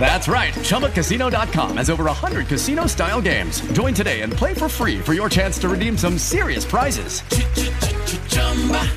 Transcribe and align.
That's 0.00 0.28
right. 0.28 0.54
ChumbaCasino.com 0.54 1.76
has 1.76 1.90
over 1.90 2.04
100 2.04 2.46
casino 2.46 2.86
style 2.86 3.20
games. 3.20 3.60
Join 3.72 3.92
today 3.92 4.22
and 4.22 4.32
play 4.32 4.54
for 4.54 4.68
free 4.68 4.98
for 4.98 5.12
your 5.12 5.28
chance 5.28 5.58
to 5.58 5.68
redeem 5.68 5.98
some 5.98 6.16
serious 6.16 6.64
prizes. 6.64 7.20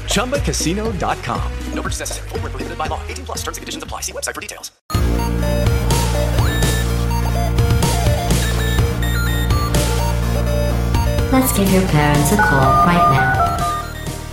ChumbaCasino.com. 0.05 1.51
No 1.73 1.81
purchase 1.81 1.99
necessary. 1.99 2.29
Full 2.29 2.39
prohibited 2.39 2.77
by 2.77 2.87
law. 2.87 3.01
18 3.07 3.25
plus 3.25 3.39
terms 3.39 3.57
and 3.57 3.63
conditions 3.63 3.83
apply. 3.83 4.01
See 4.01 4.13
website 4.13 4.35
for 4.35 4.41
details. 4.41 4.71
Let's 11.31 11.57
give 11.57 11.71
your 11.71 11.87
parents 11.87 12.31
a 12.33 12.35
call 12.35 12.85
right 12.85 13.11
now. 13.13 13.57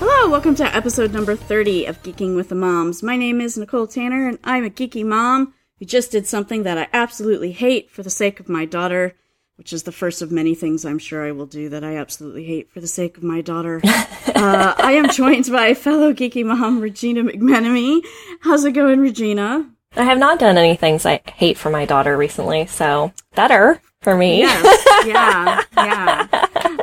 Hello, 0.01 0.29
welcome 0.29 0.57
to 0.57 0.65
episode 0.75 1.13
number 1.13 1.37
30 1.37 1.87
of 1.87 2.03
Geeking 2.03 2.35
with 2.35 2.49
the 2.49 2.57
Moms. 2.57 3.05
My 3.05 3.17
name 3.17 3.41
is 3.41 3.57
Nicole 3.57 3.87
Tanner, 3.87 4.29
and 4.29 4.39
I'm 4.43 4.65
a 4.65 4.71
geeky 4.71 5.05
mom 5.05 5.55
who 5.79 5.85
just 5.85 6.11
did 6.11 6.27
something 6.27 6.63
that 6.65 6.79
I 6.79 6.89
absolutely 6.93 7.53
hate 7.53 7.91
for 7.91 8.03
the 8.03 8.11
sake 8.11 8.41
of 8.41 8.49
my 8.49 8.65
daughter, 8.65 9.15
which 9.57 9.73
is 9.73 9.85
the 9.85 9.93
first 9.93 10.23
of 10.23 10.31
many 10.31 10.55
things 10.55 10.85
I'm 10.85 10.99
sure 10.99 11.27
I 11.27 11.33
will 11.33 11.47
do 11.47 11.69
that 11.69 11.85
I 11.85 11.97
absolutely 11.97 12.45
hate 12.45 12.71
for 12.71 12.81
the 12.81 12.87
sake 12.87 13.17
of 13.17 13.23
my 13.23 13.41
daughter. 13.41 13.81
uh, 13.85 14.75
I 14.77 14.93
am 14.93 15.11
joined 15.11 15.51
by 15.51 15.75
fellow 15.75 16.13
geeky 16.13 16.45
mom, 16.45 16.81
Regina 16.81 17.23
McMenemy. 17.23 18.05
How's 18.41 18.65
it 18.65 18.73
going, 18.73 19.01
Regina? 19.01 19.71
I 19.97 20.05
have 20.05 20.19
not 20.19 20.39
done 20.39 20.59
any 20.59 20.77
things 20.77 21.07
I 21.07 21.21
hate 21.27 21.57
for 21.57 21.71
my 21.71 21.85
daughter 21.85 22.17
recently, 22.17 22.67
so 22.67 23.13
better 23.35 23.81
for 24.03 24.15
me. 24.15 24.41
Yes, 24.41 24.85
yeah, 25.07 25.63
yeah. 25.77 26.27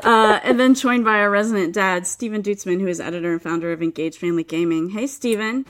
Uh, 0.04 0.40
and 0.44 0.60
then 0.60 0.74
joined 0.74 1.06
by 1.06 1.20
our 1.20 1.30
resident 1.30 1.74
dad, 1.74 2.08
Stephen 2.08 2.42
Dutzman, 2.42 2.82
who 2.82 2.88
is 2.88 3.00
editor 3.00 3.32
and 3.32 3.42
founder 3.42 3.72
of 3.72 3.82
Engaged 3.82 4.18
Family 4.18 4.44
Gaming. 4.44 4.90
Hey, 4.90 5.08
Stephen. 5.08 5.66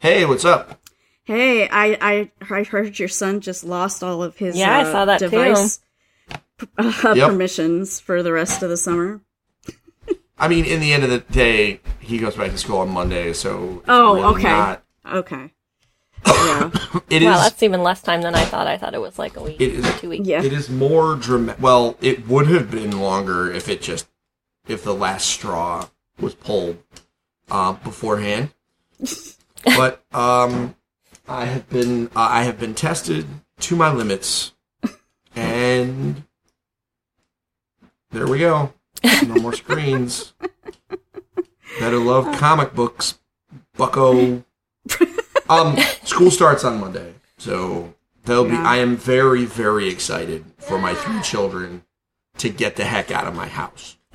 Hey, 0.00 0.24
what's 0.26 0.44
up? 0.44 0.83
Hey, 1.24 1.68
I, 1.68 1.96
I 2.00 2.30
I 2.54 2.62
heard 2.64 2.98
your 2.98 3.08
son 3.08 3.40
just 3.40 3.64
lost 3.64 4.02
all 4.04 4.22
of 4.22 4.36
his 4.36 4.56
yeah, 4.56 4.78
uh, 4.78 4.80
I 4.80 4.92
saw 4.92 5.04
that 5.06 5.20
device 5.20 5.78
too. 5.78 6.66
Uh, 6.78 7.14
Yep. 7.16 7.30
permissions 7.30 7.98
for 7.98 8.22
the 8.22 8.32
rest 8.32 8.62
of 8.62 8.68
the 8.68 8.76
summer. 8.76 9.20
I 10.38 10.48
mean, 10.48 10.64
in 10.64 10.80
the 10.80 10.92
end 10.92 11.02
of 11.02 11.10
the 11.10 11.20
day, 11.20 11.80
he 11.98 12.18
goes 12.18 12.36
back 12.36 12.50
to 12.50 12.58
school 12.58 12.78
on 12.78 12.90
Monday, 12.90 13.32
so 13.32 13.82
Oh, 13.88 14.14
really 14.14 14.26
okay. 14.36 14.42
not- 14.44 14.82
Okay. 15.12 15.50
Yeah. 16.26 16.70
it 17.10 17.22
is. 17.22 17.26
Well, 17.26 17.40
that's 17.42 17.62
even 17.62 17.82
less 17.82 18.00
time 18.02 18.22
than 18.22 18.34
I 18.34 18.44
thought. 18.44 18.66
I 18.66 18.78
thought 18.78 18.94
it 18.94 19.00
was 19.00 19.18
like 19.18 19.36
a 19.36 19.42
week, 19.42 19.60
It 19.60 19.72
is- 19.74 19.86
or 19.86 19.92
two 19.98 20.08
weeks. 20.10 20.26
Yeah. 20.26 20.42
It 20.42 20.52
is 20.52 20.70
more 20.70 21.16
dramatic. 21.16 21.60
Well, 21.62 21.96
it 22.00 22.26
would 22.28 22.46
have 22.48 22.70
been 22.70 22.98
longer 23.00 23.50
if 23.50 23.68
it 23.68 23.82
just 23.82 24.06
if 24.68 24.84
the 24.84 24.94
last 24.94 25.28
straw 25.28 25.88
was 26.20 26.34
pulled 26.34 26.78
uh, 27.50 27.72
beforehand. 27.72 28.50
but 29.64 30.02
um, 30.14 30.74
I 31.26 31.46
have 31.46 31.68
been 31.68 32.08
uh, 32.08 32.28
I 32.30 32.42
have 32.44 32.58
been 32.58 32.74
tested 32.74 33.26
to 33.60 33.76
my 33.76 33.92
limits, 33.92 34.52
and 35.36 36.24
there 38.10 38.26
we 38.26 38.38
go. 38.38 38.72
No 39.26 39.34
more 39.34 39.52
screens. 39.52 40.34
Better 41.80 41.98
love 41.98 42.36
comic 42.38 42.74
books, 42.74 43.18
Bucko. 43.76 44.44
Um, 45.48 45.76
school 46.04 46.30
starts 46.30 46.64
on 46.64 46.80
Monday, 46.80 47.14
so 47.36 47.94
they'll 48.24 48.48
be. 48.48 48.56
I 48.56 48.76
am 48.76 48.96
very, 48.96 49.44
very 49.44 49.88
excited 49.88 50.44
for 50.56 50.78
my 50.78 50.94
three 50.94 51.20
children 51.20 51.84
to 52.38 52.48
get 52.48 52.76
the 52.76 52.84
heck 52.84 53.10
out 53.10 53.26
of 53.26 53.34
my 53.34 53.48
house. 53.48 53.96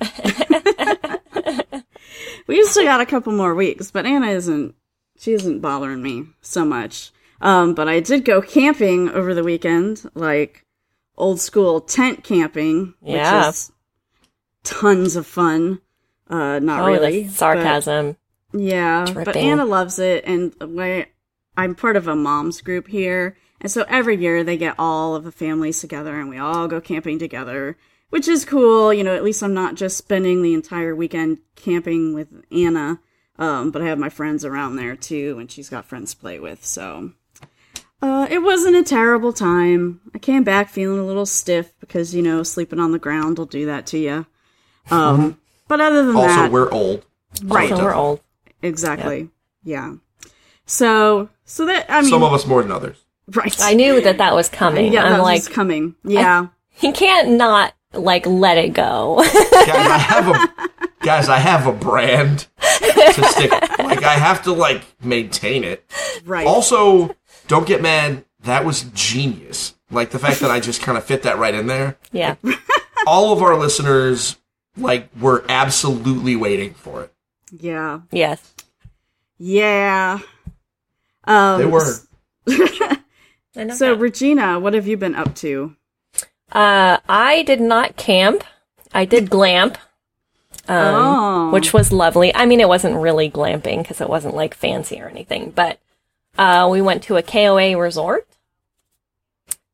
we 2.48 2.64
still 2.64 2.84
got 2.84 3.00
a 3.00 3.06
couple 3.06 3.32
more 3.32 3.54
weeks, 3.54 3.92
but 3.92 4.06
Anna 4.06 4.26
isn't. 4.28 4.74
She 5.20 5.32
isn't 5.34 5.60
bothering 5.60 6.02
me 6.02 6.24
so 6.40 6.64
much. 6.64 7.12
Um, 7.42 7.74
but 7.74 7.88
I 7.88 8.00
did 8.00 8.24
go 8.24 8.40
camping 8.40 9.10
over 9.10 9.34
the 9.34 9.44
weekend, 9.44 10.10
like 10.14 10.64
old 11.18 11.40
school 11.40 11.82
tent 11.82 12.24
camping, 12.24 12.94
Yeah. 13.02 13.46
which 13.48 13.54
is 13.54 13.72
tons 14.64 15.16
of 15.16 15.26
fun. 15.26 15.80
Uh, 16.28 16.58
not 16.60 16.82
Oh, 16.82 16.86
really. 16.86 17.28
sarcasm. 17.28 18.16
Yeah, 18.54 19.04
but 19.12 19.36
Anna 19.36 19.64
loves 19.66 19.98
it, 19.98 20.24
and 20.26 20.54
I'm 21.56 21.74
part 21.74 21.96
of 21.96 22.08
a 22.08 22.16
moms 22.16 22.62
group 22.62 22.88
here, 22.88 23.36
and 23.60 23.70
so 23.70 23.84
every 23.88 24.16
year 24.16 24.42
they 24.42 24.56
get 24.56 24.74
all 24.78 25.14
of 25.14 25.24
the 25.24 25.32
families 25.32 25.80
together, 25.80 26.18
and 26.18 26.28
we 26.30 26.38
all 26.38 26.66
go 26.66 26.80
camping 26.80 27.18
together, 27.18 27.76
which 28.08 28.26
is 28.26 28.44
cool. 28.46 28.92
You 28.94 29.04
know, 29.04 29.14
at 29.14 29.22
least 29.24 29.42
I'm 29.42 29.54
not 29.54 29.74
just 29.74 29.98
spending 29.98 30.40
the 30.42 30.54
entire 30.54 30.96
weekend 30.96 31.38
camping 31.56 32.14
with 32.14 32.28
Anna, 32.50 33.00
um, 33.40 33.70
but 33.72 33.82
I 33.82 33.86
have 33.86 33.98
my 33.98 34.10
friends 34.10 34.44
around 34.44 34.76
there 34.76 34.94
too, 34.94 35.38
and 35.40 35.50
she's 35.50 35.68
got 35.68 35.84
friends 35.86 36.14
to 36.14 36.20
play 36.20 36.38
with, 36.38 36.64
so. 36.64 37.12
Uh, 38.02 38.26
it 38.30 38.38
wasn't 38.38 38.76
a 38.76 38.82
terrible 38.84 39.32
time. 39.32 40.00
I 40.14 40.18
came 40.18 40.44
back 40.44 40.70
feeling 40.70 40.98
a 41.00 41.04
little 41.04 41.26
stiff 41.26 41.72
because, 41.80 42.14
you 42.14 42.22
know, 42.22 42.42
sleeping 42.42 42.78
on 42.80 42.92
the 42.92 42.98
ground 42.98 43.36
will 43.36 43.46
do 43.46 43.66
that 43.66 43.86
to 43.88 43.98
you. 43.98 44.26
Um, 44.90 45.38
but 45.68 45.80
other 45.80 46.06
than 46.06 46.16
Also, 46.16 46.28
that, 46.28 46.38
also 46.38 46.50
we're 46.52 46.70
old. 46.70 47.04
Right. 47.44 47.70
Also, 47.70 47.84
we're 47.84 47.94
old. 47.94 48.20
Exactly. 48.62 49.28
Yeah. 49.64 49.96
So, 50.64 51.28
so 51.44 51.66
that 51.66 51.86
I 51.90 52.00
mean, 52.00 52.10
Some 52.10 52.22
of 52.22 52.32
us 52.32 52.46
more 52.46 52.62
than 52.62 52.72
others. 52.72 53.04
right? 53.34 53.54
I 53.60 53.74
knew 53.74 54.00
that 54.00 54.16
that 54.18 54.34
was 54.34 54.48
coming. 54.48 54.92
Yeah, 54.92 55.04
I'm 55.04 55.12
that 55.12 55.22
like, 55.22 55.40
was 55.40 55.48
coming. 55.48 55.94
Yeah. 56.02 56.46
he 56.70 56.92
can't 56.92 57.32
not 57.32 57.74
like 57.92 58.24
let 58.24 58.56
it 58.56 58.72
go. 58.72 59.16
Guys, 59.18 59.34
I 59.66 59.98
have 59.98 60.28
a 60.28 60.88
guys. 61.00 61.28
I 61.28 61.38
have 61.38 61.66
a 61.66 61.72
brand 61.72 62.46
to 62.60 63.24
stick. 63.30 63.50
Like 63.50 64.04
I 64.04 64.14
have 64.14 64.42
to 64.44 64.52
like 64.52 64.82
maintain 65.02 65.64
it. 65.64 65.84
right. 66.24 66.46
Also, 66.46 67.14
don't 67.48 67.66
get 67.66 67.82
mad. 67.82 68.24
That 68.40 68.64
was 68.64 68.84
genius. 68.94 69.74
Like 69.90 70.10
the 70.10 70.18
fact 70.18 70.40
that 70.40 70.50
I 70.50 70.60
just 70.60 70.80
kind 70.82 70.96
of 70.96 71.04
fit 71.04 71.22
that 71.24 71.38
right 71.38 71.54
in 71.54 71.66
there. 71.66 71.98
yeah. 72.12 72.36
All 73.06 73.32
of 73.32 73.42
our 73.42 73.56
listeners 73.58 74.36
like 74.76 75.08
were 75.18 75.44
absolutely 75.48 76.36
waiting 76.36 76.74
for 76.74 77.02
it. 77.04 77.12
yeah. 77.50 78.00
Yes. 78.12 78.54
Yeah. 79.38 80.18
Um, 81.24 81.60
They 81.60 81.66
were. 81.66 81.94
So, 83.52 83.94
that. 83.94 83.98
Regina, 83.98 84.60
what 84.60 84.74
have 84.74 84.86
you 84.86 84.96
been 84.96 85.16
up 85.16 85.34
to? 85.36 85.74
Uh, 86.52 86.98
I 87.08 87.42
did 87.42 87.60
not 87.60 87.96
camp. 87.96 88.44
I 88.94 89.04
did 89.04 89.28
glamp, 89.28 89.76
um, 90.70 90.94
Oh. 90.94 91.50
which 91.50 91.72
was 91.72 91.92
lovely. 91.92 92.34
I 92.34 92.46
mean, 92.46 92.60
it 92.60 92.68
wasn't 92.68 92.96
really 92.96 93.30
glamping 93.30 93.82
because 93.82 94.00
it 94.00 94.08
wasn't 94.08 94.36
like 94.36 94.54
fancy 94.54 95.00
or 95.00 95.08
anything, 95.08 95.50
but 95.50 95.78
uh, 96.38 96.68
we 96.70 96.80
went 96.80 97.02
to 97.04 97.16
a 97.16 97.22
KOA 97.22 97.76
resort, 97.76 98.26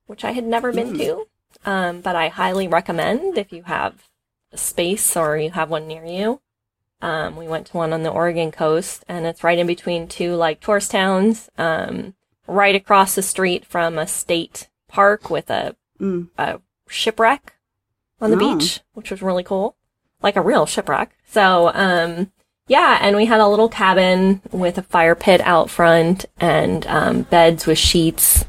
which 0.06 0.24
I 0.24 0.32
had 0.32 0.44
never 0.44 0.72
been 0.72 0.96
to. 0.98 1.26
Um, 1.64 2.00
but 2.00 2.14
I 2.16 2.28
highly 2.28 2.68
recommend 2.68 3.36
if 3.38 3.52
you 3.52 3.64
have 3.64 4.04
a 4.52 4.56
space 4.56 5.16
or 5.16 5.36
you 5.36 5.50
have 5.50 5.70
one 5.70 5.86
near 5.86 6.04
you. 6.04 6.40
Um, 7.02 7.36
we 7.36 7.46
went 7.46 7.66
to 7.68 7.76
one 7.76 7.92
on 7.92 8.02
the 8.02 8.10
Oregon 8.10 8.50
coast, 8.50 9.04
and 9.08 9.26
it's 9.26 9.44
right 9.44 9.58
in 9.58 9.66
between 9.66 10.08
two 10.08 10.34
like 10.34 10.60
tourist 10.60 10.92
towns, 10.92 11.50
um, 11.58 12.14
right 12.46 12.74
across 12.74 13.14
the 13.14 13.22
street 13.22 13.66
from 13.66 13.98
a 13.98 14.06
state 14.06 14.68
park 14.88 15.28
with 15.30 15.50
a 15.50 15.76
Mm. 16.00 16.28
a 16.38 16.60
shipwreck 16.88 17.54
on 18.20 18.30
the 18.30 18.36
Oh. 18.36 18.56
beach, 18.58 18.80
which 18.92 19.10
was 19.10 19.22
really 19.22 19.42
cool. 19.42 19.76
Like 20.22 20.36
a 20.36 20.40
real 20.40 20.66
shipwreck. 20.66 21.16
So, 21.28 21.70
um, 21.74 22.32
yeah, 22.68 22.98
and 23.00 23.16
we 23.16 23.26
had 23.26 23.40
a 23.40 23.46
little 23.48 23.68
cabin 23.68 24.40
with 24.50 24.78
a 24.78 24.82
fire 24.82 25.14
pit 25.14 25.40
out 25.42 25.70
front 25.70 26.24
and 26.38 26.86
um, 26.86 27.22
beds 27.22 27.66
with 27.66 27.78
sheets 27.78 28.44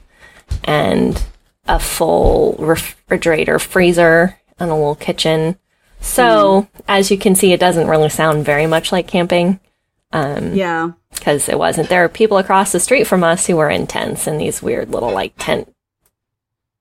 and 0.63 1.23
a 1.67 1.79
full 1.79 2.55
refrigerator, 2.59 3.59
freezer, 3.59 4.39
and 4.59 4.71
a 4.71 4.73
little 4.75 4.95
kitchen. 4.95 5.57
So, 5.99 6.67
as 6.87 7.11
you 7.11 7.17
can 7.17 7.35
see, 7.35 7.51
it 7.53 7.59
doesn't 7.59 7.87
really 7.87 8.09
sound 8.09 8.45
very 8.45 8.65
much 8.67 8.91
like 8.91 9.07
camping 9.07 9.59
Yeah. 10.13 10.91
because 11.11 11.49
it 11.49 11.59
wasn't. 11.59 11.89
There 11.89 12.03
are 12.05 12.09
people 12.09 12.37
across 12.37 12.71
the 12.71 12.79
street 12.79 13.05
from 13.07 13.23
us 13.23 13.45
who 13.47 13.57
were 13.57 13.69
in 13.69 13.85
tents 13.87 14.25
in 14.27 14.37
these 14.37 14.61
weird 14.63 14.89
little 14.89 15.11
like 15.11 15.33
tent 15.37 15.73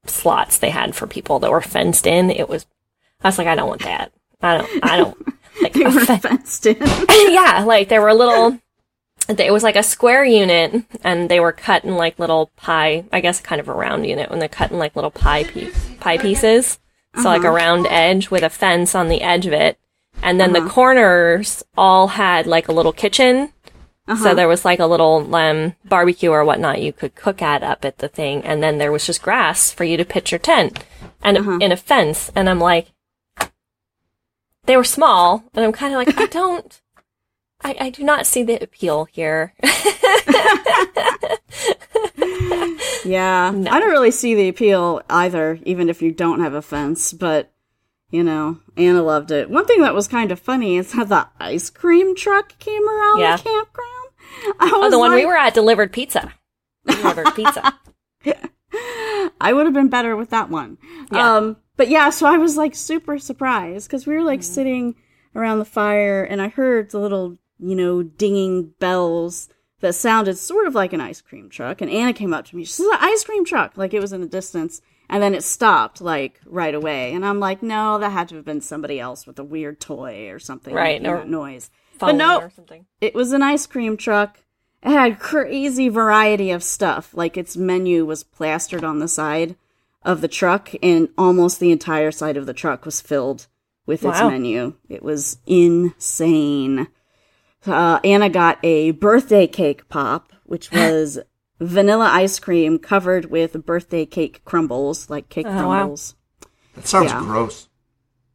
slots 0.07 0.59
they 0.59 0.71
had 0.71 0.95
for 0.95 1.07
people 1.07 1.39
that 1.41 1.51
were 1.51 1.61
fenced 1.61 2.07
in. 2.07 2.31
It 2.31 2.49
was, 2.49 2.67
I 3.23 3.29
was 3.29 3.39
like, 3.39 3.49
I 3.49 3.55
don't 3.57 3.69
want 3.69 3.83
that. 3.83 4.13
I 4.43 4.59
don't, 4.59 4.85
I 4.85 4.97
don't. 4.97 5.17
Like, 5.63 5.73
They 5.73 5.85
were 5.85 5.91
fe- 5.93 6.19
fenced 6.19 6.67
in. 6.67 6.77
yeah, 7.33 7.65
like 7.67 7.89
there 7.89 8.03
were 8.03 8.13
little. 8.13 8.59
It 9.29 9.51
was 9.51 9.63
like 9.63 9.75
a 9.75 9.83
square 9.83 10.23
unit, 10.23 10.85
and 11.03 11.31
they 11.31 11.41
were 11.41 11.51
cut 11.53 11.83
in 11.85 11.97
like 11.97 12.19
little 12.19 12.51
pie. 12.57 13.05
I 13.11 13.21
guess 13.23 13.41
kind 13.41 13.59
of 13.59 13.69
a 13.69 13.73
round 13.73 14.07
unit 14.07 14.29
when 14.29 14.39
they're 14.39 14.51
cut 14.51 14.71
in 14.71 14.79
like 14.79 14.95
little 14.95 15.11
pie 15.11 15.45
piece, 15.45 15.75
pie 15.99 16.19
pieces. 16.19 16.79
So 17.17 17.23
like 17.31 17.45
a 17.45 17.51
round 17.51 17.87
edge 17.89 18.31
with 18.31 18.43
a 18.43 18.51
fence 18.51 18.95
on 18.95 19.09
the 19.09 19.23
edge 19.23 19.47
of 19.47 19.55
it, 19.55 19.79
and 20.23 20.39
then 20.39 20.53
the 20.53 20.61
corners 20.69 21.63
all 21.79 22.09
had 22.09 22.47
like 22.47 22.69
a 22.69 22.73
little 22.73 22.93
kitchen 22.93 23.53
So 24.19 24.35
there 24.35 24.47
was 24.49 24.65
like 24.67 24.79
a 24.79 24.87
little 24.87 25.35
um, 25.35 25.75
barbecue 25.87 26.31
or 26.31 26.45
whatnot 26.45 26.83
you 26.83 26.93
could 26.93 27.15
cook 27.15 27.41
at 27.41 27.63
up 27.63 27.85
at 27.87 27.99
the 27.99 28.09
thing, 28.09 28.45
and 28.45 28.63
then 28.63 28.77
there 28.77 28.93
was 28.93 29.07
just 29.07 29.23
grass 29.23 29.73
for 29.73 29.85
you 29.85 29.97
to 29.97 30.05
pitch 30.05 30.31
your 30.31 30.39
tent 30.39 30.85
and 31.23 31.39
in 31.63 31.73
a 31.73 31.77
fence. 31.79 32.31
And 32.37 32.49
I'm 32.51 32.61
like, 32.61 32.93
they 34.67 34.77
were 34.77 34.85
small, 34.85 35.45
and 35.55 35.65
I'm 35.65 35.73
kind 35.73 35.95
of 35.95 35.99
like, 35.99 36.19
I 36.19 36.27
don't, 36.31 36.81
I, 37.63 37.77
I 37.81 37.91
do 37.91 38.03
not 38.05 38.27
see 38.27 38.43
the 38.43 38.63
appeal 38.63 39.07
here. 39.07 39.55
Yeah, 43.05 43.49
I 43.49 43.79
don't 43.81 43.91
really 43.91 44.11
see 44.11 44.35
the 44.35 44.49
appeal 44.49 45.01
either, 45.09 45.61
even 45.63 45.89
if 45.89 46.03
you 46.03 46.11
don't 46.11 46.41
have 46.41 46.55
a 46.55 46.63
fence. 46.63 47.13
But 47.13 47.53
you 48.11 48.25
know, 48.25 48.59
Anna 48.77 49.03
loved 49.03 49.31
it. 49.31 49.49
One 49.49 49.65
thing 49.65 49.81
that 49.83 49.95
was 49.95 50.09
kind 50.09 50.33
of 50.33 50.41
funny 50.41 50.77
is 50.77 50.93
how 50.93 51.05
the 51.05 51.29
ice 51.39 51.71
cream 51.71 52.17
truck 52.17 52.59
came 52.59 52.87
around 52.89 53.21
Yeah. 53.21 53.37
the 53.37 53.43
campground. 53.45 54.09
I 54.61 54.71
oh, 54.75 54.91
the 54.91 54.99
one 54.99 55.13
we 55.15 55.25
were 55.25 55.37
at 55.37 55.55
delivered 55.55 55.93
pizza. 55.93 56.33
Delivered 56.87 57.35
pizza. 57.35 57.79
I 59.41 59.53
would 59.53 59.67
have 59.67 59.75
been 59.75 59.89
better 59.89 60.17
with 60.17 60.31
that 60.31 60.51
one. 60.51 60.79
Yeah. 61.11 61.37
Um, 61.37 61.57
but 61.77 61.89
yeah, 61.89 62.11
so 62.11 62.27
I 62.27 62.39
was 62.39 62.57
like 62.57 62.75
super 62.75 63.19
surprised 63.19 63.89
because 63.89 64.07
we 64.07 64.15
were 64.15 64.23
like 64.23 64.43
sitting 64.43 64.97
around 65.35 65.59
the 65.59 65.65
fire 65.65 66.25
and 66.25 66.41
I 66.41 66.49
heard 66.49 66.91
the 66.91 66.99
little, 66.99 67.37
you 67.59 67.75
know, 67.75 68.03
dinging 68.03 68.73
bells 68.79 69.49
that 69.81 69.95
sounded 69.95 70.39
sort 70.39 70.67
of 70.67 70.75
like 70.75 70.93
an 70.93 71.01
ice 71.01 71.21
cream 71.21 71.51
truck. 71.51 71.81
And 71.81 71.91
Anna 71.91 72.13
came 72.13 72.33
up 72.33 72.47
to 72.47 72.57
me. 72.57 72.65
She 72.65 72.73
said, 72.73 72.87
an 72.87 72.99
ice 73.01 73.25
cream 73.25 73.45
truck. 73.45 73.77
Like 73.77 73.93
it 73.93 74.01
was 74.01 74.13
in 74.13 74.23
the 74.23 74.27
distance. 74.27 74.81
And 75.09 75.23
then 75.23 75.35
it 75.35 75.45
stopped 75.45 76.01
like 76.01 76.41
right 76.47 76.75
away. 76.75 77.13
And 77.13 77.25
I'm 77.25 77.39
like, 77.39 77.63
no, 77.63 77.99
that 77.99 78.11
had 78.11 78.29
to 78.31 78.37
have 78.37 78.45
been 78.45 78.61
somebody 78.61 78.99
else 78.99 79.27
with 79.27 79.39
a 79.39 79.45
weird 79.45 79.81
toy 79.81 80.31
or 80.31 80.39
something. 80.39 80.75
Right, 80.75 81.05
or 81.07 81.25
noise. 81.25 81.71
But 81.99 82.17
no, 82.17 82.41
or 82.41 82.51
something. 82.51 82.87
it 83.01 83.15
was 83.15 83.33
an 83.33 83.43
ice 83.43 83.67
cream 83.67 83.97
truck. 83.97 84.41
It 84.87 84.93
had 84.93 85.19
crazy 85.19 85.89
variety 85.89 86.51
of 86.53 86.63
stuff. 86.63 87.13
Like 87.13 87.37
its 87.37 87.57
menu 87.57 88.05
was 88.07 88.23
plastered 88.23 88.85
on 88.85 89.01
the 89.01 89.09
side 89.09 89.57
of 90.05 90.21
the 90.21 90.29
truck, 90.29 90.71
and 90.83 91.09
almost 91.19 91.59
the 91.59 91.73
entire 91.73 92.13
side 92.13 92.37
of 92.37 92.47
the 92.47 92.55
truck 92.55 92.85
was 92.85 93.01
filled 93.01 93.49
with 93.85 94.05
its 94.05 94.21
menu. 94.21 94.75
It 94.89 95.03
was 95.03 95.39
insane. 95.47 96.87
Uh, 97.67 97.99
Anna 98.05 98.29
got 98.29 98.59
a 98.63 98.93
birthday 98.93 99.49
cake 99.49 99.89
pop, 99.89 100.33
which 100.45 100.71
was 100.73 101.19
vanilla 101.61 102.05
ice 102.13 102.39
cream 102.39 102.79
covered 102.79 103.25
with 103.27 103.67
birthday 103.67 104.07
cake 104.07 104.43
crumbles, 104.45 105.11
like 105.11 105.29
cake 105.29 105.47
Oh, 105.49 105.51
wow. 105.51 105.79
crumbles. 105.79 106.15
That 106.75 106.87
sounds 106.87 107.11
Yeah. 107.11 107.21
gross. 107.21 107.69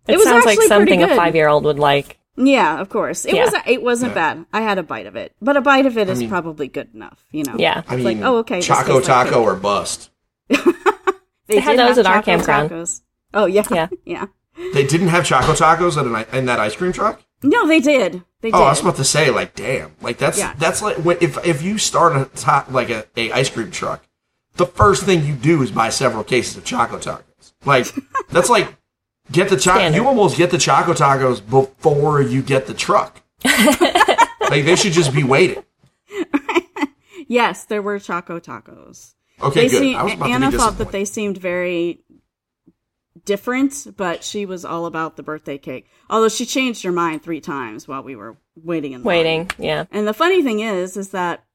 It, 0.07 0.13
It 0.15 0.17
was 0.17 0.25
sounds 0.27 0.45
like 0.45 0.59
something 0.63 1.01
a 1.03 1.15
five 1.15 1.35
year 1.35 1.47
old 1.47 1.63
would 1.63 1.79
like. 1.79 2.17
Yeah, 2.43 2.79
of 2.81 2.89
course. 2.89 3.25
It 3.25 3.35
Yeah. 3.35 3.45
was. 3.45 3.53
It 3.67 3.83
wasn't 3.83 4.13
bad. 4.15 4.45
I 4.51 4.61
had 4.61 4.77
a 4.77 4.83
bite 4.83 5.05
of 5.05 5.15
it, 5.15 5.35
but 5.41 5.55
a 5.57 5.61
bite 5.61 5.85
of 5.85 5.97
it 5.97 6.09
is 6.09 6.19
mean- 6.19 6.29
probably 6.29 6.67
good 6.67 6.89
enough. 6.93 7.23
You 7.31 7.43
know. 7.43 7.55
Yeah. 7.57 7.83
I 7.87 7.95
mean, 7.97 8.05
like, 8.05 8.17
oh, 8.21 8.37
okay, 8.37 8.61
Choco 8.61 8.95
tastes 8.95 9.07
like 9.09 9.27
Taco 9.29 9.41
or 9.43 9.55
bust. 9.55 10.09
They, 11.47 11.59
had 11.59 11.77
those 11.77 11.97
at 11.97 12.05
our 12.05 12.15
Choco 12.21 12.25
campground. 12.25 12.69
Tacos. 12.69 13.01
Oh 13.33 13.45
yeah, 13.45 13.63
Yeah. 13.69 13.87
yeah. 14.05 14.25
They 14.73 14.85
didn't 14.85 15.09
have 15.09 15.25
Choco 15.25 15.51
Tacos 15.53 15.99
in, 15.99 16.13
an, 16.15 16.25
in 16.33 16.45
that 16.45 16.59
ice 16.59 16.75
cream 16.75 16.93
truck. 16.93 17.21
No, 17.43 17.67
they 17.67 17.79
did. 17.81 18.23
They 18.41 18.51
Oh, 18.51 18.63
I 18.63 18.69
was 18.69 18.79
about 18.81 18.95
to 18.97 19.03
say, 19.03 19.31
like, 19.31 19.53
damn, 19.55 19.91
like 20.01 20.17
that's 20.17 20.37
Yeah. 20.39 20.53
that's 20.57 20.81
like 20.81 20.97
when, 20.97 21.17
if 21.19 21.43
if 21.45 21.61
you 21.61 21.77
start 21.77 22.15
a 22.15 22.25
top 22.39 22.71
like 22.71 22.89
a, 22.89 23.05
a 23.17 23.31
ice 23.33 23.49
cream 23.49 23.69
truck, 23.71 24.07
the 24.55 24.65
first 24.65 25.03
thing 25.03 25.25
you 25.25 25.35
do 25.35 25.61
is 25.61 25.71
buy 25.71 25.89
several 25.89 26.23
cases 26.23 26.55
of 26.57 26.63
Choco 26.63 26.97
Tacos. 26.99 27.53
Like 27.65 27.87
that's 28.29 28.49
like 28.49 28.73
get 29.31 29.49
the 29.49 29.55
choco. 29.57 29.77
Standard. 29.79 29.97
You 29.97 30.07
almost 30.07 30.37
get 30.37 30.51
the 30.51 30.57
Choco 30.57 30.93
Tacos 30.93 31.41
before 31.47 32.21
you 32.21 32.41
get 32.41 32.67
the 32.67 32.73
truck. 32.73 33.21
like 33.45 34.65
they 34.65 34.75
should 34.75 34.93
just 34.93 35.13
be 35.13 35.23
waiting. 35.23 35.63
Yes, 37.27 37.63
there 37.63 37.81
were 37.81 37.97
Choco 37.97 38.41
Tacos. 38.41 39.13
Okay, 39.41 39.61
They 39.61 39.69
good. 39.69 39.79
seem- 39.79 39.95
I 39.95 40.03
was 40.03 40.13
about 40.15 40.25
to 40.27 40.31
Anna 40.33 40.51
be 40.51 40.57
thought 40.57 40.77
that 40.79 40.91
they 40.91 41.05
seemed 41.05 41.37
very 41.37 42.01
different, 43.23 43.87
but 43.95 44.21
she 44.23 44.45
was 44.45 44.65
all 44.65 44.85
about 44.85 45.15
the 45.15 45.23
birthday 45.23 45.57
cake. 45.57 45.87
Although 46.09 46.27
she 46.27 46.45
changed 46.45 46.83
her 46.83 46.91
mind 46.91 47.23
three 47.23 47.39
times 47.39 47.87
while 47.87 48.03
we 48.03 48.17
were 48.17 48.35
waiting 48.61 48.91
in 48.91 49.03
line. 49.03 49.05
Waiting. 49.05 49.51
Yeah. 49.57 49.85
And 49.91 50.05
the 50.05 50.13
funny 50.13 50.43
thing 50.43 50.59
is, 50.59 50.97
is 50.97 51.09
that, 51.11 51.45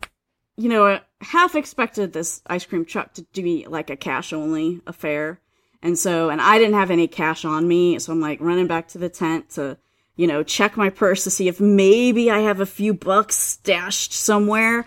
you 0.57 0.71
know, 0.71 0.87
I 0.87 1.03
half 1.21 1.55
expected 1.55 2.15
this 2.15 2.41
ice 2.47 2.65
cream 2.65 2.87
truck 2.87 3.13
to 3.13 3.43
be 3.43 3.67
like 3.69 3.91
a 3.91 3.97
cash 3.97 4.33
only 4.33 4.81
affair. 4.87 5.41
And 5.87 5.97
so, 5.97 6.31
and 6.31 6.41
I 6.41 6.59
didn't 6.59 6.75
have 6.75 6.91
any 6.91 7.07
cash 7.07 7.45
on 7.45 7.69
me. 7.69 8.01
So 8.01 8.13
I'm 8.13 8.21
like 8.21 8.41
running 8.41 8.67
back 8.67 8.89
to 8.89 8.99
the 8.99 9.09
tent 9.09 9.51
to, 9.51 9.79
you 10.17 10.27
know, 10.27 10.43
check 10.43 10.77
my 10.77 10.91
purse 10.91 11.23
to 11.25 11.31
see 11.31 11.47
if 11.47 11.61
maybe 11.61 12.29
I 12.29 12.41
have 12.41 12.59
a 12.59 12.67
few 12.67 12.93
bucks 12.93 13.37
stashed 13.37 14.13
somewhere. 14.13 14.85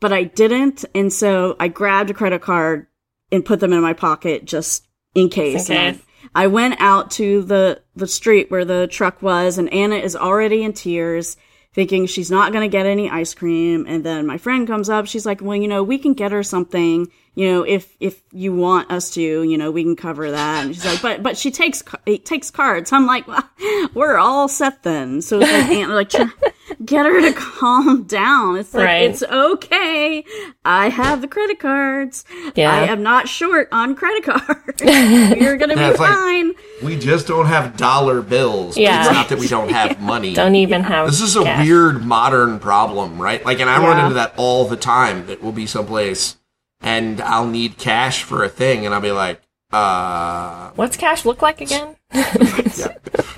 But 0.00 0.14
I 0.14 0.24
didn't. 0.24 0.86
And 0.94 1.12
so 1.12 1.56
I 1.60 1.68
grabbed 1.68 2.08
a 2.08 2.14
credit 2.14 2.40
card 2.40 2.86
and 3.30 3.44
put 3.44 3.60
them 3.60 3.74
in 3.74 3.82
my 3.82 3.92
pocket 3.92 4.46
just 4.46 4.86
in 5.14 5.28
case. 5.28 5.68
in 5.68 5.76
And 5.76 5.96
case. 5.96 6.06
I 6.34 6.46
went 6.46 6.80
out 6.80 7.10
to 7.12 7.42
the 7.42 7.82
the 7.94 8.06
street 8.06 8.50
where 8.50 8.64
the 8.64 8.86
truck 8.86 9.20
was, 9.20 9.58
and 9.58 9.70
Anna 9.72 9.96
is 9.96 10.16
already 10.16 10.62
in 10.62 10.72
tears, 10.72 11.36
thinking 11.72 12.06
she's 12.06 12.30
not 12.30 12.52
going 12.52 12.68
to 12.68 12.72
get 12.72 12.86
any 12.86 13.08
ice 13.08 13.34
cream. 13.34 13.86
And 13.88 14.04
then 14.04 14.26
my 14.26 14.38
friend 14.38 14.66
comes 14.66 14.88
up, 14.88 15.06
she's 15.06 15.26
like, 15.26 15.40
"Well, 15.40 15.56
you 15.56 15.68
know, 15.68 15.82
we 15.82 15.98
can 15.98 16.14
get 16.14 16.32
her 16.32 16.42
something. 16.42 17.10
You 17.34 17.48
know, 17.48 17.62
if 17.62 17.96
if 18.00 18.22
you 18.32 18.52
want 18.52 18.90
us 18.90 19.10
to, 19.14 19.20
you 19.20 19.56
know, 19.56 19.70
we 19.70 19.82
can 19.82 19.96
cover 19.96 20.30
that." 20.30 20.64
And 20.64 20.74
she's 20.74 20.84
like, 20.84 21.02
"But 21.02 21.22
but 21.22 21.36
she 21.36 21.50
takes 21.50 21.82
it 22.06 22.24
takes 22.24 22.50
cards." 22.50 22.92
I'm 22.92 23.06
like, 23.06 23.26
well, 23.26 23.48
"We're 23.94 24.18
all 24.18 24.48
set 24.48 24.82
then." 24.82 25.22
So 25.22 25.40
it's 25.40 25.88
like 25.88 26.12
like. 26.12 26.54
Try- 26.80 26.84
Get 26.86 27.06
her 27.06 27.20
to 27.20 27.32
calm 27.36 28.04
down. 28.04 28.56
It's 28.56 28.72
like 28.74 28.84
Right. 28.84 29.10
it's 29.10 29.22
okay. 29.22 30.24
I 30.64 30.88
have 30.88 31.20
the 31.20 31.28
credit 31.28 31.58
cards. 31.58 32.24
Yeah. 32.54 32.72
I 32.72 32.84
am 32.86 33.02
not 33.02 33.28
short 33.28 33.68
on 33.72 33.94
credit 33.94 34.24
cards. 34.24 34.80
You're 35.40 35.56
gonna 35.56 35.74
Yeah, 35.76 35.88
be 35.88 35.90
it's 35.92 36.00
like- 36.00 36.10
fine. 36.14 36.52
We 36.82 36.98
just 36.98 37.26
don't 37.26 37.46
have 37.46 37.76
dollar 37.76 38.22
bills. 38.22 38.76
Yeah. 38.78 39.00
It's 39.04 39.12
not 39.12 39.28
that 39.28 39.38
we 39.38 39.48
don't 39.48 39.70
have 39.70 40.00
money. 40.14 40.32
Don't 40.34 40.54
even 40.56 40.82
have. 40.82 41.06
This 41.06 41.20
is 41.20 41.36
a 41.36 41.42
cash. 41.42 41.66
weird 41.66 42.04
modern 42.04 42.58
problem, 42.58 43.20
right? 43.20 43.44
Like, 43.44 43.60
and 43.60 43.68
I 43.68 43.78
run 43.78 43.98
into 44.02 44.14
that 44.14 44.32
all 44.36 44.66
the 44.66 44.76
time. 44.76 45.26
That 45.26 45.42
we'll 45.42 45.52
be 45.52 45.66
someplace 45.66 46.36
and 46.80 47.20
I'll 47.20 47.46
need 47.46 47.76
cash 47.76 48.22
for 48.22 48.42
a 48.42 48.48
thing, 48.48 48.86
and 48.86 48.94
I'll 48.94 49.02
be 49.02 49.12
like, 49.12 49.42
uh, 49.70 50.70
What's 50.74 50.96
cash 50.96 51.26
look 51.26 51.42
like 51.42 51.60
again? 51.60 51.96
yeah. 52.14 52.94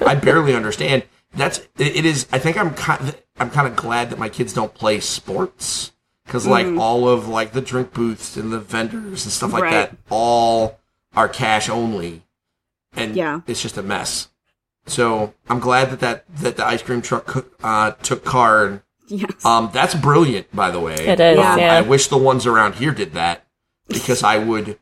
I 0.06 0.14
barely 0.14 0.54
understand. 0.54 1.02
That's 1.34 1.58
it, 1.78 1.96
it 1.96 2.04
is. 2.04 2.26
I 2.32 2.38
think 2.38 2.56
I'm 2.58 2.74
kind. 2.74 3.08
Of, 3.08 3.22
I'm 3.38 3.50
kind 3.50 3.66
of 3.66 3.74
glad 3.76 4.10
that 4.10 4.18
my 4.18 4.28
kids 4.28 4.52
don't 4.52 4.74
play 4.74 5.00
sports 5.00 5.92
because 6.26 6.46
like 6.46 6.66
Mm. 6.66 6.80
all 6.80 7.08
of 7.08 7.28
like 7.28 7.52
the 7.52 7.60
drink 7.62 7.92
booths 7.94 8.36
and 8.36 8.52
the 8.52 8.60
vendors 8.60 9.24
and 9.24 9.32
stuff 9.32 9.52
like 9.52 9.62
Right. 9.64 9.72
that 9.72 9.96
all 10.10 10.78
are 11.14 11.28
cash 11.28 11.68
only, 11.68 12.22
and 12.94 13.16
Yeah. 13.16 13.40
it's 13.46 13.62
just 13.62 13.76
a 13.78 13.82
mess. 13.82 14.28
So 14.86 15.32
I'm 15.48 15.60
glad 15.60 15.90
that 15.90 16.00
that, 16.00 16.24
that 16.38 16.56
the 16.56 16.66
ice 16.66 16.82
cream 16.82 17.02
truck 17.02 17.46
uh, 17.62 17.92
took 18.02 18.24
card. 18.24 18.82
Yes. 19.08 19.44
Um, 19.44 19.70
that's 19.72 19.94
brilliant, 19.94 20.54
by 20.54 20.70
the 20.70 20.80
way. 20.80 20.94
It 20.94 21.20
is, 21.20 21.38
Um, 21.38 21.58
yeah. 21.58 21.74
I 21.74 21.80
wish 21.82 22.08
the 22.08 22.16
ones 22.18 22.46
around 22.46 22.76
here 22.76 22.92
did 22.92 23.12
that 23.12 23.44
because 23.88 24.22
I 24.22 24.38
would 24.38 24.78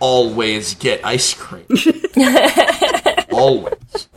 always 0.00 0.74
get 0.74 1.04
ice 1.04 1.34
cream. 1.34 1.66
always. 3.32 4.08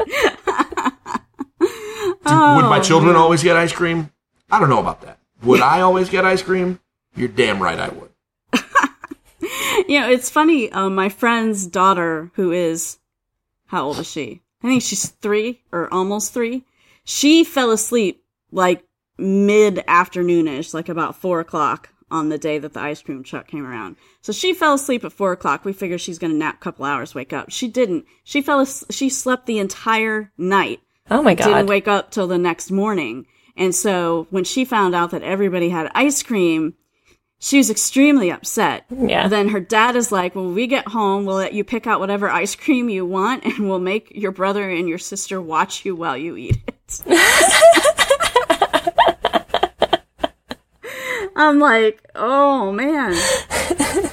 Do- 2.25 2.33
would 2.55 2.69
my 2.69 2.79
Oh, 2.79 2.83
children 2.83 3.13
man. 3.13 3.21
always 3.21 3.43
get 3.43 3.55
ice 3.55 3.71
cream? 3.73 4.11
I 4.51 4.59
don't 4.59 4.69
know 4.69 4.79
about 4.79 5.01
that. 5.01 5.19
Would 5.43 5.61
I 5.61 5.81
always 5.81 6.09
get 6.09 6.25
ice 6.25 6.41
cream? 6.41 6.79
You're 7.15 7.27
damn 7.29 7.61
right 7.61 7.79
I 7.79 7.89
would. 7.89 8.11
you 9.87 9.99
know, 9.99 10.09
it's 10.09 10.29
funny. 10.29 10.71
Um, 10.71 10.95
my 10.95 11.09
friend's 11.09 11.65
daughter, 11.67 12.31
who 12.35 12.51
is, 12.51 12.97
how 13.67 13.85
old 13.85 13.99
is 13.99 14.09
she? 14.09 14.41
I 14.63 14.67
think 14.67 14.81
she's 14.81 15.07
three 15.09 15.61
or 15.71 15.93
almost 15.93 16.33
three. 16.33 16.63
She 17.03 17.43
fell 17.43 17.71
asleep 17.71 18.23
like 18.51 18.83
mid 19.17 19.75
afternoonish, 19.87 20.73
like 20.73 20.89
about 20.89 21.15
four 21.15 21.39
o'clock 21.39 21.89
on 22.11 22.29
the 22.29 22.37
day 22.37 22.57
that 22.59 22.73
the 22.73 22.79
ice 22.79 23.01
cream 23.01 23.23
truck 23.23 23.47
came 23.47 23.65
around. 23.65 23.95
So 24.21 24.31
she 24.31 24.53
fell 24.53 24.73
asleep 24.75 25.03
at 25.03 25.13
four 25.13 25.31
o'clock. 25.31 25.65
We 25.65 25.73
figured 25.73 26.01
she's 26.01 26.19
going 26.19 26.31
to 26.31 26.37
nap 26.37 26.55
a 26.55 26.63
couple 26.63 26.85
hours, 26.85 27.13
wake 27.13 27.33
up. 27.33 27.49
She 27.51 27.67
didn't. 27.67 28.05
She 28.23 28.41
fell. 28.41 28.59
As- 28.61 28.83
she 28.89 29.09
slept 29.09 29.45
the 29.45 29.59
entire 29.59 30.31
night. 30.37 30.79
Oh 31.09 31.21
my 31.21 31.35
God. 31.35 31.45
didn't 31.45 31.67
wake 31.67 31.87
up 31.87 32.11
till 32.11 32.27
the 32.27 32.37
next 32.37 32.71
morning. 32.71 33.25
And 33.57 33.73
so 33.73 34.27
when 34.31 34.43
she 34.43 34.65
found 34.65 34.95
out 34.95 35.11
that 35.11 35.23
everybody 35.23 35.69
had 35.69 35.89
ice 35.95 36.21
cream, 36.23 36.73
she 37.39 37.57
was 37.57 37.69
extremely 37.69 38.31
upset. 38.31 38.85
Yeah. 38.89 39.27
Then 39.27 39.49
her 39.49 39.59
dad 39.59 39.95
is 39.95 40.11
like, 40.11 40.35
"Well, 40.35 40.51
we 40.51 40.67
get 40.67 40.87
home, 40.87 41.25
we'll 41.25 41.35
let 41.37 41.53
you 41.53 41.63
pick 41.63 41.85
out 41.87 41.99
whatever 41.99 42.29
ice 42.29 42.55
cream 42.55 42.89
you 42.89 43.05
want, 43.05 43.45
and 43.45 43.69
we'll 43.69 43.79
make 43.79 44.11
your 44.15 44.31
brother 44.31 44.69
and 44.69 44.89
your 44.89 44.97
sister 44.97 45.41
watch 45.41 45.85
you 45.85 45.95
while 45.95 46.17
you 46.17 46.35
eat 46.37 46.57
it." 46.67 47.01
I'm 51.35 51.59
like, 51.59 52.01
"Oh 52.15 52.71
man." 52.71 53.13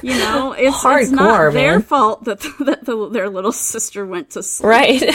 You 0.03 0.15
know, 0.19 0.53
it's, 0.59 0.85
it's 0.85 1.11
not 1.11 1.53
their 1.53 1.73
man. 1.75 1.83
fault 1.83 2.25
that, 2.25 2.41
that 2.61 2.85
the, 2.85 3.09
their 3.09 3.29
little 3.29 3.53
sister 3.53 4.05
went 4.05 4.31
to 4.31 4.43
sleep 4.43 4.69
Right. 4.69 5.15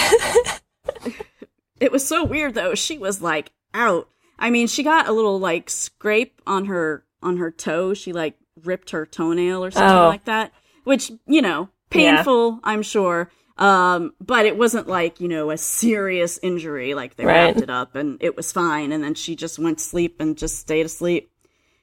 It 1.79 1.91
was 1.91 2.05
so 2.07 2.23
weird 2.23 2.53
though. 2.53 2.75
She 2.75 2.97
was 2.97 3.21
like 3.21 3.51
out. 3.73 4.09
I 4.39 4.49
mean, 4.49 4.67
she 4.67 4.83
got 4.83 5.07
a 5.07 5.11
little 5.11 5.39
like 5.39 5.69
scrape 5.69 6.41
on 6.47 6.65
her 6.65 7.03
on 7.23 7.37
her 7.37 7.51
toe. 7.51 7.93
She 7.93 8.13
like 8.13 8.35
ripped 8.63 8.91
her 8.91 9.05
toenail 9.05 9.63
or 9.63 9.71
something 9.71 9.97
Oh. 9.97 10.07
like 10.07 10.25
that, 10.25 10.51
which 10.83 11.11
you 11.25 11.41
know, 11.41 11.69
painful. 11.89 12.59
I'm 12.63 12.81
sure. 12.83 13.29
Um, 13.57 14.13
but 14.21 14.45
it 14.45 14.55
wasn't 14.57 14.87
like 14.87 15.19
you 15.19 15.27
know 15.27 15.49
a 15.49 15.57
serious 15.57 16.39
injury. 16.43 16.93
Like 16.93 17.15
they 17.15 17.25
Right. 17.25 17.45
wrapped 17.47 17.61
it 17.61 17.69
up 17.69 17.95
and 17.95 18.17
it 18.21 18.35
was 18.37 18.51
fine. 18.51 18.91
And 18.91 19.03
then 19.03 19.15
she 19.15 19.35
just 19.35 19.57
went 19.57 19.79
to 19.79 19.83
sleep 19.83 20.17
and 20.19 20.37
just 20.37 20.59
stayed 20.59 20.85
asleep. 20.85 21.31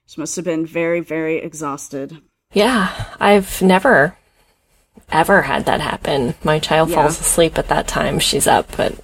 She 0.07 0.21
must 0.21 0.37
have 0.37 0.45
been 0.45 0.67
very, 0.67 1.01
very 1.01 1.39
exhausted. 1.39 2.21
Yeah, 2.53 2.93
I've 3.19 3.61
never 3.63 4.17
ever 5.11 5.43
had 5.43 5.67
that 5.67 5.81
happen. 5.81 6.35
My 6.45 6.59
child 6.61 6.91
Yeah. 6.91 6.97
falls 6.97 7.21
asleep 7.21 7.59
at 7.59 7.69
that 7.69 7.89
time. 7.89 8.19
She's 8.21 8.47
up 8.47 8.79
at 8.79 8.95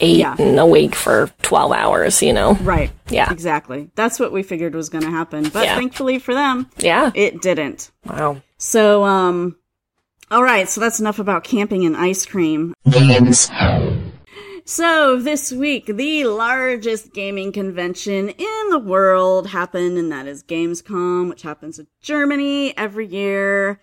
eight 0.00 0.18
Yeah. 0.18 0.36
and 0.38 0.58
awake 0.58 0.94
for 0.94 1.30
12 1.42 1.72
hours, 1.72 2.22
you 2.22 2.32
know? 2.32 2.54
Right. 2.62 2.90
Yeah. 3.08 3.30
Exactly. 3.32 3.90
That's 3.94 4.18
what 4.20 4.32
we 4.32 4.42
figured 4.42 4.74
was 4.74 4.88
going 4.88 5.04
to 5.04 5.10
happen. 5.10 5.48
But 5.48 5.64
Yeah. 5.64 5.76
thankfully 5.76 6.18
for 6.18 6.34
them, 6.34 6.68
Yeah. 6.78 7.10
it 7.14 7.42
didn't. 7.42 7.90
Wow. 8.06 8.42
So, 8.58 9.04
um, 9.04 9.56
all 10.30 10.42
right. 10.42 10.68
So 10.68 10.80
that's 10.80 11.00
enough 11.00 11.18
about 11.18 11.44
camping 11.44 11.84
and 11.84 11.96
ice 11.96 12.24
cream. 12.26 12.74
So 14.64 15.18
this 15.18 15.50
week, 15.50 15.86
the 15.86 16.24
largest 16.24 17.12
gaming 17.12 17.50
convention 17.50 18.28
in 18.28 18.68
the 18.70 18.78
world 18.78 19.48
happened, 19.48 19.98
and 19.98 20.12
that 20.12 20.28
is 20.28 20.44
Gamescom, 20.44 21.28
which 21.28 21.42
happens 21.42 21.80
in 21.80 21.88
Germany 22.00 22.72
every 22.78 23.06
year. 23.06 23.80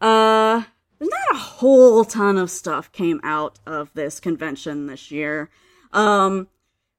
Uh, 0.00 0.62
not 1.10 1.34
a 1.34 1.38
whole 1.38 2.04
ton 2.04 2.38
of 2.38 2.50
stuff 2.50 2.92
came 2.92 3.20
out 3.22 3.58
of 3.66 3.90
this 3.94 4.20
convention 4.20 4.86
this 4.86 5.10
year. 5.10 5.50
Um, 5.92 6.48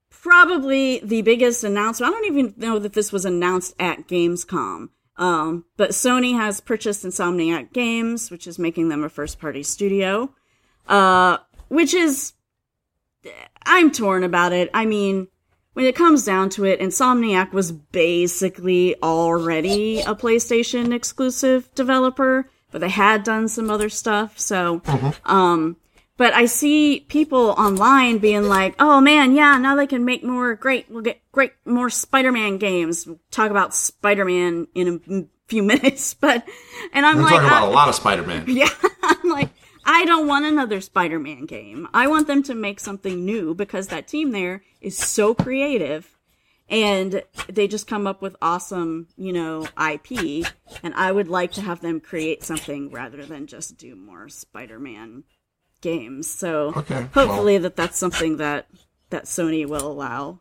probably 0.10 1.00
the 1.00 1.22
biggest 1.22 1.64
announcement. 1.64 2.12
I 2.12 2.16
don't 2.16 2.26
even 2.26 2.54
know 2.58 2.80
that 2.80 2.94
this 2.94 3.12
was 3.12 3.26
announced 3.26 3.76
at 3.80 4.08
Gamescom. 4.08 4.90
Um, 5.16 5.66
but 5.78 5.92
Sony 5.92 6.36
has 6.36 6.60
purchased 6.60 7.06
Insomniac 7.06 7.72
Games, 7.74 8.32
which 8.32 8.48
is 8.48 8.58
making 8.58 8.90
them 8.90 9.04
a 9.04 9.10
first 9.10 9.40
party 9.40 9.64
studio. 9.64 10.34
Uh, 10.88 11.38
which 11.68 11.94
is, 11.94 12.34
I'm 13.66 13.92
torn 13.92 14.24
about 14.24 14.54
it. 14.54 14.70
I 14.74 14.86
mean, 14.86 15.28
when 15.74 15.86
it 15.86 15.96
comes 15.96 16.26
down 16.26 16.50
to 16.52 16.66
it, 16.66 16.80
Insomniac 16.80 17.52
was 17.52 17.72
basically 17.72 18.96
already 19.02 20.02
a 20.02 20.16
PlayStation 20.16 20.94
exclusive 20.94 21.74
developer, 21.74 22.50
but 22.74 22.82
they 22.82 22.90
had 22.90 23.24
done 23.24 23.48
some 23.48 23.70
other 23.70 23.88
stuff. 23.88 24.38
So, 24.38 24.82
um, 25.24 25.78
but 26.18 26.34
I 26.34 26.46
see 26.48 27.00
people 27.08 27.52
online 27.52 28.18
being 28.18 28.44
like, 28.44 28.76
"Oh 28.80 29.00
man, 29.00 29.34
yeah, 29.34 29.58
now 29.58 29.76
they 29.76 29.88
can 29.88 30.04
make 30.04 30.24
more 30.24 30.56
great. 30.56 30.88
We'll 30.90 31.02
get 31.04 31.22
great 31.32 31.54
more 31.66 31.90
Spider-Man 31.90 32.58
games. 32.58 33.08
We'll 33.08 33.20
talk 33.32 33.50
about 33.52 33.74
Spider-Man 33.74 34.68
in 34.76 34.88
a 35.10 35.24
few 35.48 35.64
minutes." 35.74 36.14
But 36.16 36.46
and 36.92 37.06
I'm 37.06 37.18
We're 37.18 37.24
like, 37.24 37.32
talking 37.34 37.48
about 37.48 37.64
I- 37.64 37.68
a 37.68 37.72
lot 37.72 37.88
of 37.90 37.96
Spider-Man. 37.96 38.46
yeah, 38.48 38.70
I'm 39.04 39.30
like, 39.30 39.50
I 39.86 40.06
don't 40.06 40.28
want 40.28 40.46
another 40.46 40.82
Spider-Man 40.82 41.46
game. 41.46 41.88
I 41.94 42.08
want 42.08 42.28
them 42.28 42.44
to 42.44 42.56
make 42.56 42.80
something 42.80 43.24
new 43.24 43.54
because 43.54 43.88
that 43.88 44.08
team 44.08 44.32
there 44.32 44.64
is 44.82 44.98
so 44.98 45.34
creative 45.34 46.10
and 46.74 47.22
they 47.48 47.68
just 47.68 47.86
come 47.88 48.08
up 48.08 48.22
with 48.22 48.36
awesome, 48.42 49.08
you 49.16 49.32
know, 49.32 49.68
IP 49.78 50.46
and 50.82 50.94
I 50.96 51.12
would 51.12 51.28
like 51.28 51.52
to 51.54 51.62
have 51.62 51.82
them 51.82 52.00
create 52.02 52.44
something 52.44 52.90
rather 52.90 53.24
than 53.24 53.46
just 53.46 53.78
do 53.78 53.96
more 53.96 54.28
Spider-Man 54.28 55.24
games. 55.82 56.30
So 56.30 56.74
Okay, 56.76 57.08
hopefully 57.14 57.60
that 57.60 57.76
that's 57.76 57.98
something 57.98 58.38
that 58.38 58.68
that 59.12 59.26
Sony 59.26 59.68
will 59.68 59.86
allow. 59.86 60.40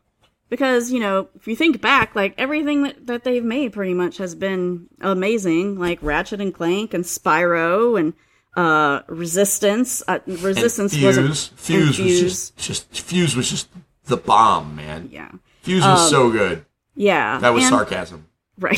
Because, 0.49 0.91
you 0.91 0.99
know, 0.99 1.29
if 1.35 1.47
you 1.47 1.55
think 1.55 1.81
back, 1.81 2.15
like 2.15 2.33
everything 2.37 2.83
that, 2.83 3.07
that 3.07 3.23
they've 3.23 3.43
made 3.43 3.73
pretty 3.73 3.93
much 3.93 4.17
has 4.17 4.35
been 4.35 4.87
amazing, 5.01 5.79
like 5.79 5.99
Ratchet 6.01 6.41
and 6.41 6.53
Clank 6.53 6.93
and 6.93 7.03
Spyro 7.03 7.99
and 7.99 8.13
uh 8.55 9.01
Resistance. 9.07 10.01
Uh, 10.07 10.19
And 10.27 10.39
Resistance 10.41 10.93
Fuse, 10.93 11.03
wasn't 11.17 11.59
Fuse 11.59 11.99
and 11.99 12.07
was 12.07 12.19
just, 12.21 12.57
just 12.57 12.99
Fuse 13.01 13.35
was 13.35 13.49
just 13.49 13.67
the 14.05 14.17
bomb, 14.17 14.75
man. 14.75 15.09
yeah. 15.11 15.31
Fuse 15.63 15.83
was 15.83 16.09
so 16.09 16.29
good. 16.31 16.65
Yeah. 16.95 17.39
That 17.39 17.53
was 17.53 17.63
and- 17.63 17.71
sarcasm. 17.71 18.27
Right. 18.59 18.77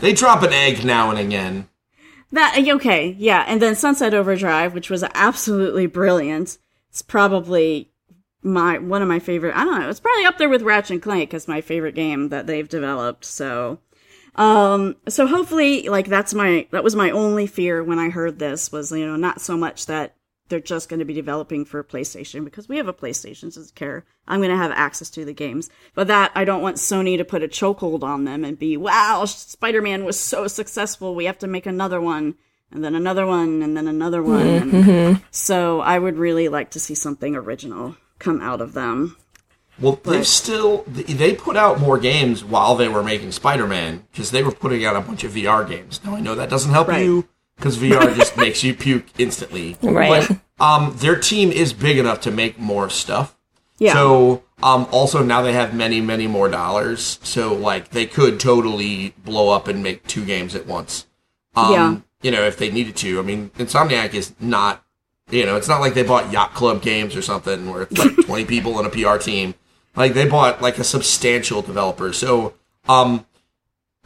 They 0.00 0.14
drop 0.14 0.42
an 0.42 0.52
egg 0.54 0.82
now 0.82 1.10
and 1.10 1.18
again. 1.18 1.68
That 2.32 2.56
okay, 2.58 3.14
yeah, 3.18 3.44
and 3.46 3.60
then 3.60 3.74
Sunset 3.74 4.14
Overdrive, 4.14 4.72
which 4.72 4.88
was 4.88 5.04
absolutely 5.14 5.86
brilliant. 5.86 6.56
It's 6.88 7.02
probably 7.02 7.90
my 8.42 8.78
one 8.78 9.02
of 9.02 9.08
my 9.08 9.18
favorite. 9.18 9.54
I 9.54 9.64
don't 9.64 9.80
know. 9.80 9.90
It's 9.90 10.00
probably 10.00 10.24
up 10.24 10.38
there 10.38 10.48
with 10.48 10.62
Ratchet 10.62 10.92
and 10.92 11.02
Clank 11.02 11.34
as 11.34 11.48
my 11.48 11.60
favorite 11.60 11.94
game 11.94 12.30
that 12.30 12.46
they've 12.46 12.68
developed. 12.68 13.24
So, 13.24 13.80
um, 14.36 14.96
so 15.08 15.26
hopefully, 15.26 15.88
like 15.88 16.06
that's 16.06 16.32
my 16.32 16.66
that 16.70 16.84
was 16.84 16.96
my 16.96 17.10
only 17.10 17.46
fear 17.46 17.82
when 17.82 17.98
I 17.98 18.08
heard 18.10 18.38
this 18.38 18.72
was 18.72 18.90
you 18.92 19.06
know 19.06 19.16
not 19.16 19.40
so 19.40 19.56
much 19.56 19.86
that 19.86 20.14
they're 20.50 20.60
just 20.60 20.88
going 20.88 20.98
to 20.98 21.06
be 21.06 21.14
developing 21.14 21.64
for 21.64 21.82
PlayStation 21.82 22.44
because 22.44 22.68
we 22.68 22.76
have 22.76 22.88
a 22.88 22.92
PlayStation, 22.92 23.52
so 23.52 23.60
doesn't 23.60 23.74
care. 23.74 24.04
I'm 24.28 24.40
going 24.40 24.50
to 24.50 24.56
have 24.56 24.72
access 24.72 25.08
to 25.10 25.24
the 25.24 25.32
games, 25.32 25.70
but 25.94 26.08
that 26.08 26.32
I 26.34 26.44
don't 26.44 26.62
want 26.62 26.76
Sony 26.76 27.16
to 27.16 27.24
put 27.24 27.42
a 27.42 27.48
chokehold 27.48 28.02
on 28.02 28.24
them 28.24 28.44
and 28.44 28.58
be, 28.58 28.76
wow, 28.76 29.24
Spider-Man 29.24 30.04
was 30.04 30.20
so 30.20 30.46
successful, 30.46 31.14
we 31.14 31.24
have 31.24 31.38
to 31.38 31.46
make 31.46 31.66
another 31.66 32.00
one, 32.00 32.34
and 32.70 32.84
then 32.84 32.94
another 32.94 33.26
one, 33.26 33.62
and 33.62 33.76
then 33.76 33.88
another 33.88 34.22
one. 34.22 34.70
Mm-hmm. 34.70 34.90
And 34.90 35.22
so 35.30 35.80
I 35.80 35.98
would 35.98 36.18
really 36.18 36.48
like 36.48 36.70
to 36.72 36.80
see 36.80 36.94
something 36.94 37.34
original 37.34 37.96
come 38.18 38.40
out 38.40 38.60
of 38.60 38.74
them. 38.74 39.16
Well, 39.80 39.98
they've 40.04 40.26
still 40.26 40.84
they 40.86 41.34
put 41.34 41.56
out 41.56 41.80
more 41.80 41.98
games 41.98 42.44
while 42.44 42.74
they 42.74 42.86
were 42.88 43.02
making 43.02 43.32
Spider-Man 43.32 44.04
because 44.12 44.30
they 44.30 44.42
were 44.42 44.52
putting 44.52 44.84
out 44.84 44.94
a 44.94 45.00
bunch 45.00 45.24
of 45.24 45.32
VR 45.32 45.66
games. 45.66 46.00
Now 46.04 46.16
I 46.16 46.20
know 46.20 46.34
that 46.34 46.50
doesn't 46.50 46.70
help 46.70 46.88
Right. 46.88 47.04
you 47.04 47.28
because 47.60 47.78
VR 47.78 48.14
just 48.16 48.36
makes 48.36 48.64
you 48.64 48.74
puke 48.74 49.04
instantly. 49.18 49.76
Right. 49.82 50.26
But 50.26 50.64
um, 50.64 50.96
their 50.96 51.16
team 51.16 51.52
is 51.52 51.72
big 51.72 51.98
enough 51.98 52.20
to 52.22 52.30
make 52.30 52.58
more 52.58 52.90
stuff. 52.90 53.36
Yeah. 53.78 53.92
So 53.92 54.42
um, 54.62 54.86
also 54.90 55.22
now 55.22 55.42
they 55.42 55.52
have 55.52 55.74
many 55.74 56.00
many 56.00 56.26
more 56.26 56.48
dollars. 56.48 57.18
So 57.22 57.54
like 57.54 57.90
they 57.90 58.06
could 58.06 58.40
totally 58.40 59.14
blow 59.24 59.50
up 59.50 59.68
and 59.68 59.82
make 59.82 60.06
two 60.06 60.24
games 60.24 60.54
at 60.54 60.66
once. 60.66 61.06
Um, 61.54 61.72
Yeah. 61.72 61.96
You 62.22 62.30
know 62.32 62.42
if 62.42 62.56
they 62.58 62.70
needed 62.70 62.96
to. 62.96 63.18
I 63.18 63.22
mean, 63.22 63.50
Insomniac 63.58 64.14
is 64.14 64.34
not. 64.40 64.84
You 65.30 65.46
know, 65.46 65.54
it's 65.56 65.68
not 65.68 65.80
like 65.80 65.94
they 65.94 66.02
bought 66.02 66.32
Yacht 66.32 66.54
Club 66.54 66.82
Games 66.82 67.14
or 67.14 67.22
something 67.22 67.70
where 67.70 67.82
it's 67.82 67.96
like 67.96 68.16
20 68.26 68.46
people 68.46 68.78
and 68.78 68.86
a 68.86 68.90
PR 68.90 69.16
team. 69.16 69.54
Like 69.94 70.12
they 70.12 70.28
bought 70.28 70.60
like 70.60 70.78
a 70.78 70.84
substantial 70.84 71.62
developer. 71.62 72.12
So, 72.12 72.54
um, 72.88 73.24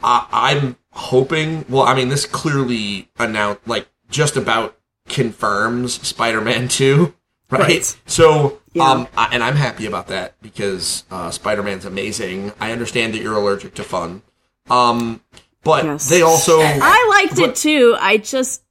I, 0.03 0.27
I'm 0.31 0.77
hoping. 0.95 1.65
Well, 1.69 1.83
I 1.83 1.93
mean, 1.95 2.09
this 2.09 2.25
clearly 2.25 3.09
announced 3.19 3.67
like 3.67 3.87
just 4.09 4.35
about 4.37 4.77
confirms 5.07 5.93
Spider-Man 6.07 6.67
2, 6.69 7.13
right? 7.51 7.59
Right. 7.61 7.97
So, 8.07 8.61
Yeah. 8.73 8.89
um, 8.89 9.07
I, 9.17 9.29
and 9.31 9.43
I'm 9.43 9.55
happy 9.55 9.85
about 9.85 10.07
that 10.07 10.33
because 10.41 11.03
uh, 11.11 11.29
Spider-Man's 11.31 11.85
amazing. 11.85 12.51
I 12.59 12.71
understand 12.71 13.13
that 13.13 13.21
you're 13.21 13.35
allergic 13.37 13.75
to 13.75 13.83
fun, 13.83 14.21
um, 14.69 15.21
but 15.63 15.83
Yes. 15.85 16.09
they 16.09 16.21
also 16.21 16.59
I 16.61 17.07
liked 17.23 17.35
but- 17.39 17.49
it 17.49 17.55
too. 17.55 17.95
I 17.99 18.17
just, 18.17 18.63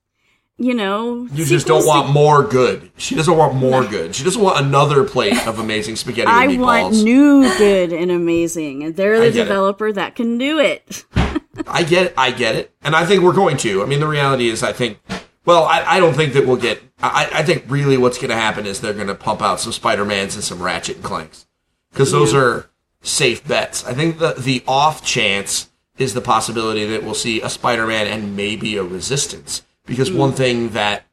you 0.56 0.72
know, 0.74 1.26
You 1.32 1.44
just 1.44 1.66
don't 1.66 1.84
want 1.86 2.06
to- 2.08 2.12
more 2.12 2.42
good. 2.44 2.90
She 2.96 3.14
doesn't 3.14 3.36
want 3.36 3.54
more 3.56 3.84
good. 3.84 4.14
She 4.14 4.22
doesn't 4.24 4.40
want 4.40 4.64
another 4.64 5.04
plate 5.04 5.46
of 5.46 5.58
amazing 5.58 5.96
spaghetti 5.96 6.28
I 6.28 6.44
and 6.44 6.60
want 6.60 6.94
new, 7.02 7.42
good, 7.58 7.92
and 7.92 8.10
amazing, 8.10 8.84
and 8.84 8.94
they're 8.96 9.18
the 9.18 9.30
get 9.32 9.36
it. 9.40 9.44
developer 9.44 9.90
that 9.92 10.14
can 10.14 10.38
do 10.38 10.58
it. 10.60 11.04
I 11.66 11.82
get 11.82 12.06
it. 12.06 12.14
I 12.16 12.30
get 12.30 12.54
it. 12.56 12.72
And 12.82 12.94
I 12.96 13.04
think 13.06 13.22
we're 13.22 13.32
going 13.32 13.56
to. 13.58 13.82
I 13.82 13.86
mean, 13.86 14.00
the 14.00 14.06
reality 14.08 14.48
is, 14.48 14.62
I 14.62 14.72
think, 14.72 14.98
well, 15.44 15.64
I, 15.64 15.82
I 15.84 16.00
don't 16.00 16.14
think 16.14 16.32
that 16.34 16.46
we'll 16.46 16.56
get, 16.56 16.80
I, 17.02 17.28
I 17.32 17.42
think 17.42 17.64
really 17.68 17.96
what's 17.96 18.18
going 18.18 18.30
to 18.30 18.36
happen 18.36 18.66
is 18.66 18.80
they're 18.80 18.92
going 18.94 19.06
to 19.08 19.14
pump 19.14 19.42
out 19.42 19.60
some 19.60 19.72
Spider-Mans 19.72 20.34
and 20.34 20.44
some 20.44 20.62
Ratchet 20.62 20.96
and 20.96 21.04
Clanks. 21.04 21.46
Because 21.92 22.10
those 22.12 22.34
are 22.34 22.70
safe 23.02 23.46
bets. 23.46 23.84
I 23.84 23.92
think 23.92 24.18
the, 24.18 24.34
the 24.38 24.64
off 24.66 25.04
chance 25.04 25.70
is 25.98 26.14
the 26.14 26.20
possibility 26.20 26.84
that 26.86 27.04
we'll 27.04 27.14
see 27.14 27.40
a 27.40 27.48
Spider-Man 27.48 28.06
and 28.08 28.34
maybe 28.36 28.76
a 28.76 28.82
Resistance. 28.82 29.62
Because 29.86 30.10
one 30.10 30.32
mm. 30.32 30.36
thing 30.36 30.70
that, 30.70 31.04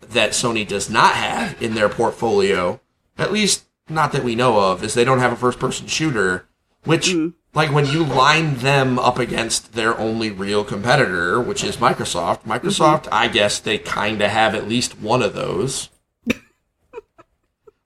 that 0.00 0.30
Sony 0.30 0.66
does 0.66 0.90
not 0.90 1.14
have 1.14 1.60
in 1.62 1.74
their 1.74 1.88
portfolio, 1.88 2.80
at 3.18 3.32
least 3.32 3.66
not 3.88 4.12
that 4.12 4.24
we 4.24 4.34
know 4.34 4.60
of, 4.60 4.82
is 4.82 4.94
they 4.94 5.04
don't 5.04 5.20
have 5.20 5.32
a 5.32 5.36
first-person 5.36 5.86
shooter, 5.86 6.46
which, 6.84 7.08
mm. 7.08 7.34
like, 7.54 7.72
when 7.72 7.86
you 7.86 8.04
line 8.04 8.56
them 8.56 8.98
up 8.98 9.18
against 9.18 9.74
their 9.74 9.96
only 9.98 10.30
real 10.30 10.64
competitor, 10.64 11.40
which 11.40 11.62
is 11.62 11.76
Microsoft, 11.76 12.42
Microsoft, 12.42 13.04
mm-hmm. 13.04 13.14
I 13.14 13.28
guess 13.28 13.60
they 13.60 13.78
kind 13.78 14.20
of 14.22 14.30
have 14.30 14.54
at 14.54 14.68
least 14.68 15.00
one 15.00 15.22
of 15.22 15.34
those. 15.34 15.88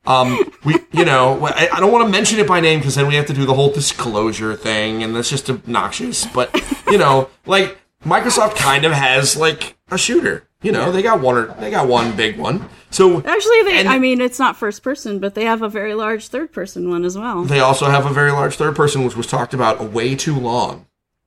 Um, 0.07 0.51
we, 0.65 0.77
you 0.93 1.05
know, 1.05 1.47
I, 1.47 1.69
I 1.73 1.79
don't 1.79 1.93
want 1.93 2.07
to 2.07 2.11
mention 2.11 2.41
it 2.41 2.49
by 2.49 2.61
name 2.61 2.81
because 2.81 2.95
then 2.95 3.07
we 3.07 3.15
have 3.17 3.27
to 3.27 3.35
do 3.35 3.45
the 3.45 3.55
whole 3.55 3.71
disclosure 3.71 4.57
thing, 4.57 5.03
and 5.03 5.15
that's 5.15 5.29
just 5.29 5.51
obnoxious. 5.51 6.27
But 6.27 6.53
you 6.91 6.99
know, 6.99 7.29
like 7.47 7.79
Microsoft 8.05 8.57
kind 8.57 8.85
of 8.85 8.93
has 8.93 9.37
like 9.37 9.77
a 9.91 9.99
shooter, 9.99 10.45
You 10.63 10.73
know, 10.73 10.91
they 10.93 11.03
got 11.03 11.21
one 11.21 11.37
or 11.37 11.47
they 11.61 11.71
got 11.71 11.87
one 11.89 12.17
big 12.17 12.39
one. 12.39 12.69
So 12.91 13.19
Actually, 13.25 13.63
they, 13.65 13.79
And- 13.81 13.89
I 13.89 13.99
mean, 13.99 14.21
it's 14.21 14.39
not 14.39 14.57
first 14.57 14.83
person, 14.83 15.19
but 15.19 15.35
they 15.35 15.45
have 15.45 15.63
a 15.63 15.69
very 15.69 15.95
large 15.95 16.29
third 16.29 16.53
person 16.53 16.89
one 16.91 17.05
as 17.05 17.17
well. 17.17 17.45
they 17.45 17.61
also 17.61 17.87
have 17.87 18.07
a 18.07 18.11
very 18.13 18.33
large 18.33 18.57
third 18.57 18.75
person, 18.75 19.05
which 19.05 19.17
was 19.17 19.27
talked 19.27 19.55
about 19.55 19.83
way 19.93 20.15
too 20.17 20.35
long 20.39 20.87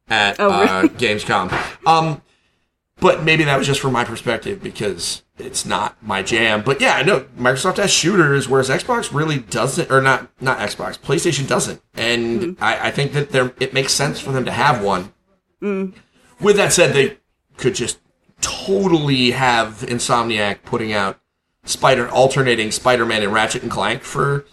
at 0.10 0.40
Oh, 0.40 0.50
uh. 0.50 0.84
Gamescom. 0.84 1.52
Um, 1.88 2.22
but 3.00 3.24
maybe 3.24 3.44
that 3.44 3.58
was 3.58 3.68
just 3.68 3.80
from 3.80 3.94
my 3.94 4.04
perspective 4.04 4.62
because 4.64 5.24
it's 5.38 5.66
not 5.66 5.96
my 6.02 6.22
jam. 6.22 6.62
But 6.64 6.80
yeah, 6.82 6.94
I 6.96 7.04
know 7.04 7.22
Microsoft 7.38 7.78
has 7.78 7.92
shooters, 7.92 8.48
whereas 8.50 8.70
Xbox 8.70 9.14
really 9.14 9.40
doesn't, 9.40 9.92
or 9.92 10.02
not 10.02 10.30
not 10.42 10.60
Xbox, 10.60 10.98
PlayStation 11.00 11.48
doesn't, 11.48 11.82
and 11.96 12.56
I, 12.62 12.88
I 12.88 12.92
think 12.92 13.14
that 13.14 13.32
there 13.32 13.52
it 13.60 13.74
makes 13.74 13.94
sense 13.94 14.20
for 14.20 14.32
them 14.32 14.46
to 14.46 14.52
have 14.52 14.82
one. 14.84 15.12
With 16.40 16.56
that 16.58 16.74
said, 16.74 16.94
they 16.94 17.18
could 17.58 17.76
just 17.76 18.00
totally 18.42 19.32
have 19.32 19.80
Insomniac 19.88 20.64
putting 20.64 20.92
out 20.94 21.20
Spider 21.66 22.10
alternating 22.10 22.72
Spider-Man 22.72 23.24
and 23.24 23.32
Ratchet 23.34 23.62
and 23.64 23.72
Clank 23.72 24.02
for 24.04 24.46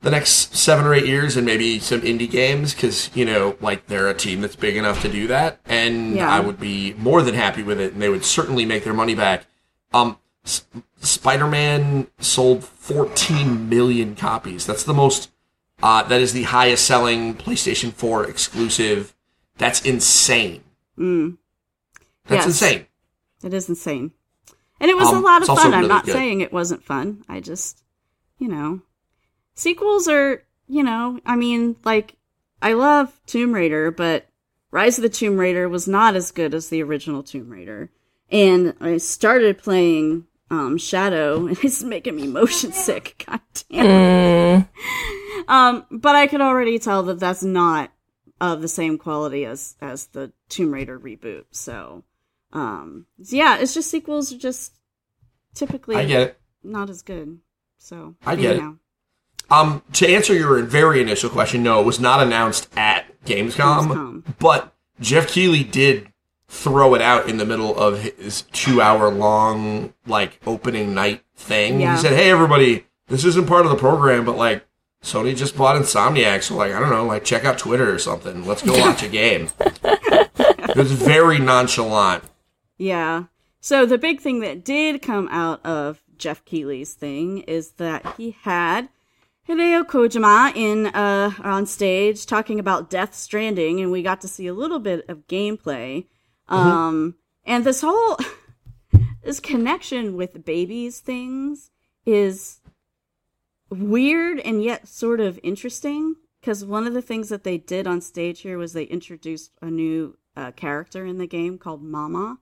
the 0.00 0.10
next 0.10 0.54
seven 0.54 0.84
or 0.86 0.94
eight 0.94 1.06
years, 1.06 1.36
and 1.36 1.46
maybe 1.46 1.78
some 1.78 2.00
indie 2.02 2.30
games 2.30 2.74
because 2.74 3.10
you 3.14 3.24
know, 3.24 3.56
like 3.60 3.86
they're 3.86 4.08
a 4.08 4.14
team 4.14 4.40
that's 4.40 4.56
big 4.56 4.76
enough 4.76 5.00
to 5.02 5.08
do 5.08 5.26
that, 5.28 5.60
and 5.66 6.14
Yeah. 6.16 6.30
I 6.30 6.40
would 6.40 6.58
be 6.60 6.94
more 6.98 7.22
than 7.22 7.34
happy 7.34 7.62
with 7.62 7.80
it, 7.80 7.92
and 7.94 8.02
they 8.02 8.08
would 8.08 8.24
certainly 8.24 8.64
make 8.66 8.84
their 8.84 8.94
money 8.94 9.14
back. 9.14 9.44
Um, 9.92 10.18
S- 10.44 10.64
Spider-Man 11.00 12.08
sold 12.18 12.64
14 12.64 13.68
million 13.68 14.14
copies. 14.14 14.66
That's 14.66 14.82
the 14.84 14.92
most. 14.94 15.30
Uh, 15.82 16.02
that 16.02 16.20
is 16.20 16.32
the 16.32 16.44
highest 16.44 16.84
selling 16.86 17.34
PlayStation 17.34 17.92
4 17.92 18.24
exclusive. 18.28 19.14
That's 19.58 19.80
insane. 19.82 20.63
Mm. 20.98 21.38
That's 22.26 22.46
Yes. 22.46 22.62
insane. 22.62 22.86
It 23.42 23.52
is 23.54 23.68
insane. 23.68 24.12
And 24.80 24.90
it 24.90 24.96
was 24.96 25.08
a 25.12 25.16
Um, 25.16 25.22
lot 25.22 25.42
of 25.42 25.48
fun. 25.48 25.74
I'm 25.74 25.88
not 25.88 26.04
good. 26.06 26.12
saying 26.12 26.40
it 26.40 26.52
wasn't 26.52 26.84
fun. 26.84 27.22
I 27.28 27.40
just, 27.40 27.82
you 28.38 28.48
know, 28.48 28.80
sequels 29.54 30.08
are, 30.08 30.42
you 30.66 30.82
know, 30.82 31.20
I 31.24 31.36
mean, 31.36 31.76
like, 31.84 32.16
I 32.62 32.72
love 32.72 33.20
Tomb 33.26 33.52
Raider, 33.52 33.90
but 33.90 34.26
Rise 34.70 34.98
of 34.98 35.02
the 35.02 35.08
Tomb 35.08 35.36
Raider 35.38 35.68
was 35.68 35.86
not 35.86 36.16
as 36.16 36.30
good 36.32 36.54
as 36.54 36.68
the 36.68 36.82
original 36.82 37.22
Tomb 37.22 37.50
Raider. 37.50 37.90
And 38.30 38.74
I 38.80 38.96
started 38.96 39.58
playing 39.58 40.26
um, 40.50 40.78
Shadow, 40.78 41.46
and 41.46 41.58
it's 41.62 41.82
making 41.82 42.16
me 42.16 42.26
motion 42.26 42.72
sick. 42.72 43.24
God 43.26 43.40
damn. 43.70 44.68
Um, 45.48 45.84
but 45.90 46.14
I 46.16 46.26
could 46.26 46.40
already 46.40 46.78
tell 46.78 47.02
that 47.04 47.20
that's 47.20 47.42
not 47.42 47.90
of 48.40 48.60
the 48.62 48.68
same 48.68 48.98
quality 48.98 49.44
as 49.44 49.76
as 49.80 50.06
the 50.08 50.32
Tomb 50.48 50.72
Raider 50.72 50.98
reboot. 50.98 51.44
So, 51.50 52.04
um, 52.52 53.06
yeah, 53.18 53.58
it's 53.58 53.74
just 53.74 53.90
sequels 53.90 54.32
are 54.32 54.38
just 54.38 54.74
typically 55.54 55.96
I 55.96 56.04
get 56.04 56.20
it. 56.20 56.40
not 56.62 56.90
as 56.90 57.02
good. 57.02 57.38
So 57.78 58.14
I 58.24 58.36
get 58.36 58.44
it. 58.44 58.54
anyhow. 58.56 58.76
Um, 59.50 59.82
to 59.94 60.08
answer 60.08 60.34
your 60.34 60.60
very 60.62 61.00
initial 61.02 61.28
question, 61.28 61.62
no, 61.62 61.80
it 61.80 61.84
was 61.84 62.00
not 62.00 62.22
announced 62.22 62.68
at 62.76 63.22
Gamescom, 63.24 63.88
Gamescom. 63.88 64.22
but 64.38 64.74
Geoff 65.00 65.28
Keighley 65.28 65.62
did 65.62 66.08
throw 66.48 66.94
it 66.94 67.02
out 67.02 67.28
in 67.28 67.36
the 67.36 67.44
middle 67.44 67.76
of 67.76 68.00
his 68.00 68.42
two-hour-long 68.52 69.92
like 70.06 70.40
opening 70.46 70.94
night 70.94 71.22
thing. 71.36 71.80
Yeah. 71.80 71.96
He 71.96 72.00
said, 72.02 72.12
"Hey, 72.12 72.30
everybody, 72.30 72.86
this 73.08 73.24
isn't 73.24 73.46
part 73.46 73.66
of 73.66 73.70
the 73.70 73.78
program, 73.78 74.24
but 74.24 74.36
like." 74.36 74.66
Sony 75.04 75.36
just 75.36 75.56
bought 75.56 75.76
Insomniac, 75.76 76.42
so 76.42 76.56
like 76.56 76.72
I 76.72 76.80
don't 76.80 76.88
know, 76.88 77.04
like 77.04 77.24
check 77.24 77.44
out 77.44 77.58
Twitter 77.58 77.92
or 77.92 77.98
something. 77.98 78.46
Let's 78.46 78.62
go 78.62 78.76
watch 78.78 79.02
a 79.02 79.08
game. 79.08 79.50
it 79.60 80.76
was 80.76 80.92
very 80.92 81.38
nonchalant. 81.38 82.24
Yeah. 82.78 83.24
So 83.60 83.84
the 83.84 83.98
big 83.98 84.20
thing 84.20 84.40
that 84.40 84.64
did 84.64 85.02
come 85.02 85.28
out 85.30 85.64
of 85.64 86.02
Geoff 86.16 86.44
Keighley's 86.46 86.94
thing 86.94 87.40
is 87.40 87.72
that 87.72 88.14
he 88.16 88.36
had 88.42 88.88
Hideo 89.46 89.84
Kojima 89.84 90.56
in 90.56 90.86
uh 90.86 91.32
on 91.42 91.66
stage 91.66 92.24
talking 92.24 92.58
about 92.58 92.88
Death 92.88 93.14
Stranding, 93.14 93.80
and 93.80 93.92
we 93.92 94.02
got 94.02 94.22
to 94.22 94.28
see 94.28 94.46
a 94.46 94.54
little 94.54 94.78
bit 94.78 95.04
of 95.10 95.28
gameplay. 95.28 96.06
Um, 96.48 97.16
and 97.44 97.64
this 97.64 97.82
whole 97.82 98.18
this 99.22 99.38
connection 99.38 100.16
with 100.16 100.46
babies 100.46 101.00
things 101.00 101.70
is 102.06 102.60
weird 103.82 104.40
and 104.40 104.62
yet 104.62 104.88
sort 104.88 105.20
of 105.20 105.38
interesting 105.42 106.16
because 106.40 106.64
one 106.64 106.86
of 106.86 106.92
the 106.92 107.02
things 107.02 107.30
that 107.30 107.44
they 107.44 107.56
did 107.56 107.86
on 107.86 108.00
stage 108.00 108.40
here 108.40 108.58
was 108.58 108.72
they 108.72 108.84
introduced 108.84 109.52
a 109.62 109.70
new 109.70 110.18
uh, 110.36 110.50
character 110.52 111.06
in 111.06 111.18
the 111.18 111.26
game 111.26 111.56
called 111.58 111.82
Mama, 111.82 112.38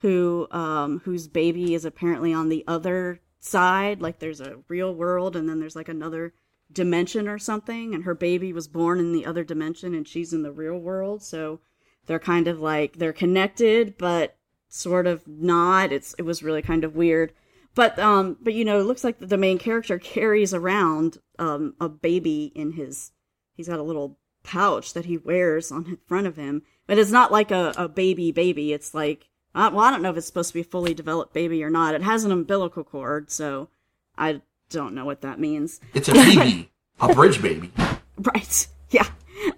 who 0.00 0.46
um, 0.50 1.00
whose 1.04 1.28
baby 1.28 1.74
is 1.74 1.84
apparently 1.84 2.32
on 2.32 2.48
the 2.48 2.64
other 2.66 3.20
side. 3.40 4.02
Like 4.02 4.18
there's 4.18 4.40
a 4.40 4.58
real 4.68 4.94
world 4.94 5.34
and 5.34 5.48
then 5.48 5.60
there's 5.60 5.76
like 5.76 5.88
another 5.88 6.34
dimension 6.70 7.26
or 7.26 7.38
something, 7.38 7.94
and 7.94 8.04
her 8.04 8.14
baby 8.14 8.52
was 8.52 8.68
born 8.68 8.98
in 8.98 9.12
the 9.12 9.24
other 9.24 9.44
dimension 9.44 9.94
and 9.94 10.06
she's 10.06 10.32
in 10.32 10.42
the 10.42 10.52
real 10.52 10.78
world. 10.78 11.22
So 11.22 11.60
they're 12.06 12.18
kind 12.18 12.48
of 12.48 12.60
like 12.60 12.98
they're 12.98 13.12
connected, 13.12 13.96
but 13.96 14.36
sort 14.68 15.06
of 15.06 15.26
not. 15.26 15.92
It's 15.92 16.14
it 16.18 16.22
was 16.22 16.42
really 16.42 16.62
kind 16.62 16.84
of 16.84 16.96
weird. 16.96 17.32
But 17.74 17.98
um, 17.98 18.36
but 18.40 18.54
you 18.54 18.64
know, 18.64 18.80
it 18.80 18.84
looks 18.84 19.04
like 19.04 19.18
the 19.18 19.36
main 19.36 19.58
character 19.58 19.98
carries 19.98 20.52
around 20.52 21.18
um 21.38 21.74
a 21.80 21.88
baby 21.88 22.52
in 22.54 22.72
his. 22.72 23.12
He's 23.54 23.68
got 23.68 23.78
a 23.78 23.82
little 23.84 24.18
pouch 24.44 24.94
that 24.94 25.04
he 25.04 25.18
wears 25.18 25.70
on 25.70 25.86
in 25.86 25.98
front 26.06 26.26
of 26.26 26.36
him, 26.36 26.62
but 26.86 26.98
it's 26.98 27.10
not 27.10 27.30
like 27.32 27.50
a, 27.50 27.74
a 27.76 27.88
baby 27.88 28.32
baby. 28.32 28.72
It's 28.72 28.94
like 28.94 29.28
uh, 29.54 29.70
well, 29.72 29.84
I 29.84 29.90
don't 29.90 30.02
know 30.02 30.10
if 30.10 30.16
it's 30.16 30.26
supposed 30.26 30.48
to 30.50 30.54
be 30.54 30.60
a 30.60 30.64
fully 30.64 30.94
developed 30.94 31.32
baby 31.34 31.62
or 31.64 31.70
not. 31.70 31.94
It 31.94 32.02
has 32.02 32.24
an 32.24 32.32
umbilical 32.32 32.84
cord, 32.84 33.30
so 33.30 33.68
I 34.16 34.42
don't 34.70 34.94
know 34.94 35.04
what 35.04 35.22
that 35.22 35.40
means. 35.40 35.80
It's 35.94 36.08
a 36.08 36.12
baby, 36.12 36.70
a 37.00 37.14
bridge 37.14 37.40
baby, 37.42 37.72
Right? 38.18 38.68
Yeah. 38.90 39.06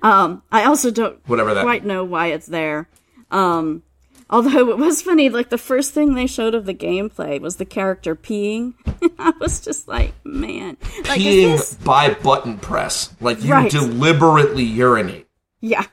Um, 0.03 0.42
I 0.51 0.64
also 0.64 0.90
don't 0.90 1.20
whatever 1.29 1.55
that. 1.55 1.62
quite 1.62 1.85
know 1.85 2.03
why 2.05 2.29
it's 2.29 2.46
there. 2.46 2.88
Um, 3.31 3.85
although 4.31 4.71
it 4.71 4.79
was 4.79 5.03
funny, 5.03 5.29
like 5.29 5.51
the 5.51 5.59
first 5.59 5.93
thing 5.93 6.14
they 6.14 6.27
showed 6.27 6.55
of 6.55 6.64
the 6.64 6.73
gameplay 6.75 7.38
was 7.40 7.57
the 7.57 7.64
character 7.66 8.16
peeing. 8.16 8.75
I 9.19 9.33
was 9.40 9.61
just 9.61 9.87
like, 9.88 10.14
man, 10.25 10.77
like 11.09 11.21
peeing 11.21 11.55
is 11.55 11.71
this? 11.71 11.75
by 11.75 12.14
button 12.14 12.59
press, 12.59 13.14
like 13.21 13.43
you 13.43 13.53
Right. 13.53 13.71
deliberately 13.71 14.64
urinate, 14.64 15.29
Yeah. 15.61 15.85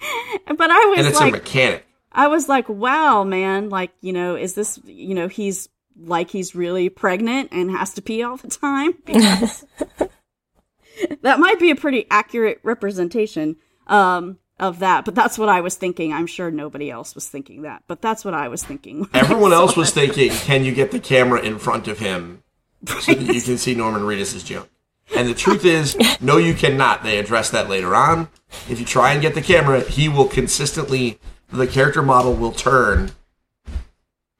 But 0.46 0.70
I 0.70 0.78
was 0.86 0.98
and 0.98 1.06
was 1.06 1.16
it's 1.16 1.20
a 1.20 1.30
mechanic. 1.30 1.86
I 2.12 2.28
was 2.28 2.48
like, 2.48 2.68
wow, 2.68 3.24
man, 3.24 3.68
like 3.70 3.90
you 4.00 4.12
know, 4.12 4.36
is 4.36 4.54
this 4.54 4.78
you 4.84 5.14
know 5.14 5.28
he's 5.28 5.68
like 5.96 6.30
he's 6.30 6.54
really 6.54 6.88
pregnant 6.88 7.48
and 7.52 7.70
has 7.70 7.94
to 7.94 8.02
pee 8.02 8.22
all 8.22 8.36
the 8.36 8.48
time 8.48 8.92
because 9.06 9.64
that 11.22 11.38
might 11.40 11.58
be 11.58 11.70
a 11.70 11.76
pretty 11.76 12.06
accurate 12.10 12.60
representation 12.62 13.56
um, 13.86 14.38
of 14.58 14.78
that. 14.78 15.04
But 15.04 15.14
that's 15.14 15.38
what 15.38 15.48
I 15.48 15.60
was 15.60 15.74
thinking. 15.76 16.12
I'm 16.12 16.26
sure 16.26 16.50
nobody 16.50 16.90
else 16.90 17.14
was 17.14 17.28
thinking 17.28 17.62
that, 17.62 17.82
but 17.86 18.00
that's 18.00 18.24
what 18.24 18.34
I 18.34 18.48
was 18.48 18.62
thinking. 18.62 19.08
Everyone 19.14 19.52
else 19.52 19.76
was 19.76 19.90
it. 19.90 19.94
thinking, 19.94 20.30
can 20.30 20.64
you 20.64 20.72
get 20.74 20.90
the 20.90 21.00
camera 21.00 21.40
in 21.40 21.58
front 21.58 21.88
of 21.88 21.98
him 21.98 22.42
so 23.00 23.14
that 23.14 23.34
you 23.34 23.40
can 23.42 23.58
see 23.58 23.74
Norman 23.74 24.02
Reedus' 24.02 24.44
junk? 24.44 24.68
And 25.14 25.28
the 25.28 25.34
truth 25.34 25.64
is, 25.64 25.96
no, 26.20 26.38
you 26.38 26.54
cannot. 26.54 27.02
They 27.02 27.18
address 27.18 27.50
that 27.50 27.68
later 27.68 27.94
on. 27.94 28.28
If 28.70 28.80
you 28.80 28.86
try 28.86 29.12
and 29.12 29.20
get 29.20 29.34
the 29.34 29.42
camera, 29.42 29.80
he 29.82 30.08
will 30.08 30.26
consistently, 30.28 31.18
the 31.50 31.66
character 31.66 32.02
model 32.02 32.32
will 32.34 32.52
turn 32.52 33.12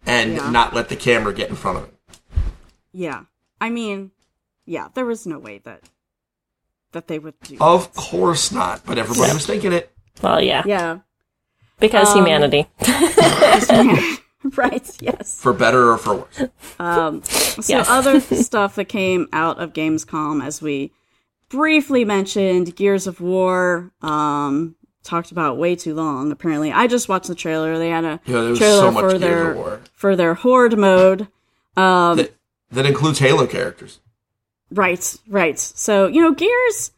and 0.07 0.35
Yeah. 0.37 0.50
not 0.50 0.74
let 0.74 0.88
the 0.88 0.96
camera 0.96 1.35
get 1.35 1.50
in 1.50 1.57
front 1.57 1.79
of 1.79 1.85
him. 1.85 1.90
Yeah, 2.92 3.24
I 3.61 3.70
mean, 3.70 4.12
yeah, 4.64 4.88
there 4.94 5.05
was 5.05 5.27
no 5.27 5.38
way 5.38 5.59
that 5.64 5.83
that 6.92 7.09
they 7.09 7.18
would 7.18 7.35
do. 7.40 7.57
Of 7.61 7.92
course 7.94 8.53
not, 8.53 8.87
but 8.87 8.98
everybody 8.98 9.33
was 9.33 9.44
thinking 9.46 9.72
it. 9.72 9.90
Well, 10.22 10.40
yeah, 10.42 10.62
Yeah, 10.66 10.98
because 11.81 12.09
Um, 12.11 12.18
humanity. 12.18 12.66
right. 14.57 14.96
Yes. 15.00 15.40
For 15.40 15.53
better 15.53 15.90
or 15.90 15.98
for 15.98 16.14
worse. 16.16 16.48
Um, 16.79 17.22
so 17.22 17.62
Yes. 17.77 17.88
other 17.88 18.20
stuff 18.42 18.74
that 18.77 18.87
came 18.87 19.27
out 19.33 19.59
of 19.61 19.72
Gamescom, 19.72 20.44
as 20.44 20.61
we 20.62 20.92
briefly 21.48 22.05
mentioned, 22.05 22.77
Gears 22.77 23.07
of 23.07 23.20
War. 23.20 23.90
Um, 24.03 24.77
talked 25.03 25.31
about 25.33 25.59
way 25.59 25.77
too 25.77 25.94
long. 25.94 26.33
Apparently, 26.33 26.72
I 26.72 26.87
just 26.87 27.09
watched 27.09 27.29
the 27.29 27.35
trailer. 27.35 27.79
They 27.79 27.90
had 27.90 28.05
a 28.05 28.20
Yeah, 28.24 28.55
trailer 28.55 28.57
so 28.57 28.92
for 28.92 29.18
their 29.18 29.81
for 29.94 30.16
their 30.16 30.35
horde 30.35 30.79
mode. 30.79 31.29
Um, 31.77 32.16
That, 32.18 32.35
that 32.70 32.87
includes 32.87 33.18
Halo 33.18 33.46
characters. 33.46 34.00
Right, 34.70 35.16
right. 35.29 35.59
So 35.59 36.07
you 36.07 36.20
know, 36.22 36.33
Gears, 36.33 36.92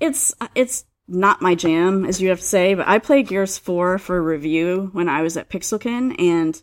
it's 0.00 0.34
it's 0.54 0.84
not 1.08 1.42
my 1.42 1.54
jam, 1.54 2.04
as 2.04 2.20
you 2.20 2.28
have 2.28 2.40
to 2.40 2.44
say, 2.44 2.74
but 2.74 2.86
I 2.86 2.98
played 2.98 3.28
Gears 3.28 3.58
Four 3.58 3.98
for 3.98 4.22
review 4.22 4.90
when 4.92 5.08
I 5.08 5.22
was 5.22 5.36
at 5.36 5.48
Pixelkin, 5.48 6.14
and 6.20 6.60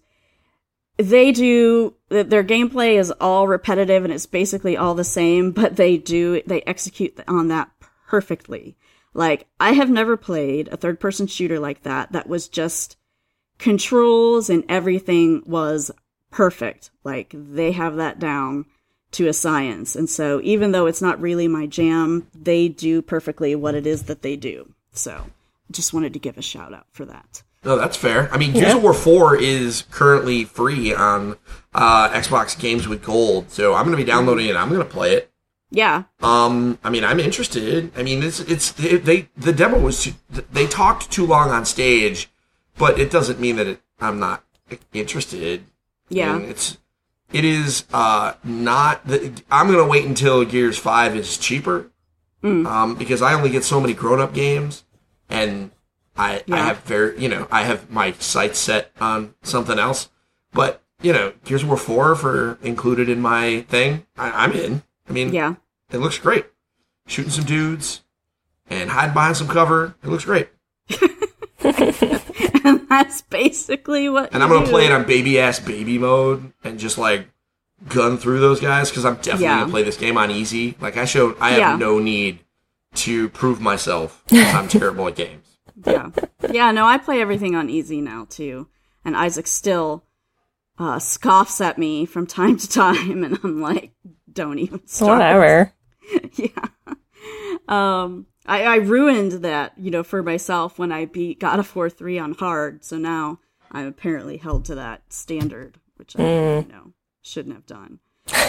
they 0.98 1.32
do 1.32 1.96
their 2.10 2.44
gameplay 2.44 2.98
is 2.98 3.12
all 3.20 3.48
repetitive 3.48 4.06
and 4.06 4.14
it's 4.14 4.26
basically 4.26 4.78
all 4.78 4.96
the 4.96 5.04
same, 5.04 5.52
but 5.52 5.76
they 5.76 5.98
do 5.98 6.42
they 6.46 6.62
execute 6.62 7.20
on 7.28 7.50
that 7.50 7.70
perfectly. 8.08 8.78
Like 9.14 9.48
I 9.60 9.74
have 9.74 9.90
never 9.90 10.16
played 10.16 10.70
a 10.70 10.78
third 10.78 11.00
person 11.00 11.28
shooter 11.28 11.60
like 11.60 11.84
that 11.84 12.12
that 12.14 12.30
was 12.30 12.48
just 12.48 12.98
controls 13.58 14.50
and 14.50 14.64
everything 14.70 15.44
was 15.46 15.92
perfect. 16.32 16.92
Like 17.04 17.34
they 17.34 17.72
have 17.74 17.98
that 17.98 18.20
down 18.20 18.66
to 19.16 19.28
a 19.28 19.34
science. 19.34 19.96
And 19.96 20.10
so 20.10 20.42
even 20.44 20.72
though 20.72 20.86
it's 20.86 21.02
not 21.02 21.22
really 21.22 21.48
my 21.48 21.66
jam, 21.66 22.28
they 22.34 22.68
do 22.68 23.02
perfectly 23.02 23.56
what 23.56 23.76
it 23.76 23.88
is 23.88 24.04
that 24.04 24.22
they 24.22 24.36
do. 24.36 24.74
So 24.92 25.26
just 25.72 25.94
wanted 25.94 26.14
to 26.14 26.20
give 26.20 26.38
a 26.38 26.42
shout 26.42 26.74
out 26.74 26.88
for 26.92 27.06
that. 27.06 27.44
No, 27.64 27.78
that's 27.78 27.98
fair. 27.98 28.32
I 28.32 28.38
mean, 28.38 28.54
Gears 28.54 28.76
of 28.76 28.84
War 28.84 28.94
4 28.94 29.38
is 29.38 29.86
currently 29.90 30.44
free 30.44 30.94
on 30.94 31.36
uh, 31.74 32.10
Xbox 32.10 32.58
Games 32.58 32.88
with 32.88 33.04
Gold, 33.04 33.50
so 33.50 33.74
I'm 33.74 33.86
going 33.86 33.98
to 33.98 34.04
be 34.04 34.10
downloading 34.10 34.46
it. 34.46 34.56
I'm 34.56 34.70
going 34.70 34.82
to 34.82 34.86
play 34.86 35.14
it. 35.14 35.32
Yeah. 35.72 36.04
Um, 36.22 36.78
I 36.84 36.92
mean, 36.92 37.04
I'm 37.04 37.20
interested. 37.20 37.92
I 37.98 38.04
mean, 38.04 38.22
it's 38.22 38.40
it's 38.42 38.72
they, 38.74 38.98
they 38.98 39.30
the 39.36 39.52
demo 39.52 39.80
was 39.80 40.04
too, 40.04 40.14
they 40.30 40.68
talked 40.68 41.12
too 41.12 41.26
long 41.26 41.50
on 41.50 41.66
stage, 41.66 42.30
but 42.78 43.00
it 43.00 43.10
doesn't 43.10 43.40
mean 43.40 43.56
that 43.56 43.68
it, 43.68 43.82
I'm 44.00 44.20
not 44.20 44.44
interested. 44.94 45.66
Yeah. 46.10 46.36
I 46.36 46.38
mean, 46.38 46.50
it's 46.50 46.78
it 47.34 47.44
is 47.46 47.86
uh 47.94 48.34
not 48.44 49.06
the, 49.08 49.32
I'm 49.52 49.68
gonna 49.72 49.88
wait 49.88 50.06
until 50.06 50.44
Gears 50.46 50.78
Five 50.78 51.16
is 51.16 51.38
cheaper, 51.38 51.92
um, 52.44 52.96
because 52.96 53.22
I 53.22 53.34
only 53.34 53.50
get 53.50 53.64
so 53.64 53.80
many 53.82 53.94
grown 53.94 54.20
up 54.22 54.34
games, 54.34 54.84
and 55.30 55.72
I 56.16 56.44
I 56.52 56.58
have 56.58 56.84
very 56.84 57.20
you 57.22 57.28
know 57.30 57.48
I 57.52 57.64
have 57.64 57.90
my 57.90 58.12
sights 58.14 58.60
set 58.60 58.92
on 59.02 59.34
something 59.44 59.80
else, 59.80 60.10
but 60.54 60.82
you 61.02 61.12
know 61.12 61.34
Gears 61.44 61.64
of 61.64 61.70
War 61.70 61.78
Four 61.78 62.16
for 62.16 62.58
included 62.62 63.10
in 63.10 63.22
my 63.22 63.62
thing, 63.70 64.06
I, 64.18 64.32
I'm 64.46 64.52
in. 64.54 64.84
I 65.10 65.12
mean, 65.14 65.34
Yeah. 65.34 65.56
it 65.92 65.98
looks 65.98 66.18
great. 66.18 66.46
Shooting 67.08 67.32
some 67.32 67.46
dudes 67.46 68.02
and 68.68 68.90
hiding 68.90 69.14
behind 69.14 69.38
some 69.38 69.48
cover. 69.48 69.96
It 70.04 70.10
looks 70.10 70.26
great. 70.26 70.50
and 73.00 73.06
that's 73.06 73.22
basically 73.24 74.10
what 74.10 74.34
And 74.34 74.42
I'm 74.44 74.50
gonna 74.50 74.66
do. 74.66 74.72
play 74.72 74.86
it 74.86 74.92
on 74.92 75.06
baby 75.06 75.40
ass 75.40 75.60
baby 75.60 75.98
mode 75.98 76.54
and 76.64 76.80
just 76.80 76.98
like 76.98 77.28
gun 77.90 78.18
through 78.18 78.40
those 78.40 78.60
guys 78.62 78.90
because 78.90 79.06
I'm 79.06 79.16
definitely 79.16 79.44
Yeah. 79.46 79.60
gonna 79.60 79.72
play 79.72 79.84
this 79.84 79.98
game 79.98 80.18
on 80.18 80.32
easy. 80.32 80.76
Like 80.80 80.98
I 80.98 81.06
showed, 81.06 81.36
I 81.40 81.50
have 81.52 81.60
Yeah. 81.60 81.76
no 81.78 82.00
need 82.00 82.40
to 82.96 83.30
prove 83.30 83.60
myself. 83.62 84.24
I'm 84.32 84.68
terrible 84.68 85.08
at 85.08 85.16
games. 85.16 85.58
yeah. 85.86 86.10
Yeah, 86.50 86.72
no, 86.72 86.86
I 86.86 86.98
play 86.98 87.22
everything 87.22 87.56
on 87.56 87.70
easy 87.70 88.00
now 88.02 88.26
too. 88.30 88.68
And 89.04 89.16
Isaac 89.16 89.48
still 89.48 90.04
uh, 90.80 91.00
scoffs 91.00 91.62
at 91.62 91.78
me 91.78 92.06
from 92.06 92.26
time 92.28 92.58
to 92.58 92.68
time, 92.70 93.24
and 93.26 93.40
I'm 93.44 93.62
like, 93.62 93.92
don't 94.32 94.60
even 94.60 94.86
start. 94.88 95.20
Whatever. 95.20 95.74
yeah. 96.36 96.50
Um, 97.68 98.26
I, 98.46 98.64
I 98.64 98.76
ruined 98.76 99.44
that, 99.44 99.74
you 99.78 99.90
know, 99.92 100.04
for 100.04 100.22
myself 100.22 100.78
when 100.78 100.92
I 100.92 101.06
beat 101.06 101.40
God 101.40 101.60
of 101.60 101.76
War 101.76 101.90
3 101.90 102.20
on 102.20 102.34
hard. 102.34 102.84
So 102.84 102.98
now 102.98 103.40
I'm 103.72 103.88
apparently 103.88 104.38
held 104.38 104.66
to 104.66 104.76
that 104.76 105.12
standard, 105.12 105.80
which 105.96 106.16
I, 106.18 106.22
you 106.22 106.68
know, 106.68 106.94
shouldn't 107.22 107.56
have 107.56 107.66
done. 107.66 108.00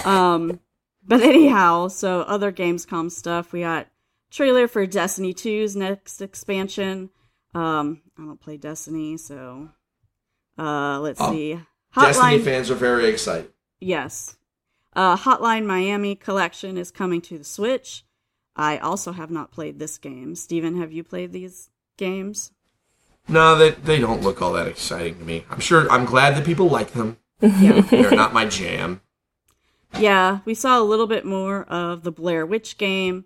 Um, 0.05 0.61
but 1.07 1.23
anyhow, 1.23 1.89
so 1.89 2.21
other 2.23 2.53
Gamescom 2.53 3.11
stuff. 3.11 3.53
We 3.53 3.61
got 3.61 3.89
trailer 4.31 4.69
for 4.69 4.87
Destiny 4.87 5.33
2's 5.33 5.77
next 5.77 6.21
expansion. 6.21 7.11
Um, 7.55 8.03
I 8.19 8.23
don't 8.23 8.41
play 8.41 8.59
Destiny, 8.59 9.17
so 9.17 9.71
uh, 10.59 11.01
let's 11.01 11.21
Oh, 11.21 11.33
see. 11.33 11.59
Destiny 11.95 12.39
fans 12.39 12.71
are 12.71 12.75
very 12.75 13.07
excited. 13.07 13.51
Yes. 13.81 14.37
Uh, 14.95 15.17
Hotline 15.17 15.65
Miami 15.67 16.15
collection 16.15 16.77
is 16.79 16.91
coming 16.91 17.21
to 17.23 17.39
the 17.39 17.45
Switch. 17.45 18.05
I 18.57 18.79
also 18.79 19.13
have 19.13 19.31
not 19.31 19.53
played 19.53 19.79
this 19.79 19.99
game. 19.99 20.35
Steven, 20.35 20.81
have 20.81 20.93
you 20.93 21.05
played 21.05 21.33
these 21.33 21.71
games? 21.97 22.53
No, 23.29 23.57
they 23.57 23.71
they 23.71 23.99
don't 23.99 24.23
look 24.23 24.41
all 24.41 24.53
that 24.55 24.69
exciting 24.69 25.19
to 25.19 25.25
me. 25.25 25.45
I'm 25.51 25.61
sure. 25.61 25.91
I'm 25.91 26.05
glad 26.05 26.37
that 26.37 26.47
people 26.47 26.69
like 26.69 26.93
them. 26.93 27.19
Yeah. 27.41 27.81
They're 27.91 28.11
not 28.13 28.33
my 28.33 28.47
jam. 28.47 29.01
yeah, 29.99 30.41
we 30.45 30.55
saw 30.55 30.81
a 30.81 30.85
little 30.85 31.07
bit 31.07 31.25
more 31.25 31.65
of 31.65 32.03
the 32.03 32.13
Blair 32.13 32.47
Witch 32.47 32.79
game. 32.79 33.25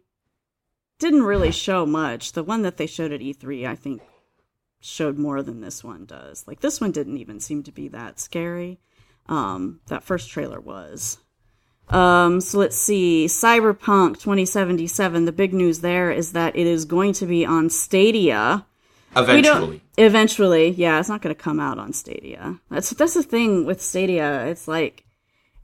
Didn't 0.99 1.23
really 1.23 1.51
show 1.53 1.87
much. 1.87 2.33
The 2.33 2.43
one 2.43 2.63
that 2.63 2.77
they 2.77 2.87
showed 2.87 3.13
at 3.13 3.21
E3, 3.21 3.67
I 3.67 3.75
think, 3.75 4.03
showed 4.81 5.19
more 5.19 5.43
than 5.43 5.61
this 5.61 5.83
one 5.83 6.05
does. 6.05 6.45
Like, 6.47 6.61
this 6.61 6.81
one 6.81 6.91
didn't 6.93 7.17
even 7.17 7.41
seem 7.41 7.63
to 7.63 7.73
be 7.73 7.89
that 7.89 8.21
scary. 8.21 8.81
Um, 9.27 9.81
that 9.87 10.03
first 10.05 10.29
trailer 10.29 10.61
was. 10.61 11.19
Um, 11.91 12.41
so 12.41 12.59
let's 12.59 12.77
see. 12.77 13.27
Cyberpunk 13.27 14.15
2077. 14.21 15.25
The 15.25 15.33
big 15.33 15.53
news 15.53 15.81
there 15.81 16.11
is 16.11 16.33
that 16.33 16.57
it 16.57 16.67
is 16.67 16.85
going 16.85 17.13
to 17.15 17.27
be 17.27 17.45
on 17.45 17.69
Stadia. 17.71 18.65
Eventually, 19.17 19.83
Eventually, 19.99 20.69
yeah, 20.71 21.01
it's 21.01 21.09
not 21.09 21.21
going 21.21 21.35
to 21.35 21.43
come 21.43 21.59
out 21.59 21.79
on 21.79 21.93
Stadia. 21.93 22.61
That's 22.71 22.91
that's 22.91 23.15
the 23.15 23.25
thing 23.25 23.65
with 23.67 23.83
Stadia. 23.83 24.47
It's 24.47 24.69
like 24.69 25.05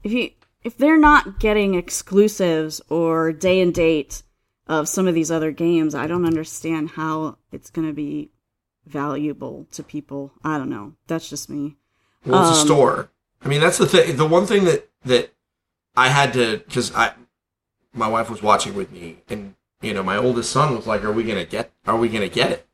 if 0.03 0.11
you 0.11 0.31
if 0.63 0.77
they're 0.77 0.97
not 0.99 1.39
getting 1.39 1.73
exclusives 1.75 2.81
or 2.89 3.31
day 3.31 3.61
and 3.61 3.73
date 3.73 4.23
of 4.67 4.89
some 4.89 5.07
of 5.07 5.15
these 5.15 5.31
other 5.31 5.51
games, 5.51 5.95
I 5.95 6.07
don't 6.07 6.25
understand 6.25 6.89
how 6.91 7.37
it's 7.53 7.69
going 7.69 7.87
to 7.87 7.93
be 7.93 8.31
valuable 8.85 9.65
to 9.71 9.81
people. 9.81 10.33
I 10.43 10.57
don't 10.57 10.69
know. 10.69 10.93
That's 11.07 11.29
just 11.29 11.49
me. 11.49 11.77
Well, 12.25 12.41
it's 12.49 12.57
a 12.57 12.61
Um, 12.61 12.67
store. 12.67 13.09
I 13.41 13.47
mean, 13.47 13.61
that's 13.61 13.77
the 13.77 13.85
thing. 13.85 14.17
The 14.17 14.25
one 14.25 14.45
thing 14.45 14.65
that 14.65 14.89
that 15.05 15.33
I 15.97 16.09
had 16.09 16.31
to 16.33 16.59
because 16.59 16.93
I 16.95 17.13
my 17.91 18.07
wife 18.07 18.29
was 18.29 18.43
watching 18.43 18.75
with 18.75 18.91
me, 18.91 19.17
and 19.27 19.55
you 19.81 19.93
know, 19.93 20.03
my 20.03 20.15
oldest 20.15 20.51
son 20.51 20.75
was 20.75 20.85
like, 20.85 21.03
"Are 21.03 21.11
we 21.11 21.23
gonna 21.23 21.43
get? 21.43 21.71
Are 21.87 21.97
we 21.97 22.07
gonna 22.07 22.29
get 22.29 22.51
it?" 22.51 22.67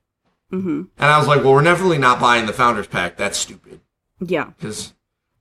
Mm-hmm. 0.52 0.84
And 0.98 1.10
I 1.10 1.18
was 1.18 1.28
like, 1.28 1.42
"Well, 1.42 1.54
we're 1.54 1.64
definitely 1.64 1.98
not 1.98 2.20
buying 2.20 2.46
the 2.46 2.54
founders 2.54 2.86
pack. 2.86 3.16
That's 3.16 3.38
stupid." 3.38 3.80
Yeah. 4.20 4.52
Because, 4.60 4.94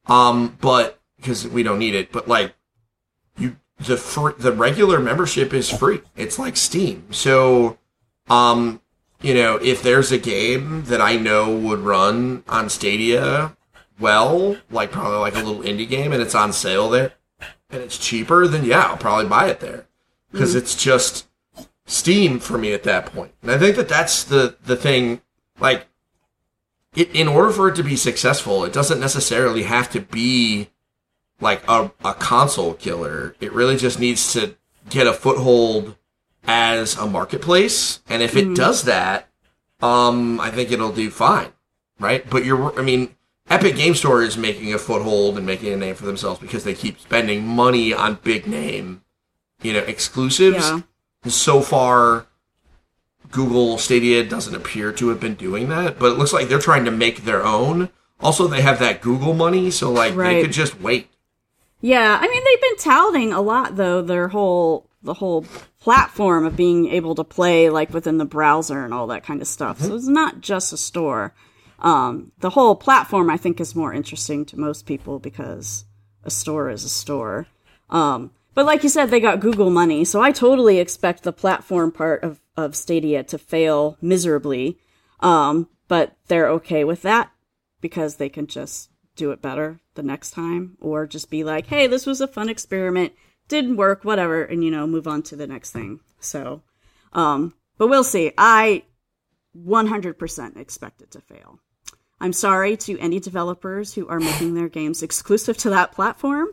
um, 0.07 0.57
but 0.61 1.01
because 1.16 1.47
we 1.47 1.64
don't 1.64 1.81
need 1.81 1.97
it. 1.97 2.12
But 2.12 2.29
like, 2.29 2.55
you 3.37 3.57
the 3.81 3.97
fr- 3.97 4.38
the 4.38 4.53
regular 4.53 5.01
membership 5.01 5.53
is 5.53 5.68
free. 5.68 6.03
It's 6.14 6.38
like 6.38 6.57
Steam. 6.57 7.12
So, 7.12 7.79
um, 8.31 8.81
you 9.21 9.35
know, 9.35 9.57
if 9.57 9.83
there's 9.83 10.12
a 10.12 10.18
game 10.18 10.85
that 10.85 11.01
I 11.01 11.16
know 11.16 11.55
would 11.55 11.81
run 11.81 12.45
on 12.49 12.71
Stadia 12.71 13.57
well, 13.99 14.57
like 14.71 14.90
probably 14.90 15.18
like 15.18 15.35
a 15.35 15.42
little 15.42 15.62
indie 15.62 15.88
game, 15.88 16.12
and 16.12 16.23
it's 16.23 16.35
on 16.35 16.53
sale 16.53 16.88
there, 16.88 17.12
and 17.72 17.82
it's 17.82 17.98
cheaper, 17.98 18.46
then 18.46 18.64
yeah, 18.64 18.82
I'll 18.82 18.96
probably 18.96 19.26
buy 19.26 19.48
it 19.48 19.61
there 19.61 19.87
because 20.30 20.54
it's 20.54 20.76
just 20.76 21.26
Steam 21.85 22.38
for 22.38 22.56
me 22.58 22.72
at 22.72 22.85
that 22.85 23.06
point. 23.06 23.32
And 23.42 23.50
I 23.50 23.58
think 23.58 23.76
that 23.76 23.88
that's 23.88 24.22
the 24.22 24.56
the 24.64 24.76
thing. 24.76 25.20
Like, 25.58 25.87
it, 26.94 27.14
in 27.14 27.28
order 27.28 27.50
for 27.50 27.68
it 27.68 27.76
to 27.76 27.82
be 27.82 27.96
successful, 27.96 28.64
it 28.64 28.72
doesn't 28.72 29.00
necessarily 29.00 29.64
have 29.64 29.90
to 29.90 30.00
be 30.00 30.70
like 31.40 31.62
a, 31.68 31.92
a 32.04 32.14
console 32.14 32.74
killer. 32.74 33.35
It 33.40 33.52
really 33.52 33.76
just 33.76 33.98
needs 33.98 34.32
to 34.32 34.56
get 34.90 35.06
a 35.06 35.12
foothold 35.12 35.96
as 36.44 36.96
a 36.96 37.06
marketplace. 37.06 38.00
And 38.08 38.22
if 38.22 38.37
it 38.37 38.54
does 38.54 38.85
that, 38.85 39.28
um, 39.80 40.40
I 40.40 40.50
think 40.50 40.70
it'll 40.70 40.92
do 40.92 41.11
fine. 41.11 41.52
Right. 41.98 42.28
But 42.28 42.44
you're, 42.44 42.78
I 42.78 42.82
mean, 42.82 43.14
Epic 43.48 43.76
Game 43.76 43.94
Store 43.94 44.22
is 44.22 44.37
making 44.37 44.72
a 44.72 44.78
foothold 44.78 45.37
and 45.37 45.46
making 45.46 45.72
a 45.72 45.76
name 45.76 45.94
for 45.94 46.07
themselves 46.07 46.40
because 46.40 46.64
they 46.64 46.74
keep 46.74 46.98
spending 46.98 47.46
money 47.46 47.92
on 47.92 48.18
big 48.22 48.46
name, 48.46 49.02
you 49.62 49.72
know, 49.72 49.81
exclusives. 49.81 50.68
Yeah. 50.68 50.81
And 51.22 51.33
so 51.33 51.61
far, 51.61 52.26
Google 53.31 53.78
Stadia 53.78 54.24
doesn't 54.24 54.55
appear 54.55 54.92
to 54.92 55.09
have 55.09 55.20
been 55.20 55.35
doing 55.35 55.68
that, 55.68 55.98
but 55.98 56.12
it 56.12 56.18
looks 56.18 56.33
like 56.33 56.48
they're 56.48 56.59
trying 56.59 56.85
to 56.85 56.90
make 56.90 57.24
their 57.24 57.44
own. 57.44 57.88
Also, 58.20 58.46
they 58.46 58.62
have 58.62 58.78
that 58.78 59.00
Google 59.00 59.35
money, 59.35 59.70
so 59.70 59.90
like 59.90 60.14
Right. 60.14 60.35
they 60.35 60.42
could 60.42 60.52
just 60.52 60.81
wait. 60.81 61.09
Yeah, 61.81 62.16
I 62.20 62.28
mean 62.28 62.44
they've 62.44 62.61
been 62.61 62.76
touting 62.78 63.33
a 63.33 63.40
lot 63.40 63.74
though 63.76 64.02
their 64.02 64.28
whole 64.28 64.87
the 65.02 65.14
whole 65.14 65.44
platform 65.81 66.46
of 66.46 66.55
being 66.55 66.87
able 66.88 67.16
to 67.16 67.24
play 67.24 67.68
like 67.70 67.92
within 67.92 68.18
the 68.18 68.24
browser 68.24 68.85
and 68.85 68.94
all 68.94 69.09
that 69.09 69.24
kind 69.24 69.42
of 69.42 69.48
stuff. 69.48 69.81
So 69.81 69.87
mm-hmm. 69.87 69.96
it's 69.96 70.07
not 70.07 70.40
just 70.40 70.72
a 70.72 70.76
store. 70.76 71.35
Um, 71.83 72.33
the 72.38 72.51
whole 72.51 72.77
platform 72.77 73.29
I 73.29 73.37
think 73.37 73.61
is 73.61 73.75
more 73.75 73.92
interesting 73.92 74.45
to 74.47 74.59
most 74.59 74.87
people 74.87 75.18
because 75.18 75.85
a 76.25 76.31
store 76.31 76.71
is 76.71 76.85
a 76.85 76.88
store. 76.88 77.49
Um, 77.90 78.31
but 78.55 78.64
like 78.64 78.83
you 78.83 78.88
said, 78.88 79.11
they 79.11 79.21
got 79.21 79.40
Google 79.40 79.71
money, 79.71 80.05
so 80.05 80.23
I 80.23 80.31
totally 80.31 80.79
expect 80.79 81.23
the 81.23 81.33
platform 81.33 81.90
part 81.90 82.23
of, 82.23 82.40
of 82.57 82.77
Stadia 82.77 83.25
to 83.25 83.38
fail 83.38 83.99
miserably. 84.01 84.79
Um, 85.21 85.68
but 85.88 86.16
they're 86.29 86.49
okay 86.51 86.85
with 86.85 87.03
that 87.03 87.33
because 87.81 88.16
they 88.16 88.29
can 88.29 88.47
just 88.47 88.90
do 89.16 89.31
it 89.31 89.42
better 89.42 89.81
the 89.95 90.03
next 90.03 90.31
time 90.31 90.77
or 90.81 91.07
just 91.07 91.31
be 91.31 91.45
like, 91.45 91.66
hey, 91.66 91.87
this 91.87 92.07
was 92.07 92.21
a 92.21 92.29
fun 92.29 92.49
experiment, 92.49 93.12
didn't 93.49 93.77
work, 93.77 94.05
whatever, 94.05 94.42
and 94.42 94.64
you 94.64 94.71
know, 94.71 94.87
move 94.87 95.09
on 95.09 95.23
to 95.23 95.37
the 95.37 95.47
next 95.47 95.71
thing. 95.73 96.01
So, 96.21 96.62
um, 97.12 97.55
but 97.77 97.88
we'll 97.88 98.05
see. 98.05 98.33
I 98.38 98.85
100% 99.57 100.57
expect 100.57 101.03
it 101.03 101.11
to 101.11 101.21
fail. 101.21 101.59
I'm 102.22 102.32
sorry 102.32 102.76
to 102.78 102.98
any 103.00 103.20
developers 103.20 103.92
who 103.94 104.06
are 104.08 104.20
making 104.20 104.54
their 104.54 104.68
games 104.68 105.02
exclusive 105.02 105.56
to 105.58 105.70
that 105.70 105.92
platform, 105.92 106.48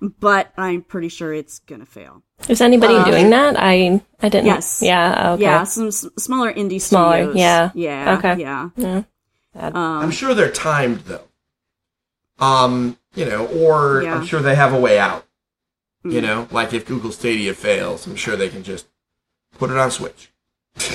but 0.00 0.52
I'm 0.56 0.82
pretty 0.82 1.08
sure 1.08 1.34
it's 1.34 1.58
gonna 1.58 1.86
fail. 1.86 2.22
Is 2.48 2.60
anybody 2.60 3.02
doing 3.10 3.30
that? 3.30 3.56
I 3.58 4.00
I 4.22 4.28
didn't. 4.28 4.46
Yes. 4.46 4.80
Yeah. 4.80 5.32
Okay. 5.32 5.42
Yeah, 5.42 5.64
some 5.64 5.88
s- 5.88 6.06
smaller 6.18 6.52
indie 6.52 6.80
Smaller, 6.80 7.24
studios. 7.24 7.36
yeah. 7.36 7.70
Yeah. 7.74 8.16
Okay. 8.18 8.40
Yeah. 8.40 8.68
Yeah. 8.76 9.02
I'm 9.54 10.12
sure 10.12 10.34
they're 10.34 10.52
timed 10.52 11.00
though. 11.00 11.24
Um, 12.38 12.96
you 13.14 13.24
know, 13.24 13.46
or 13.46 14.02
Yeah. 14.02 14.14
I'm 14.14 14.24
sure 14.26 14.40
they 14.40 14.54
have 14.54 14.72
a 14.72 14.78
way 14.80 14.98
out. 14.98 15.24
You 16.04 16.20
know, 16.22 16.46
like 16.52 16.72
if 16.72 16.86
Google 16.86 17.10
Stadia 17.12 17.52
fails, 17.54 18.06
I'm 18.06 18.14
sure 18.16 18.36
they 18.36 18.48
can 18.48 18.62
just 18.62 18.86
put 19.58 19.68
it 19.70 19.76
on 19.76 19.90
Switch. 19.90 20.30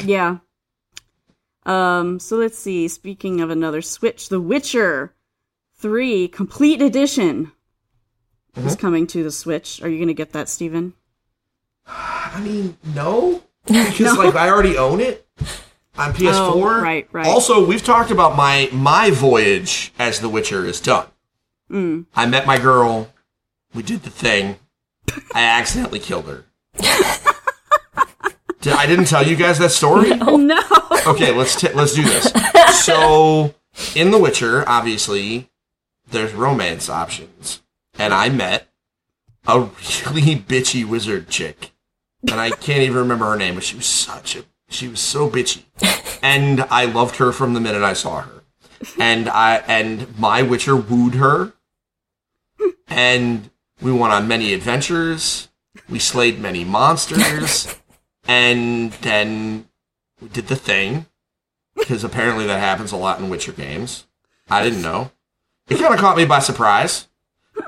Yeah. 0.03 0.37
Um, 1.65 2.19
so 2.19 2.37
let's 2.37 2.57
see. 2.57 2.87
Speaking 2.87 3.41
of 3.41 3.49
another 3.49 3.81
Switch, 3.81 4.29
The 4.29 4.41
Witcher 4.41 5.13
3 5.77 6.27
Complete 6.27 6.81
Edition 6.81 7.51
is 8.55 8.75
coming 8.75 9.07
to 9.07 9.23
the 9.23 9.31
Switch. 9.31 9.81
Are 9.81 9.89
you 9.89 9.97
going 9.97 10.07
to 10.07 10.13
get 10.13 10.31
that, 10.33 10.49
Steven? 10.49 10.93
I 11.87 12.39
mean, 12.41 12.77
no, 12.83 13.43
because 13.65 14.17
like 14.17 14.35
I 14.35 14.49
already 14.49 14.77
own 14.77 14.99
it 15.01 15.27
on 15.97 16.13
PS4. 16.13 16.33
Oh, 16.33 16.81
right, 16.81 17.07
right. 17.11 17.27
Also, 17.27 17.65
we've 17.65 17.83
talked 17.83 18.11
about 18.11 18.35
my 18.37 18.69
my 18.71 19.11
voyage 19.11 19.93
as 19.99 20.19
The 20.19 20.29
Witcher 20.29 20.65
is 20.65 20.79
done. 20.79 21.07
Mm. 21.69 22.05
I 22.15 22.25
met 22.25 22.45
my 22.45 22.57
girl. 22.57 23.11
We 23.73 23.83
did 23.83 24.03
the 24.03 24.09
thing. 24.09 24.57
I 25.33 25.43
accidentally 25.43 25.99
killed 25.99 26.25
her. 26.25 26.45
Did- 28.63 28.73
I 28.73 28.85
didn't 28.87 29.05
tell 29.05 29.25
you 29.27 29.35
guys 29.35 29.59
that 29.59 29.71
story. 29.71 30.11
Oh 30.21 30.37
no. 30.37 30.59
Okay, 31.05 31.31
let's 31.31 31.55
t- 31.59 31.71
let's 31.73 31.93
do 31.93 32.03
this. 32.03 32.31
So, 32.85 33.53
in 33.95 34.11
The 34.11 34.17
Witcher, 34.17 34.63
obviously, 34.67 35.49
there's 36.09 36.33
romance 36.33 36.89
options, 36.89 37.61
and 37.99 38.13
I 38.13 38.29
met 38.29 38.69
a 39.47 39.59
really 39.59 40.35
bitchy 40.47 40.85
wizard 40.85 41.27
chick, 41.29 41.71
and 42.29 42.39
I 42.39 42.51
can't 42.51 42.81
even 42.83 42.97
remember 42.97 43.25
her 43.25 43.35
name, 43.37 43.55
but 43.55 43.63
she 43.63 43.75
was 43.75 43.85
such 43.85 44.35
a 44.37 44.45
she 44.69 44.87
was 44.87 44.99
so 45.01 45.29
bitchy, 45.29 45.63
and 46.23 46.61
I 46.61 46.85
loved 46.85 47.17
her 47.17 47.31
from 47.33 47.53
the 47.53 47.59
minute 47.59 47.83
I 47.83 47.93
saw 47.93 48.21
her, 48.21 48.43
and 48.97 49.27
I 49.29 49.57
and 49.67 50.17
my 50.17 50.41
Witcher 50.41 50.75
wooed 50.77 51.15
her, 51.15 51.51
and 52.87 53.49
we 53.81 53.91
went 53.91 54.13
on 54.13 54.27
many 54.27 54.53
adventures. 54.53 55.49
We 55.89 55.99
slayed 55.99 56.39
many 56.39 56.63
monsters, 56.63 57.75
and 58.27 58.91
then 58.93 59.67
we 60.21 60.29
did 60.29 60.47
the 60.47 60.55
thing 60.55 61.05
because 61.75 62.03
apparently 62.03 62.45
that 62.45 62.59
happens 62.59 62.91
a 62.91 62.97
lot 62.97 63.19
in 63.19 63.29
Witcher 63.29 63.51
games. 63.51 64.05
I 64.49 64.63
didn't 64.63 64.81
know. 64.81 65.11
It 65.69 65.79
kind 65.79 65.93
of 65.93 65.99
caught 65.99 66.17
me 66.17 66.25
by 66.25 66.39
surprise. 66.39 67.07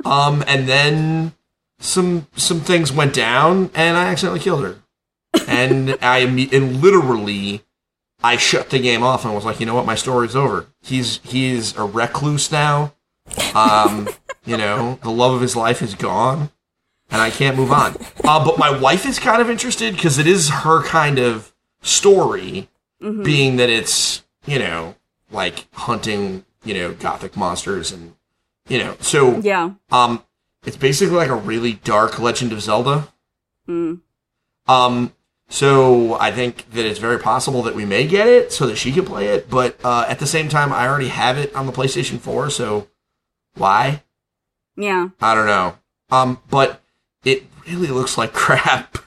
Um, 0.03 0.43
and 0.47 0.67
then 0.67 1.33
some 1.79 2.27
some 2.35 2.59
things 2.59 2.91
went 2.91 3.13
down, 3.13 3.69
and 3.73 3.97
I 3.97 4.05
accidentally 4.07 4.39
killed 4.39 4.63
her. 4.63 4.77
And 5.47 5.97
I 6.01 6.19
and 6.19 6.81
literally, 6.81 7.63
I 8.23 8.37
shut 8.37 8.69
the 8.69 8.79
game 8.79 9.03
off 9.03 9.25
and 9.25 9.33
was 9.35 9.45
like, 9.45 9.59
you 9.59 9.65
know 9.65 9.75
what, 9.75 9.85
my 9.85 9.95
story's 9.95 10.35
over. 10.35 10.67
He's 10.81 11.19
he's 11.23 11.75
a 11.77 11.83
recluse 11.83 12.51
now. 12.51 12.93
Um, 13.53 14.07
you 14.45 14.57
know, 14.57 14.99
the 15.03 15.09
love 15.11 15.33
of 15.33 15.41
his 15.41 15.55
life 15.55 15.81
is 15.81 15.95
gone, 15.95 16.51
and 17.15 17.21
I 17.21 17.29
can't 17.29 17.55
move 17.55 17.71
on. 17.71 17.95
Uh, 18.25 18.43
but 18.43 18.57
my 18.57 18.69
wife 18.77 19.05
is 19.05 19.19
kind 19.19 19.41
of 19.41 19.49
interested 19.49 19.95
because 19.95 20.19
it 20.19 20.27
is 20.27 20.49
her 20.49 20.83
kind 20.83 21.17
of 21.17 21.53
story, 21.81 22.67
being 22.99 23.55
that 23.55 23.69
it's 23.69 24.23
you 24.45 24.59
know 24.59 24.95
like 25.31 25.67
hunting 25.73 26.43
you 26.65 26.73
know 26.73 26.91
gothic 26.93 27.37
monsters 27.37 27.91
and 27.91 28.15
you 28.67 28.79
know 28.79 28.97
so 28.99 29.39
Yeah. 29.39 29.71
um 29.91 30.23
it's 30.65 30.75
basically 30.75 31.15
like 31.15 31.29
a 31.29 31.35
really 31.35 31.73
dark 31.73 32.19
Legend 32.19 32.51
of 32.51 32.61
Zelda. 32.61 33.07
Mm. 33.69 34.01
Um, 34.67 35.13
so 35.47 36.15
I 36.19 36.31
think 36.31 36.69
that 36.71 36.85
it's 36.85 36.99
very 36.99 37.19
possible 37.19 37.61
that 37.63 37.75
we 37.75 37.85
may 37.85 38.07
get 38.07 38.27
it 38.27 38.51
so 38.51 38.65
that 38.65 38.75
she 38.77 38.91
can 38.91 39.05
play 39.05 39.27
it, 39.27 39.47
but 39.49 39.77
uh, 39.85 40.05
at 40.09 40.17
the 40.19 40.25
same 40.25 40.49
time, 40.49 40.73
I 40.73 40.87
already 40.87 41.09
have 41.09 41.37
it 41.37 41.55
on 41.55 41.67
the 41.67 41.71
PlayStation 41.71 42.19
4, 42.19 42.49
so 42.49 42.87
why? 43.53 44.01
Yeah. 44.75 45.09
I 45.21 45.35
don't 45.35 45.45
know. 45.45 45.75
Um, 46.09 46.41
but 46.49 46.81
it 47.25 47.43
really 47.67 47.87
looks 47.87 48.17
like 48.17 48.33
crap. 48.45 48.97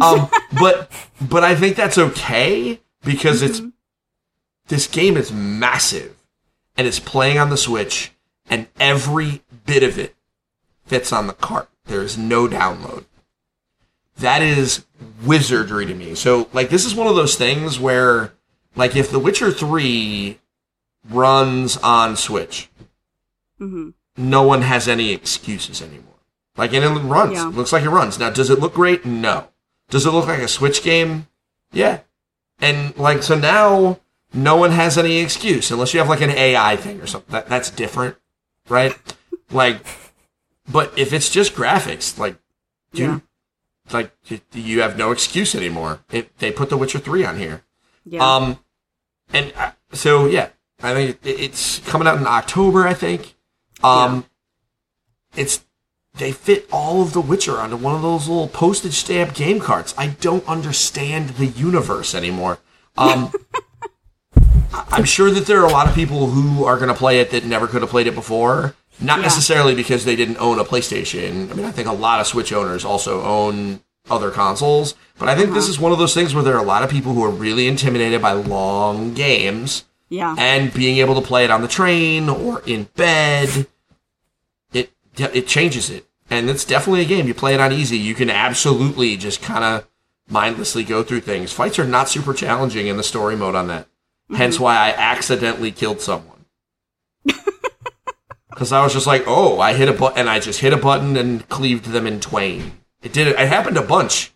Um, 0.00 0.28
but 0.58 0.90
but 1.20 1.44
I 1.44 1.54
think 1.54 1.76
that's 1.76 1.98
okay 1.98 2.80
because 3.04 3.42
it's 3.42 3.62
this 4.68 4.86
game 4.86 5.16
is 5.16 5.32
massive 5.32 6.14
and 6.76 6.86
it's 6.86 7.00
playing 7.00 7.38
on 7.38 7.50
the 7.50 7.56
Switch, 7.56 8.12
and 8.48 8.68
every 8.78 9.42
bit 9.66 9.82
of 9.82 9.98
it 9.98 10.14
fits 10.86 11.12
on 11.12 11.26
the 11.26 11.32
cart. 11.32 11.68
There 11.86 12.02
is 12.02 12.16
no 12.16 12.46
download. 12.46 13.04
That 14.18 14.42
is 14.42 14.84
wizardry 15.24 15.86
to 15.86 15.94
me. 15.94 16.14
So 16.14 16.48
like 16.52 16.70
this 16.70 16.84
is 16.84 16.94
one 16.94 17.06
of 17.06 17.16
those 17.16 17.36
things 17.36 17.78
where 17.80 18.32
like 18.76 18.94
if 18.94 19.10
The 19.10 19.18
Witcher 19.18 19.50
3 19.50 20.38
runs 21.10 21.76
on 21.78 22.16
Switch, 22.16 22.68
hmm 23.58 23.90
no 24.16 24.42
one 24.42 24.62
has 24.62 24.88
any 24.88 25.12
excuses 25.12 25.80
anymore. 25.80 26.07
Like, 26.58 26.72
and 26.74 26.84
it 26.84 26.88
runs. 27.00 27.32
Yeah. 27.34 27.44
Looks 27.44 27.72
like 27.72 27.84
it 27.84 27.88
runs. 27.90 28.18
Now, 28.18 28.28
does 28.30 28.50
it 28.50 28.58
look 28.58 28.74
great? 28.74 29.06
No. 29.06 29.48
Does 29.88 30.04
it 30.04 30.10
look 30.10 30.26
like 30.26 30.40
a 30.40 30.48
Switch 30.48 30.82
game? 30.82 31.28
Yeah. 31.72 32.00
And 32.60 32.94
like, 32.98 33.22
so 33.22 33.38
now 33.38 34.00
no 34.34 34.56
one 34.56 34.72
has 34.72 34.98
any 34.98 35.18
excuse 35.18 35.70
unless 35.70 35.94
you 35.94 36.00
have 36.00 36.08
like 36.08 36.20
an 36.20 36.30
AI 36.30 36.76
thing 36.76 37.00
or 37.00 37.06
something. 37.06 37.32
That, 37.32 37.48
that's 37.48 37.70
different, 37.70 38.16
right? 38.68 38.94
like, 39.50 39.86
but 40.70 40.92
if 40.98 41.12
it's 41.14 41.30
just 41.30 41.54
graphics, 41.54 42.18
like, 42.18 42.36
dude, 42.92 43.08
Yeah. 43.08 43.20
like 43.94 44.10
you- 44.26 44.40
you 44.52 44.82
have 44.82 44.98
no 44.98 45.12
excuse 45.12 45.54
anymore. 45.54 46.00
It, 46.10 46.36
they 46.38 46.50
put 46.52 46.68
The 46.68 46.76
Witcher 46.76 46.98
three 46.98 47.24
on 47.24 47.38
here. 47.38 47.62
Yeah. 48.04 48.20
Um, 48.36 48.58
and 49.32 49.52
uh, 49.56 49.70
so 49.92 50.26
yeah, 50.26 50.48
I 50.82 50.92
think 50.92 51.18
it, 51.24 51.40
it's 51.40 51.78
coming 51.80 52.08
out 52.08 52.18
in 52.18 52.26
October. 52.26 52.86
I 52.86 52.94
think. 52.94 53.34
Um, 53.82 54.24
it's 55.36 55.64
they 56.18 56.32
fit 56.32 56.68
all 56.72 57.02
of 57.02 57.12
The 57.12 57.20
Witcher 57.20 57.58
onto 57.58 57.76
one 57.76 57.94
of 57.94 58.02
those 58.02 58.28
little 58.28 58.48
postage 58.48 58.94
stamp 58.94 59.34
game 59.34 59.60
carts. 59.60 59.94
I 59.96 60.08
don't 60.08 60.46
understand 60.48 61.30
the 61.30 61.46
universe 61.46 62.14
anymore. 62.14 62.58
Um, 62.96 63.32
I'm 64.72 65.04
sure 65.04 65.30
that 65.30 65.46
there 65.46 65.60
are 65.60 65.66
a 65.66 65.72
lot 65.72 65.88
of 65.88 65.94
people 65.94 66.26
who 66.28 66.64
are 66.64 66.76
going 66.76 66.88
to 66.88 66.94
play 66.94 67.20
it 67.20 67.30
that 67.30 67.44
never 67.44 67.66
could 67.66 67.82
have 67.82 67.90
played 67.90 68.06
it 68.06 68.14
before. 68.14 68.74
Not 69.00 69.18
Yeah. 69.18 69.22
necessarily 69.22 69.74
because 69.74 70.04
they 70.04 70.16
didn't 70.16 70.38
own 70.38 70.58
a 70.58 70.64
PlayStation. 70.64 71.50
I 71.50 71.54
mean, 71.54 71.64
I 71.64 71.70
think 71.70 71.88
a 71.88 71.92
lot 71.92 72.20
of 72.20 72.26
Switch 72.26 72.52
owners 72.52 72.84
also 72.84 73.22
own 73.22 73.80
other 74.10 74.30
consoles. 74.30 74.94
But 75.18 75.28
I 75.28 75.36
think 75.36 75.54
this 75.54 75.68
is 75.68 75.78
one 75.78 75.92
of 75.92 75.98
those 75.98 76.14
things 76.14 76.34
where 76.34 76.42
there 76.42 76.54
are 76.56 76.62
a 76.62 76.66
lot 76.66 76.82
of 76.82 76.90
people 76.90 77.12
who 77.12 77.22
are 77.24 77.30
really 77.30 77.68
intimidated 77.68 78.20
by 78.20 78.32
long 78.32 79.14
games 79.14 79.84
yeah. 80.08 80.34
and 80.38 80.72
being 80.72 80.98
able 80.98 81.14
to 81.20 81.26
play 81.26 81.44
it 81.44 81.50
on 81.50 81.62
the 81.62 81.68
train 81.68 82.28
or 82.28 82.62
in 82.66 82.84
bed, 82.96 83.66
it 84.72 84.90
it 85.16 85.46
changes 85.46 85.90
it. 85.90 86.06
And 86.30 86.50
it's 86.50 86.64
definitely 86.64 87.02
a 87.02 87.06
game. 87.06 87.26
You 87.26 87.34
play 87.34 87.54
it 87.54 87.60
on 87.60 87.72
easy, 87.72 87.98
you 87.98 88.14
can 88.14 88.30
absolutely 88.30 89.16
just 89.16 89.42
kind 89.42 89.64
of 89.64 89.88
mindlessly 90.28 90.84
go 90.84 91.02
through 91.02 91.20
things. 91.20 91.52
Fights 91.52 91.78
are 91.78 91.86
not 91.86 92.08
super 92.08 92.34
challenging 92.34 92.86
in 92.86 92.96
the 92.96 93.02
story 93.02 93.36
mode 93.36 93.54
on 93.54 93.68
that. 93.68 93.84
Mm-hmm. 93.84 94.34
Hence 94.34 94.60
why 94.60 94.76
I 94.76 94.90
accidentally 94.90 95.72
killed 95.72 96.00
someone. 96.00 96.44
Because 98.50 98.72
I 98.72 98.82
was 98.82 98.92
just 98.92 99.06
like, 99.06 99.22
oh, 99.28 99.60
I 99.60 99.72
hit 99.72 99.88
a 99.88 99.92
button, 99.92 100.18
and 100.18 100.28
I 100.28 100.40
just 100.40 100.58
hit 100.58 100.72
a 100.72 100.76
button 100.76 101.16
and 101.16 101.48
cleaved 101.48 101.84
them 101.84 102.08
in 102.08 102.18
twain. 102.18 102.72
It 103.02 103.12
did 103.12 103.28
it. 103.28 103.38
It 103.38 103.46
happened 103.46 103.76
a 103.76 103.82
bunch. 103.82 104.32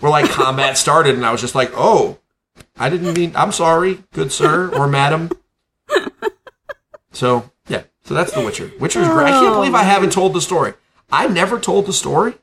Where 0.00 0.10
like 0.10 0.30
combat 0.30 0.78
started, 0.78 1.16
and 1.16 1.26
I 1.26 1.32
was 1.32 1.42
just 1.42 1.54
like, 1.54 1.70
oh, 1.74 2.18
I 2.78 2.88
didn't 2.88 3.12
mean. 3.12 3.32
I'm 3.36 3.52
sorry, 3.52 4.04
good 4.14 4.32
sir 4.32 4.74
or 4.74 4.88
madam. 4.88 5.28
So 7.18 7.50
yeah, 7.66 7.82
so 8.04 8.14
that's 8.14 8.30
The 8.30 8.44
Witcher. 8.44 8.70
Witcher's 8.78 9.08
great. 9.08 9.26
I 9.26 9.30
can't 9.30 9.46
oh, 9.46 9.54
believe 9.54 9.74
I 9.74 9.82
haven't 9.82 10.12
told 10.12 10.34
the 10.34 10.40
story. 10.40 10.72
I 11.10 11.26
never 11.28 11.58
told 11.58 11.86
the 11.86 11.92
story. 11.92 12.34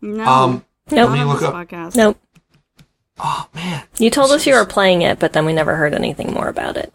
No. 0.00 0.24
Um, 0.24 0.64
Nope. 0.90 1.10
let 1.10 1.18
me 1.18 1.24
look 1.24 1.42
up. 1.42 1.54
podcast. 1.54 1.96
Nope. 1.96 2.18
Oh 3.18 3.48
man, 3.54 3.82
You 3.98 4.10
told 4.10 4.30
us 4.30 4.46
you 4.46 4.54
were 4.54 4.66
playing 4.66 5.02
it, 5.02 5.18
but 5.18 5.32
then 5.32 5.46
we 5.46 5.52
never 5.54 5.74
heard 5.76 5.94
anything 5.94 6.32
more 6.34 6.48
about 6.48 6.76
it. 6.76 6.92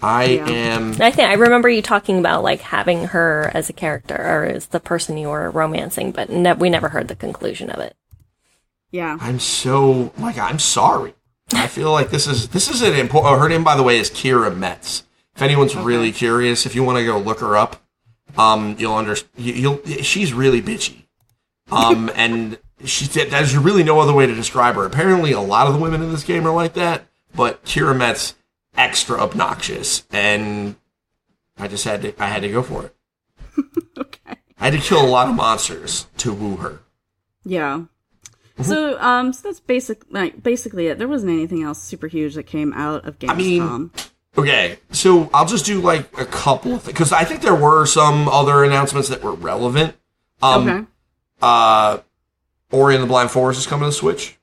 I 0.00 0.24
Yeah. 0.24 0.46
am. 0.48 0.92
I 1.02 1.10
think 1.10 1.28
I 1.28 1.34
remember 1.34 1.68
you 1.68 1.82
talking 1.82 2.18
about 2.18 2.44
like 2.44 2.60
having 2.60 3.06
her 3.08 3.50
as 3.52 3.68
a 3.68 3.72
character 3.72 4.14
or 4.14 4.44
as 4.44 4.66
the 4.66 4.78
person 4.80 5.16
you 5.16 5.28
were 5.28 5.50
romancing, 5.50 6.12
but 6.12 6.30
ne- 6.30 6.52
we 6.54 6.70
never 6.70 6.90
heard 6.90 7.08
the 7.08 7.16
conclusion 7.16 7.68
of 7.70 7.80
it. 7.80 7.96
Yeah. 8.92 9.18
I'm 9.20 9.40
so 9.40 10.12
like 10.18 10.38
I'm 10.38 10.58
sorry. 10.60 11.14
I 11.52 11.66
feel 11.66 11.90
like 11.92 12.10
this 12.10 12.26
is 12.28 12.48
this 12.48 12.70
is 12.70 12.80
an 12.82 12.94
important. 12.94 13.34
Oh, 13.34 13.38
her 13.38 13.48
name, 13.48 13.64
by 13.64 13.76
the 13.76 13.82
way, 13.82 13.98
is 13.98 14.10
Keira 14.10 14.56
Metz. 14.56 15.02
If 15.34 15.42
anyone's 15.42 15.74
really 15.76 16.12
curious, 16.12 16.64
if 16.64 16.74
you 16.74 16.82
want 16.84 16.98
to 16.98 17.04
go 17.04 17.18
look 17.18 17.40
her 17.40 17.56
up, 17.56 17.82
um, 18.36 18.76
you'll 18.78 18.94
under 18.94 19.16
you- 19.36 19.54
you'll 19.54 20.02
she's 20.02 20.32
really 20.32 20.62
bitchy. 20.62 21.04
Um, 21.70 22.10
and 22.16 22.58
she 22.84 23.06
there's 23.06 23.56
really 23.56 23.82
no 23.82 24.00
other 24.00 24.12
way 24.12 24.26
to 24.26 24.34
describe 24.34 24.74
her. 24.76 24.84
Apparently, 24.84 25.32
a 25.32 25.40
lot 25.40 25.66
of 25.66 25.74
the 25.74 25.80
women 25.80 26.02
in 26.02 26.10
this 26.10 26.24
game 26.24 26.46
are 26.46 26.54
like 26.54 26.74
that, 26.74 27.06
but 27.34 27.64
Keira 27.64 27.96
extra 28.76 29.18
obnoxious, 29.18 30.04
and 30.10 30.76
I 31.58 31.68
just 31.68 31.84
had 31.84 32.02
to 32.02 32.22
I 32.22 32.26
had 32.26 32.42
to 32.42 32.48
go 32.50 32.62
for 32.62 32.86
it. 32.86 32.94
Okay. 33.98 34.36
I 34.58 34.64
had 34.64 34.72
to 34.74 34.78
kill 34.78 35.02
a 35.02 35.08
lot 35.08 35.28
of 35.28 35.34
monsters 35.34 36.06
to 36.18 36.32
woo 36.32 36.56
her. 36.56 36.80
Yeah. 37.44 37.84
So, 38.62 38.98
um, 39.00 39.32
so 39.32 39.48
that's 39.48 39.60
basic, 39.60 40.02
like, 40.10 40.42
basically 40.42 40.86
it. 40.86 40.98
There 40.98 41.08
wasn't 41.08 41.32
anything 41.32 41.62
else 41.62 41.82
super 41.82 42.06
huge 42.06 42.34
that 42.34 42.44
came 42.44 42.72
out 42.72 43.06
of 43.06 43.18
Gamescom. 43.18 43.36
mean, 43.36 43.90
Okay, 44.38 44.78
so 44.90 45.30
I'll 45.32 45.46
just 45.46 45.64
do 45.64 45.80
like 45.80 46.06
a 46.18 46.26
couple 46.26 46.74
of 46.74 46.82
things 46.82 46.92
because 46.92 47.12
I 47.12 47.24
think 47.24 47.40
there 47.40 47.54
were 47.54 47.86
some 47.86 48.28
other 48.28 48.64
announcements 48.64 49.08
that 49.08 49.22
were 49.22 49.32
relevant. 49.32 49.96
Um, 50.42 50.68
okay. 50.68 50.86
uh, 51.40 51.98
Ori 52.70 52.94
and 52.94 53.04
the 53.04 53.08
Blind 53.08 53.30
Forest 53.30 53.60
is 53.60 53.66
coming 53.66 53.88
to 53.88 53.92
Switch. 53.92 54.38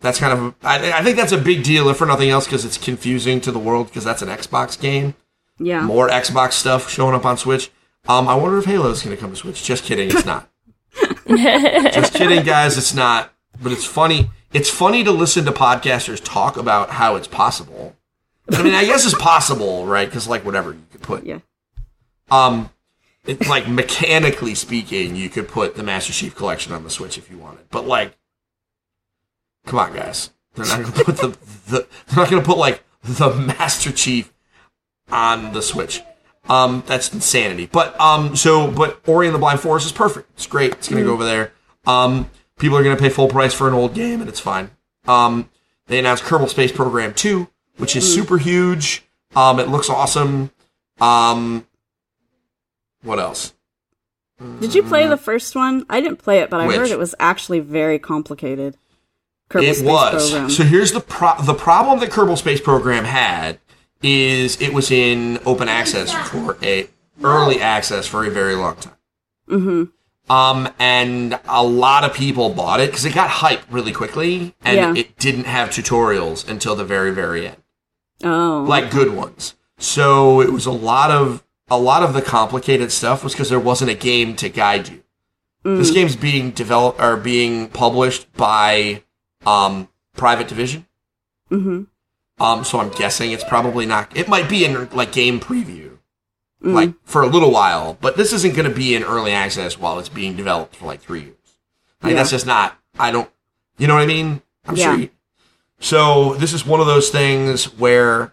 That's 0.00 0.20
kind 0.20 0.32
of, 0.32 0.54
I, 0.62 0.92
I 0.92 1.02
think 1.02 1.16
that's 1.16 1.32
a 1.32 1.38
big 1.38 1.64
deal, 1.64 1.88
if 1.88 1.96
for 1.96 2.06
nothing 2.06 2.30
else, 2.30 2.44
because 2.46 2.64
it's 2.64 2.78
confusing 2.78 3.40
to 3.40 3.50
the 3.50 3.58
world 3.58 3.88
because 3.88 4.04
that's 4.04 4.22
an 4.22 4.28
Xbox 4.28 4.80
game. 4.80 5.14
Yeah. 5.58 5.82
More 5.82 6.08
Xbox 6.08 6.52
stuff 6.52 6.88
showing 6.88 7.14
up 7.14 7.24
on 7.26 7.36
Switch. 7.36 7.70
Um, 8.08 8.28
I 8.28 8.34
wonder 8.34 8.58
if 8.58 8.64
Halo 8.64 8.90
is 8.90 9.02
going 9.02 9.14
to 9.14 9.20
come 9.20 9.30
to 9.30 9.36
Switch. 9.36 9.62
Just 9.62 9.84
kidding, 9.84 10.08
it's 10.10 10.24
not. 10.24 10.48
Just 11.28 12.14
kidding, 12.14 12.44
guys, 12.44 12.78
it's 12.78 12.94
not. 12.94 13.32
But 13.62 13.72
it's 13.72 13.84
funny. 13.84 14.30
It's 14.52 14.70
funny 14.70 15.04
to 15.04 15.12
listen 15.12 15.44
to 15.44 15.52
podcasters 15.52 16.20
talk 16.24 16.56
about 16.56 16.90
how 16.90 17.16
it's 17.16 17.28
possible. 17.28 17.96
I 18.52 18.62
mean, 18.62 18.74
I 18.74 18.84
guess 18.84 19.04
it's 19.04 19.14
possible, 19.14 19.86
right? 19.86 20.08
Because 20.08 20.28
like 20.28 20.44
whatever 20.44 20.72
you 20.72 20.82
could 20.90 21.02
put. 21.02 21.24
Yeah. 21.24 21.40
Um, 22.30 22.70
it's 23.26 23.48
like 23.48 23.68
mechanically 23.68 24.54
speaking, 24.54 25.16
you 25.16 25.28
could 25.28 25.48
put 25.48 25.76
the 25.76 25.82
Master 25.82 26.12
Chief 26.12 26.34
Collection 26.34 26.72
on 26.72 26.84
the 26.84 26.90
Switch 26.90 27.18
if 27.18 27.30
you 27.30 27.38
wanted, 27.38 27.68
but 27.70 27.86
like, 27.86 28.16
come 29.66 29.78
on, 29.78 29.92
guys, 29.94 30.30
they're 30.54 30.66
not 30.66 30.82
gonna 30.82 31.04
put 31.04 31.16
the, 31.16 31.28
the 31.68 31.86
they're 32.06 32.16
not 32.16 32.30
gonna 32.30 32.42
put 32.42 32.58
like 32.58 32.82
the 33.02 33.30
Master 33.34 33.92
Chief 33.92 34.32
on 35.10 35.52
the 35.52 35.62
Switch. 35.62 36.02
Um, 36.48 36.82
that's 36.86 37.12
insanity. 37.12 37.66
But 37.66 37.98
um, 38.00 38.34
so 38.36 38.70
but 38.70 39.00
Ori 39.06 39.26
and 39.26 39.34
the 39.34 39.38
Blind 39.38 39.60
Forest 39.60 39.86
is 39.86 39.92
perfect. 39.92 40.30
It's 40.34 40.46
great. 40.46 40.72
It's 40.72 40.88
gonna 40.88 41.04
go 41.04 41.12
over 41.12 41.24
there. 41.24 41.52
Um, 41.86 42.30
people 42.58 42.76
are 42.76 42.82
gonna 42.82 42.96
pay 42.96 43.10
full 43.10 43.28
price 43.28 43.54
for 43.54 43.68
an 43.68 43.74
old 43.74 43.94
game, 43.94 44.20
and 44.20 44.28
it's 44.28 44.40
fine. 44.40 44.70
Um, 45.06 45.50
they 45.86 45.98
announced 45.98 46.24
Kerbal 46.24 46.48
Space 46.48 46.72
Program 46.72 47.14
Two, 47.14 47.48
which 47.80 47.96
is 47.96 48.12
super 48.14 48.38
huge. 48.38 49.04
Um, 49.34 49.58
it 49.58 49.68
looks 49.68 49.88
awesome. 49.88 50.50
Um, 51.00 51.66
what 53.02 53.18
else? 53.18 53.54
Did 54.60 54.74
you 54.74 54.82
play 54.82 55.06
the 55.06 55.16
first 55.18 55.54
one? 55.54 55.84
I 55.90 56.00
didn't 56.00 56.18
play 56.18 56.38
it, 56.40 56.48
but 56.48 56.60
I 56.60 56.66
Which? 56.66 56.76
heard 56.76 56.88
it 56.90 56.98
was 56.98 57.14
actually 57.20 57.60
very 57.60 57.98
complicated. 57.98 58.76
Kerbal 59.50 59.62
it 59.64 59.74
Space 59.76 59.86
was. 59.86 60.30
Program. 60.30 60.50
So 60.50 60.62
here's 60.64 60.92
the 60.92 61.00
pro- 61.00 61.40
the 61.42 61.54
problem 61.54 61.98
that 62.00 62.10
Kerbal 62.10 62.38
Space 62.38 62.60
Program 62.60 63.04
had 63.04 63.58
is 64.02 64.60
it 64.62 64.72
was 64.72 64.90
in 64.90 65.38
open 65.44 65.68
access 65.68 66.12
for 66.30 66.56
a 66.62 66.88
early 67.22 67.60
access 67.60 68.06
for 68.06 68.24
a 68.24 68.30
very 68.30 68.54
long 68.54 68.76
time. 68.76 68.96
Mm-hmm. 69.48 70.32
Um, 70.32 70.68
and 70.78 71.38
a 71.46 71.62
lot 71.62 72.04
of 72.04 72.14
people 72.14 72.48
bought 72.50 72.80
it 72.80 72.90
because 72.90 73.04
it 73.04 73.14
got 73.14 73.28
hype 73.28 73.62
really 73.70 73.92
quickly, 73.92 74.54
and 74.64 74.76
Yeah. 74.76 74.94
it 75.02 75.18
didn't 75.18 75.44
have 75.44 75.68
tutorials 75.70 76.48
until 76.48 76.74
the 76.76 76.84
very 76.84 77.10
very 77.10 77.46
end. 77.48 77.59
Oh, 78.24 78.64
like 78.68 78.90
good 78.90 79.14
ones. 79.14 79.54
So 79.78 80.40
it 80.40 80.52
was 80.52 80.66
a 80.66 80.70
lot 80.72 81.10
of 81.10 81.42
a 81.68 81.78
lot 81.78 82.02
of 82.02 82.12
the 82.14 82.22
complicated 82.22 82.90
stuff 82.92 83.22
was 83.24 83.32
because 83.32 83.48
there 83.48 83.60
wasn't 83.60 83.90
a 83.90 83.94
game 83.94 84.34
to 84.36 84.48
guide 84.48 84.88
you. 84.88 85.02
This 85.62 85.90
game's 85.90 86.16
being 86.16 86.52
developed 86.52 87.00
or 87.00 87.18
being 87.18 87.68
published 87.68 88.32
by 88.32 89.02
um, 89.44 89.88
Private 90.16 90.48
Division. 90.48 90.86
Mhm. 91.50 91.86
Um, 92.38 92.64
so 92.64 92.80
I'm 92.80 92.88
guessing 92.90 93.32
it's 93.32 93.44
probably 93.44 93.84
not. 93.84 94.16
It 94.16 94.26
might 94.26 94.48
be 94.48 94.64
in 94.64 94.88
like 94.90 95.12
game 95.12 95.38
preview, 95.38 95.98
like 96.62 96.94
for 97.04 97.20
a 97.22 97.26
little 97.26 97.50
while, 97.50 97.98
but 98.00 98.16
this 98.16 98.32
isn't 98.32 98.54
going 98.56 98.68
to 98.68 98.74
be 98.74 98.94
in 98.94 99.02
early 99.04 99.32
access 99.32 99.78
while 99.78 99.98
it's 99.98 100.08
being 100.08 100.34
developed 100.34 100.76
for 100.76 100.86
like 100.86 101.00
three 101.02 101.20
years. 101.20 101.36
Like 102.02 102.12
Yeah. 102.12 102.16
that's 102.16 102.30
just 102.30 102.46
not. 102.46 102.78
I 102.98 103.10
don't. 103.10 103.28
You 103.76 103.86
know 103.86 103.94
what 103.94 104.02
I 104.02 104.06
mean? 104.06 104.40
I'm 104.66 104.76
Yeah. 104.76 104.84
sure. 104.92 104.98
You, 105.00 105.10
so 105.80 106.34
this 106.34 106.52
is 106.52 106.64
one 106.64 106.80
of 106.80 106.86
those 106.86 107.10
things 107.10 107.64
where, 107.78 108.32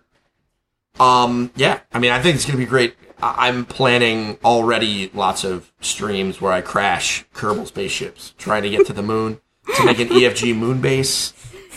um, 1.00 1.52
yeah. 1.56 1.80
I 1.94 2.00
mean, 2.00 2.12
I 2.12 2.22
think 2.22 2.36
it's 2.36 2.46
going 2.46 2.58
to 2.60 2.64
be 2.64 2.70
great. 2.70 2.96
I- 3.22 3.48
I'm 3.48 3.66
planning 3.66 4.38
already 4.44 5.10
lots 5.14 5.44
of 5.44 5.72
streams 5.82 6.40
where 6.42 6.52
I 6.52 6.62
crash 6.62 7.26
Kerbal 7.34 7.66
spaceships 7.68 8.34
trying 8.38 8.64
to 8.64 8.70
get 8.70 8.86
to 8.88 8.94
the 8.94 9.04
moon 9.04 9.40
to 9.78 9.86
make 9.86 10.00
an 10.00 10.10
EFG 10.10 10.56
moon 10.58 10.82
base. 10.82 11.34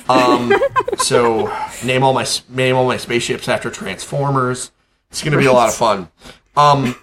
Um, 0.09 0.53
so 0.99 1.47
name 1.85 2.03
all 2.03 2.13
my 2.13 2.27
name 2.49 2.75
all 2.75 2.87
my 2.87 2.97
spaceships 2.97 3.49
after 3.49 3.71
Transformers. 3.71 4.73
It's 5.11 5.23
going 5.23 5.33
to 5.33 5.39
be 5.39 5.47
a 5.47 5.53
lot 5.53 5.69
of 5.69 5.75
fun. 5.75 6.09
Um, 6.57 6.97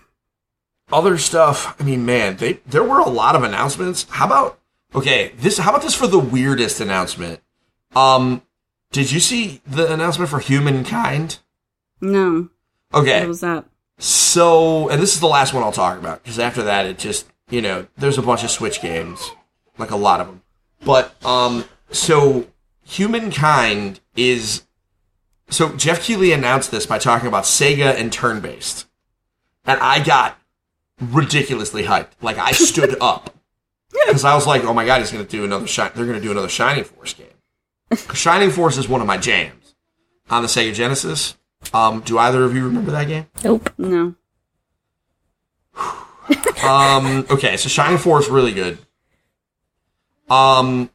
other 0.91 1.17
stuff. 1.17 1.79
I 1.79 1.83
mean, 1.83 2.05
man, 2.05 2.37
they 2.37 2.53
there 2.65 2.83
were 2.83 2.99
a 2.99 3.09
lot 3.09 3.35
of 3.35 3.43
announcements. 3.43 4.05
How 4.09 4.25
about 4.25 4.59
okay? 4.93 5.31
This 5.37 5.57
how 5.57 5.69
about 5.69 5.83
this 5.83 5.95
for 5.95 6.07
the 6.07 6.19
weirdest 6.19 6.81
announcement? 6.81 7.39
Um, 7.95 8.41
did 8.91 9.11
you 9.11 9.19
see 9.19 9.61
the 9.67 9.91
announcement 9.91 10.29
for 10.29 10.39
Humankind? 10.39 11.39
no. 12.01 12.49
Okay, 12.93 13.19
What 13.19 13.27
was 13.27 13.41
that? 13.41 13.65
so, 13.99 14.87
and 14.89 15.01
this 15.01 15.13
is 15.13 15.19
the 15.19 15.27
last 15.27 15.53
one 15.53 15.61
I'll 15.63 15.71
talk 15.73 15.97
about 15.99 16.23
because 16.23 16.39
after 16.39 16.63
that, 16.63 16.85
it 16.85 16.97
just 16.97 17.27
you 17.49 17.61
know, 17.61 17.87
there's 17.97 18.17
a 18.17 18.21
bunch 18.21 18.43
of 18.43 18.49
Switch 18.51 18.81
games, 18.81 19.31
like 19.77 19.91
a 19.91 19.95
lot 19.97 20.21
of 20.21 20.27
them. 20.27 20.41
But 20.85 21.13
um, 21.25 21.65
so 21.91 22.47
Humankind 22.85 23.99
is 24.15 24.63
so 25.49 25.75
Geoff 25.75 26.01
Keighley 26.01 26.31
announced 26.31 26.71
this 26.71 26.85
by 26.85 26.97
talking 26.97 27.27
about 27.27 27.43
Sega 27.43 27.93
and 27.95 28.11
turn 28.11 28.39
based, 28.39 28.85
and 29.65 29.79
I 29.81 30.01
got 30.03 30.37
ridiculously 31.01 31.83
hyped. 31.83 32.11
Like 32.21 32.37
I 32.37 32.51
stood 32.51 32.95
up 33.01 33.35
because 33.91 34.23
I 34.23 34.33
was 34.35 34.47
like, 34.47 34.63
oh 34.63 34.73
my 34.73 34.85
god, 34.85 34.99
he's 34.99 35.11
gonna 35.11 35.23
do 35.25 35.43
another 35.43 35.67
shine. 35.67 35.91
They're 35.95 36.05
gonna 36.05 36.21
do 36.21 36.31
another 36.31 36.49
Shining 36.49 36.83
Force 36.85 37.13
game. 37.13 37.26
'Cause 37.89 38.17
Shining 38.17 38.51
Force 38.51 38.77
is 38.77 38.87
one 38.87 39.01
of 39.01 39.07
my 39.07 39.17
jams 39.17 39.75
on 40.29 40.41
the 40.41 40.47
Sega 40.47 40.73
Genesis. 40.73 41.35
Um, 41.73 42.01
do 42.01 42.17
either 42.19 42.43
of 42.43 42.55
you 42.55 42.63
remember 42.65 42.91
that 42.91 43.07
game? 43.07 43.27
Nope. 43.43 43.71
No. 43.77 44.15
Um, 46.63 47.25
okay, 47.29 47.55
so 47.55 47.69
Shining 47.69 47.97
Force 47.97 48.27
really 48.27 48.51
good. 48.53 48.79
Um, 50.29 50.89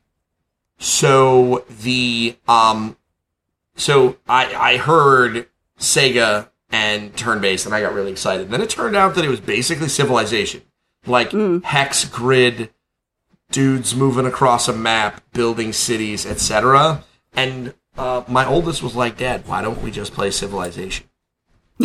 so 0.79 1.65
the 1.83 2.37
um, 2.47 2.97
so 3.77 4.17
I 4.29 4.53
I 4.55 4.77
heard 4.77 5.47
Sega 5.79 6.51
and 6.71 7.17
turn 7.17 7.41
based, 7.41 7.65
and 7.65 7.75
I 7.75 7.81
got 7.81 7.95
really 7.95 8.11
excited. 8.11 8.51
Then 8.51 8.61
it 8.61 8.69
turned 8.69 8.97
out 8.97 9.15
that 9.15 9.25
it 9.25 9.29
was 9.29 9.41
basically 9.41 9.89
Civilization, 9.89 10.63
like 11.07 11.33
hex 11.63 12.05
grid, 12.05 12.71
dudes 13.53 13.95
moving 13.95 14.27
across 14.27 14.69
a 14.69 14.73
map, 14.73 15.23
building 15.33 15.73
cities, 15.73 16.27
etc. 16.27 17.05
And 17.35 17.75
uh, 17.97 18.25
my 18.27 18.47
oldest 18.47 18.83
was 18.83 18.97
like, 18.97 19.19
"Dad, 19.19 19.47
why 19.47 19.63
don't 19.63 19.83
we 19.83 19.91
just 19.91 20.13
play 20.13 20.31
Civilization?" 20.31 21.07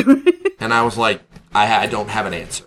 and 0.59 0.73
I 0.73 0.83
was 0.83 0.97
like, 0.97 1.21
I, 1.53 1.83
I 1.83 1.87
don't 1.87 2.09
have 2.09 2.25
an 2.25 2.33
answer. 2.33 2.65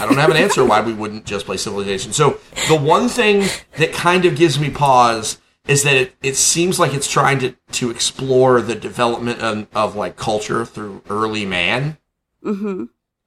I 0.00 0.06
don't 0.06 0.16
have 0.16 0.30
an 0.30 0.36
answer 0.36 0.64
why 0.64 0.80
we 0.80 0.94
wouldn't 0.94 1.26
just 1.26 1.46
play 1.46 1.56
Civilization. 1.56 2.12
So 2.12 2.38
the 2.68 2.76
one 2.76 3.08
thing 3.08 3.44
that 3.76 3.92
kind 3.92 4.24
of 4.24 4.36
gives 4.36 4.58
me 4.58 4.70
pause 4.70 5.38
is 5.68 5.82
that 5.82 5.94
it, 5.94 6.14
it 6.22 6.36
seems 6.36 6.78
like 6.78 6.94
it's 6.94 7.10
trying 7.10 7.38
to, 7.40 7.54
to 7.72 7.90
explore 7.90 8.60
the 8.60 8.74
development 8.74 9.40
of, 9.40 9.66
of 9.74 9.96
like 9.96 10.16
culture 10.16 10.64
through 10.64 11.02
early 11.08 11.44
man. 11.44 11.98
Mm-hmm. 12.42 12.84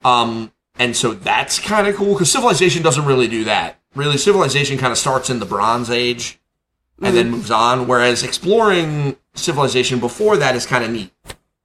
Um, 0.07 0.51
and 0.79 0.95
so 0.95 1.13
that's 1.13 1.59
kind 1.59 1.87
of 1.87 1.95
cool 1.95 2.13
because 2.13 2.31
Civilization 2.31 2.83
doesn't 2.83 3.05
really 3.05 3.27
do 3.27 3.43
that. 3.45 3.79
Really, 3.97 4.17
Civilization 4.17 4.77
kind 4.77 4.91
of 4.91 4.97
starts 4.97 5.29
in 5.29 5.39
the 5.39 5.45
Bronze 5.45 5.89
Age 5.89 6.39
and 7.01 7.15
then 7.15 7.29
moves 7.29 7.51
on, 7.51 7.87
whereas 7.87 8.23
exploring 8.23 9.17
Civilization 9.33 9.99
before 9.99 10.37
that 10.37 10.55
is 10.55 10.65
kind 10.65 10.83
of 10.83 10.91
neat 10.91 11.11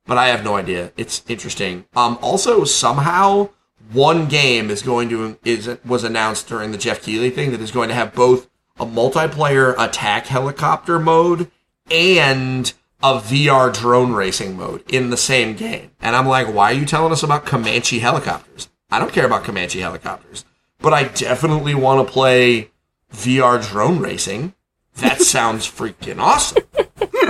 but 0.07 0.19
I 0.19 0.29
have 0.29 0.45
no 0.45 0.57
idea. 0.57 0.93
It's 0.97 1.23
interesting. 1.29 1.85
Um, 1.95 2.19
also, 2.21 2.65
somehow 2.65 3.51
one 3.93 4.27
game 4.27 4.71
is 4.71 4.83
going 4.83 5.09
to 5.11 5.39
is 5.45 5.79
was 5.85 6.05
announced 6.05 6.49
during 6.49 6.73
the 6.73 6.79
Geoff 6.79 7.03
Keighley 7.03 7.31
thing 7.31 7.53
that 7.53 7.61
is 7.61 7.71
going 7.71 7.89
to 7.89 7.95
have 7.95 8.15
both 8.15 8.49
a 8.79 8.87
multiplayer 8.87 9.75
attack 9.79 10.27
helicopter 10.27 10.99
mode 10.99 11.51
and 11.91 12.73
a 13.03 13.15
VR 13.15 13.73
drone 13.73 14.13
racing 14.13 14.57
mode 14.57 14.85
in 14.91 15.11
the 15.11 15.17
same 15.17 15.55
game. 15.55 15.91
And 16.01 16.17
I'm 16.17 16.27
like, 16.27 16.53
why 16.53 16.73
are 16.73 16.77
you 16.77 16.87
telling 16.87 17.13
us 17.13 17.23
about 17.23 17.45
Comanche 17.45 17.99
helicopters? 17.99 18.69
I 18.91 18.99
don't 18.99 19.13
care 19.13 19.27
about 19.27 19.45
Comanche 19.45 19.81
helicopters, 19.81 20.45
but 20.83 20.93
I 20.93 21.05
definitely 21.05 21.75
want 21.75 22.07
to 22.07 22.13
play 22.13 22.71
VR 23.13 23.65
drone 23.67 24.01
racing. 24.01 24.55
That 24.97 25.21
sounds 25.23 25.67
freaking 25.67 26.19
awesome. 26.19 26.65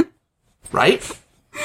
right? 0.73 1.19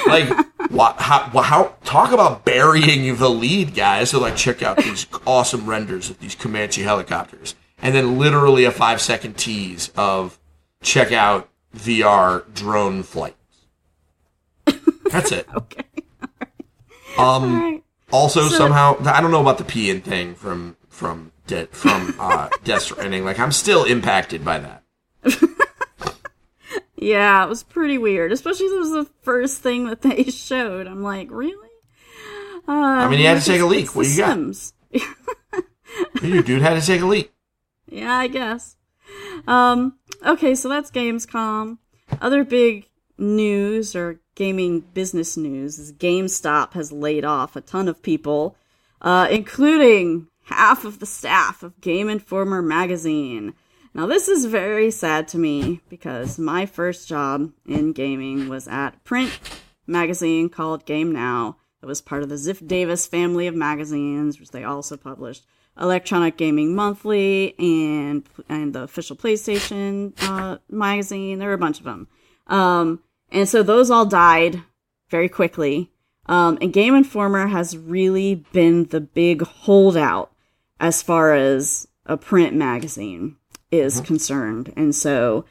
Like, 0.06 0.30
what, 0.70 0.98
how, 0.98 1.30
how, 1.42 1.76
talk 1.86 2.12
about 2.12 2.44
burying 2.46 3.16
the 3.16 3.30
lead, 3.30 3.74
guys. 3.74 4.10
So, 4.10 4.20
like, 4.20 4.36
check 4.36 4.62
out 4.62 4.78
these 4.78 5.08
awesome 5.26 5.66
renders 5.66 6.10
of 6.10 6.20
these 6.20 6.36
Comanche 6.36 6.84
helicopters. 6.84 7.56
And 7.82 7.96
then 7.96 8.18
literally 8.18 8.66
a 8.66 8.72
five 8.72 9.02
second 9.02 9.38
tease 9.38 9.92
of 9.96 10.38
check 10.82 11.12
out 11.12 11.50
VR 11.76 12.44
drone 12.54 13.04
flights. 13.04 13.36
That's 15.12 15.32
it. 15.32 15.48
Okay. 15.56 15.84
Um, 17.18 17.56
Alright. 17.56 17.84
also 18.12 18.48
somehow, 18.50 18.98
I 19.06 19.22
don't 19.22 19.32
know 19.32 19.42
about 19.42 19.58
the 19.58 19.64
P 19.64 19.88
peeing 19.88 20.04
thing 20.04 20.36
from, 20.36 20.76
from, 20.90 21.32
De- 21.48 21.68
from, 21.68 22.14
uh, 22.20 22.50
Death 22.64 22.84
Stranding. 22.84 23.26
Like, 23.26 23.40
I'm 23.40 23.52
still 23.52 23.84
impacted 23.86 24.44
by 24.46 24.60
that. 24.60 24.84
Yeah, 27.00 27.44
it 27.46 27.48
was 27.50 27.62
pretty 27.62 28.00
weird, 28.00 28.32
especially 28.32 28.66
'cause 28.70 28.76
it 28.76 28.80
was 28.80 28.92
the 29.06 29.12
first 29.22 29.62
thing 29.62 29.86
that 29.88 30.02
they 30.02 30.24
showed. 30.32 30.88
I'm 30.88 31.04
like, 31.04 31.28
really? 31.30 31.70
Uh, 32.68 32.72
I 32.72 33.08
mean, 33.08 33.20
he 33.20 33.26
had 33.26 33.40
to 33.40 33.46
take 33.46 33.62
a 33.62 33.66
leak. 33.66 33.96
What 33.96 34.04
do 34.04 34.10
you 34.12 34.18
got? 34.18 34.30
Sims. 34.34 34.74
Your 36.24 36.42
dude 36.42 36.62
had 36.64 36.80
to 36.80 36.86
take 36.86 37.02
a 37.02 37.06
leak. 37.06 37.32
Yeah, 37.88 38.14
I 38.16 38.28
guess. 38.28 38.76
Um, 39.48 40.00
okay, 40.26 40.56
so 40.56 40.68
that's 40.70 40.90
Gamescom. 40.90 41.78
Other 42.20 42.44
big 42.44 42.88
news 43.18 43.96
or 43.96 44.20
gaming 44.36 44.80
business 44.82 45.38
news 45.38 45.78
is 45.78 45.94
GameStop 45.94 46.74
has 46.74 46.92
laid 46.92 47.24
off 47.24 47.56
a 47.56 47.62
ton 47.62 47.88
of 47.88 48.02
people, 48.02 48.56
uh, 49.02 49.28
including 49.30 50.28
half 50.48 50.86
of 50.86 51.00
the 51.00 51.06
staff 51.06 51.62
of 51.62 51.80
Game 51.82 52.08
Informer 52.08 52.62
magazine. 52.62 53.54
Now, 53.94 54.06
this 54.06 54.30
is 54.30 54.46
very 54.46 54.92
sad 54.92 55.28
to 55.30 55.38
me 55.38 55.82
because 55.90 56.40
my 56.40 56.66
first 56.66 57.08
job 57.08 57.52
in 57.66 57.92
gaming 57.92 58.48
was 58.48 58.68
at 58.68 59.04
print 59.04 59.38
magazine 59.86 60.50
called 60.50 60.86
Game 60.86 61.12
Now. 61.12 61.58
It 61.82 61.86
was 61.86 62.02
part 62.02 62.24
of 62.24 62.30
the 62.30 62.36
Ziff 62.36 62.66
Davis 62.66 63.06
family 63.06 63.48
of 63.48 63.56
magazines, 63.56 64.40
which 64.40 64.52
they 64.52 64.64
also 64.64 64.96
published 64.96 65.46
Electronic 65.80 66.38
Gaming 66.38 66.76
Monthly 66.76 67.54
and 67.60 68.24
and 68.48 68.74
the 68.74 68.84
official 68.84 69.18
PlayStation 69.18 70.14
uh, 70.24 70.60
magazine. 70.70 71.40
There 71.40 71.50
were 71.50 71.56
a 71.56 71.60
bunch 71.60 71.80
of 71.80 71.86
them, 71.86 72.08
um, 72.48 73.04
and 73.32 73.50
so 73.50 73.64
those 73.64 73.92
all 73.92 74.06
died 74.06 74.64
very 75.10 75.30
quickly. 75.30 75.92
Um, 76.26 76.58
and 76.62 76.74
Game 76.74 76.96
Informer 76.96 77.48
has 77.48 77.78
really 77.78 78.36
been 78.52 78.86
the 78.86 79.02
big 79.02 79.44
holdout 79.44 80.32
as 80.80 81.02
far 81.02 81.34
as 81.34 81.88
a 82.06 82.18
print 82.18 82.56
magazine 82.56 83.36
is 83.72 84.02
concerned. 84.02 84.74
And 84.76 84.96
so 84.96 85.46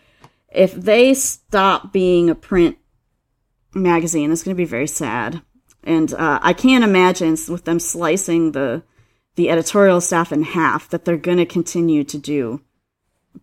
if 0.48 0.74
they 0.74 1.14
stop 1.14 1.92
being 1.92 2.30
a 2.30 2.34
print 2.34 2.78
magazine, 3.74 4.32
it's 4.32 4.42
going 4.42 4.54
to 4.56 4.60
be 4.60 4.64
very 4.64 4.86
sad. 4.86 5.42
And 5.84 6.12
uh, 6.14 6.40
I 6.42 6.52
can't 6.52 6.84
imagine 6.84 7.36
with 7.48 7.64
them 7.64 7.78
slicing 7.78 8.52
the 8.52 8.82
the 9.36 9.50
editorial 9.50 10.00
staff 10.00 10.32
in 10.32 10.42
half 10.42 10.88
that 10.88 11.04
they're 11.04 11.18
going 11.18 11.36
to 11.36 11.44
continue 11.44 12.02
to 12.04 12.16
do 12.16 12.62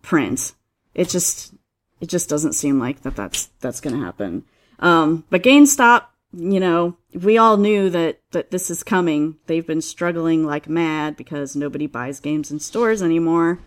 print. 0.02 0.54
It 0.92 1.08
just 1.08 1.54
it 2.00 2.08
just 2.08 2.28
doesn't 2.28 2.54
seem 2.54 2.78
like 2.78 3.02
that 3.02 3.16
that's 3.16 3.46
that's 3.60 3.80
going 3.80 3.96
to 3.96 4.04
happen. 4.04 4.44
Um, 4.80 5.24
but 5.30 5.42
GameStop, 5.42 6.06
you 6.32 6.60
know, 6.60 6.96
we 7.14 7.38
all 7.38 7.56
knew 7.56 7.90
that 7.90 8.20
that 8.32 8.50
this 8.50 8.70
is 8.70 8.82
coming. 8.82 9.36
They've 9.46 9.66
been 9.66 9.80
struggling 9.80 10.44
like 10.44 10.68
mad 10.68 11.16
because 11.16 11.54
nobody 11.56 11.86
buys 11.86 12.20
games 12.20 12.50
in 12.50 12.60
stores 12.60 13.02
anymore. 13.02 13.60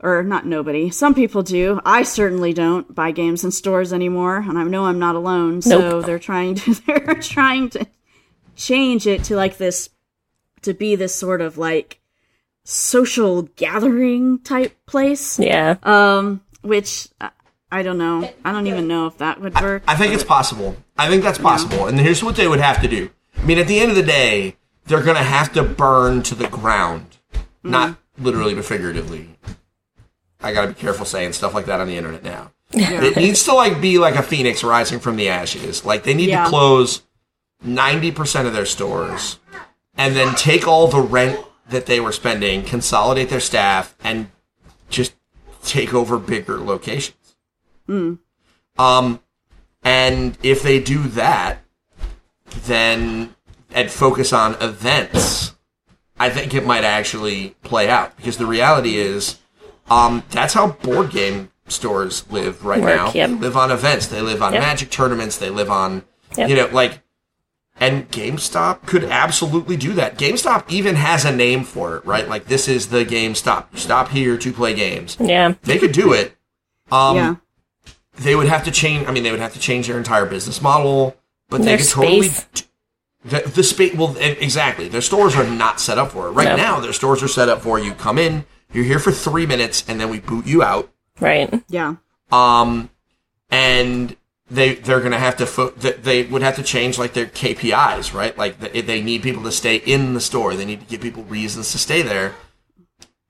Or 0.00 0.24
not 0.24 0.46
nobody. 0.46 0.90
Some 0.90 1.14
people 1.14 1.44
do. 1.44 1.80
I 1.84 2.02
certainly 2.02 2.52
don't 2.52 2.92
buy 2.92 3.12
games 3.12 3.44
in 3.44 3.52
stores 3.52 3.92
anymore, 3.92 4.38
and 4.38 4.58
I 4.58 4.64
know 4.64 4.86
I'm 4.86 4.98
not 4.98 5.14
alone. 5.14 5.62
So 5.62 5.78
Nope. 5.78 6.06
they're 6.06 6.18
trying 6.18 6.56
to 6.56 6.74
they're 6.86 7.14
trying 7.20 7.70
to 7.70 7.86
change 8.56 9.06
it 9.06 9.24
to 9.24 9.36
like 9.36 9.58
this 9.58 9.90
to 10.62 10.74
be 10.74 10.96
this 10.96 11.14
sort 11.14 11.40
of 11.40 11.56
like 11.56 12.00
social 12.64 13.42
gathering 13.42 14.40
type 14.40 14.76
place. 14.86 15.38
Yeah. 15.38 15.76
Um, 15.84 16.42
which 16.62 17.08
uh, 17.20 17.30
I 17.72 17.82
don't 17.82 17.96
know. 17.96 18.30
I 18.44 18.52
don't 18.52 18.66
even 18.66 18.86
know 18.86 19.06
if 19.06 19.16
that 19.18 19.40
would 19.40 19.58
work. 19.58 19.82
I 19.88 19.96
think 19.96 20.12
it's 20.12 20.22
possible. 20.22 20.76
I 20.98 21.08
think 21.08 21.22
that's 21.22 21.38
possible. 21.38 21.86
And 21.86 21.98
here's 21.98 22.22
what 22.22 22.36
they 22.36 22.46
would 22.46 22.60
have 22.60 22.82
to 22.82 22.88
do. 22.88 23.08
I 23.38 23.44
mean, 23.44 23.58
at 23.58 23.66
the 23.66 23.80
end 23.80 23.90
of 23.90 23.96
the 23.96 24.02
day, 24.02 24.56
they're 24.84 25.02
going 25.02 25.16
to 25.16 25.22
have 25.22 25.54
to 25.54 25.62
burn 25.62 26.22
to 26.24 26.34
the 26.34 26.48
ground, 26.48 27.16
not 27.62 27.90
mm-hmm. 27.90 28.24
literally 28.24 28.54
but 28.54 28.66
figuratively. 28.66 29.38
I 30.42 30.52
got 30.52 30.62
to 30.62 30.68
be 30.68 30.74
careful 30.74 31.06
saying 31.06 31.32
stuff 31.32 31.54
like 31.54 31.64
that 31.64 31.80
on 31.80 31.86
the 31.86 31.96
internet 31.96 32.22
now. 32.22 32.52
It 32.72 33.16
needs 33.16 33.42
to 33.44 33.54
like 33.54 33.80
be 33.80 33.98
like 33.98 34.16
a 34.16 34.22
phoenix 34.22 34.62
rising 34.62 35.00
from 35.00 35.16
the 35.16 35.30
ashes. 35.30 35.82
Like 35.84 36.04
they 36.04 36.14
need 36.14 36.28
Yeah. 36.28 36.44
to 36.44 36.50
close 36.50 37.02
90% 37.64 38.46
of 38.46 38.52
their 38.52 38.66
stores 38.66 39.38
and 39.96 40.14
then 40.14 40.34
take 40.34 40.68
all 40.68 40.88
the 40.88 41.00
rent 41.00 41.40
that 41.70 41.86
they 41.86 42.00
were 42.00 42.12
spending, 42.12 42.64
consolidate 42.64 43.30
their 43.30 43.40
staff 43.40 43.94
and 44.04 44.30
just 44.90 45.14
take 45.64 45.94
over 45.94 46.18
bigger 46.18 46.58
locations. 46.58 47.16
Um, 47.88 49.20
and 49.82 50.38
if 50.42 50.62
they 50.62 50.80
do 50.80 51.02
that, 51.08 51.58
then 52.64 53.34
and 53.74 53.90
focus 53.90 54.32
on 54.32 54.54
events, 54.60 55.54
I 56.18 56.30
think 56.30 56.54
it 56.54 56.66
might 56.66 56.84
actually 56.84 57.50
play 57.62 57.88
out 57.88 58.16
because 58.16 58.36
the 58.36 58.46
reality 58.46 58.96
is, 58.96 59.38
um, 59.90 60.22
that's 60.30 60.54
how 60.54 60.68
board 60.72 61.10
game 61.10 61.50
stores 61.68 62.30
live 62.30 62.64
right 62.64 62.82
Work, 62.82 62.96
now. 62.96 63.12
yep. 63.14 63.30
They 63.30 63.36
live 63.36 63.56
on 63.56 63.70
events. 63.70 64.06
They 64.08 64.20
live 64.20 64.42
on 64.42 64.52
Yep. 64.52 64.62
magic 64.62 64.90
tournaments. 64.90 65.38
They 65.38 65.48
live 65.50 65.70
on, 65.70 66.04
Yep. 66.36 66.48
you 66.50 66.56
know, 66.56 66.68
like, 66.72 67.00
and 67.80 68.08
GameStop 68.10 68.84
could 68.86 69.04
absolutely 69.04 69.76
do 69.76 69.94
that. 69.94 70.18
GameStop 70.18 70.64
even 70.68 70.96
has 70.96 71.24
a 71.24 71.34
name 71.34 71.64
for 71.64 71.96
it, 71.96 72.04
right? 72.04 72.28
Like 72.28 72.46
this 72.46 72.68
is 72.68 72.88
the 72.88 73.04
GameStop. 73.04 73.66
You 73.72 73.78
stop 73.78 74.10
here 74.10 74.36
to 74.36 74.52
play 74.52 74.74
games. 74.74 75.16
Yeah. 75.18 75.54
They 75.62 75.78
could 75.78 75.92
do 75.92 76.12
it. 76.12 76.36
Um, 76.92 77.16
yeah. 77.16 77.34
They 78.18 78.34
would 78.34 78.48
have 78.48 78.64
to 78.64 78.70
change. 78.70 79.06
I 79.08 79.12
mean, 79.12 79.22
they 79.22 79.30
would 79.30 79.40
have 79.40 79.54
to 79.54 79.58
change 79.60 79.86
their 79.88 79.96
entire 79.98 80.26
business 80.26 80.60
model, 80.60 81.16
but 81.48 81.62
Their 81.62 81.76
they 81.76 81.82
could 81.82 81.90
totally. 81.92 82.28
The, 83.24 83.40
the 83.54 83.62
space, 83.62 83.94
well, 83.94 84.16
exactly. 84.18 84.88
Their 84.88 85.00
stores 85.00 85.36
are 85.36 85.46
not 85.46 85.80
set 85.80 85.96
up 85.96 86.10
for 86.10 86.26
it 86.26 86.32
right 86.32 86.48
No. 86.48 86.56
now. 86.56 86.80
Their 86.80 86.92
stores 86.92 87.22
are 87.22 87.28
set 87.28 87.48
up 87.48 87.62
for 87.62 87.78
you 87.78 87.92
come 87.94 88.18
in, 88.18 88.44
you're 88.72 88.84
here 88.84 88.98
for 88.98 89.12
three 89.12 89.46
minutes, 89.46 89.84
and 89.86 90.00
then 90.00 90.10
we 90.10 90.18
boot 90.18 90.44
you 90.44 90.62
out. 90.62 90.90
Right. 91.20 91.62
Yeah. 91.68 91.96
Um, 92.32 92.90
and 93.50 94.16
they 94.50 94.74
they're 94.74 95.00
gonna 95.00 95.18
have 95.18 95.36
to 95.36 95.46
fo- 95.46 95.70
they 95.70 96.24
would 96.24 96.42
have 96.42 96.56
to 96.56 96.62
change 96.62 96.98
like 96.98 97.12
their 97.14 97.26
KPIs, 97.26 98.12
right? 98.12 98.36
Like 98.36 98.58
the, 98.58 98.80
they 98.80 99.00
need 99.00 99.22
people 99.22 99.42
to 99.44 99.52
stay 99.52 99.76
in 99.76 100.14
the 100.14 100.20
store. 100.20 100.54
They 100.56 100.64
need 100.64 100.80
to 100.80 100.86
give 100.86 101.00
people 101.00 101.22
reasons 101.24 101.70
to 101.72 101.78
stay 101.78 102.02
there. 102.02 102.34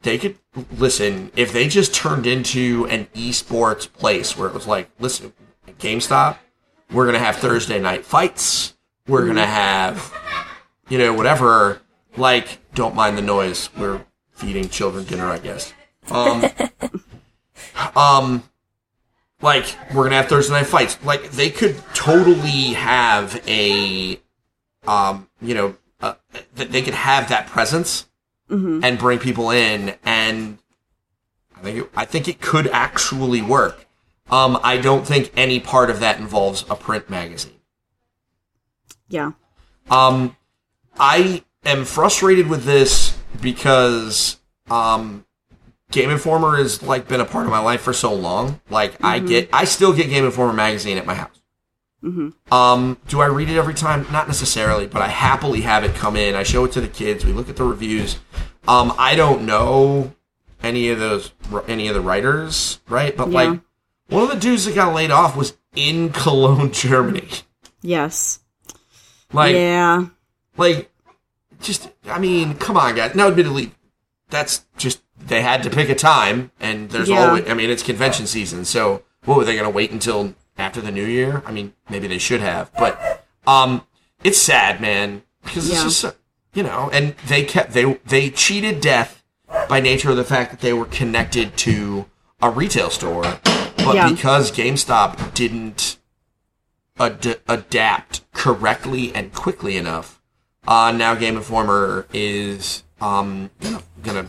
They 0.02 0.16
could 0.18 0.38
listen 0.76 1.30
if 1.36 1.52
they 1.52 1.68
just 1.68 1.94
turned 1.94 2.26
into 2.26 2.86
an 2.90 3.06
esports 3.14 3.90
place 3.90 4.36
where 4.36 4.48
it 4.48 4.54
was 4.54 4.66
like, 4.66 4.90
listen, 4.98 5.32
GameStop, 5.78 6.36
we're 6.92 7.06
gonna 7.06 7.18
have 7.18 7.36
Thursday 7.36 7.80
night 7.80 8.04
fights. 8.04 8.74
We're 9.08 9.26
gonna 9.26 9.46
have, 9.46 10.12
you 10.88 10.98
know, 10.98 11.14
whatever. 11.14 11.80
Like, 12.16 12.58
don't 12.74 12.94
mind 12.94 13.16
the 13.16 13.22
noise. 13.22 13.70
We're 13.76 14.04
feeding 14.30 14.68
children 14.68 15.04
dinner, 15.04 15.26
I 15.26 15.38
guess. 15.38 15.72
Um, 16.10 16.44
um, 17.96 18.42
like 19.40 19.76
we're 19.94 20.04
gonna 20.04 20.16
have 20.16 20.28
Thursday 20.28 20.52
night 20.52 20.66
fights. 20.66 20.98
Like 21.02 21.30
they 21.30 21.50
could 21.50 21.82
totally 21.94 22.74
have 22.74 23.42
a, 23.48 24.20
um, 24.86 25.28
you 25.40 25.54
know, 25.54 25.76
uh, 26.00 26.14
that 26.56 26.72
they 26.72 26.82
could 26.82 26.94
have 26.94 27.28
that 27.30 27.46
presence 27.46 28.06
and 28.52 28.98
bring 28.98 29.18
people 29.18 29.50
in, 29.50 29.94
and 30.04 30.58
I 31.56 31.60
think 31.60 31.78
it, 31.78 31.90
I 31.96 32.04
think 32.04 32.28
it 32.28 32.40
could 32.40 32.68
actually 32.68 33.42
work. 33.42 33.86
Um, 34.30 34.58
I 34.62 34.78
don't 34.78 35.06
think 35.06 35.32
any 35.36 35.60
part 35.60 35.90
of 35.90 36.00
that 36.00 36.18
involves 36.18 36.64
a 36.70 36.74
print 36.74 37.10
magazine. 37.10 37.60
Yeah. 39.08 39.32
Um, 39.90 40.36
I 40.98 41.44
am 41.64 41.84
frustrated 41.84 42.48
with 42.48 42.64
this 42.64 43.16
because 43.40 44.38
um, 44.70 45.26
Game 45.90 46.10
Informer 46.10 46.56
has 46.56 46.82
like 46.82 47.08
been 47.08 47.20
a 47.20 47.24
part 47.24 47.44
of 47.44 47.50
my 47.50 47.58
life 47.58 47.82
for 47.82 47.92
so 47.92 48.14
long. 48.14 48.60
Like 48.70 49.02
I 49.04 49.18
get, 49.18 49.50
I 49.52 49.64
still 49.64 49.92
get 49.92 50.08
Game 50.08 50.24
Informer 50.24 50.54
magazine 50.54 50.96
at 50.98 51.04
my 51.04 51.14
house. 51.14 51.41
Um, 52.50 52.98
do 53.08 53.20
I 53.20 53.26
read 53.26 53.48
it 53.48 53.56
every 53.56 53.74
time? 53.74 54.06
Not 54.10 54.26
necessarily, 54.26 54.86
but 54.86 55.02
I 55.02 55.08
happily 55.08 55.60
have 55.62 55.84
it 55.84 55.94
come 55.94 56.16
in. 56.16 56.34
I 56.34 56.42
show 56.42 56.64
it 56.64 56.72
to 56.72 56.80
the 56.80 56.88
kids. 56.88 57.24
We 57.24 57.32
look 57.32 57.48
at 57.48 57.56
the 57.56 57.64
reviews. 57.64 58.18
Um, 58.66 58.92
I 58.98 59.14
don't 59.14 59.46
know 59.46 60.12
any 60.62 60.88
of 60.88 60.98
those, 60.98 61.32
any 61.68 61.88
of 61.88 61.94
the 61.94 62.00
writers, 62.00 62.80
right? 62.88 63.16
But 63.16 63.28
Yeah. 63.30 63.34
like, 63.50 63.60
one 64.08 64.22
of 64.24 64.28
the 64.30 64.36
dudes 64.36 64.64
that 64.64 64.74
got 64.74 64.94
laid 64.94 65.10
off 65.10 65.36
was 65.36 65.54
in 65.74 66.10
Cologne, 66.12 66.72
Germany. 66.72 67.28
Yes. 67.82 68.40
Like, 69.32 69.54
yeah. 69.54 70.06
like, 70.56 70.90
just, 71.60 71.88
I 72.06 72.18
mean, 72.18 72.54
come 72.54 72.76
on, 72.76 72.94
guys. 72.94 73.14
Now, 73.14 73.28
admittedly, 73.28 73.72
that's 74.28 74.64
just, 74.76 75.00
they 75.18 75.40
had 75.42 75.62
to 75.62 75.70
pick 75.70 75.88
a 75.88 75.94
time, 75.94 76.50
and 76.60 76.90
there's 76.90 77.08
Yeah. 77.08 77.28
always, 77.28 77.48
I 77.48 77.54
mean, 77.54 77.70
it's 77.70 77.82
convention 77.82 78.26
season, 78.26 78.64
so 78.64 79.02
what 79.24 79.36
were 79.38 79.44
they 79.44 79.54
going 79.54 79.64
to 79.64 79.70
wait 79.70 79.90
until 79.92 80.34
after 80.58 80.80
the 80.80 80.90
new 80.90 81.04
year? 81.04 81.42
I 81.46 81.52
mean, 81.52 81.72
maybe 81.88 82.06
they 82.06 82.18
should 82.18 82.40
have, 82.40 82.70
but, 82.74 83.24
um, 83.46 83.86
it's 84.24 84.38
sad, 84.38 84.80
man, 84.80 85.22
because 85.44 85.68
it's 85.68 85.78
Yeah. 85.78 85.84
just, 85.84 86.04
uh, 86.04 86.12
you 86.54 86.62
know, 86.62 86.90
and 86.92 87.14
they 87.28 87.44
kept, 87.44 87.72
they, 87.72 87.94
they 88.06 88.30
cheated 88.30 88.80
death 88.80 89.22
by 89.68 89.80
nature 89.80 90.10
of 90.10 90.16
the 90.16 90.24
fact 90.24 90.50
that 90.50 90.60
they 90.60 90.72
were 90.72 90.84
connected 90.86 91.56
to 91.58 92.06
a 92.40 92.50
retail 92.50 92.90
store, 92.90 93.38
but 93.78 93.94
Yeah. 93.94 94.08
because 94.10 94.50
GameStop 94.52 95.34
didn't, 95.34 95.98
ad- 96.98 97.40
adapt 97.48 98.20
correctly 98.32 99.14
and 99.14 99.32
quickly 99.32 99.76
enough, 99.76 100.20
uh, 100.68 100.92
now 100.92 101.14
Game 101.14 101.36
Informer 101.36 102.06
is 102.12 102.84
um, 103.00 103.50
gonna, 103.60 103.82
gonna 104.04 104.26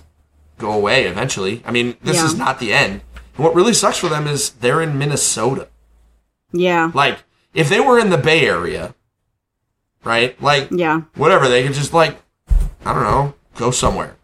go 0.58 0.72
away 0.72 1.04
eventually. 1.06 1.62
I 1.66 1.72
mean, 1.72 1.96
this 2.02 2.18
Yeah. 2.18 2.26
is 2.26 2.34
not 2.36 2.58
the 2.60 2.74
end. 2.74 3.02
And 3.36 3.44
what 3.46 3.54
really 3.54 3.74
sucks 3.74 3.98
for 4.00 4.10
them 4.10 4.26
is 4.28 4.50
they're 4.52 4.82
in 4.82 4.98
Minnesota. 4.98 5.68
Yeah. 6.54 6.92
Like, 6.94 7.24
if 7.54 7.68
they 7.70 7.80
were 7.80 8.00
in 8.00 8.10
the 8.10 8.18
Bay 8.18 8.48
Area, 8.48 8.94
right? 10.04 10.40
Like, 10.42 10.70
Yeah. 10.72 11.02
whatever. 11.16 11.48
They 11.50 11.64
could 11.64 11.74
just 11.74 11.94
like, 11.94 12.18
I 12.86 12.94
don't 12.94 13.04
know, 13.04 13.34
go 13.56 13.72
somewhere, 13.72 14.16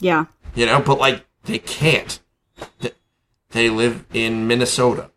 Yeah. 0.00 0.26
you 0.54 0.64
know. 0.66 0.80
But 0.80 0.98
like, 0.98 1.24
they 1.44 1.58
can't. 1.58 2.18
They, 2.80 2.92
they 3.50 3.68
live 3.70 4.04
in 4.12 4.46
Minnesota. 4.46 5.10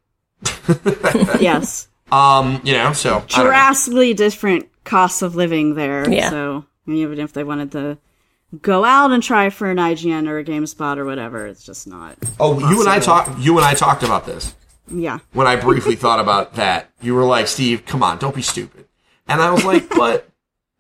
yes. 1.40 1.88
Um, 2.12 2.62
you 2.64 2.74
know, 2.74 2.94
so 2.94 3.10
I 3.18 3.20
don't 3.20 3.38
know. 3.38 3.44
drastically 3.46 4.14
different 4.14 4.68
costs 4.84 5.22
of 5.22 5.36
living 5.36 5.76
there. 5.76 6.10
Yeah. 6.10 6.30
So 6.30 6.66
even 6.88 7.20
if 7.20 7.34
they 7.34 7.44
wanted 7.44 7.72
to 7.74 7.98
go 8.62 8.84
out 8.84 9.12
and 9.12 9.22
try 9.22 9.50
for 9.50 9.70
an 9.70 9.78
IGN 9.78 10.28
or 10.28 10.40
a 10.40 10.44
GameSpot 10.44 10.98
or 10.98 11.06
whatever, 11.06 11.46
it's 11.48 11.64
just 11.64 11.86
not. 11.88 12.18
Oh, 12.40 12.58
you 12.72 12.80
and 12.80 12.90
I 12.90 13.00
talked. 13.00 13.38
You 13.40 13.58
and 13.58 13.66
I 13.66 13.74
talked 13.76 14.02
about 14.04 14.26
this 14.26 14.56
Yeah. 14.92 15.20
when 15.34 15.48
I 15.48 15.56
briefly 15.56 15.96
thought 16.04 16.20
about 16.20 16.56
that. 16.56 16.90
You 17.02 17.16
were 17.16 17.24
like, 17.26 17.48
"Steve, 17.48 17.86
come 17.86 18.04
on, 18.04 18.18
don't 18.18 18.36
be 18.36 18.42
stupid," 18.42 18.86
and 19.28 19.42
I 19.42 19.52
was 19.52 19.64
like, 19.66 19.90
"But, 19.96 20.30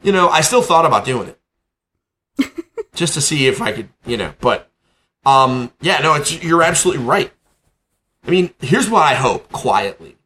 you 0.03 0.12
know, 0.12 0.30
I 0.30 0.41
still 0.41 0.62
thought 0.62 0.86
about 0.86 1.05
doing 1.05 1.30
it 2.38 2.51
just 2.93 3.14
to 3.16 3.22
see 3.22 3.47
if 3.47 3.62
I 3.62 3.72
could, 3.72 3.89
you 4.05 4.18
know." 4.18 4.34
But, 4.41 4.70
um, 5.26 5.72
yeah, 5.82 5.99
no, 5.99 6.16
it's 6.16 6.43
you're 6.43 6.64
absolutely 6.64 7.03
right. 7.03 7.32
I 8.26 8.32
mean, 8.32 8.51
here's 8.60 8.89
what 8.89 9.03
I 9.03 9.16
hope 9.16 9.51
quietly. 9.51 10.18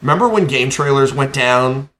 Remember 0.00 0.28
when 0.28 0.46
game 0.46 0.70
trailers 0.70 1.12
went 1.12 1.32
down 1.34 1.90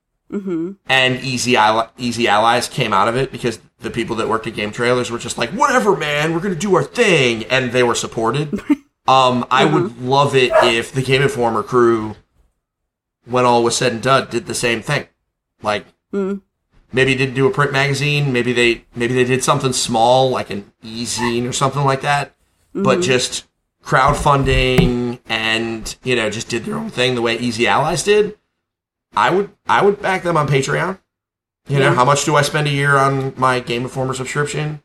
and 0.89 1.21
Easy 1.23 1.57
Ally- 1.57 1.89
Easy 1.97 2.29
Allies 2.29 2.69
came 2.69 2.93
out 2.93 3.09
of 3.09 3.16
it 3.16 3.33
because 3.33 3.61
the 3.81 3.91
people 3.91 4.16
that 4.16 4.29
worked 4.29 4.47
at 4.47 4.55
game 4.55 4.71
trailers 4.73 5.11
were 5.11 5.19
just 5.19 5.39
like, 5.39 5.51
whatever, 5.51 5.97
man, 5.97 6.33
we're 6.35 6.41
gonna 6.41 6.55
do 6.55 6.75
our 6.77 6.85
thing, 6.85 7.45
and 7.45 7.73
they 7.73 7.83
were 7.83 7.95
supported. 7.95 8.61
Um, 9.09 9.47
I 9.51 9.65
would 9.65 9.85
mm-hmm. 9.85 10.09
love 10.09 10.37
it 10.37 10.53
if 10.63 10.93
the 10.93 11.01
Game 11.01 11.23
Informer 11.23 11.63
crew, 11.63 12.15
when 13.25 13.47
all 13.47 13.65
was 13.65 13.75
said 13.75 13.93
and 13.93 14.03
done, 14.03 14.29
did 14.29 14.45
the 14.45 14.55
same 14.55 14.83
thing. 14.83 15.07
Like, 15.63 15.87
mm. 16.13 16.43
maybe 16.93 17.15
didn't 17.15 17.35
do 17.35 17.47
a 17.47 17.51
print 17.51 17.73
magazine, 17.73 18.35
maybe 18.35 18.53
they 18.53 18.85
maybe 18.95 19.15
they 19.15 19.25
did 19.25 19.43
something 19.43 19.73
small 19.73 20.29
like 20.29 20.51
an 20.51 20.71
e-zine 20.83 21.49
or 21.49 21.55
something 21.55 21.85
like 21.85 22.03
that, 22.03 22.35
but 22.75 22.99
mm-hmm. 22.99 23.01
just 23.01 23.47
crowdfunding 23.83 25.21
and 25.27 25.97
you 26.03 26.15
know 26.15 26.29
just 26.29 26.51
did 26.51 26.67
their 26.67 26.77
own 26.77 26.91
thing 26.91 27.15
the 27.15 27.23
way 27.23 27.39
Easy 27.39 27.67
Allies 27.67 28.03
did. 28.03 28.37
I 29.17 29.31
would 29.31 29.51
I 29.67 29.83
would 29.83 30.03
back 30.03 30.23
them 30.23 30.37
on 30.37 30.47
Patreon. 30.47 30.99
You 31.67 31.79
know, 31.81 31.93
how 31.93 32.05
much 32.05 32.25
do 32.25 32.35
I 32.35 32.43
spend 32.43 32.67
a 32.67 32.71
year 32.71 32.97
on 32.97 33.35
my 33.37 33.61
Game 33.61 33.83
Informer 33.83 34.15
subscription? 34.15 34.83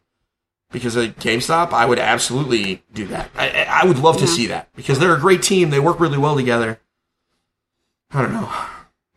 Because 0.74 0.98
of 0.98 1.16
GameStop, 1.18 1.72
I 1.72 1.86
would 1.86 2.00
absolutely 2.00 2.84
do 2.94 3.08
that. 3.08 3.30
I, 3.36 3.50
I 3.50 3.82
I 3.84 3.86
would 3.86 4.00
love 4.00 4.18
to 4.18 4.28
see 4.28 4.48
that 4.48 4.68
because 4.76 5.00
they're 5.00 5.16
a 5.16 5.20
great 5.20 5.42
team. 5.42 5.70
They 5.70 5.80
work 5.80 6.00
really 6.02 6.18
well 6.18 6.36
together. 6.36 6.80
I 8.12 8.22
don't 8.22 8.34
know. 8.34 8.52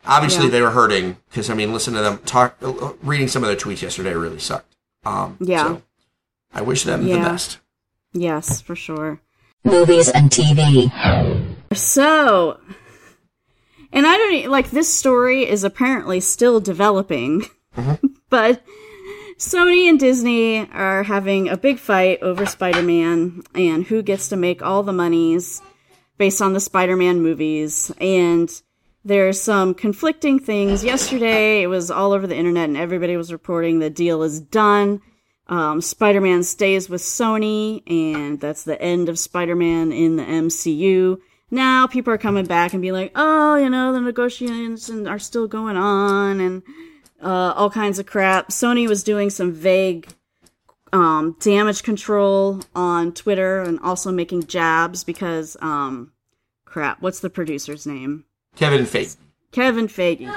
Obviously, 0.05 0.45
Yeah. 0.45 0.51
they 0.53 0.63
were 0.63 0.71
hurting 0.71 1.17
because 1.29 1.51
I 1.51 1.55
mean, 1.55 1.73
listen 1.73 1.95
to 1.95 2.01
them 2.03 2.19
talk. 2.19 2.57
uh, 2.63 2.93
Reading 3.03 3.27
some 3.27 3.43
of 3.43 3.49
their 3.49 3.57
tweets 3.57 3.83
yesterday 3.83 4.15
really 4.15 4.39
sucked. 4.39 4.77
Um, 5.05 5.37
Yeah. 5.41 5.65
So 5.67 5.83
I 6.55 6.61
wish 6.63 6.85
them 6.85 7.05
the 7.05 7.17
best. 7.17 7.59
Yes, 8.13 8.61
for 8.61 8.77
sure. 8.77 9.21
Movies 9.65 10.09
and 10.09 10.31
TV. 10.31 10.93
So, 11.75 12.61
and 13.93 14.07
I 14.07 14.17
don't 14.17 14.35
e- 14.35 14.49
like 14.49 14.71
this 14.71 14.93
story 14.93 15.49
is 15.49 15.65
apparently 15.65 16.21
still 16.21 16.61
developing, 16.61 17.45
but 18.31 18.63
Sony 19.39 19.87
and 19.89 20.01
Disney 20.01 20.66
are 20.70 21.03
having 21.03 21.49
a 21.49 21.59
big 21.59 21.78
fight 21.78 22.22
over 22.22 22.47
Spider 22.47 22.82
Man 22.82 23.43
and 23.55 23.84
who 23.84 24.03
gets 24.03 24.28
to 24.28 24.37
make 24.37 24.62
all 24.62 24.82
the 24.82 24.95
monies 24.95 25.61
based 26.16 26.41
on 26.41 26.55
the 26.55 26.61
Spider 26.61 26.97
Man 26.97 27.20
movies. 27.20 27.93
And 28.01 28.51
there's 29.05 29.41
some 29.41 29.74
conflicting 29.74 30.39
things. 30.39 30.82
Yesterday, 30.82 31.62
it 31.62 31.66
was 31.66 31.91
all 31.91 32.12
over 32.12 32.26
the 32.26 32.34
internet, 32.34 32.68
and 32.68 32.78
everybody 32.78 33.16
was 33.16 33.30
reporting 33.30 33.78
the 33.78 33.91
deal 33.91 34.22
is 34.22 34.41
done. 34.41 35.03
Um, 35.49 35.82
Spider 35.82 36.22
Man 36.22 36.43
stays 36.43 36.89
with 36.89 37.03
Sony, 37.03 37.82
and 37.87 38.41
that's 38.41 38.64
the 38.64 38.80
end 38.80 39.11
of 39.11 39.18
Spider 39.18 39.55
Man 39.55 39.93
in 39.93 40.16
the 40.16 40.24
MCU. 40.24 41.18
Now 41.51 41.87
people 41.87 42.12
are 42.12 42.18
coming 42.18 42.47
back 42.47 42.72
and 42.72 42.82
being 42.82 42.95
like, 42.95 43.12
oh, 43.14 43.57
you 43.57 43.68
know, 43.68 43.93
the 43.93 44.01
negotiations 44.01 44.91
are 44.91 45.18
still 45.18 45.47
going 45.47 45.76
on, 45.76 46.41
and 46.41 46.62
uh, 47.23 47.53
all 47.57 47.71
kinds 47.71 47.99
of 47.99 48.07
crap. 48.07 48.49
Sony 48.49 48.89
was 48.89 49.03
doing 49.03 49.31
some 49.31 49.53
vague 49.53 50.09
um, 50.93 51.37
damage 51.41 51.83
control 51.83 52.61
on 52.75 53.12
Twitter 53.12 53.62
and 53.62 53.79
also 53.81 54.12
making 54.12 54.47
jabs 54.47 55.05
because, 55.05 55.57
um, 55.61 56.12
crap, 56.64 57.01
what's 57.03 57.21
the 57.21 57.31
producer's 57.31 57.87
name? 57.87 58.25
Kevin 58.55 58.85
Feige. 58.85 59.17
Kevin 59.53 59.89
Feige 59.89 60.33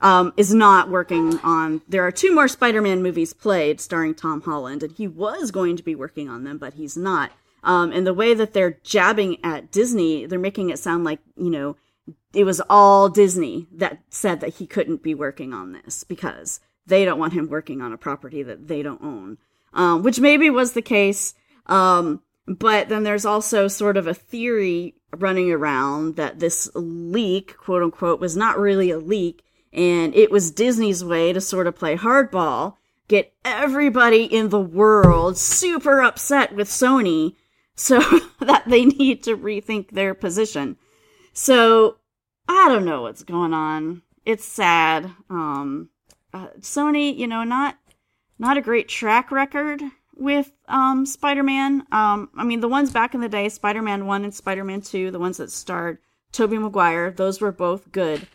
um, 0.00 0.32
is 0.36 0.52
not 0.54 0.90
working 0.90 1.38
on. 1.40 1.82
There 1.88 2.06
are 2.06 2.12
two 2.12 2.34
more 2.34 2.48
Spider-Man 2.48 3.02
movies 3.02 3.32
played 3.32 3.80
starring 3.80 4.14
Tom 4.14 4.40
Holland, 4.40 4.82
and 4.82 4.92
he 4.92 5.06
was 5.06 5.50
going 5.50 5.76
to 5.76 5.82
be 5.82 5.94
working 5.94 6.28
on 6.28 6.44
them, 6.44 6.58
but 6.58 6.74
he's 6.74 6.96
not. 6.96 7.32
Um, 7.62 7.92
and 7.92 8.06
the 8.06 8.14
way 8.14 8.34
that 8.34 8.54
they're 8.54 8.78
jabbing 8.82 9.36
at 9.44 9.70
Disney, 9.70 10.26
they're 10.26 10.38
making 10.38 10.70
it 10.70 10.78
sound 10.78 11.04
like 11.04 11.20
you 11.36 11.50
know 11.50 11.76
it 12.32 12.44
was 12.44 12.60
all 12.70 13.08
Disney 13.08 13.66
that 13.72 14.00
said 14.08 14.40
that 14.40 14.54
he 14.54 14.66
couldn't 14.66 15.02
be 15.02 15.14
working 15.14 15.52
on 15.52 15.72
this 15.72 16.04
because 16.04 16.60
they 16.86 17.04
don't 17.04 17.18
want 17.18 17.32
him 17.32 17.48
working 17.48 17.80
on 17.80 17.92
a 17.92 17.98
property 17.98 18.42
that 18.42 18.68
they 18.68 18.82
don't 18.82 19.02
own, 19.02 19.38
um, 19.72 20.02
which 20.02 20.20
maybe 20.20 20.50
was 20.50 20.72
the 20.72 20.82
case. 20.82 21.34
Um, 21.66 22.22
but 22.46 22.88
then 22.88 23.02
there's 23.02 23.24
also 23.24 23.68
sort 23.68 23.96
of 23.96 24.06
a 24.06 24.14
theory 24.14 24.94
running 25.16 25.50
around 25.50 26.16
that 26.16 26.40
this 26.40 26.70
leak, 26.74 27.56
quote 27.56 27.82
unquote, 27.82 28.20
was 28.20 28.36
not 28.36 28.58
really 28.58 28.90
a 28.90 28.98
leak, 28.98 29.44
and 29.72 30.14
it 30.14 30.30
was 30.30 30.50
Disney's 30.50 31.04
way 31.04 31.32
to 31.32 31.40
sort 31.40 31.66
of 31.66 31.76
play 31.76 31.96
hardball, 31.96 32.74
get 33.08 33.32
everybody 33.44 34.24
in 34.24 34.48
the 34.48 34.60
world 34.60 35.36
super 35.36 36.00
upset 36.00 36.54
with 36.54 36.68
Sony 36.68 37.34
so 37.80 38.00
that 38.40 38.64
they 38.66 38.84
need 38.84 39.22
to 39.24 39.36
rethink 39.36 39.90
their 39.90 40.14
position. 40.14 40.76
So 41.32 41.96
I 42.52 42.68
don't 42.68 42.84
know 42.84 43.02
what's 43.02 43.22
going 43.22 43.54
on. 43.54 44.02
It's 44.26 44.44
sad. 44.44 45.08
Um, 45.30 45.88
uh, 46.34 46.48
Sony, 46.58 47.16
you 47.16 47.28
know, 47.28 47.44
not 47.44 47.78
not 48.40 48.56
a 48.56 48.60
great 48.60 48.88
track 48.88 49.30
record 49.30 49.80
with 50.16 50.50
um, 50.66 51.06
Spider-Man. 51.06 51.86
Um, 51.92 52.28
I 52.36 52.42
mean, 52.42 52.58
the 52.60 52.68
ones 52.68 52.90
back 52.90 53.14
in 53.14 53.20
the 53.20 53.28
day, 53.28 53.48
Spider-Man 53.48 54.06
One 54.06 54.24
and 54.24 54.34
Spider-Man 54.34 54.80
Two, 54.80 55.12
the 55.12 55.20
ones 55.20 55.36
that 55.36 55.52
starred 55.52 55.98
Tobey 56.32 56.58
Maguire, 56.58 57.12
those 57.12 57.40
were 57.40 57.52
both 57.52 57.92
good. 57.92 58.26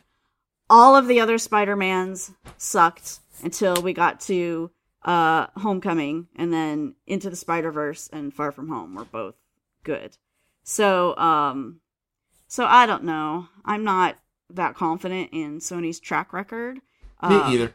All 0.70 0.95
of 0.95 1.07
the 1.07 1.20
other 1.20 1.38
Spider-Mans 1.38 2.32
sucked 2.57 3.20
until 3.43 3.82
we 3.82 3.91
got 3.91 4.22
to 4.22 4.72
uh, 5.03 5.47
Homecoming, 5.57 6.28
and 6.38 6.53
then 6.53 6.95
Into 7.05 7.30
the 7.30 7.36
Spider-Verse 7.36 8.09
and 8.13 8.34
Far 8.34 8.53
From 8.53 8.70
Home 8.70 8.95
were 8.95 9.05
both 9.05 9.36
good. 9.84 10.18
So, 10.63 11.16
um, 11.18 11.82
so 12.48 12.66
I 12.66 12.86
don't 12.86 13.04
know. 13.04 13.48
I'm 13.64 13.84
not 13.84 14.18
that 14.50 14.76
confident 14.76 15.30
in 15.32 15.60
Sony's 15.60 16.00
track 16.00 16.32
record. 16.34 16.76
Me 16.76 16.82
Uh, 17.22 17.50
either. 17.52 17.74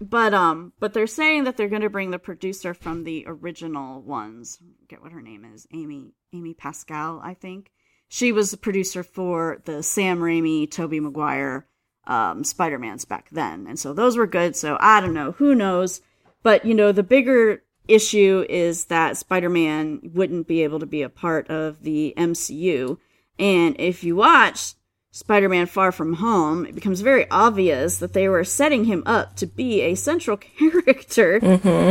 but 0.00 0.32
um, 0.34 0.72
but 0.80 0.94
they're 0.94 1.06
saying 1.06 1.44
that 1.44 1.56
they're 1.56 1.68
going 1.68 1.82
to 1.82 1.90
bring 1.90 2.10
the 2.10 2.18
producer 2.18 2.72
from 2.74 3.04
the 3.04 3.24
original 3.26 4.00
ones. 4.02 4.58
Get 4.88 5.02
what 5.02 5.12
her 5.12 5.22
name 5.22 5.44
is, 5.44 5.66
Amy 5.72 6.12
Amy 6.32 6.54
Pascal, 6.54 7.20
I 7.22 7.34
think. 7.34 7.70
She 8.08 8.30
was 8.32 8.50
the 8.52 8.56
producer 8.56 9.02
for 9.02 9.60
the 9.64 9.82
Sam 9.82 10.20
Raimi, 10.20 10.70
Tobey 10.70 11.00
Maguire, 11.00 11.66
um, 12.06 12.44
Spider 12.44 12.78
Mans 12.78 13.04
back 13.04 13.28
then, 13.32 13.66
and 13.66 13.78
so 13.78 13.92
those 13.92 14.16
were 14.16 14.26
good. 14.28 14.54
So 14.54 14.76
I 14.80 15.00
don't 15.00 15.14
know, 15.14 15.32
who 15.32 15.54
knows? 15.54 16.00
But 16.42 16.64
you 16.64 16.74
know, 16.74 16.92
the 16.92 17.02
bigger 17.02 17.62
issue 17.88 18.46
is 18.48 18.86
that 18.86 19.16
Spider 19.16 19.48
Man 19.50 20.00
wouldn't 20.14 20.46
be 20.46 20.62
able 20.62 20.78
to 20.80 20.86
be 20.86 21.02
a 21.02 21.08
part 21.08 21.50
of 21.50 21.82
the 21.82 22.14
MCU, 22.16 22.98
and 23.38 23.76
if 23.78 24.04
you 24.04 24.16
watch 24.16 24.74
Spider 25.16 25.48
Man 25.48 25.66
Far 25.66 25.92
From 25.92 26.12
Home, 26.14 26.66
it 26.66 26.74
becomes 26.74 27.00
very 27.00 27.26
obvious 27.30 27.98
that 27.98 28.12
they 28.12 28.28
were 28.28 28.44
setting 28.44 28.84
him 28.84 29.02
up 29.06 29.34
to 29.36 29.46
be 29.46 29.80
a 29.80 29.94
central 29.94 30.36
character 30.58 31.40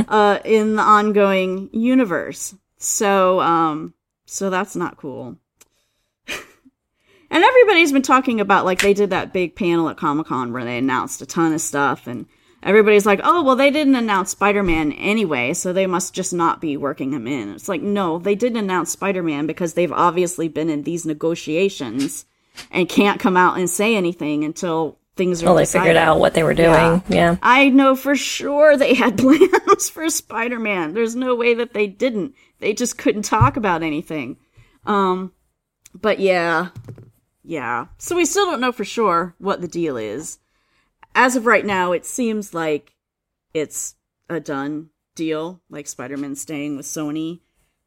uh, 0.07 0.39
in 0.45 0.75
the 0.75 0.83
ongoing 0.83 1.69
universe. 1.73 2.53
So, 2.77 3.41
um, 3.41 3.95
so 4.27 4.51
that's 4.51 4.75
not 4.75 4.97
cool. 4.97 5.37
and 6.27 7.43
everybody's 7.43 7.91
been 7.91 8.03
talking 8.03 8.39
about 8.39 8.63
like 8.63 8.81
they 8.81 8.93
did 8.93 9.09
that 9.09 9.33
big 9.33 9.55
panel 9.55 9.89
at 9.89 9.97
Comic 9.97 10.27
Con 10.27 10.53
where 10.53 10.63
they 10.63 10.77
announced 10.77 11.21
a 11.23 11.25
ton 11.25 11.51
of 11.51 11.61
stuff, 11.61 12.05
and 12.05 12.27
everybody's 12.65 13.05
like, 13.05 13.21
"Oh, 13.23 13.43
well, 13.43 13.55
they 13.55 13.71
didn't 13.71 13.95
announce 13.95 14.31
Spider 14.31 14.63
Man 14.63 14.91
anyway, 14.93 15.53
so 15.53 15.71
they 15.71 15.87
must 15.87 16.13
just 16.13 16.33
not 16.33 16.59
be 16.59 16.75
working 16.75 17.13
him 17.13 17.27
in." 17.27 17.51
It's 17.51 17.69
like, 17.69 17.81
no, 17.81 18.19
they 18.19 18.35
didn't 18.35 18.57
announce 18.57 18.91
Spider 18.91 19.23
Man 19.23 19.45
because 19.45 19.73
they've 19.73 19.91
obviously 19.91 20.47
been 20.49 20.69
in 20.69 20.83
these 20.83 21.05
negotiations 21.05 22.25
and 22.71 22.89
can't 22.89 23.19
come 23.19 23.37
out 23.37 23.57
and 23.57 23.69
say 23.69 23.95
anything 23.95 24.43
until 24.43 24.97
things 25.15 25.41
are 25.41 25.47
Well, 25.47 25.55
they 25.55 25.65
figured 25.65 25.95
out 25.95 26.19
what 26.19 26.33
they 26.33 26.43
were 26.43 26.53
doing. 26.53 26.69
Yeah. 26.69 27.01
Yeah. 27.07 27.37
I 27.41 27.69
know 27.69 27.95
for 27.95 28.15
sure 28.15 28.75
they 28.77 28.93
had 28.93 29.17
plans 29.17 29.89
for 29.89 30.09
Spider 30.09 30.59
Man. 30.59 30.93
There's 30.93 31.15
no 31.15 31.35
way 31.35 31.53
that 31.53 31.73
they 31.73 31.87
didn't. 31.87 32.35
They 32.59 32.73
just 32.73 32.97
couldn't 32.97 33.23
talk 33.23 33.57
about 33.57 33.83
anything. 33.83 34.37
Um, 34.85 35.31
but 35.93 36.19
yeah, 36.19 36.69
yeah. 37.43 37.87
So 37.97 38.15
we 38.15 38.25
still 38.25 38.45
don't 38.45 38.61
know 38.61 38.71
for 38.71 38.85
sure 38.85 39.35
what 39.37 39.61
the 39.61 39.67
deal 39.67 39.97
is. 39.97 40.39
As 41.15 41.35
of 41.35 41.45
right 41.45 41.65
now, 41.65 41.91
it 41.93 42.05
seems 42.05 42.53
like 42.53 42.93
it's 43.53 43.95
a 44.29 44.39
done 44.39 44.89
deal, 45.15 45.61
like 45.69 45.87
Spider 45.87 46.17
Man 46.17 46.35
staying 46.35 46.75
with 46.77 46.85
Sony. 46.85 47.39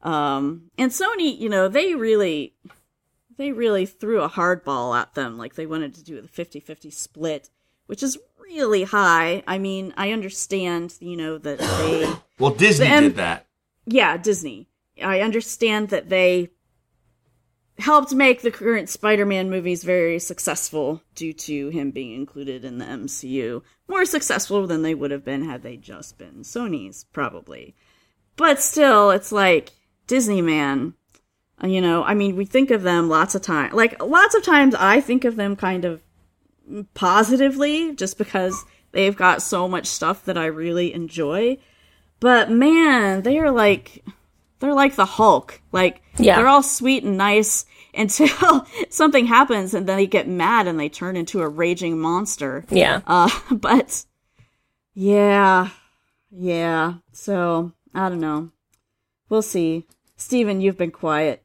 Um, 0.02 0.70
and 0.78 0.90
Sony, 0.90 1.38
you 1.38 1.48
know, 1.48 1.68
they 1.68 1.94
really, 1.94 2.54
they 3.36 3.52
really 3.52 3.84
threw 3.86 4.22
a 4.22 4.28
hardball 4.30 4.98
at 4.98 5.14
them. 5.14 5.36
Like 5.38 5.54
they 5.54 5.66
wanted 5.66 5.94
to 5.94 6.04
do 6.04 6.20
the 6.20 6.28
50 6.28 6.60
50 6.60 6.90
split, 6.90 7.50
which 7.86 8.02
is 8.02 8.16
really 8.40 8.84
high. 8.84 9.42
I 9.46 9.58
mean, 9.58 9.92
I 9.96 10.12
understand, 10.12 10.94
you 11.00 11.16
know, 11.16 11.36
that 11.38 11.58
they, 11.58 12.12
Well, 12.38 12.52
Disney 12.52 12.86
And- 12.86 13.04
did 13.06 13.16
that. 13.16 13.46
yeah, 13.86 14.16
Disney. 14.16 14.68
I 15.02 15.20
understand 15.20 15.90
that 15.90 16.08
they 16.08 16.50
helped 17.78 18.12
make 18.12 18.42
the 18.42 18.50
current 18.50 18.88
Spider-Man 18.88 19.50
movies 19.50 19.84
very 19.84 20.18
successful 20.18 21.02
due 21.14 21.32
to 21.32 21.68
him 21.68 21.90
being 21.90 22.12
included 22.14 22.64
in 22.64 22.78
the 22.78 22.84
MCU. 22.84 23.62
More 23.88 24.04
successful 24.04 24.66
than 24.66 24.82
they 24.82 24.94
would 24.94 25.10
have 25.10 25.24
been 25.24 25.44
had 25.44 25.62
they 25.62 25.76
just 25.76 26.18
been 26.18 26.42
Sony's, 26.42 27.04
probably. 27.12 27.74
But 28.36 28.60
still, 28.60 29.10
it's 29.10 29.32
like 29.32 29.70
Disney 30.06 30.42
man. 30.42 30.94
uh, 31.62 31.68
You 31.68 31.80
know, 31.80 32.02
I 32.02 32.14
mean, 32.14 32.36
we 32.36 32.44
think 32.44 32.70
of 32.70 32.82
them 32.82 33.08
lots 33.08 33.34
of 33.34 33.42
times. 33.42 33.74
Like 33.74 34.02
lots 34.02 34.34
of 34.34 34.42
times, 34.42 34.74
I 34.74 35.00
think 35.00 35.24
of 35.24 35.36
them 35.36 35.54
kind 35.56 35.84
of 35.84 36.02
positively, 36.94 37.94
just 37.94 38.18
because 38.18 38.64
they've 38.92 39.16
got 39.16 39.42
so 39.42 39.68
much 39.68 39.86
stuff 39.86 40.24
that 40.24 40.38
I 40.38 40.46
really 40.46 40.92
enjoy. 40.92 41.58
But 42.20 42.50
man, 42.50 43.22
they 43.22 43.38
are 43.38 43.50
like 43.50 44.04
they're 44.60 44.74
like 44.74 44.96
the 44.96 45.04
Hulk. 45.04 45.60
Like 45.72 46.02
Yeah. 46.18 46.36
they're 46.36 46.48
all 46.48 46.62
sweet 46.62 47.04
and 47.04 47.16
nice 47.16 47.64
until 47.94 48.66
something 48.90 49.26
happens 49.26 49.74
and 49.74 49.86
then 49.86 49.96
they 49.96 50.06
get 50.06 50.28
mad 50.28 50.66
and 50.66 50.78
they 50.78 50.88
turn 50.88 51.16
into 51.16 51.40
a 51.40 51.48
raging 51.48 51.98
monster. 51.98 52.64
Yeah. 52.70 53.00
Uh 53.06 53.30
but 53.54 54.04
yeah. 54.94 55.70
Yeah. 56.30 56.94
So, 57.12 57.72
I 57.94 58.08
don't 58.08 58.20
know. 58.20 58.50
We'll 59.28 59.42
see. 59.42 59.86
Steven, 60.16 60.60
you've 60.60 60.76
been 60.76 60.90
quiet. 60.90 61.42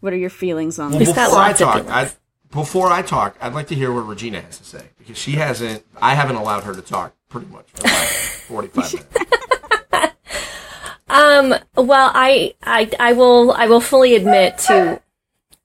What 0.00 0.12
are 0.12 0.16
your 0.16 0.30
feelings 0.30 0.78
on 0.78 0.92
He's 0.92 1.08
this? 1.08 1.14
got 1.16 1.26
before 1.26 1.38
I 1.40 1.48
lots 1.48 1.60
of 1.60 1.66
talk. 1.68 1.86
I, 1.88 2.10
before 2.50 2.90
I 2.92 3.02
talk, 3.02 3.36
I'd 3.40 3.54
like 3.54 3.66
to 3.68 3.74
hear 3.74 3.90
what 3.92 4.06
Regina 4.06 4.40
has 4.40 4.58
to 4.58 4.64
say 4.64 4.84
because 4.98 5.18
she 5.18 5.32
hasn't. 5.32 5.84
I 6.00 6.14
haven't 6.14 6.36
allowed 6.36 6.64
her 6.64 6.74
to 6.74 6.82
talk 6.82 7.14
pretty 7.28 7.46
much 7.48 7.66
for 7.72 7.78
the 7.82 7.88
last 7.88 8.12
forty-five 8.42 8.92
minutes. 8.92 9.83
Um, 11.14 11.54
well, 11.76 12.10
I, 12.12 12.54
I, 12.60 12.90
I 12.98 13.12
will, 13.12 13.52
I 13.52 13.68
will 13.68 13.80
fully 13.80 14.16
admit 14.16 14.58
to 14.66 15.00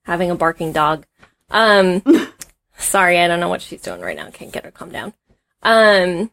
having 0.04 0.30
a 0.30 0.36
barking 0.36 0.72
dog. 0.74 1.08
Um, 1.50 2.04
sorry, 2.78 3.18
I 3.18 3.28
don't 3.28 3.40
know 3.40 3.50
what 3.50 3.64
she's 3.64 3.82
doing 3.82 4.00
right 4.00 4.16
now. 4.16 4.30
Can't 4.30 4.52
get 4.54 4.64
her 4.64 4.70
to 4.70 4.78
calm 4.78 4.92
down. 4.92 5.14
Um, 5.64 6.30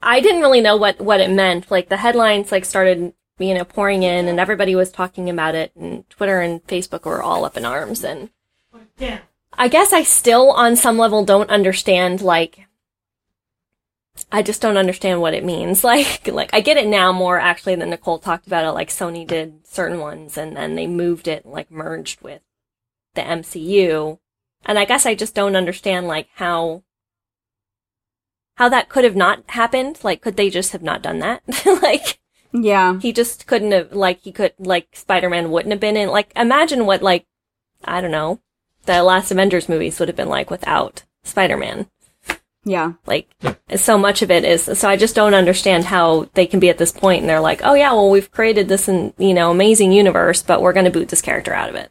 I 0.00 0.20
didn't 0.20 0.40
really 0.40 0.62
know 0.62 0.78
what, 0.78 1.02
what 1.02 1.20
it 1.20 1.30
meant. 1.30 1.70
Like 1.70 1.90
the 1.90 1.98
headlines, 1.98 2.50
like 2.50 2.64
started, 2.64 3.12
you 3.38 3.52
know, 3.52 3.64
pouring 3.64 4.02
in 4.02 4.26
and 4.26 4.40
everybody 4.40 4.74
was 4.74 4.90
talking 4.90 5.28
about 5.28 5.54
it 5.54 5.72
and 5.76 6.08
Twitter 6.08 6.40
and 6.40 6.66
Facebook 6.66 7.04
were 7.04 7.22
all 7.22 7.44
up 7.44 7.58
in 7.58 7.66
arms 7.66 8.02
and 8.02 8.30
I 9.52 9.68
guess 9.68 9.92
I 9.92 10.02
still 10.02 10.50
on 10.50 10.76
some 10.76 10.96
level 10.96 11.26
don't 11.26 11.50
understand, 11.50 12.22
like, 12.22 12.66
I 14.30 14.42
just 14.42 14.60
don't 14.62 14.76
understand 14.76 15.20
what 15.20 15.34
it 15.34 15.44
means. 15.44 15.82
Like, 15.94 16.26
like 16.28 16.50
I 16.52 16.60
get 16.60 16.76
it 16.76 16.86
now 16.86 17.12
more 17.12 17.38
actually 17.38 17.74
than 17.76 17.90
Nicole 17.90 18.18
talked 18.18 18.46
about 18.46 18.64
it. 18.64 18.72
Like 18.72 18.88
Sony 18.90 19.26
did 19.26 19.66
certain 19.66 19.98
ones 20.00 20.36
and 20.36 20.56
then 20.56 20.74
they 20.74 20.86
moved 20.86 21.28
it, 21.28 21.46
like 21.46 21.70
merged 21.70 22.20
with 22.20 22.42
the 23.14 23.22
MCU. 23.22 24.18
And 24.66 24.78
I 24.78 24.84
guess 24.84 25.06
I 25.06 25.14
just 25.14 25.34
don't 25.34 25.56
understand 25.56 26.06
like 26.08 26.28
how, 26.34 26.82
how 28.56 28.68
that 28.68 28.88
could 28.88 29.04
have 29.04 29.16
not 29.16 29.42
happened. 29.48 29.98
Like, 30.02 30.20
could 30.22 30.36
they 30.36 30.48
just 30.50 30.72
have 30.72 30.82
not 30.82 31.02
done 31.02 31.18
that? 31.18 31.42
like, 31.82 32.18
Yeah. 32.52 32.98
he 33.00 33.12
just 33.12 33.46
couldn't 33.48 33.72
have, 33.72 33.92
like, 33.92 34.20
he 34.20 34.30
could, 34.30 34.52
like, 34.58 34.88
Spider-Man 34.92 35.50
wouldn't 35.50 35.72
have 35.72 35.80
been 35.80 35.96
in, 35.96 36.08
like, 36.08 36.30
imagine 36.36 36.86
what, 36.86 37.02
like, 37.02 37.26
I 37.84 38.00
don't 38.00 38.12
know, 38.12 38.40
the 38.86 39.02
last 39.02 39.30
Avengers 39.30 39.68
movies 39.68 39.98
would 39.98 40.08
have 40.08 40.16
been 40.16 40.28
like 40.28 40.50
without 40.50 41.04
Spider-Man. 41.24 41.88
Yeah. 42.64 42.92
Like, 43.06 43.28
so 43.76 43.98
much 43.98 44.22
of 44.22 44.30
it 44.30 44.44
is, 44.44 44.62
so 44.62 44.88
I 44.88 44.96
just 44.96 45.14
don't 45.14 45.34
understand 45.34 45.84
how 45.84 46.28
they 46.34 46.46
can 46.46 46.60
be 46.60 46.70
at 46.70 46.78
this 46.78 46.92
point 46.92 47.20
and 47.20 47.28
they're 47.28 47.40
like, 47.40 47.60
oh 47.62 47.74
yeah, 47.74 47.92
well, 47.92 48.10
we've 48.10 48.30
created 48.30 48.68
this, 48.68 48.88
in, 48.88 49.12
you 49.18 49.34
know, 49.34 49.50
amazing 49.50 49.92
universe, 49.92 50.42
but 50.42 50.62
we're 50.62 50.72
going 50.72 50.86
to 50.86 50.90
boot 50.90 51.08
this 51.08 51.20
character 51.22 51.52
out 51.52 51.68
of 51.68 51.74
it. 51.74 51.90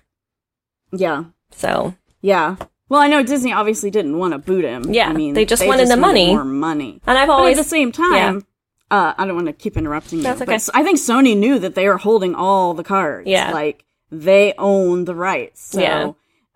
Yeah. 0.91 1.25
So, 1.51 1.95
Yeah. 2.21 2.55
Well, 2.89 3.01
I 3.01 3.07
know 3.07 3.23
Disney 3.23 3.53
obviously 3.53 3.89
didn't 3.89 4.17
want 4.19 4.33
to 4.33 4.37
boot 4.39 4.65
him. 4.65 4.93
Yeah, 4.93 5.09
I 5.09 5.13
mean, 5.13 5.33
they 5.33 5.45
just 5.45 5.65
wanted 5.65 5.87
the 5.87 5.97
money. 5.97 6.27
more 6.27 6.43
money. 6.45 7.01
and 7.07 7.17
I've 7.17 7.27
But 7.27 7.33
always, 7.33 7.57
at 7.57 7.63
the 7.63 7.69
same 7.69 7.91
time, 7.91 8.45
uh, 8.91 9.13
I 9.17 9.25
don't 9.25 9.35
want 9.35 9.47
to 9.47 9.53
keep 9.53 9.77
interrupting 9.77 10.19
you. 10.19 10.23
That's 10.23 10.39
but 10.39 10.49
okay. 10.49 10.61
I 10.75 10.83
think 10.83 10.99
Sony 10.99 11.35
knew 11.35 11.57
that 11.59 11.73
they 11.73 11.87
were 11.87 11.97
holding 11.97 12.35
all 12.35 12.75
the 12.75 12.83
cards. 12.83 13.27
Yeah. 13.27 13.51
Like, 13.51 13.85
they 14.11 14.53
own 14.59 15.05
the 15.05 15.15
rights. 15.15 15.63
So, 15.71 15.81
Yeah. 15.81 16.11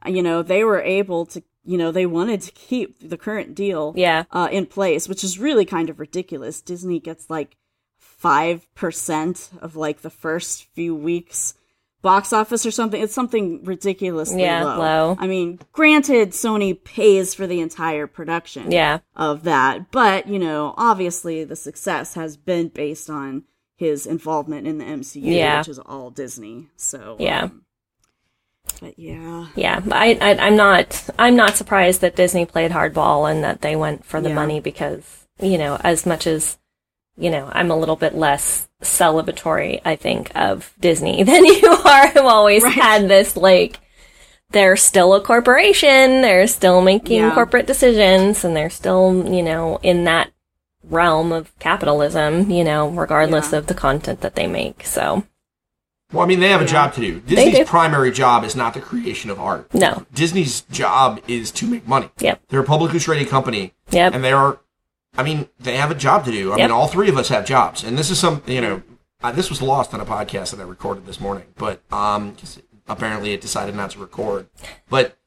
you 0.05 0.21
know, 0.21 0.43
they 0.43 0.63
were 0.63 0.81
able 0.81 1.25
to, 1.27 1.41
you 1.67 1.77
know, 1.77 1.91
they 1.91 2.05
wanted 2.05 2.41
to 2.41 2.51
keep 2.53 3.09
the 3.09 3.17
current 3.17 3.53
deal 3.53 3.93
yeah, 3.95 4.23
uh, 4.31 4.47
in 4.51 4.65
place, 4.65 5.07
which 5.09 5.23
is 5.23 5.37
really 5.37 5.65
kind 5.65 5.89
of 5.89 5.99
ridiculous. 5.99 6.61
Disney 6.61 6.99
gets 6.99 7.29
like 7.29 7.57
5% 8.23 9.61
of 9.61 9.75
like 9.75 10.01
the 10.01 10.09
first 10.09 10.65
few 10.73 10.95
weeks 10.95 11.53
box 12.01 12.31
office 12.31 12.65
or 12.65 12.71
something. 12.71 13.01
It's 13.01 13.13
something 13.13 13.63
ridiculously 13.65 14.41
Yeah, 14.41 14.63
low. 14.63 14.77
low. 14.79 15.15
I 15.19 15.27
mean, 15.27 15.59
granted, 15.73 16.31
Sony 16.31 16.81
pays 16.81 17.33
for 17.33 17.47
the 17.47 17.59
entire 17.59 18.07
production 18.07 18.71
yeah, 18.71 18.99
of 19.15 19.43
that, 19.43 19.91
but 19.91 20.27
you 20.27 20.39
know, 20.39 20.73
obviously 20.77 21.43
the 21.43 21.55
success 21.55 22.13
has 22.13 22.37
been 22.37 22.69
based 22.69 23.09
on 23.09 23.43
his 23.75 24.05
involvement 24.07 24.67
in 24.67 24.77
the 24.77 24.85
MCU, 24.85 25.21
Yeah. 25.35 25.59
which 25.59 25.67
is 25.67 25.79
all 25.79 26.09
Disney. 26.09 26.67
So 26.77 27.17
Yeah. 27.19 27.43
um, 27.43 27.63
but 28.81 28.97
yeah, 28.99 29.47
yeah. 29.55 29.81
I, 29.91 30.17
I, 30.21 30.37
I'm 30.37 30.55
not, 30.55 31.09
I'm 31.17 31.35
not 31.35 31.57
surprised 31.57 32.01
that 32.01 32.15
Disney 32.15 32.45
played 32.45 32.71
hardball 32.71 33.29
and 33.29 33.43
that 33.43 33.61
they 33.61 33.75
went 33.75 34.05
for 34.05 34.21
the 34.21 34.29
Yeah. 34.29 34.35
money 34.35 34.59
because, 34.59 35.27
you 35.39 35.57
know, 35.57 35.77
as 35.83 36.05
much 36.05 36.27
as, 36.27 36.57
you 37.17 37.29
know, 37.31 37.49
I'm 37.51 37.71
a 37.71 37.77
little 37.77 37.95
bit 37.95 38.13
less 38.15 38.67
celebratory, 38.81 39.81
I 39.83 39.95
think, 39.95 40.31
of 40.35 40.73
Disney 40.79 41.23
than 41.31 41.45
you 41.45 41.67
are. 41.69 42.07
I've 42.07 42.17
always 42.17 42.63
Right. 42.63 42.73
had 42.73 43.07
this, 43.07 43.35
like, 43.35 43.79
they're 44.51 44.77
still 44.77 45.13
a 45.13 45.21
corporation, 45.21 46.21
they're 46.21 46.47
still 46.47 46.81
making 46.81 47.17
Yeah. 47.17 47.33
corporate 47.33 47.67
decisions, 47.67 48.45
and 48.45 48.55
they're 48.55 48.69
still, 48.69 49.25
you 49.29 49.43
know, 49.43 49.79
in 49.83 50.03
that 50.05 50.31
realm 50.83 51.31
of 51.33 51.51
capitalism, 51.59 52.49
you 52.49 52.63
know, 52.63 52.87
regardless 52.89 53.51
Yeah. 53.51 53.57
of 53.59 53.67
the 53.67 53.73
content 53.73 54.21
that 54.21 54.35
they 54.35 54.47
make. 54.47 54.85
So, 54.85 55.23
Well, 56.13 56.23
I 56.23 56.25
mean, 56.27 56.39
they 56.39 56.49
have 56.49 56.61
a 56.61 56.65
job 56.65 56.93
to 56.93 57.01
do. 57.01 57.19
Disney's 57.19 57.57
do. 57.57 57.65
primary 57.65 58.11
job 58.11 58.45
is 58.45 58.55
not 58.55 58.73
the 58.73 58.79
creation 58.79 59.29
of 59.29 59.39
art. 59.39 59.73
no. 59.73 60.05
Disney's 60.13 60.61
job 60.61 61.19
is 61.27 61.51
to 61.51 61.67
make 61.67 61.85
money. 61.87 62.09
Yep. 62.19 62.43
They're 62.47 62.61
a 62.61 62.63
publicly 62.65 62.99
traded 62.99 63.27
company, 63.27 63.73
Yep. 63.91 64.13
and 64.13 64.23
they 64.23 64.31
are. 64.31 64.59
I 65.17 65.23
mean, 65.23 65.49
they 65.59 65.75
have 65.77 65.91
a 65.91 65.95
job 65.95 66.23
to 66.25 66.31
do. 66.31 66.53
I 66.53 66.57
Yep. 66.57 66.69
mean, 66.69 66.71
all 66.71 66.87
three 66.87 67.09
of 67.09 67.17
us 67.17 67.27
have 67.29 67.45
jobs, 67.45 67.83
and 67.83 67.97
this 67.97 68.09
is 68.09 68.19
some. 68.19 68.41
You 68.45 68.61
know, 68.61 68.81
uh, 69.21 69.31
this 69.33 69.49
was 69.49 69.61
lost 69.61 69.93
on 69.93 69.99
a 69.99 70.05
podcast 70.05 70.51
that 70.51 70.59
I 70.61 70.63
recorded 70.63 71.05
this 71.05 71.19
morning, 71.19 71.45
but 71.57 71.81
um, 71.91 72.35
apparently 72.87 73.33
it 73.33 73.41
decided 73.41 73.75
not 73.75 73.91
to 73.91 73.99
record. 73.99 74.47
But 74.89 75.17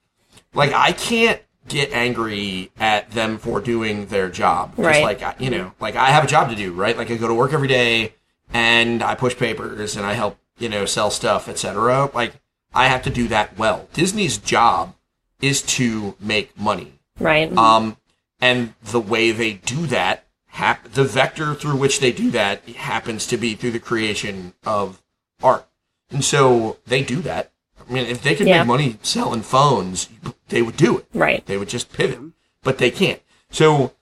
like, 0.55 0.73
I 0.73 0.93
can't 0.93 1.41
get 1.69 1.93
angry 1.93 2.71
at 2.81 3.11
them 3.11 3.37
for 3.39 3.61
doing 3.61 4.07
their 4.07 4.29
job. 4.31 4.71
Just 4.77 4.87
Right. 4.87 5.03
like 5.03 5.23
I- 5.23 5.35
you 5.39 5.51
know, 5.51 5.73
like 5.79 5.95
I 5.95 6.07
have 6.07 6.25
a 6.25 6.27
job 6.27 6.49
to 6.49 6.57
do, 6.57 6.73
right? 6.73 6.97
Like 6.97 7.11
I 7.11 7.17
go 7.17 7.29
to 7.29 7.35
work 7.35 7.53
every 7.53 7.69
day, 7.69 8.15
and 8.55 9.03
I 9.03 9.15
push 9.15 9.37
papers, 9.37 9.97
and 9.97 10.07
I 10.07 10.15
help 10.15 10.39
you 10.61 10.69
know 10.69 10.85
sell 10.85 11.11
stuff, 11.11 11.49
etc. 11.49 12.11
Like 12.15 12.35
I 12.73 12.87
have 12.87 13.03
to 13.03 13.11
do 13.11 13.29
that 13.29 13.59
well. 13.59 13.89
Disney's 13.93 14.39
job 14.39 14.95
is 15.41 15.63
to 15.63 16.15
make 16.21 16.57
money. 16.59 16.93
Right. 17.19 17.55
Um, 17.57 17.97
and 18.41 18.75
the 18.83 19.01
way 19.01 19.33
they 19.33 19.55
do 19.55 19.87
that, 19.87 20.27
hap- 20.49 20.93
the 20.93 21.05
vector 21.05 21.55
through 21.55 21.77
which 21.77 22.01
they 22.01 22.13
do 22.13 22.31
that 22.31 22.67
happens 22.69 23.27
to 23.27 23.37
be 23.37 23.55
through 23.55 23.73
the 23.73 23.81
creation 23.81 24.55
of 24.65 25.03
art. 25.43 25.67
And 26.11 26.25
so 26.25 26.79
they 26.87 27.03
do 27.03 27.21
that. 27.23 27.53
I 27.89 27.93
mean, 27.93 28.07
if 28.07 28.23
they 28.23 28.35
could 28.35 28.47
Yeah. 28.47 28.59
make 28.59 28.69
money 28.69 28.99
selling 29.03 29.43
phones, 29.43 30.09
they 30.49 30.63
would 30.63 30.77
do 30.77 30.99
it. 30.99 31.07
right. 31.15 31.45
They 31.47 31.57
would 31.57 31.69
just 31.69 31.93
pivot, 31.93 32.19
but 32.63 32.79
they 32.79 32.91
can't. 32.91 33.21
So, 33.51 33.93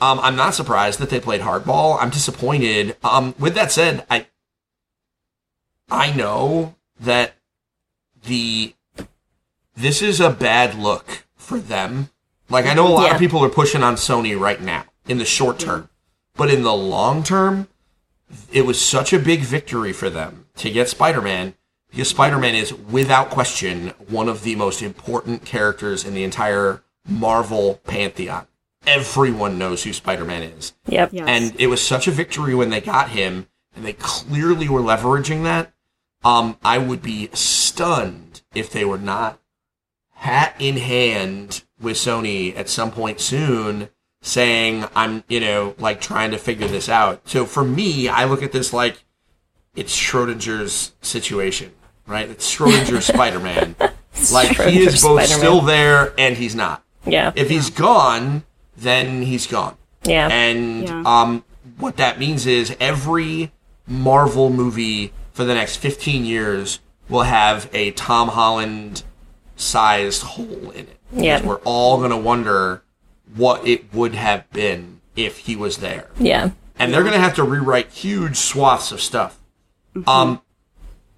um, 0.00 0.18
I'm 0.20 0.36
not 0.36 0.54
surprised 0.54 0.98
that 1.00 1.10
they 1.10 1.20
played 1.20 1.40
hardball. 1.42 1.98
I'm 2.00 2.10
disappointed. 2.10 2.96
Um, 3.04 3.34
with 3.38 3.54
that 3.54 3.72
said, 3.72 4.04
I, 4.10 4.26
I 5.92 6.12
know 6.12 6.74
that 6.98 7.34
the, 8.24 8.74
this 9.76 10.00
is 10.02 10.20
a 10.20 10.30
bad 10.30 10.74
look 10.74 11.24
for 11.36 11.58
them. 11.58 12.08
Like, 12.48 12.66
I 12.66 12.74
know 12.74 12.88
a 12.88 12.88
lot 12.88 13.06
Yeah. 13.08 13.14
of 13.14 13.18
people 13.18 13.44
are 13.44 13.48
pushing 13.48 13.82
on 13.82 13.96
Sony 13.96 14.38
right 14.38 14.60
now 14.60 14.84
in 15.06 15.18
the 15.18 15.24
short 15.24 15.58
mm-hmm. 15.58 15.68
term, 15.68 15.88
but 16.36 16.50
in 16.50 16.62
the 16.62 16.72
long 16.72 17.22
term, 17.22 17.68
it 18.50 18.64
was 18.64 18.80
such 18.80 19.12
a 19.12 19.18
big 19.18 19.40
victory 19.40 19.92
for 19.92 20.08
them 20.08 20.46
to 20.56 20.70
get 20.70 20.88
Spider-Man 20.88 21.54
because 21.90 22.08
Spider-Man 22.08 22.54
is 22.54 22.72
without 22.72 23.28
question 23.28 23.88
one 24.08 24.28
of 24.28 24.42
the 24.42 24.54
most 24.54 24.80
important 24.80 25.44
characters 25.44 26.04
in 26.04 26.14
the 26.14 26.24
entire 26.24 26.82
Marvel 27.06 27.80
pantheon. 27.86 28.46
everyone 28.86 29.58
knows 29.58 29.84
who 29.84 29.92
Spider-Man 29.92 30.42
is. 30.42 30.72
Yep. 30.86 31.10
Yes. 31.12 31.24
And 31.28 31.60
it 31.60 31.68
was 31.68 31.80
such 31.80 32.08
a 32.08 32.10
victory 32.10 32.54
when 32.54 32.70
they 32.70 32.80
got 32.80 33.10
him, 33.10 33.46
and 33.76 33.84
they 33.84 33.92
clearly 33.92 34.68
were 34.68 34.80
leveraging 34.80 35.44
that. 35.44 35.71
Um, 36.24 36.56
I 36.64 36.78
would 36.78 37.02
be 37.02 37.30
stunned 37.32 38.42
if 38.54 38.70
they 38.70 38.84
were 38.84 38.98
not 38.98 39.40
hat 40.10 40.54
in 40.58 40.76
hand 40.76 41.64
with 41.80 41.96
Sony 41.96 42.56
at 42.56 42.68
some 42.68 42.92
point 42.92 43.20
soon 43.20 43.88
saying, 44.20 44.84
I'm, 44.94 45.24
you 45.28 45.40
know, 45.40 45.74
like 45.78 46.00
trying 46.00 46.30
to 46.30 46.38
figure 46.38 46.68
this 46.68 46.88
out. 46.88 47.28
So 47.28 47.44
for 47.44 47.64
me, 47.64 48.08
I 48.08 48.24
look 48.24 48.42
at 48.42 48.52
this 48.52 48.72
like 48.72 49.02
it's 49.74 49.96
Schrodinger's 49.96 50.92
situation, 51.00 51.72
right? 52.06 52.28
It's 52.30 52.54
Schrodinger's 52.54 53.06
Spider-Man. 53.14 53.74
Like 54.32 54.56
he 54.60 54.80
is 54.84 55.02
both 55.02 55.24
Spider-Man. 55.24 55.26
still 55.38 55.60
there 55.62 56.14
and 56.18 56.36
he's 56.36 56.54
not. 56.54 56.84
Yeah. 57.04 57.32
If 57.34 57.48
he's 57.50 57.70
gone, 57.70 58.44
then 58.76 59.22
he's 59.22 59.48
gone. 59.48 59.76
Yeah. 60.04 60.28
And 60.28 60.84
Yeah. 60.84 61.02
um, 61.04 61.44
what 61.78 61.96
that 61.96 62.20
means 62.20 62.46
is 62.46 62.76
every 62.78 63.50
Marvel 63.88 64.50
movie 64.50 65.12
for 65.32 65.44
the 65.44 65.54
next 65.54 65.76
15 65.76 66.24
years 66.24 66.80
will 67.08 67.22
have 67.22 67.68
a 67.72 67.90
Tom 67.92 68.28
Holland 68.28 69.02
sized 69.56 70.22
hole 70.22 70.70
in 70.70 70.86
it. 70.88 70.98
Yeah. 71.12 71.38
Because 71.38 71.48
We're 71.48 71.60
all 71.64 71.98
going 71.98 72.10
to 72.10 72.16
wonder 72.16 72.82
what 73.34 73.66
it 73.66 73.92
would 73.94 74.14
have 74.14 74.48
been 74.50 75.00
if 75.16 75.38
he 75.38 75.56
was 75.56 75.78
there. 75.78 76.10
yeah. 76.18 76.50
And 76.78 76.92
they're 76.92 77.02
going 77.02 77.12
to 77.14 77.20
have 77.20 77.34
to 77.36 77.44
rewrite 77.44 77.90
huge 77.92 78.36
swaths 78.36 78.90
of 78.92 79.00
stuff. 79.00 79.38
Um, 80.06 80.40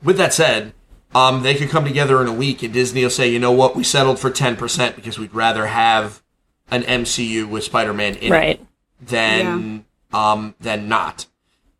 with 0.02 0.18
that 0.18 0.34
said, 0.34 0.74
um, 1.14 1.42
they 1.42 1.54
could 1.54 1.70
come 1.70 1.84
together 1.84 2.20
in 2.20 2.26
a 2.26 2.32
week 2.34 2.62
and 2.62 2.74
Disney 2.74 3.02
will 3.02 3.08
say, 3.08 3.28
you 3.30 3.38
know 3.38 3.52
what, 3.52 3.74
we 3.74 3.82
settled 3.84 4.18
for 4.18 4.30
10% 4.30 4.94
because 4.96 5.18
we'd 5.18 5.32
rather 5.32 5.66
have 5.66 6.22
an 6.70 6.82
MCU 6.82 7.48
with 7.48 7.64
Spider-Man 7.64 8.16
in 8.16 8.24
it 8.24 8.30
Right. 8.30 8.66
than 9.00 9.84
um 10.12 10.54
than 10.60 10.88
not. 10.88 11.26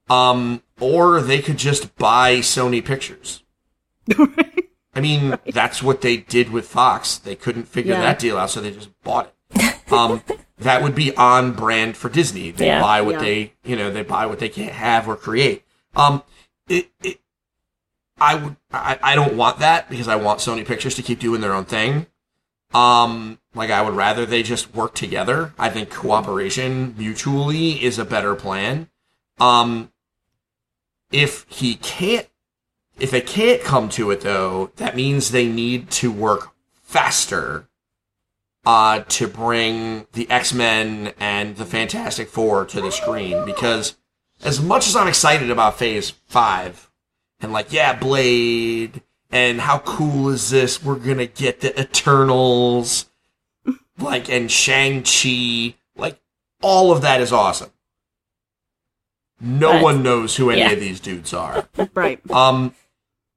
Um 0.09 0.63
or 0.81 1.21
they 1.21 1.41
could 1.41 1.57
just 1.59 1.95
buy 1.97 2.37
Sony 2.39 2.85
Pictures. 2.85 3.43
I 4.97 5.01
mean, 5.01 5.37
that's 5.47 5.83
what 5.83 6.03
they 6.03 6.19
did 6.19 6.51
with 6.51 6.69
Fox. 6.69 7.17
They 7.19 7.35
couldn't 7.35 7.67
figure 7.69 7.95
Yeah. 7.95 8.03
that 8.03 8.19
deal 8.19 8.37
out, 8.39 8.51
so 8.51 8.61
they 8.61 8.71
just 8.71 8.91
bought 9.03 9.33
it. 9.55 9.93
Um 9.93 10.23
that 10.59 10.83
would 10.83 10.95
be 10.95 11.15
on 11.17 11.53
brand 11.53 11.97
for 11.97 12.09
Disney. 12.09 12.51
They 12.51 12.67
Yeah. 12.67 12.81
buy 12.81 13.01
what 13.03 13.15
Yeah. 13.15 13.21
they, 13.21 13.53
you 13.65 13.77
know, 13.77 13.91
they 13.91 14.03
buy 14.03 14.27
what 14.27 14.39
they 14.39 14.49
can't 14.49 14.73
have 14.73 15.09
or 15.09 15.17
create. 15.17 15.65
Um 15.97 16.23
it, 16.69 16.91
it 17.03 17.21
I 18.21 18.37
would 18.37 18.57
I, 18.73 18.99
I 19.03 19.15
don't 19.15 19.37
want 19.37 19.59
that 19.59 19.89
because 19.91 20.09
I 20.09 20.17
want 20.17 20.41
Sony 20.41 20.65
Pictures 20.67 20.95
to 20.97 21.03
keep 21.03 21.19
doing 21.19 21.41
their 21.41 21.53
own 21.53 21.65
thing. 21.65 22.07
Um, 22.73 23.39
like 23.55 23.71
I 23.71 23.83
would 23.83 23.95
rather 23.95 24.27
they 24.27 24.43
just 24.43 24.75
work 24.75 24.95
together. 24.95 25.53
I 25.59 25.71
think 25.71 25.91
cooperation 25.91 26.95
mutually 26.99 27.83
is 27.85 27.99
a 27.99 28.05
better 28.05 28.35
plan. 28.35 28.89
Um, 29.39 29.93
if 31.15 31.47
he 31.49 31.77
can't, 31.77 32.27
if 32.99 33.11
they 33.11 33.21
can't 33.21 33.63
come 33.63 33.89
to 33.91 34.11
it 34.11 34.23
though, 34.23 34.73
that 34.77 34.97
means 34.97 35.31
they 35.31 35.49
need 35.49 35.91
to 35.93 36.11
work 36.11 36.51
faster. 36.83 37.69
Uh, 38.67 39.05
to 39.09 39.29
bring 39.29 40.07
the 40.15 40.29
X-Men 40.31 41.13
and 41.21 41.57
the 41.57 41.67
Fantastic 41.67 42.29
Four 42.29 42.65
to 42.65 42.81
the 42.81 42.91
screen 42.91 43.45
because 43.45 43.95
as 44.43 44.59
much 44.59 44.87
as 44.87 44.97
I'm 44.97 45.07
excited 45.07 45.51
about 45.51 45.79
Phase 45.79 46.15
5 46.29 46.91
and 47.41 47.53
like, 47.53 47.75
yeah, 47.75 47.93
Blade, 47.93 49.03
and 49.31 49.61
how 49.61 49.81
cool 49.81 50.31
is 50.31 50.49
this? 50.49 50.83
We're 50.83 50.95
gonna 50.95 51.27
get 51.27 51.61
the 51.61 51.79
Eternals, 51.79 53.11
like, 53.99 54.31
and 54.31 54.51
Shang-Chi, 54.51 55.75
like, 55.95 56.19
all 56.63 56.91
of 56.91 57.03
that 57.03 57.21
is 57.21 57.35
awesome. 57.35 57.71
No 59.45 59.73
But- 59.73 59.83
one 59.83 60.03
knows 60.03 60.37
who 60.37 60.51
any 60.51 60.61
yeah. 60.61 60.71
of 60.71 60.81
these 60.81 61.01
dudes 61.01 61.35
are. 61.35 61.69
right. 61.95 62.19
Um, 62.31 62.75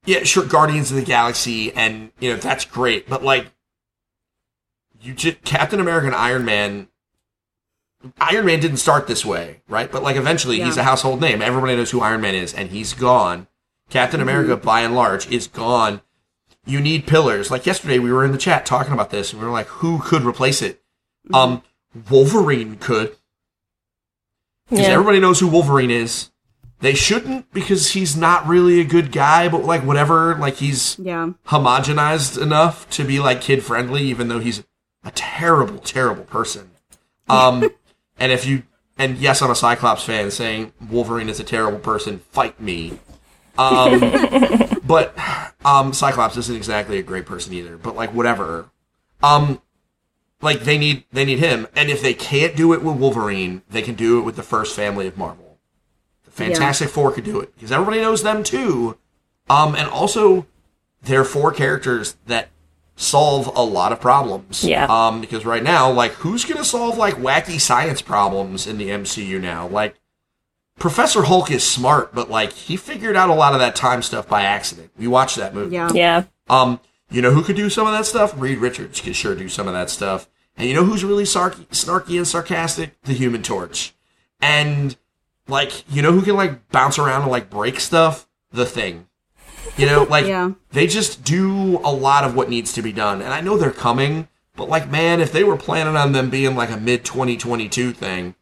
yeah, 0.05 0.23
sure, 0.23 0.45
Guardians 0.45 0.89
of 0.89 0.95
the 0.95 1.03
Galaxy, 1.03 1.73
and 1.73 2.11
you 2.19 2.31
know 2.31 2.37
that's 2.37 2.63
great, 2.63 3.09
but 3.09 3.23
like, 3.23 3.47
you 5.01 5.13
just 5.13 5.43
Captain 5.43 5.81
America 5.81 6.07
and 6.07 6.15
Iron 6.15 6.45
Man. 6.45 6.87
Iron 8.21 8.45
Man 8.45 8.59
didn't 8.61 8.77
start 8.77 9.07
this 9.07 9.25
way, 9.25 9.61
right? 9.67 9.91
But 9.91 10.03
like, 10.03 10.15
eventually, 10.15 10.61
he's 10.61 10.77
a 10.77 10.83
household 10.83 11.19
name. 11.19 11.41
Everybody 11.41 11.75
knows 11.75 11.91
who 11.91 11.99
Iron 11.99 12.21
Man 12.21 12.35
is, 12.35 12.53
and 12.53 12.69
he's 12.69 12.93
gone. 12.93 13.47
Captain 13.89 14.21
America, 14.21 14.55
by 14.55 14.81
and 14.81 14.95
large, 14.95 15.29
is 15.29 15.47
gone. 15.47 16.01
You 16.65 16.79
need 16.79 17.05
pillars. 17.05 17.51
Like 17.51 17.65
yesterday, 17.65 17.99
we 17.99 18.11
were 18.11 18.23
in 18.23 18.31
the 18.31 18.37
chat 18.37 18.65
talking 18.65 18.93
about 18.93 19.09
this, 19.09 19.33
and 19.33 19.41
we 19.41 19.47
were 19.47 19.53
like, 19.53 19.67
who 19.67 19.99
could 19.99 20.23
replace 20.23 20.61
it? 20.61 20.81
Um, 21.33 21.63
Wolverine 22.09 22.77
could, 22.77 23.17
because 24.69 24.85
Yeah. 24.87 24.93
everybody 24.93 25.19
knows 25.19 25.39
who 25.39 25.47
Wolverine 25.47 25.91
is. 25.91 26.31
They 26.79 26.93
shouldn't 26.93 27.51
because 27.53 27.91
he's 27.91 28.15
not 28.15 28.47
really 28.47 28.79
a 28.79 28.83
good 28.83 29.11
guy, 29.11 29.49
but 29.49 29.63
like 29.65 29.83
whatever, 29.83 30.35
like 30.35 30.57
he's 30.57 30.95
Yeah. 30.99 31.29
homogenized 31.47 32.39
enough 32.41 32.87
to 32.91 33.03
be 33.03 33.19
like 33.19 33.41
kid 33.41 33.63
friendly, 33.63 34.03
even 34.03 34.27
though 34.27 34.39
he's 34.39 34.63
a 35.03 35.11
terrible, 35.11 35.79
terrible 35.79 36.23
person. 36.25 36.69
Um, 37.27 37.67
and 38.19 38.31
if 38.31 38.45
you, 38.45 38.63
and 38.97 39.17
yes, 39.17 39.41
I'm 39.41 39.49
a 39.49 39.55
Cyclops 39.55 40.03
fan 40.03 40.29
saying 40.31 40.71
Wolverine 40.89 41.29
is 41.29 41.39
a 41.39 41.43
terrible 41.43 41.79
person, 41.79 42.19
fight 42.31 42.59
me. 42.59 42.99
Um, 43.57 43.99
but, 44.85 45.17
um, 45.65 45.93
Cyclops 45.93 46.37
isn't 46.37 46.55
exactly 46.55 46.99
a 46.99 47.03
great 47.03 47.25
person 47.25 47.53
either, 47.53 47.75
but 47.77 47.95
like 47.95 48.13
whatever. 48.13 48.69
Um, 49.23 49.61
like 50.41 50.61
they 50.61 50.77
need, 50.77 51.05
they 51.11 51.25
need 51.25 51.39
him. 51.39 51.67
And 51.75 51.89
if 51.89 52.01
they 52.01 52.13
can't 52.13 52.55
do 52.55 52.73
it 52.73 52.83
with 52.83 52.97
Wolverine, 52.97 53.61
they 53.69 53.81
can 53.81 53.95
do 53.95 54.19
it 54.19 54.23
with 54.23 54.35
the 54.35 54.43
first 54.43 54.75
family 54.75 55.07
of 55.07 55.17
Marvel. 55.17 55.57
The 56.25 56.31
Fantastic 56.31 56.89
Four 56.89 57.11
could 57.11 57.23
do 57.23 57.39
it 57.39 57.53
because 57.55 57.71
everybody 57.71 58.01
knows 58.01 58.23
them 58.23 58.43
too. 58.43 58.97
Um, 59.49 59.75
and 59.75 59.89
also 59.89 60.45
they're 61.01 61.23
four 61.23 61.51
characters 61.51 62.17
that 62.27 62.49
solve 62.95 63.47
a 63.55 63.63
lot 63.63 63.91
of 63.91 64.01
problems. 64.01 64.63
Yeah. 64.63 64.85
Um, 64.85 65.21
because 65.21 65.45
right 65.45 65.63
now, 65.63 65.89
like, 65.91 66.11
who's 66.13 66.43
gonna 66.45 66.65
solve 66.65 66.97
like 66.97 67.15
wacky 67.15 67.59
science 67.59 68.01
problems 68.01 68.67
in 68.67 68.77
the 68.77 68.89
MCU 68.89 69.39
now? 69.39 69.67
Like, 69.67 69.95
Professor 70.77 71.23
Hulk 71.23 71.49
is 71.49 71.63
smart, 71.63 72.13
but 72.13 72.29
like 72.29 72.51
he 72.51 72.75
figured 72.77 73.15
out 73.15 73.29
a 73.29 73.33
lot 73.33 73.53
of 73.53 73.59
that 73.59 73.75
time 73.75 74.01
stuff 74.01 74.27
by 74.27 74.43
accident. 74.43 74.91
We 74.97 75.07
watched 75.07 75.37
that 75.37 75.55
movie. 75.55 75.75
Yeah. 75.75 75.91
Yeah. 75.93 76.23
Um, 76.49 76.79
you 77.09 77.21
know 77.21 77.31
who 77.31 77.43
could 77.43 77.55
do 77.55 77.69
some 77.69 77.87
of 77.87 77.93
that 77.93 78.05
stuff? 78.05 78.33
Reed 78.37 78.57
Richards 78.57 79.01
could 79.01 79.15
sure 79.15 79.35
do 79.35 79.49
some 79.49 79.67
of 79.67 79.73
that 79.73 79.89
stuff. 79.89 80.29
And 80.57 80.67
you 80.67 80.73
know 80.73 80.83
who's 80.83 81.03
really 81.03 81.23
sarky, 81.23 81.67
snarky 81.67 82.17
and 82.17 82.27
sarcastic? 82.27 82.99
The 83.03 83.13
Human 83.13 83.43
Torch. 83.43 83.93
And 84.41 84.95
like, 85.47 85.89
you 85.93 86.01
know 86.01 86.11
who 86.11 86.21
can 86.21 86.35
like 86.35 86.69
bounce 86.69 86.99
around 86.99 87.23
and 87.23 87.31
like 87.31 87.49
break 87.49 87.79
stuff? 87.79 88.27
The 88.51 88.65
Thing. 88.65 89.07
You 89.77 89.85
know, 89.85 90.03
like 90.09 90.25
Yeah. 90.25 90.51
they 90.71 90.87
just 90.87 91.23
do 91.23 91.77
a 91.83 91.91
lot 91.91 92.23
of 92.23 92.35
what 92.35 92.49
needs 92.49 92.73
to 92.73 92.81
be 92.81 92.91
done. 92.91 93.21
And 93.21 93.33
I 93.33 93.41
know 93.41 93.57
they're 93.57 93.71
coming, 93.71 94.27
but 94.55 94.69
like, 94.69 94.89
man, 94.89 95.21
if 95.21 95.31
they 95.31 95.43
were 95.43 95.57
planning 95.57 95.95
on 95.95 96.11
them 96.11 96.29
being 96.29 96.55
like 96.55 96.71
a 96.71 96.77
mid 96.77 97.05
2022 97.05 97.93
thing, 97.93 98.35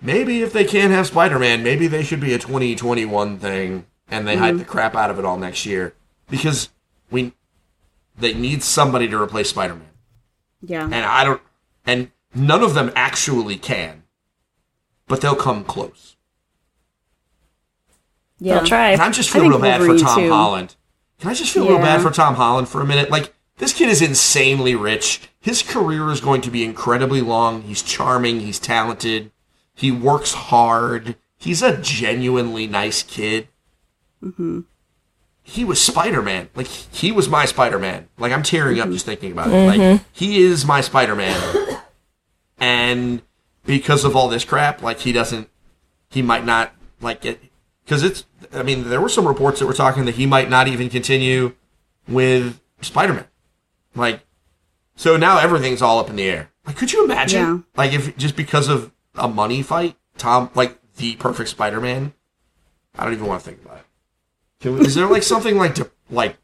maybe 0.00 0.42
if 0.42 0.52
they 0.52 0.64
can't 0.64 0.92
have 0.92 1.06
Spider-Man, 1.06 1.62
maybe 1.62 1.88
they 1.88 2.04
should 2.04 2.20
be 2.20 2.34
a 2.34 2.38
2021 2.38 3.38
thing 3.38 3.86
and 4.10 4.26
they 4.26 4.34
mm-hmm. 4.34 4.42
hype 4.42 4.58
the 4.58 4.64
crap 4.64 4.94
out 4.94 5.10
of 5.10 5.18
it 5.18 5.24
all 5.24 5.38
next 5.38 5.66
year 5.66 5.94
because 6.30 6.70
we 7.10 7.32
they 8.18 8.34
need 8.34 8.62
somebody 8.62 9.08
to 9.08 9.20
replace 9.20 9.50
Spider-Man. 9.50 9.88
Yeah. 10.60 10.84
And 10.84 10.94
I 10.94 11.24
don't 11.24 11.40
and 11.86 12.10
none 12.34 12.62
of 12.62 12.74
them 12.74 12.90
actually 12.94 13.56
can. 13.56 14.04
But 15.06 15.20
they'll 15.20 15.34
come 15.34 15.64
close. 15.64 16.16
Yeah. 18.38 18.56
They'll 18.56 18.66
try. 18.66 18.90
And 18.90 19.00
I 19.00 19.10
just 19.10 19.30
I 19.30 19.32
feel 19.34 19.42
think 19.42 19.52
real 19.54 19.62
bad 19.62 19.80
for 19.80 19.98
Tom 19.98 20.20
too. 20.20 20.30
Holland. 20.30 20.76
Can 21.18 21.30
I 21.30 21.34
just 21.34 21.52
feel 21.52 21.68
real 21.68 21.78
bad 21.78 22.02
for 22.02 22.10
Tom 22.10 22.34
Holland 22.34 22.68
for 22.68 22.80
a 22.80 22.86
minute? 22.86 23.10
Like, 23.10 23.34
this 23.56 23.72
kid 23.72 23.88
is 23.88 24.02
insanely 24.02 24.76
rich. 24.76 25.30
His 25.40 25.62
career 25.62 26.10
is 26.10 26.20
going 26.20 26.42
to 26.42 26.50
be 26.50 26.62
incredibly 26.62 27.20
long. 27.20 27.62
He's 27.62 27.82
charming. 27.82 28.40
He's 28.40 28.60
talented. 28.60 29.32
He 29.74 29.90
works 29.90 30.32
hard. 30.32 31.16
He's 31.36 31.62
a 31.62 31.76
genuinely 31.78 32.66
nice 32.66 33.02
kid. 33.02 33.48
Mm-hmm. 34.22 34.60
He 35.48 35.64
was 35.64 35.80
Spider 35.80 36.20
Man. 36.20 36.50
Like, 36.54 36.66
he 36.66 37.10
was 37.10 37.26
my 37.28 37.46
Spider 37.46 37.78
Man. 37.78 38.08
Like, 38.18 38.32
I'm 38.32 38.42
tearing 38.42 38.76
Mm-hmm. 38.76 38.88
up 38.88 38.92
just 38.92 39.06
thinking 39.06 39.32
about 39.32 39.48
it. 39.50 39.78
Like, 39.78 40.02
he 40.12 40.42
is 40.42 40.66
my 40.66 40.82
Spider 40.82 41.16
Man. 41.16 41.40
and 42.58 43.22
because 43.64 44.04
of 44.04 44.14
all 44.16 44.28
this 44.28 44.44
crap, 44.44 44.82
like, 44.82 45.00
he 45.00 45.12
doesn't, 45.12 45.48
he 46.10 46.22
might 46.22 46.44
not, 46.44 46.72
like, 47.00 47.24
it 47.24 47.40
because 47.84 48.02
it's, 48.02 48.26
I 48.52 48.62
mean, 48.62 48.90
there 48.90 49.00
were 49.00 49.08
some 49.08 49.26
reports 49.26 49.60
that 49.60 49.66
were 49.66 49.72
talking 49.72 50.04
that 50.04 50.16
he 50.16 50.26
might 50.26 50.50
not 50.50 50.68
even 50.68 50.90
continue 50.90 51.54
with 52.06 52.60
Spider 52.82 53.14
Man. 53.14 53.26
Like, 53.94 54.20
so 54.96 55.16
now 55.16 55.38
everything's 55.38 55.80
all 55.80 55.98
up 55.98 56.10
in 56.10 56.16
the 56.16 56.24
air. 56.28 56.50
Like, 56.66 56.76
could 56.76 56.92
you 56.92 57.04
imagine? 57.06 57.40
Yeah. 57.40 57.58
Like, 57.76 57.92
if 57.94 58.14
just 58.18 58.36
because 58.36 58.68
of 58.68 58.92
a 59.14 59.26
money 59.28 59.62
fight, 59.62 59.96
Tom, 60.18 60.50
like 60.54 60.78
the 60.96 61.16
perfect 61.16 61.48
Spider 61.48 61.80
Man, 61.80 62.12
I 62.98 63.04
don't 63.04 63.14
even 63.14 63.24
want 63.26 63.42
to 63.42 63.48
think 63.48 63.64
about 63.64 63.78
it. 63.78 63.84
Can 64.60 64.74
we, 64.78 64.86
is 64.86 64.94
there 64.94 65.06
like 65.06 65.22
something 65.22 65.56
like 65.56 65.74
to 65.76 65.90
like? 66.10 66.36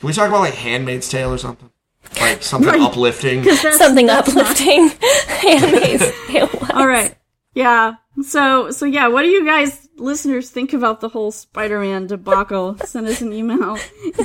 Can 0.00 0.08
we 0.08 0.12
talk 0.12 0.28
about 0.28 0.40
like 0.40 0.54
Handmaid's 0.54 1.08
Tale 1.08 1.32
or 1.32 1.38
something? 1.38 1.70
like 2.20 2.42
something 2.42 2.80
uplifting. 2.80 3.42
That's- 3.44 3.78
Something 3.78 4.06
that's 4.06 4.34
not- 4.34 4.44
uplifting. 4.50 4.90
Annie's. 5.48 6.02
It 6.30 6.52
was. 6.60 6.70
All 6.70 6.86
right. 6.86 7.16
Yeah. 7.54 7.94
So 8.22 8.70
so 8.70 8.84
yeah, 8.86 9.08
what 9.08 9.22
do 9.22 9.28
you 9.28 9.44
guys 9.44 9.88
listeners 9.96 10.50
think 10.50 10.72
about 10.72 11.00
the 11.00 11.08
whole 11.08 11.30
Spider-Man 11.32 12.06
debacle? 12.08 12.76
Send 12.84 13.06
us 13.06 13.20
an 13.20 13.32
email, 13.32 13.76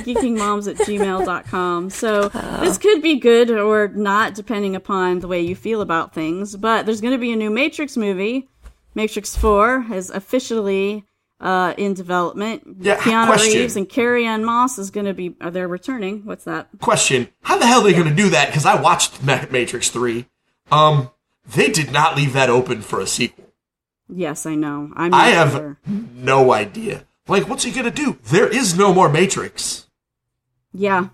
geekingmoms 0.04 0.68
at 0.68 0.76
gmail.com. 0.86 1.90
So 1.90 2.30
uh. 2.34 2.60
this 2.60 2.78
could 2.78 3.02
be 3.02 3.16
good 3.16 3.50
or 3.50 3.88
not, 3.88 4.34
depending 4.34 4.76
upon 4.76 5.20
the 5.20 5.28
way 5.28 5.40
you 5.40 5.56
feel 5.56 5.80
about 5.80 6.12
things. 6.14 6.56
But 6.56 6.86
there's 6.86 7.00
gonna 7.00 7.18
be 7.18 7.32
a 7.32 7.36
new 7.36 7.50
Matrix 7.50 7.96
movie. 7.96 8.48
Matrix 8.94 9.36
4 9.36 9.86
is 9.92 10.10
officially 10.10 11.04
uh, 11.40 11.74
in 11.76 11.94
development. 11.94 12.62
Yeah, 12.80 12.96
Keanu 12.96 13.26
question. 13.26 13.60
Reeves 13.60 13.76
and 13.76 13.88
Carrie 13.88 14.26
Ann 14.26 14.44
Moss 14.44 14.78
is 14.78 14.90
gonna 14.90 15.14
be 15.14 15.36
are 15.40 15.50
they 15.50 15.64
returning? 15.64 16.24
What's 16.24 16.44
that? 16.44 16.68
Question: 16.80 17.28
How 17.42 17.58
the 17.58 17.66
hell 17.66 17.80
are 17.80 17.84
they 17.84 17.92
going 17.92 18.08
to 18.08 18.14
do 18.14 18.30
that? 18.30 18.48
Because 18.48 18.66
I 18.66 18.80
watched 18.80 19.22
Matrix 19.22 19.90
Three. 19.90 20.26
Um, 20.70 21.10
they 21.46 21.68
did 21.68 21.90
not 21.92 22.16
leave 22.16 22.32
that 22.34 22.50
open 22.50 22.82
for 22.82 23.00
a 23.00 23.06
sequel. 23.06 23.46
Yes, 24.08 24.46
I 24.46 24.54
know. 24.54 24.92
I'm 24.94 25.14
I 25.14 25.28
have 25.28 25.52
sure. 25.52 25.78
no 25.86 26.52
idea. 26.52 27.06
Like, 27.28 27.48
what's 27.48 27.64
he 27.64 27.70
going 27.70 27.84
to 27.84 27.90
do? 27.90 28.18
There 28.24 28.48
is 28.48 28.76
no 28.76 28.92
more 28.92 29.08
Matrix. 29.08 29.86
Yeah. 30.72 31.08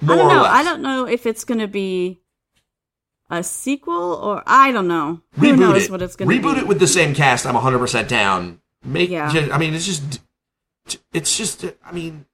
More 0.00 0.14
I 0.14 0.18
don't 0.18 0.28
know. 0.28 0.44
I 0.44 0.64
don't 0.64 0.82
know 0.82 1.06
if 1.06 1.24
it's 1.24 1.44
going 1.44 1.60
to 1.60 1.68
be 1.68 2.20
a 3.30 3.42
sequel 3.42 4.14
or 4.14 4.42
I 4.46 4.72
don't 4.72 4.88
know. 4.88 5.22
Who 5.34 5.52
Reboot 5.52 5.58
knows 5.58 5.84
it. 5.84 5.90
what 5.90 6.02
it's 6.02 6.16
going 6.16 6.28
to 6.28 6.36
be? 6.36 6.42
Reboot 6.42 6.58
it 6.58 6.66
with 6.66 6.80
the 6.80 6.88
same 6.88 7.14
cast. 7.14 7.46
I'm 7.46 7.54
100 7.54 7.78
percent 7.78 8.08
down. 8.08 8.60
Make. 8.84 9.10
Yeah. 9.10 9.30
ju- 9.30 9.50
I 9.52 9.58
mean, 9.58 9.74
it's 9.74 9.86
just. 9.86 10.20
It's 11.12 11.36
just. 11.36 11.64
I 11.84 11.92
mean, 11.92 12.26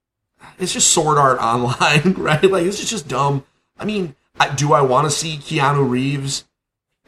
it's 0.58 0.72
just 0.72 0.90
sword 0.90 1.18
art 1.18 1.38
online, 1.42 2.14
right? 2.16 2.42
Like, 2.42 2.64
this 2.64 2.80
is 2.80 2.90
just 2.90 3.08
dumb. 3.08 3.44
I 3.78 3.84
mean, 3.84 4.14
I, 4.38 4.54
do 4.54 4.72
I 4.72 4.82
want 4.82 5.06
to 5.06 5.10
see 5.10 5.36
Keanu 5.36 5.88
Reeves 5.88 6.44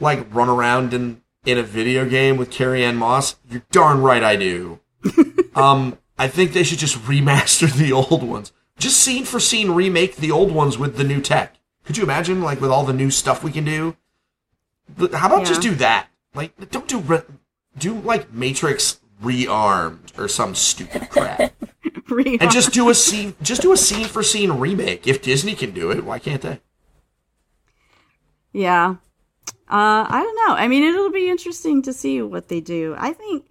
like 0.00 0.32
run 0.34 0.48
around 0.48 0.94
in 0.94 1.22
in 1.44 1.58
a 1.58 1.62
video 1.62 2.08
game 2.08 2.36
with 2.36 2.50
Carrie 2.50 2.84
Ann 2.84 2.96
Moss? 2.96 3.36
You're 3.50 3.64
darn 3.70 4.00
right, 4.00 4.22
I 4.22 4.36
do. 4.36 4.80
um, 5.54 5.98
I 6.18 6.28
think 6.28 6.52
they 6.52 6.62
should 6.62 6.78
just 6.78 6.96
remaster 7.02 7.72
the 7.72 7.92
old 7.92 8.22
ones. 8.22 8.52
Just 8.78 8.98
scene 8.98 9.24
for 9.24 9.38
scene 9.38 9.70
remake 9.70 10.16
the 10.16 10.30
old 10.30 10.52
ones 10.52 10.78
with 10.78 10.96
the 10.96 11.04
new 11.04 11.20
tech. 11.20 11.56
Could 11.84 11.96
you 11.96 12.02
imagine, 12.02 12.40
like, 12.42 12.60
with 12.60 12.70
all 12.70 12.84
the 12.84 12.92
new 12.94 13.10
stuff 13.10 13.44
we 13.44 13.52
can 13.52 13.64
do? 13.64 13.96
How 15.12 15.26
about 15.26 15.46
just 15.46 15.62
do 15.62 15.74
that? 15.76 16.08
Like, 16.34 16.70
don't 16.70 16.88
do 16.88 16.98
re- 16.98 17.22
do 17.78 17.94
like 18.00 18.32
Matrix 18.32 19.00
rearmed 19.24 20.18
or 20.18 20.28
some 20.28 20.54
stupid 20.54 21.08
crap, 21.10 21.52
and 22.10 22.50
just 22.50 22.72
do 22.72 22.88
a 22.90 22.94
scene, 22.94 23.34
just 23.42 23.62
do 23.62 23.72
a 23.72 23.76
scene 23.76 24.06
for 24.06 24.22
scene 24.22 24.52
remake. 24.52 25.06
If 25.06 25.22
Disney 25.22 25.54
can 25.54 25.72
do 25.72 25.90
it, 25.90 26.04
why 26.04 26.18
can't 26.18 26.42
they? 26.42 26.60
yeah. 28.52 28.96
Uh, 29.66 30.06
I 30.08 30.22
don't 30.22 30.36
know. 30.48 30.54
I 30.54 30.68
mean, 30.68 30.84
it'll 30.84 31.10
be 31.10 31.28
interesting 31.28 31.82
to 31.82 31.92
see 31.92 32.20
what 32.22 32.48
they 32.48 32.60
do. 32.60 32.94
I 32.98 33.12
think, 33.12 33.44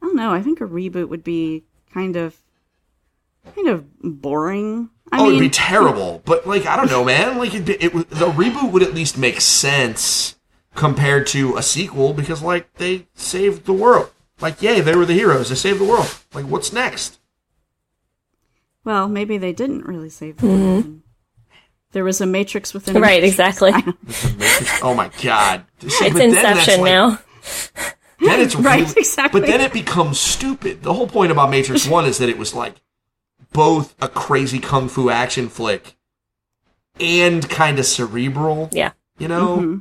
I 0.00 0.06
don't 0.06 0.16
know. 0.16 0.32
I 0.32 0.42
think 0.42 0.60
a 0.60 0.64
reboot 0.64 1.08
would 1.08 1.22
be 1.22 1.64
kind 1.92 2.16
of, 2.16 2.40
kind 3.54 3.68
of 3.68 3.84
boring. 4.00 4.88
I 5.12 5.20
oh, 5.20 5.24
mean, 5.24 5.32
it'd 5.34 5.40
be 5.40 5.50
terrible. 5.50 6.22
But 6.24 6.46
like, 6.46 6.66
I 6.66 6.76
don't 6.76 6.90
know, 6.90 7.04
man. 7.04 7.38
Like, 7.38 7.54
it, 7.54 7.68
it 7.68 7.94
would- 7.94 8.10
the 8.10 8.30
reboot 8.30 8.72
would 8.72 8.82
at 8.82 8.94
least 8.94 9.18
make 9.18 9.40
sense 9.40 10.36
compared 10.74 11.26
to 11.28 11.56
a 11.56 11.62
sequel 11.62 12.14
because 12.14 12.42
like 12.42 12.72
they 12.74 13.06
saved 13.14 13.66
the 13.66 13.74
world. 13.74 14.10
Like, 14.42 14.60
yay, 14.60 14.80
they 14.80 14.94
were 14.96 15.06
the 15.06 15.14
heroes. 15.14 15.48
They 15.48 15.54
saved 15.54 15.78
the 15.80 15.84
world. 15.84 16.12
Like, 16.34 16.44
what's 16.46 16.72
next? 16.72 17.18
well, 18.84 19.08
maybe 19.08 19.38
they 19.38 19.52
didn't 19.52 19.86
really 19.86 20.10
save 20.10 20.38
the 20.38 20.46
world. 20.48 21.00
There 21.92 22.02
was 22.04 22.20
a 22.20 22.26
Matrix 22.26 22.74
within. 22.74 23.00
Right, 23.00 23.22
Matrix. 23.22 23.38
exactly. 23.38 23.72
Oh 24.82 24.94
my 24.94 25.10
god, 25.22 25.64
See, 25.80 25.86
It's 25.86 26.00
but 26.00 26.14
then 26.14 26.28
Inception 26.30 26.80
like- 26.80 26.90
now. 26.90 27.18
Then 28.20 28.40
it's 28.40 28.54
Right, 28.70 28.80
really, 28.80 28.94
exactly. 28.96 29.40
But 29.40 29.46
then 29.46 29.60
it 29.60 29.72
becomes 29.72 30.18
stupid. 30.18 30.82
The 30.82 30.92
whole 30.94 31.06
point 31.06 31.30
about 31.30 31.50
Matrix 31.50 31.86
One 31.98 32.04
is 32.04 32.18
that 32.18 32.28
it 32.28 32.38
was 32.38 32.54
like 32.54 32.74
both 33.52 33.94
a 34.02 34.08
crazy 34.08 34.58
kung 34.58 34.88
fu 34.88 35.10
action 35.10 35.48
flick 35.48 35.94
and 36.98 37.48
kind 37.48 37.78
of 37.78 37.86
cerebral. 37.86 38.68
Yeah. 38.72 38.92
You 39.18 39.28
know, 39.28 39.56
Mm-hmm. 39.58 39.78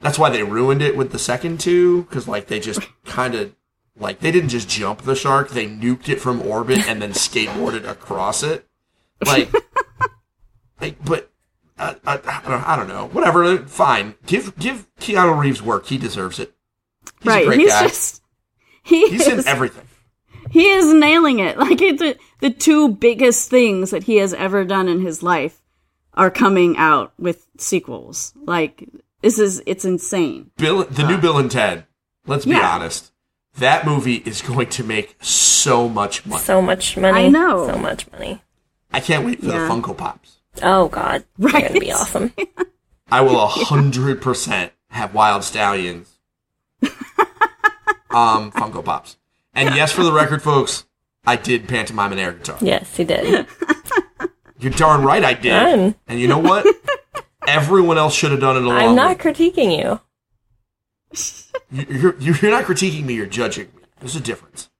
that's 0.00 0.18
why 0.18 0.28
they 0.30 0.42
ruined 0.42 0.82
it 0.82 0.96
with 0.96 1.12
the 1.12 1.18
second 1.18 1.60
two 1.60 2.02
because 2.02 2.26
like 2.28 2.48
they 2.48 2.60
just 2.60 2.80
kind 3.06 3.34
of 3.34 3.54
like 3.98 4.20
they 4.20 4.30
didn't 4.32 4.48
just 4.50 4.68
jump 4.68 5.02
the 5.02 5.14
shark; 5.14 5.50
they 5.50 5.66
nuked 5.66 6.08
it 6.08 6.20
from 6.20 6.42
orbit 6.42 6.86
and 6.88 7.00
then 7.00 7.12
skateboarded 7.12 7.88
across 7.88 8.42
it. 8.42 8.66
Like, 9.24 9.50
like, 10.80 11.04
but. 11.04 11.30
Uh, 11.78 11.94
I, 12.06 12.12
I, 12.14 12.48
don't, 12.48 12.68
I 12.68 12.76
don't 12.76 12.88
know. 12.88 13.06
Whatever. 13.08 13.58
Fine. 13.58 14.14
Give 14.26 14.56
give 14.58 14.86
Keanu 15.00 15.36
Reeves 15.38 15.60
work. 15.62 15.86
He 15.86 15.98
deserves 15.98 16.38
it. 16.38 16.54
He's 17.22 17.26
right. 17.26 17.48
a 17.48 17.56
he's 17.56 17.70
guy. 17.70 17.82
just. 17.84 18.22
He 18.82 19.08
He's 19.08 19.26
is, 19.26 19.44
in 19.46 19.48
everything. 19.48 19.86
He 20.50 20.68
is 20.68 20.92
nailing 20.92 21.38
it. 21.40 21.56
Like 21.58 21.80
it's 21.80 22.00
the 22.00 22.16
the 22.40 22.50
two 22.50 22.90
biggest 22.90 23.48
things 23.50 23.90
that 23.90 24.04
he 24.04 24.16
has 24.16 24.34
ever 24.34 24.64
done 24.64 24.88
in 24.88 25.00
his 25.00 25.22
life 25.22 25.62
are 26.12 26.30
coming 26.30 26.76
out 26.76 27.12
with 27.18 27.48
sequels. 27.58 28.34
Like 28.36 28.86
this 29.22 29.38
is 29.38 29.62
it's 29.66 29.84
insane. 29.84 30.50
Bill, 30.58 30.84
the 30.84 31.06
new 31.06 31.16
Bill 31.18 31.38
and 31.38 31.50
Ted. 31.50 31.86
Let's 32.26 32.44
be 32.44 32.52
Yeah. 32.52 32.74
honest. 32.74 33.10
That 33.58 33.86
movie 33.86 34.16
is 34.16 34.42
going 34.42 34.68
to 34.70 34.84
make 34.84 35.16
so 35.22 35.88
much 35.88 36.26
money. 36.26 36.42
So 36.42 36.60
much 36.60 36.96
money. 36.96 37.26
I 37.26 37.28
know. 37.28 37.68
So 37.68 37.78
much 37.78 38.10
money. 38.12 38.42
I 38.92 39.00
can't 39.00 39.24
wait 39.24 39.40
for 39.40 39.46
Yeah. 39.46 39.66
the 39.66 39.72
Funko 39.72 39.96
Pops. 39.96 40.38
Oh 40.62 40.88
God. 40.88 41.24
They're 41.38 41.52
Right. 41.52 41.68
gonna 41.68 41.80
be 41.80 41.92
awesome. 41.92 42.32
I 43.10 43.20
will 43.20 43.40
a 43.40 43.46
hundred 43.46 44.20
percent 44.22 44.72
have 44.90 45.12
Wyld 45.12 45.42
Stallyns. 45.42 46.08
um, 48.10 48.50
Funko 48.52 48.84
Pops. 48.84 49.16
And 49.54 49.74
yes, 49.76 49.92
for 49.92 50.02
the 50.02 50.12
record, 50.12 50.42
folks, 50.42 50.84
I 51.24 51.36
did 51.36 51.68
pantomime 51.68 52.12
an 52.12 52.18
air 52.18 52.32
guitar. 52.32 52.58
Yes, 52.60 52.96
he 52.96 53.04
did. 53.04 53.46
You're 54.58 54.72
darn 54.72 55.02
right 55.02 55.24
I 55.24 55.34
did. 55.34 55.50
Done. 55.50 55.94
And 56.08 56.20
you 56.20 56.26
know 56.28 56.38
what? 56.38 56.66
Everyone 57.46 57.98
else 57.98 58.14
should 58.14 58.30
have 58.32 58.40
done 58.40 58.56
it 58.56 58.62
along. 58.64 58.78
I'm 58.78 58.94
not 58.96 59.22
with- 59.24 59.36
critiquing 59.36 59.76
you. 59.78 60.00
You're, 61.70 62.16
you're, 62.18 62.36
you're 62.36 62.50
not 62.50 62.64
critiquing 62.64 63.04
me. 63.04 63.14
You're 63.14 63.26
judging 63.26 63.66
me. 63.74 63.82
There's 64.00 64.16
a 64.16 64.20
difference. 64.20 64.70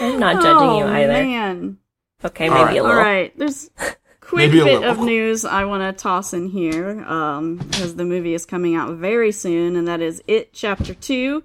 I'm 0.00 0.20
not 0.20 0.42
judging 0.42 0.68
oh, 0.68 0.78
you 0.78 0.84
either. 0.84 1.12
Man. 1.12 1.78
Okay, 2.24 2.48
maybe 2.48 2.60
right. 2.60 2.70
a 2.78 2.82
little. 2.82 2.96
right. 2.96 3.38
There's 3.38 3.70
a 3.78 3.94
quick 4.20 4.50
bit 4.50 4.82
of 4.82 4.98
news 5.00 5.44
I 5.44 5.64
want 5.64 5.82
to 5.82 6.02
toss 6.02 6.32
in 6.32 6.48
here 6.48 7.04
um, 7.04 7.56
because 7.56 7.96
the 7.96 8.04
movie 8.04 8.34
is 8.34 8.46
coming 8.46 8.74
out 8.74 8.96
very 8.96 9.32
soon, 9.32 9.76
and 9.76 9.86
that 9.88 10.00
is 10.00 10.22
It 10.26 10.52
Chapter 10.52 10.94
Two. 10.94 11.44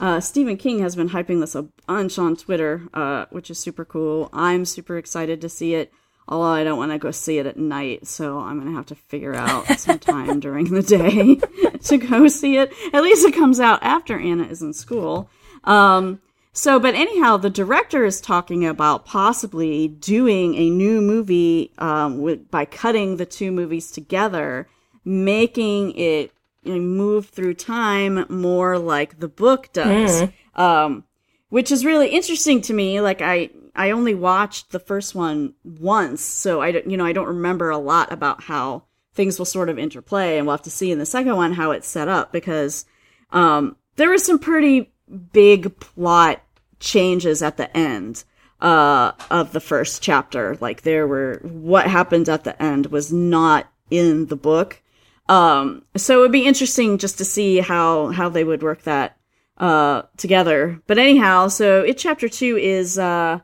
Uh, 0.00 0.20
Stephen 0.20 0.56
King 0.56 0.78
has 0.80 0.94
been 0.94 1.08
hyping 1.08 1.40
this 1.40 1.56
a 1.56 1.66
bunch 1.86 2.18
on 2.18 2.36
Twitter, 2.36 2.82
uh, 2.94 3.26
which 3.30 3.50
is 3.50 3.58
super 3.58 3.84
cool. 3.84 4.28
I'm 4.32 4.64
super 4.64 4.96
excited 4.96 5.40
to 5.40 5.48
see 5.48 5.74
it, 5.74 5.92
although 6.28 6.52
I 6.52 6.62
don't 6.62 6.78
want 6.78 6.92
to 6.92 6.98
go 6.98 7.10
see 7.10 7.38
it 7.38 7.46
at 7.46 7.56
night, 7.56 8.06
so 8.06 8.38
I'm 8.38 8.58
gonna 8.58 8.76
have 8.76 8.86
to 8.86 8.94
figure 8.94 9.34
out 9.34 9.66
some 9.78 9.98
time 9.98 10.40
during 10.46 10.66
the 10.66 10.82
day 10.82 11.40
to 11.84 11.96
go 11.96 12.28
see 12.28 12.58
it. 12.58 12.72
At 12.92 13.02
least 13.02 13.26
it 13.26 13.34
comes 13.34 13.58
out 13.58 13.82
after 13.82 14.18
Anna 14.18 14.44
is 14.44 14.62
in 14.62 14.72
school. 14.72 15.30
Um, 15.64 16.20
so, 16.52 16.78
but 16.78 16.94
anyhow, 16.94 17.36
the 17.36 17.50
director 17.50 18.04
is 18.04 18.20
talking 18.20 18.66
about 18.66 19.06
possibly 19.06 19.88
doing 19.88 20.54
a 20.56 20.70
new 20.70 21.00
movie 21.00 21.72
um, 21.78 22.18
with, 22.20 22.50
by 22.50 22.64
cutting 22.64 23.16
the 23.16 23.26
two 23.26 23.52
movies 23.52 23.90
together, 23.90 24.68
making 25.04 25.92
it 25.96 26.32
you 26.64 26.74
know, 26.74 26.80
move 26.80 27.28
through 27.28 27.54
time 27.54 28.26
more 28.28 28.78
like 28.78 29.20
the 29.20 29.28
book 29.28 29.72
does. 29.72 30.28
Um, 30.54 31.04
which 31.50 31.70
is 31.70 31.84
really 31.84 32.08
interesting 32.08 32.60
to 32.62 32.74
me. 32.74 33.00
Like 33.00 33.22
I, 33.22 33.50
I 33.74 33.90
only 33.90 34.14
watched 34.14 34.70
the 34.70 34.78
first 34.78 35.14
one 35.14 35.54
once, 35.64 36.22
so 36.22 36.60
I 36.60 36.72
don't, 36.72 36.90
you 36.90 36.96
know, 36.96 37.06
I 37.06 37.12
don't 37.12 37.26
remember 37.26 37.70
a 37.70 37.78
lot 37.78 38.12
about 38.12 38.44
how 38.44 38.84
things 39.14 39.38
will 39.38 39.46
sort 39.46 39.68
of 39.68 39.78
interplay, 39.78 40.38
and 40.38 40.46
we'll 40.46 40.56
have 40.56 40.62
to 40.62 40.70
see 40.70 40.92
in 40.92 40.98
the 40.98 41.06
second 41.06 41.36
one 41.36 41.52
how 41.52 41.72
it's 41.72 41.88
set 41.88 42.08
up 42.08 42.32
because 42.32 42.84
um, 43.32 43.76
there 43.96 44.08
were 44.08 44.18
some 44.18 44.38
pretty 44.38 44.92
big 45.32 45.78
plot 45.80 46.42
changes 46.80 47.42
at 47.42 47.56
the 47.56 47.76
end 47.76 48.24
uh, 48.60 49.12
of 49.30 49.52
the 49.52 49.60
first 49.60 50.02
chapter. 50.02 50.56
Like 50.60 50.82
there 50.82 51.06
were 51.06 51.40
what 51.42 51.86
happened 51.86 52.28
at 52.28 52.44
the 52.44 52.60
end 52.62 52.86
was 52.86 53.12
not 53.12 53.70
in 53.90 54.26
the 54.26 54.36
book. 54.36 54.82
Um, 55.28 55.84
so 55.96 56.18
it 56.18 56.20
would 56.22 56.32
be 56.32 56.46
interesting 56.46 56.98
just 56.98 57.18
to 57.18 57.24
see 57.24 57.58
how 57.58 58.08
how 58.08 58.28
they 58.28 58.44
would 58.44 58.62
work 58.62 58.82
that 58.82 59.16
uh 59.58 60.02
together. 60.16 60.80
But 60.86 60.98
anyhow, 60.98 61.48
so 61.48 61.82
it 61.82 61.98
chapter 61.98 62.28
two 62.28 62.56
is 62.56 62.98
uh 62.98 63.40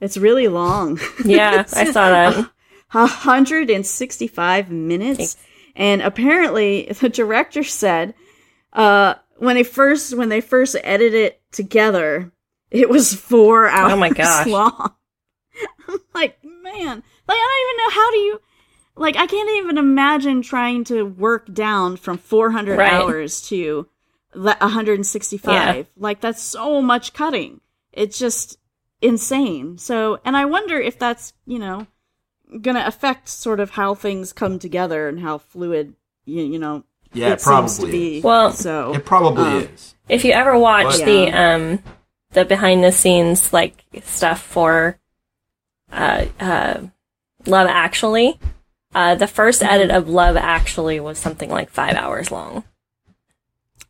it's 0.00 0.16
really 0.16 0.48
long. 0.48 0.98
Yeah, 1.24 1.64
I 1.74 1.84
saw 1.90 2.08
that. 2.10 2.50
165 2.92 4.70
minutes. 4.70 5.36
And 5.76 6.02
apparently 6.02 6.88
the 7.00 7.08
director 7.08 7.62
said 7.64 8.14
uh 8.72 9.14
when 9.36 9.54
they 9.56 9.62
first 9.62 10.16
when 10.16 10.28
they 10.28 10.40
first 10.40 10.76
edited 10.82 11.14
it 11.14 11.40
together, 11.52 12.32
it 12.70 12.88
was 12.88 13.14
four 13.14 13.68
hours 13.68 13.92
Oh 13.92 13.96
my 13.96 14.10
gosh. 14.10 14.46
long. 14.46 14.94
I'm 15.88 15.98
like, 16.14 16.38
man. 16.44 17.02
Like 17.28 17.38
I 17.38 17.64
don't 17.64 17.64
even 17.64 17.76
know 17.96 18.02
how 18.02 18.10
do 18.10 18.16
you 18.18 18.40
like 18.96 19.16
I 19.16 19.26
can't 19.26 19.50
even 19.58 19.78
imagine 19.78 20.42
trying 20.42 20.84
to 20.84 21.04
work 21.04 21.52
down 21.52 21.96
from 21.96 22.18
400 22.18 22.78
Right. 22.78 22.92
hours 22.92 23.42
to 23.48 23.88
le- 24.34 24.56
165. 24.60 25.52
Yeah. 25.76 25.82
Like 25.96 26.20
that's 26.20 26.42
so 26.42 26.82
much 26.82 27.12
cutting. 27.12 27.60
It's 27.92 28.18
just 28.18 28.57
insane. 29.02 29.78
So, 29.78 30.20
and 30.24 30.36
I 30.36 30.44
wonder 30.44 30.78
if 30.80 30.98
that's, 30.98 31.32
you 31.46 31.58
know, 31.58 31.86
going 32.60 32.76
to 32.76 32.86
affect 32.86 33.28
sort 33.28 33.60
of 33.60 33.70
how 33.70 33.94
things 33.94 34.32
come 34.32 34.58
together 34.58 35.08
and 35.08 35.20
how 35.20 35.38
fluid, 35.38 35.94
you, 36.24 36.42
you 36.42 36.58
know, 36.58 36.84
Yeah, 37.12 37.28
it 37.28 37.32
it 37.34 37.42
probably 37.42 37.68
seems 37.68 37.84
to 37.86 37.92
be. 37.92 38.18
is. 38.18 38.24
Well, 38.24 38.52
so 38.52 38.94
It 38.94 39.04
probably 39.04 39.42
um, 39.44 39.56
is. 39.74 39.94
If 40.08 40.24
you 40.24 40.32
ever 40.32 40.58
watch 40.58 40.98
But- 40.98 41.04
the 41.04 41.30
um 41.30 41.78
the 42.32 42.44
behind 42.44 42.84
the 42.84 42.92
scenes 42.92 43.52
like 43.52 43.82
stuff 44.02 44.40
for 44.42 44.98
uh 45.92 46.26
uh 46.40 46.80
Love 47.46 47.68
Actually, 47.68 48.38
uh 48.94 49.14
the 49.14 49.26
first 49.26 49.62
Mm-hmm. 49.62 49.72
edit 49.72 49.90
of 49.90 50.08
Love 50.08 50.36
Actually 50.36 51.00
was 51.00 51.18
something 51.18 51.48
like 51.50 51.70
5 51.70 51.94
hours 51.94 52.30
long 52.30 52.64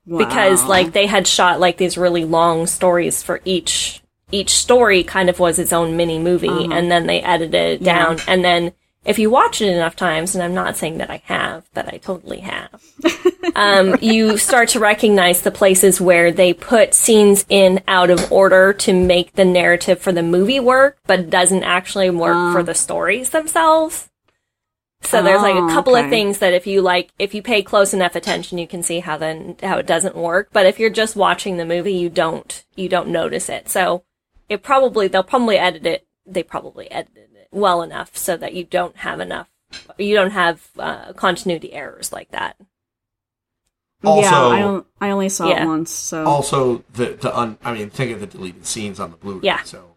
because 0.06 0.64
like 0.64 0.92
they 0.92 1.06
had 1.06 1.26
shot 1.26 1.60
like 1.60 1.76
these 1.76 1.98
really 1.98 2.24
long 2.24 2.66
stories 2.66 3.22
for 3.22 3.40
each 3.44 4.02
each 4.30 4.50
story 4.50 5.02
kind 5.02 5.28
of 5.30 5.38
was 5.38 5.58
its 5.58 5.72
own 5.72 5.96
mini 5.96 6.18
movie 6.18 6.48
Uh-huh. 6.48 6.68
and 6.72 6.90
then 6.90 7.06
they 7.06 7.20
edited 7.20 7.54
it 7.54 7.80
Yeah. 7.82 8.04
down 8.04 8.18
and 8.26 8.44
then 8.44 8.72
if 9.04 9.18
you 9.18 9.30
watch 9.30 9.62
it 9.62 9.68
enough 9.68 9.96
times 9.96 10.34
and 10.34 10.42
I'm 10.44 10.54
not 10.54 10.76
saying 10.76 10.98
that 10.98 11.10
I 11.10 11.22
have 11.26 11.68
but 11.72 11.92
I 11.92 11.96
totally 11.98 12.40
have 12.40 12.82
um, 13.54 13.96
you 14.00 14.36
start 14.36 14.68
to 14.70 14.80
recognize 14.80 15.42
the 15.42 15.50
places 15.50 16.00
where 16.00 16.30
they 16.30 16.52
put 16.52 16.94
scenes 16.94 17.46
in 17.48 17.80
out 17.88 18.10
of 18.10 18.30
order 18.30 18.72
to 18.74 18.92
make 18.92 19.32
the 19.34 19.44
narrative 19.44 19.98
for 20.00 20.12
the 20.12 20.22
movie 20.22 20.60
work, 20.60 20.98
but 21.06 21.30
doesn't 21.30 21.64
actually 21.64 22.10
work 22.10 22.52
for 22.52 22.62
the 22.62 22.74
stories 22.74 23.30
themselves. 23.30 24.08
So 25.02 25.22
there's 25.22 25.40
like 25.42 25.54
Oh, 25.54 25.68
a 25.68 25.72
couple 25.72 25.94
of 25.94 26.10
things 26.10 26.40
that 26.40 26.52
if 26.52 26.66
you 26.66 26.82
like, 26.82 27.10
if 27.18 27.32
you 27.32 27.40
pay 27.40 27.62
close 27.62 27.94
enough 27.94 28.16
attention, 28.16 28.58
you 28.58 28.66
can 28.66 28.82
see 28.82 28.98
how 28.98 29.16
then 29.16 29.56
how 29.62 29.78
it 29.78 29.86
doesn't 29.86 30.16
work. 30.16 30.48
But 30.52 30.66
if 30.66 30.78
you're 30.78 30.90
just 30.90 31.14
watching 31.16 31.56
the 31.56 31.64
movie, 31.64 31.94
you 31.94 32.10
don't 32.10 32.64
you 32.74 32.88
don't 32.88 33.08
notice 33.08 33.48
it. 33.48 33.68
So 33.68 34.02
it 34.48 34.62
probably 34.62 35.08
they'll 35.08 35.22
probably 35.22 35.58
edit 35.58 35.86
it. 35.86 36.06
They 36.26 36.42
probably 36.42 36.90
edited 36.90 37.30
it 37.34 37.48
well 37.50 37.82
enough 37.82 38.16
so 38.16 38.36
that 38.36 38.54
you 38.54 38.64
don't 38.64 38.96
have 38.98 39.20
enough. 39.20 39.48
You 39.98 40.14
don't 40.14 40.30
have 40.30 40.68
uh, 40.78 41.12
continuity 41.14 41.72
errors 41.72 42.12
like 42.12 42.30
that. 42.30 42.56
yeah, 44.02 44.10
Also- 44.10 44.50
I, 44.50 44.62
on- 44.62 44.84
I 45.00 45.10
only 45.10 45.28
saw 45.28 45.48
Yeah. 45.48 45.64
it 45.64 45.66
once. 45.66 45.90
So 45.92 46.24
Also, 46.26 46.84
the 46.94 47.06
the 47.20 47.36
un, 47.36 47.58
I 47.64 47.72
mean, 47.74 47.90
think 47.90 48.12
of 48.12 48.20
the 48.20 48.26
deleted 48.26 48.66
scenes 48.66 48.98
on 49.00 49.10
the 49.10 49.16
Blu-ray. 49.16 49.40
Yeah. 49.42 49.62
So 49.64 49.96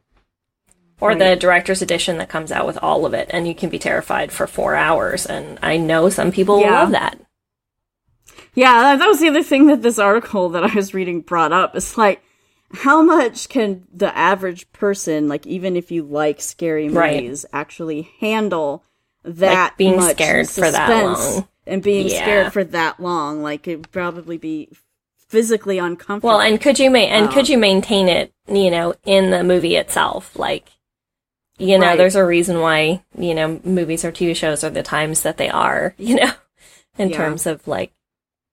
or 1.00 1.16
the 1.16 1.36
director's 1.36 1.82
edition 1.82 2.18
that 2.20 2.30
comes 2.30 2.52
out 2.52 2.68
with 2.68 2.78
all 2.80 3.08
of 3.08 3.14
it 3.16 3.28
and 3.32 3.48
you 3.48 3.56
can 3.56 3.70
be 3.72 3.80
terrified 3.80 4.32
for 4.32 4.46
four 4.46 4.76
hours 4.76 5.26
and 5.26 5.58
i 5.64 5.76
know 5.76 6.10
some 6.10 6.32
people 6.32 6.60
Yeah. 6.62 6.74
love 6.82 6.92
that 6.92 7.18
Yeah, 8.54 8.74
that- 8.84 9.00
that 9.00 9.08
was 9.08 9.20
the 9.20 9.30
other 9.30 9.42
thing 9.42 9.66
that 9.68 9.82
this 9.82 9.98
article 9.98 10.50
that 10.50 10.64
I 10.64 10.76
was 10.76 10.94
reading 10.94 11.22
brought 11.22 11.54
up. 11.54 11.76
It's 11.76 11.98
like, 11.98 12.22
how 12.74 13.02
much 13.02 13.50
can 13.50 13.86
the 13.94 14.16
average 14.18 14.72
person, 14.72 15.28
like 15.28 15.46
even 15.48 15.76
if 15.76 15.92
you 15.92 16.04
like 16.04 16.42
scary 16.42 16.90
Right. 16.90 17.22
movies, 17.24 17.46
actually 17.54 18.10
handle 18.20 18.84
that 19.24 19.78
being 19.78 19.98
much 19.98 20.16
scared 20.16 20.50
for 20.50 20.70
that 20.72 20.90
long. 20.90 21.48
and 21.68 21.84
being 21.84 22.08
Yeah. 22.10 22.22
scared 22.22 22.54
for 22.54 22.64
that 22.64 23.00
long? 23.00 23.42
Like 23.44 23.68
it'd 23.68 23.92
probably 23.92 24.38
be 24.38 24.70
physically 25.28 25.78
uncomfortable. 25.78 26.30
well 26.30 26.42
and 26.42 26.60
could 26.60 26.78
you 26.78 26.92
ma- 26.92 26.98
and 27.00 27.28
Um, 27.28 27.32
could 27.34 27.48
you 27.48 27.58
maintain 27.58 28.10
it 28.10 28.34
you 28.50 28.70
know 28.70 28.94
in 29.06 29.30
the 29.30 29.46
movie 29.46 29.78
itself 29.78 30.38
like 30.38 30.68
you 31.58 31.78
know 31.80 31.86
Right. 31.88 31.98
there's 31.98 32.18
a 32.18 32.26
reason 32.26 32.60
why 32.60 33.02
you 33.18 33.34
know 33.34 33.62
movies 33.64 34.04
or 34.04 34.12
tv 34.12 34.36
shows 34.36 34.62
are 34.66 34.70
the 34.70 34.84
times 34.84 35.22
that 35.22 35.38
they 35.38 35.50
are 35.50 35.96
you 35.98 36.16
know 36.16 36.32
in 36.98 37.12
Yeah. 37.12 37.16
terms 37.18 37.46
of 37.48 37.66
like 37.66 37.94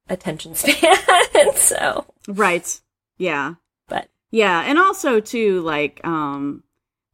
attention 0.09 0.55
span 0.55 0.97
And 1.35 1.55
so 1.57 2.07
right? 2.29 2.81
Yeah, 3.17 3.55
Yeah, 4.31 4.63
and 4.67 4.79
also 4.79 5.21
too, 5.21 5.61
like, 5.63 6.01
um, 6.07 6.63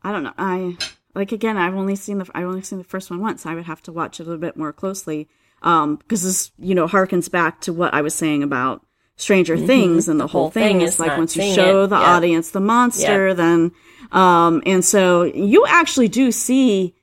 I 0.02 0.12
don't 0.12 0.24
know, 0.24 0.32
I 0.36 0.76
like 1.14 1.30
again, 1.32 1.56
I've 1.56 1.74
only 1.76 1.94
seen 1.96 2.18
the 2.18 2.28
I've 2.34 2.46
only 2.46 2.62
seen 2.62 2.78
the 2.78 2.84
first 2.84 3.10
one 3.10 3.20
once. 3.20 3.46
I 3.46 3.54
would 3.54 3.66
have 3.66 3.82
to 3.82 3.92
watch 3.92 4.18
it 4.18 4.24
a 4.24 4.26
little 4.26 4.40
bit 4.40 4.56
more 4.56 4.72
closely, 4.72 5.28
um, 5.62 5.96
because 5.96 6.22
this 6.24 6.50
you 6.58 6.74
know 6.74 6.86
harkens 6.88 7.30
back 7.30 7.60
to 7.62 7.72
what 7.72 7.94
I 7.94 8.02
was 8.02 8.14
saying 8.14 8.42
about 8.42 8.84
Stranger 9.16 9.56
Things 9.56 10.08
and 10.08 10.18
the, 10.18 10.26
whole 10.26 10.50
thing, 10.50 10.80
is 10.80 10.98
like 10.98 11.16
once 11.16 11.36
you 11.36 11.42
show 11.54 11.84
it. 11.84 11.88
the 11.88 11.96
Yeah. 11.96 12.16
audience 12.16 12.50
the 12.50 12.60
monster, 12.60 13.32
then, 13.32 13.70
um, 14.10 14.60
and 14.66 14.84
so 14.84 15.22
you 15.22 15.64
actually 15.68 16.08
do 16.08 16.32
see 16.32 16.94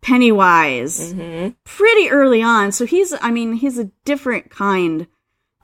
Pennywise 0.00 1.12
hmm 1.12 1.48
pretty 1.64 2.10
early 2.10 2.42
on. 2.42 2.72
So 2.72 2.84
he's, 2.84 3.14
I 3.22 3.30
mean, 3.30 3.54
he's 3.54 3.78
a 3.78 3.84
different 4.04 4.50
kind 4.50 5.06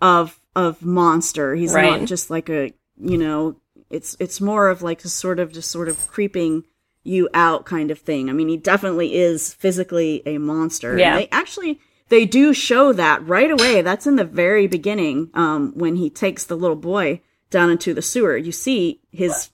of 0.01 0.41
of 0.55 0.85
monster. 0.85 1.55
He's 1.57 1.75
Right. 1.75 2.01
not 2.01 2.07
just 2.07 2.31
like 2.31 2.49
a, 2.49 2.73
you 3.01 3.19
know, 3.19 3.57
it's 3.91 4.17
it's 4.21 4.41
more 4.41 4.69
of 4.69 4.83
like 4.83 5.05
a 5.05 5.09
sort 5.09 5.39
of 5.39 5.53
just 5.53 5.71
sort 5.71 5.89
of 5.89 6.09
creeping 6.09 6.65
you 7.05 7.29
out 7.33 7.65
kind 7.65 7.91
of 7.91 7.99
thing. 7.99 8.29
I 8.29 8.33
mean, 8.33 8.49
he 8.49 8.57
definitely 8.57 9.15
is 9.15 9.55
physically 9.55 10.23
a 10.27 10.39
monster. 10.39 10.91
And 10.93 11.01
Yeah. 11.01 11.17
They 11.17 11.29
actually 11.31 11.81
they 12.09 12.25
do 12.25 12.53
show 12.55 12.93
that 12.93 13.27
right 13.27 13.51
away. 13.51 13.83
That's 13.83 14.07
in 14.07 14.17
the 14.17 14.25
very 14.25 14.67
beginning 14.67 15.31
um 15.35 15.73
when 15.75 15.97
he 15.97 16.11
takes 16.11 16.45
the 16.45 16.57
little 16.57 16.77
boy 16.77 17.21
down 17.51 17.71
into 17.71 17.95
the 17.95 18.03
sewer. 18.03 18.37
You 18.37 18.53
see 18.53 19.01
his 19.11 19.51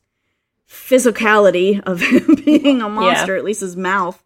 physicality 0.68 1.80
of 1.82 2.00
him 2.00 2.34
being 2.44 2.82
a 2.82 2.88
monster, 2.88 3.34
yeah. 3.34 3.38
at 3.38 3.44
least 3.44 3.60
his 3.60 3.76
mouth. 3.76 4.22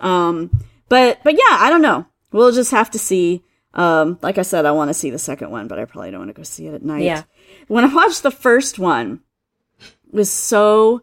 Um, 0.00 0.50
but 0.88 1.20
but 1.24 1.34
yeah, 1.34 1.58
I 1.60 1.70
don't 1.70 1.82
know. 1.82 2.06
We'll 2.32 2.52
just 2.52 2.70
have 2.70 2.90
to 2.92 2.98
see. 2.98 3.42
Um, 3.74 4.18
like 4.20 4.36
I 4.36 4.42
said, 4.42 4.66
I 4.66 4.72
want 4.72 4.90
to 4.90 4.94
see 4.94 5.08
the 5.08 5.18
second 5.18 5.50
one, 5.50 5.66
but 5.66 5.78
I 5.78 5.86
probably 5.86 6.10
don't 6.10 6.20
want 6.20 6.28
to 6.28 6.34
go 6.34 6.42
see 6.42 6.66
it 6.66 6.74
at 6.74 6.82
night. 6.84 7.04
Yeah. 7.04 7.22
When 7.68 7.84
I 7.84 7.94
watched 7.94 8.22
the 8.22 8.30
first 8.30 8.78
one, 8.78 9.20
was 10.12 10.30
so 10.30 11.02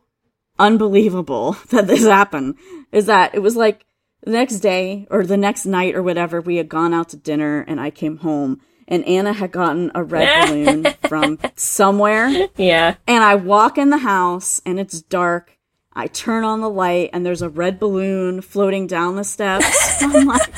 unbelievable 0.58 1.58
that 1.70 1.88
this 1.88 2.04
happened. 2.04 2.56
Is 2.92 3.08
that 3.08 3.36
it 3.36 3.40
was 3.40 3.56
like 3.56 3.86
the 4.24 4.32
next 4.32 4.60
day 4.60 5.08
or 5.10 5.26
the 5.26 5.38
next 5.38 5.66
night 5.66 5.96
or 5.96 6.04
whatever, 6.04 6.42
we 6.42 6.58
had 6.58 6.70
gone 6.70 6.94
out 6.94 7.10
to 7.10 7.18
dinner 7.18 7.66
and 7.68 7.80
I 7.80 7.90
came 7.90 8.18
home 8.18 8.62
and 8.88 9.06
Anna 9.06 9.34
had 9.34 9.52
gotten 9.52 9.92
a 9.96 10.04
red 10.04 10.48
balloon 10.48 10.86
from 11.08 11.38
somewhere 11.56 12.50
yeah 12.58 12.96
and 13.08 13.24
I 13.24 13.36
walk 13.36 13.78
in 13.78 13.92
the 13.92 14.00
house 14.00 14.62
and 14.66 14.80
it's 14.80 15.02
dark. 15.02 15.58
I 15.94 16.08
turn 16.08 16.44
on 16.44 16.62
the 16.62 16.70
light 16.70 17.10
and 17.14 17.26
there's 17.26 17.42
a 17.42 17.50
red 17.50 17.80
balloon 17.80 18.42
floating 18.42 18.88
down 18.88 19.16
the 19.16 19.24
steps. 19.24 20.02
I'm 20.02 20.26
like, 20.26 20.54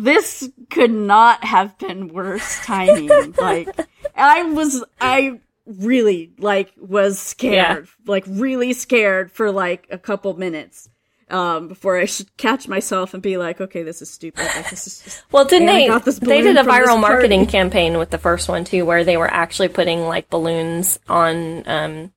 this 0.00 0.48
could 0.70 0.90
not 0.90 1.44
have 1.44 1.76
been 1.78 2.08
worse 2.08 2.60
timing. 2.64 3.10
Like, 3.40 3.68
I 4.14 4.42
was, 4.42 4.84
I 5.00 5.40
really 5.66 6.32
like 6.38 6.72
was 6.78 7.18
scared, 7.18 7.88
like 8.06 8.24
really 8.26 8.72
scared 8.72 9.32
for 9.32 9.50
like 9.50 9.86
a 9.90 9.98
couple 9.98 10.36
minutes. 10.36 10.88
Um, 11.28 11.68
before 11.68 11.96
I 11.96 12.06
should 12.06 12.36
catch 12.36 12.66
myself 12.66 13.14
and 13.14 13.22
be 13.22 13.36
like, 13.36 13.60
okay, 13.60 13.84
this 13.84 14.02
is 14.02 14.10
stupid. 14.10 14.44
Like, 14.44 14.68
this 14.68 14.88
is 14.88 15.00
just 15.04 15.22
Well, 15.30 15.44
didn't 15.44 15.68
they? 15.68 15.86
They 15.86 16.42
did 16.42 16.56
a 16.56 16.64
viral 16.64 17.00
marketing 17.00 17.46
campaign 17.46 17.98
with 17.98 18.10
the 18.10 18.18
first 18.18 18.48
one 18.48 18.64
too, 18.64 18.84
where 18.84 19.04
they 19.04 19.16
were 19.16 19.32
actually 19.32 19.68
putting 19.68 20.00
like 20.00 20.28
balloons 20.28 20.98
on 21.08 21.68
um, 21.68 22.12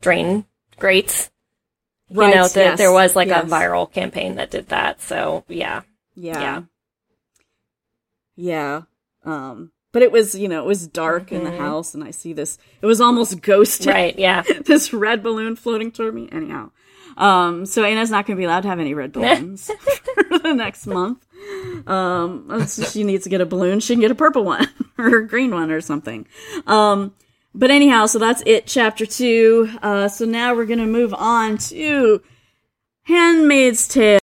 drain 0.00 0.46
grates. 0.78 1.30
right. 2.10 2.28
you 2.28 2.34
know, 2.34 2.48
th- 2.48 2.56
yes, 2.56 2.78
there 2.78 2.92
was 2.92 3.14
like 3.14 3.28
yes. 3.28 3.44
a 3.44 3.46
viral 3.46 3.92
campaign 3.92 4.36
that 4.36 4.50
did 4.50 4.68
that. 4.68 5.02
So 5.02 5.44
yeah, 5.48 5.82
Yeah. 6.14 6.40
Yeah. 6.40 6.62
Yeah. 8.36 8.82
Um, 9.24 9.70
but 9.92 10.02
it 10.02 10.10
was, 10.12 10.34
you 10.34 10.48
know, 10.48 10.60
it 10.62 10.66
was 10.66 10.86
dark 10.88 11.30
in 11.32 11.42
Mm-hmm. 11.42 11.50
the 11.52 11.58
house 11.62 11.94
and 11.94 12.02
I 12.04 12.10
see 12.10 12.32
this, 12.32 12.58
it 12.82 12.86
was 12.86 13.00
almost 13.00 13.40
ghosty. 13.40 13.86
right, 13.92 14.18
yeah, 14.18 14.42
this 14.66 14.92
red 14.92 15.22
balloon 15.22 15.56
floating 15.56 15.90
toward 15.92 16.14
me. 16.14 16.28
Anyhow. 16.32 16.70
Um, 17.16 17.64
so 17.64 17.84
Anna's 17.84 18.10
not 18.10 18.26
going 18.26 18.36
to 18.36 18.40
be 18.40 18.44
allowed 18.44 18.62
to 18.62 18.68
have 18.68 18.80
any 18.80 18.92
red 18.92 19.12
balloons 19.14 19.70
for 20.28 20.38
the 20.40 20.52
next 20.52 20.86
month. 20.86 21.24
Um, 21.88 22.46
it's- 22.50 22.92
she 22.92 23.04
needs 23.04 23.22
to 23.24 23.30
get 23.30 23.40
a 23.40 23.46
balloon. 23.46 23.78
She 23.80 23.94
can 23.94 24.00
get 24.00 24.10
a 24.10 24.16
purple 24.16 24.44
one 24.44 24.66
or 24.98 25.18
a 25.18 25.26
green 25.28 25.52
one 25.52 25.70
or 25.70 25.80
something. 25.80 26.26
Um, 26.66 27.14
but 27.54 27.70
anyhow, 27.70 28.06
so 28.06 28.18
that's 28.18 28.42
it, 28.46 28.66
chapter 28.66 29.06
two. 29.06 29.70
Uh, 29.80 30.08
so 30.08 30.24
now 30.24 30.56
we're 30.56 30.66
going 30.66 30.80
to 30.80 30.86
move 30.86 31.14
on 31.14 31.56
to 31.58 32.20
Handmaid's 33.04 33.86
Tale. 33.86 34.18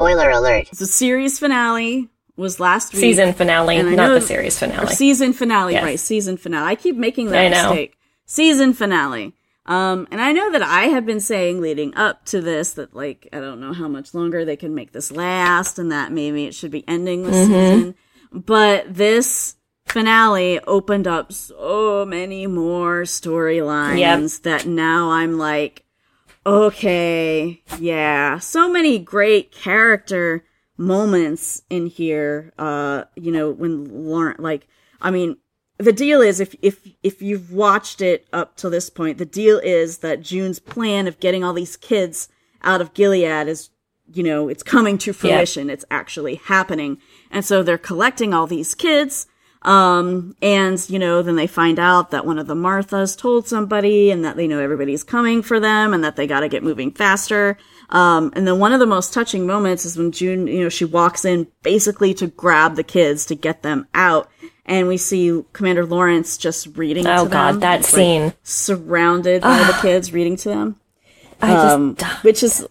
Spoiler 0.00 0.30
alert. 0.30 0.68
The 0.70 0.86
series 0.86 1.38
finale 1.38 2.08
was 2.36 2.58
last 2.58 2.92
week. 2.94 3.00
season 3.00 3.32
finale, 3.34 3.82
not 3.82 4.08
the 4.08 4.20
series 4.20 4.58
finale. 4.58 4.94
season 4.94 5.32
finale, 5.34 5.74
Yes. 5.74 5.82
right? 5.84 6.00
Season 6.00 6.36
finale. 6.38 6.66
I 6.70 6.74
keep 6.74 6.96
making 6.96 7.26
that 7.30 7.38
I 7.44 7.48
know. 7.48 7.68
mistake. 7.70 7.96
Season 8.24 8.72
finale. 8.72 9.34
Um, 9.66 10.08
and 10.10 10.20
I 10.22 10.32
know 10.32 10.50
that 10.52 10.62
I 10.62 10.84
have 10.84 11.04
been 11.04 11.20
saying 11.20 11.60
leading 11.60 11.94
up 11.96 12.24
to 12.26 12.40
this 12.40 12.72
that 12.72 12.94
like 12.96 13.28
I 13.32 13.40
don't 13.40 13.60
know 13.60 13.72
how 13.74 13.88
much 13.88 14.14
longer 14.14 14.44
they 14.44 14.56
can 14.56 14.74
make 14.74 14.92
this 14.92 15.12
last, 15.12 15.78
and 15.78 15.92
that 15.92 16.12
maybe 16.12 16.46
it 16.46 16.54
should 16.54 16.70
be 16.70 16.82
ending 16.88 17.24
this 17.24 17.36
Mm-hmm. 17.36 17.52
season. 17.52 17.94
But 18.32 18.94
this 18.94 19.56
finale 19.86 20.60
opened 20.66 21.06
up 21.06 21.32
so 21.32 22.06
many 22.06 22.46
more 22.46 23.02
storylines 23.02 24.42
that 24.42 24.66
now 24.66 25.10
I'm 25.10 25.36
like, 25.36 25.84
okay, 26.46 27.62
yeah, 27.78 28.38
so 28.38 28.70
many 28.70 28.98
great 28.98 29.52
character 29.52 30.44
moments 30.76 31.62
in 31.70 31.86
here. 31.86 32.52
Uh, 32.58 33.04
you 33.14 33.30
know, 33.30 33.50
when 33.50 33.84
Lauren, 34.06 34.36
like, 34.38 34.66
I 35.00 35.10
mean, 35.10 35.36
the 35.78 35.92
deal 35.92 36.20
is 36.20 36.40
if 36.40 36.54
if 36.60 36.86
if 37.02 37.22
you've 37.22 37.52
watched 37.52 38.00
it 38.00 38.26
up 38.32 38.56
to 38.56 38.68
this 38.68 38.90
point, 38.90 39.18
the 39.18 39.24
deal 39.24 39.58
is 39.58 39.98
that 39.98 40.22
June's 40.22 40.58
plan 40.58 41.06
of 41.06 41.20
getting 41.20 41.42
all 41.42 41.52
these 41.54 41.76
kids 41.76 42.28
out 42.62 42.80
of 42.80 42.92
Gilead 42.92 43.48
is, 43.48 43.70
you 44.12 44.22
know, 44.22 44.48
it's 44.48 44.62
coming 44.62 44.98
to 44.98 45.12
fruition. 45.12 45.70
It's 45.70 45.86
actually 45.90 46.34
happening, 46.34 46.98
and 47.30 47.44
so 47.44 47.62
they're 47.62 47.78
collecting 47.78 48.34
all 48.34 48.46
these 48.46 48.74
kids. 48.74 49.26
Um, 49.62 50.34
and 50.40 50.82
you 50.88 50.98
know, 50.98 51.20
then 51.22 51.36
they 51.36 51.46
find 51.46 51.78
out 51.78 52.10
that 52.12 52.24
one 52.24 52.38
of 52.38 52.46
the 52.46 52.54
Marthas 52.54 53.16
told 53.16 53.46
somebody, 53.46 54.10
and 54.10 54.24
that 54.24 54.36
they 54.36 54.46
know 54.46 54.58
everybody's 54.60 55.04
coming 55.04 55.42
for 55.42 55.60
them, 55.60 55.92
and 55.92 56.02
that 56.02 56.16
they 56.16 56.26
got 56.26 56.40
to 56.40 56.48
get 56.48 56.62
moving 56.62 56.90
faster. 56.92 57.58
Um, 57.90 58.32
and 58.36 58.46
then 58.46 58.58
one 58.58 58.72
of 58.72 58.80
the 58.80 58.86
most 58.86 59.12
touching 59.12 59.46
moments 59.46 59.84
is 59.84 59.98
when 59.98 60.12
June, 60.12 60.46
you 60.46 60.62
know, 60.62 60.68
she 60.68 60.84
walks 60.84 61.24
in 61.24 61.46
basically 61.62 62.14
to 62.14 62.28
grab 62.28 62.76
the 62.76 62.84
kids 62.84 63.26
to 63.26 63.34
get 63.34 63.62
them 63.62 63.86
out. 63.94 64.30
And 64.64 64.86
we 64.86 64.96
see 64.96 65.42
Commander 65.52 65.84
Lawrence 65.84 66.38
just 66.38 66.76
reading 66.78 67.04
Oh, 67.06 67.26
God, 67.26 67.54
them. 67.54 67.60
that 67.60 67.80
like, 67.82 67.86
scene. 67.86 68.32
surrounded 68.44 69.42
by 69.42 69.58
the 69.64 69.76
kids 69.82 70.12
reading 70.12 70.36
to 70.36 70.48
them. 70.50 70.76
I 71.42 71.48
just 71.52 71.74
Um, 71.74 71.96
which 72.22 72.42
is, 72.44 72.66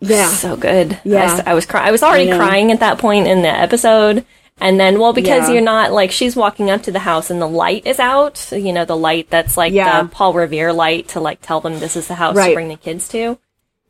yeah. 0.00 0.28
so 0.28 0.56
good. 0.56 0.98
Yeah. 1.04 1.42
I 1.44 1.52
was 1.52 1.66
crying 1.66 1.88
I 1.88 1.90
was 1.90 2.02
already 2.02 2.32
I 2.32 2.36
crying 2.38 2.72
at 2.72 2.80
that 2.80 2.98
point 2.98 3.26
in 3.26 3.42
the 3.42 3.48
episode. 3.50 4.24
And 4.60 4.78
then, 4.78 5.00
well, 5.00 5.12
because 5.12 5.48
Yeah. 5.48 5.54
you're 5.54 5.62
not 5.62 5.92
like 5.92 6.10
she's 6.12 6.36
walking 6.36 6.70
up 6.70 6.82
to 6.84 6.92
the 6.92 7.00
house 7.00 7.28
and 7.28 7.40
the 7.42 7.48
light 7.48 7.86
is 7.86 7.98
out. 7.98 8.48
You 8.52 8.72
know, 8.72 8.84
the 8.84 8.96
light 8.96 9.28
that's 9.30 9.56
like 9.56 9.72
Yeah. 9.72 10.02
the 10.02 10.08
Paul 10.08 10.32
Revere 10.32 10.72
light 10.72 11.08
to 11.08 11.20
like 11.20 11.40
tell 11.42 11.60
them 11.60 11.80
this 11.80 11.96
is 11.96 12.06
the 12.08 12.14
house 12.14 12.36
to 12.36 12.54
bring 12.54 12.68
the 12.68 12.76
kids 12.76 13.08
to 13.08 13.38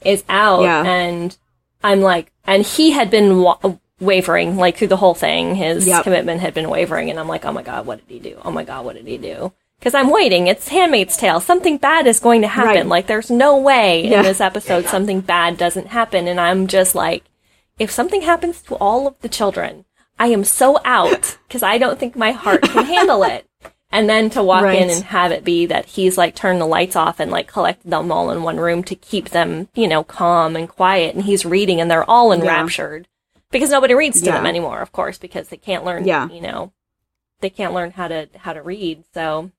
is 0.03 0.25
out. 0.29 0.63
Yeah. 0.63 0.83
And 0.85 1.37
I'm 1.83 2.01
like, 2.01 2.33
and 2.47 2.65
he 2.65 2.93
had 2.93 3.11
been 3.11 3.41
wa- 3.43 3.59
wavering 4.01 4.57
like 4.57 4.77
through 4.79 4.89
the 4.89 4.97
whole 4.97 5.15
thing. 5.15 5.55
His 5.55 5.87
Yep. 5.87 6.05
commitment 6.05 6.41
had 6.41 6.55
been 6.55 6.71
wavering, 6.71 7.11
and 7.11 7.21
I'm 7.21 7.29
like, 7.29 7.45
oh 7.45 7.53
my 7.53 7.63
god, 7.63 7.87
what 7.87 8.07
did 8.07 8.13
he 8.13 8.19
do? 8.31 8.37
Oh 8.45 8.51
my 8.51 8.65
god, 8.65 8.85
what 8.87 8.97
did 8.97 9.07
he 9.07 9.19
do? 9.19 9.53
Because 9.79 9.95
I'm 9.95 10.09
waiting. 10.11 10.47
It's 10.47 10.69
Handmaid's 10.69 11.17
Tale. 11.17 11.41
Something 11.41 11.77
bad 11.77 12.07
is 12.07 12.21
going 12.21 12.41
to 12.41 12.49
happen. 12.49 12.75
Right. 12.75 12.87
Like, 12.87 13.07
there's 13.07 13.31
no 13.31 13.57
way 13.59 14.07
Yeah. 14.07 14.19
in 14.19 14.23
this 14.25 14.41
episode 14.41 14.87
something 14.87 15.21
bad 15.21 15.59
doesn't 15.59 15.89
happen. 15.89 16.27
And 16.27 16.41
I'm 16.41 16.67
just 16.69 16.95
like, 16.95 17.25
if 17.79 17.91
something 17.91 18.23
happens 18.23 18.63
to 18.63 18.77
all 18.77 19.07
of 19.07 19.15
the 19.21 19.29
children, 19.29 19.85
I 20.19 20.29
am 20.29 20.45
so 20.45 20.79
out 20.85 21.39
because 21.49 21.63
I 21.63 21.79
don't 21.79 21.99
think 21.99 22.17
my 22.17 22.33
heart 22.33 22.63
can 22.63 22.85
handle 22.87 23.23
it. 23.25 23.47
And 23.91 24.09
then 24.09 24.29
to 24.31 24.43
walk 24.43 24.65
Right. 24.65 24.83
in 24.83 24.91
and 24.91 25.05
have 25.05 25.31
it 25.31 25.45
be 25.45 25.67
that 25.67 25.85
he's 25.87 26.19
like 26.19 26.35
turned 26.35 26.61
the 26.61 26.67
lights 26.67 26.97
off 26.97 27.21
and 27.21 27.31
like 27.31 27.47
collected 27.47 27.89
them 27.93 28.11
all 28.11 28.31
in 28.33 28.43
one 28.43 28.57
room 28.57 28.83
to 28.85 28.97
keep 28.97 29.29
them, 29.29 29.69
you 29.75 29.87
know, 29.87 30.03
calm 30.03 30.57
and 30.57 30.69
quiet. 30.69 31.15
And 31.15 31.23
he's 31.25 31.45
reading 31.45 31.81
and 31.81 31.89
they're 31.89 32.09
all 32.11 32.33
enraptured 32.33 33.07
because 33.53 33.71
nobody 33.71 33.95
reads 33.95 34.19
to 34.23 34.27
Yeah. 34.27 34.33
them 34.33 34.47
anymore, 34.47 34.81
of 34.81 34.91
course, 34.91 35.17
because 35.17 35.49
they 35.49 35.57
can't 35.59 35.85
learn, 35.85 36.05
Yeah. 36.09 36.29
you 36.29 36.41
know, 36.41 36.73
they 37.41 37.51
can't 37.51 37.73
learn 37.73 37.93
how 37.93 38.09
to, 38.09 38.29
how 38.37 38.53
to 38.53 38.63
read. 38.63 39.05
So 39.15 39.53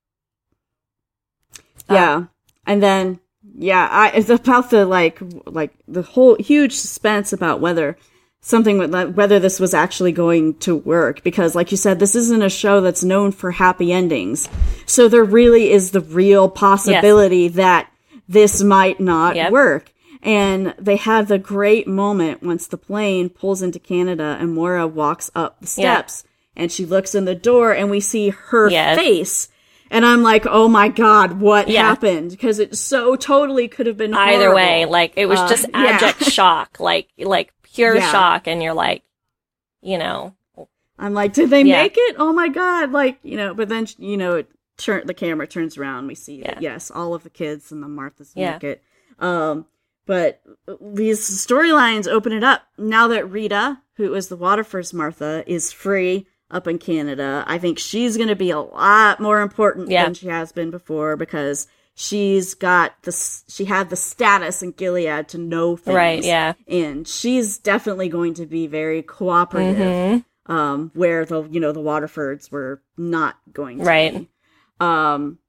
Yeah. 1.89 2.15
Um, 2.15 2.29
and 2.67 2.83
then, 2.83 3.19
yeah, 3.57 3.87
I, 3.89 4.09
it's 4.09 4.29
about 4.29 4.69
the, 4.69 4.85
like, 4.85 5.19
like, 5.45 5.73
the 5.87 6.01
whole 6.01 6.35
huge 6.39 6.73
suspense 6.73 7.31
about 7.31 7.61
whether 7.61 7.97
something, 8.47 8.77
with- 8.77 9.15
whether 9.15 9.39
this 9.39 9.59
was 9.59 9.73
actually 9.73 10.11
going 10.11 10.53
to 10.59 10.75
work. 10.75 11.23
Because, 11.23 11.55
like 11.55 11.71
you 11.71 11.77
said, 11.77 11.97
this 11.99 12.15
isn't 12.15 12.43
a 12.43 12.49
show 12.49 12.79
that's 12.79 13.03
known 13.03 13.31
for 13.31 13.49
happy 13.49 13.91
endings. 13.91 14.47
So 14.85 15.07
there 15.07 15.23
really 15.23 15.71
is 15.71 15.89
the 15.91 15.99
real 16.01 16.47
possibility 16.47 17.47
that 17.49 17.87
this 18.29 18.61
might 18.61 18.99
not 18.99 19.35
Yep. 19.35 19.51
work. 19.51 19.91
And 20.21 20.75
they 20.79 20.95
had 20.95 21.27
the 21.27 21.37
great 21.39 21.87
moment 21.87 22.43
once 22.43 22.67
the 22.67 22.77
plane 22.77 23.29
pulls 23.29 23.61
into 23.63 23.79
Canada 23.79 24.37
and 24.39 24.53
Moira 24.53 24.85
walks 24.87 25.31
up 25.35 25.59
the 25.61 25.81
Yeah. 25.81 25.95
steps 25.97 26.23
and 26.55 26.71
she 26.71 26.85
looks 26.85 27.15
in 27.15 27.25
the 27.25 27.35
door 27.35 27.71
and 27.71 27.89
we 27.89 27.99
see 27.99 28.29
her 28.29 28.69
Yes. 28.69 28.95
face. 28.97 29.47
And 29.91 30.03
I'm 30.05 30.23
like, 30.23 30.45
oh 30.49 30.67
my 30.67 30.87
God, 30.87 31.39
what 31.39 31.67
Yeah. 31.67 31.83
happened? 31.83 32.31
Because 32.31 32.57
it 32.59 32.75
so 32.75 33.15
totally 33.15 33.67
could 33.67 33.85
have 33.85 33.97
been 33.97 34.13
either 34.15 34.53
way, 34.53 34.85
like 34.85 35.13
it 35.15 35.27
was 35.27 35.39
Uh, 35.39 35.47
just 35.47 35.67
yeah. 35.71 35.83
abject 35.83 36.23
shock, 36.31 36.77
like, 36.79 37.07
like 37.19 37.51
pure 37.75 37.95
Yeah. 37.95 38.11
shock. 38.11 38.47
And 38.47 38.61
you're 38.63 38.73
like, 38.73 39.03
you 39.81 39.97
know, 39.97 40.35
I'm 40.97 41.13
like, 41.13 41.33
did 41.33 41.49
they 41.49 41.61
Yeah. 41.63 41.83
make 41.83 41.95
it? 41.97 42.15
Oh 42.17 42.33
my 42.33 42.47
God. 42.47 42.91
Like, 42.91 43.19
you 43.23 43.37
know, 43.37 43.53
but 43.53 43.69
then, 43.69 43.87
you 43.97 44.17
know, 44.17 44.35
it 44.35 44.49
turn, 44.77 45.05
the 45.05 45.13
camera 45.13 45.47
turns 45.47 45.77
around. 45.77 46.07
We 46.07 46.15
see 46.15 46.41
that, 46.41 46.61
yes, 46.61 46.89
all 46.89 47.13
of 47.13 47.23
the 47.23 47.29
kids 47.29 47.71
and 47.71 47.83
the 47.83 47.87
Marthas 47.87 48.31
Yeah. 48.35 48.53
make 48.53 48.63
it. 48.63 48.83
Um, 49.19 49.65
but 50.05 50.41
these 50.81 51.19
storylines 51.21 52.07
open 52.07 52.31
it 52.31 52.43
up. 52.43 52.63
Now 52.77 53.07
that 53.09 53.29
Rita, 53.29 53.79
who 53.97 54.13
is 54.13 54.27
the 54.27 54.35
Waterford's 54.35 54.93
Martha, 54.93 55.43
is 55.47 55.71
free 55.71 56.27
up 56.51 56.67
in 56.67 56.77
Canada, 56.77 57.43
I 57.47 57.57
think 57.57 57.79
she's 57.79 58.17
going 58.17 58.29
to 58.29 58.35
be 58.35 58.51
a 58.51 58.59
lot 58.59 59.19
more 59.19 59.41
important 59.41 59.89
Yeah. 59.89 60.05
than 60.05 60.13
she 60.13 60.27
has 60.27 60.51
been 60.51 60.69
before 60.71 61.15
because 61.17 61.67
she's 61.95 62.53
got 62.53 63.01
the 63.03 63.11
she 63.47 63.65
had 63.65 63.89
the 63.89 63.95
status 63.95 64.61
in 64.61 64.71
Gilead 64.71 65.27
to 65.29 65.37
know 65.37 65.75
things. 65.75 65.95
Right, 65.95 66.23
yeah. 66.23 66.53
And 66.67 67.07
she's 67.07 67.57
definitely 67.57 68.09
going 68.09 68.33
to 68.35 68.45
be 68.45 68.67
very 68.67 69.01
cooperative. 69.01 69.77
Mm-hmm. 69.77 70.19
Um, 70.47 70.91
where 70.93 71.25
the 71.25 71.41
you 71.49 71.59
know 71.59 71.71
the 71.71 71.79
Waterfords 71.79 72.51
were 72.51 72.79
not 72.97 73.35
going 73.51 73.79
to 73.79 73.83
Right. 73.83 74.13
be. 74.13 74.29
Um, 74.79 75.39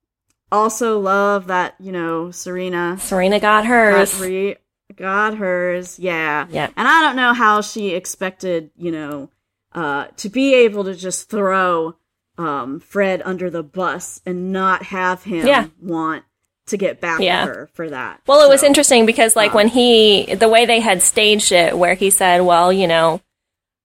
also 0.50 0.98
love 0.98 1.48
that 1.48 1.74
you 1.78 1.92
know 1.92 2.30
Serena 2.30 2.96
Serena 2.98 3.38
got 3.38 3.64
got, 3.64 3.66
hers. 3.66 4.18
re- 4.20 4.56
got 4.94 5.36
hers, 5.36 5.98
yeah. 5.98 6.46
Yep. 6.48 6.72
And 6.78 6.88
I 6.88 7.02
don't 7.02 7.16
know 7.16 7.34
how 7.34 7.60
she 7.60 7.90
expected, 7.90 8.70
you 8.76 8.90
know, 8.90 9.28
uh, 9.74 10.06
to 10.16 10.30
be 10.30 10.54
able 10.54 10.84
to 10.84 10.94
just 10.94 11.28
throw 11.28 11.96
um, 12.38 12.80
Fred 12.80 13.20
under 13.24 13.50
the 13.50 13.62
bus 13.62 14.22
and 14.24 14.50
not 14.52 14.84
have 14.84 15.24
him 15.24 15.46
Yeah. 15.46 15.66
want 15.82 16.24
to 16.66 16.76
get 16.76 17.00
back 17.00 17.20
Yeah. 17.20 17.42
at 17.42 17.48
her 17.48 17.70
for 17.74 17.88
that. 17.90 18.20
Well, 18.26 18.44
it 18.44 18.48
was 18.48 18.62
interesting 18.62 19.06
because, 19.06 19.36
like, 19.36 19.54
when 19.54 19.68
he, 19.68 20.34
the 20.34 20.48
way 20.48 20.66
they 20.66 20.80
had 20.80 21.02
staged 21.02 21.52
it, 21.52 21.78
where 21.78 21.94
he 21.94 22.10
said, 22.10 22.40
well, 22.42 22.72
you 22.72 22.86
know, 22.86 23.20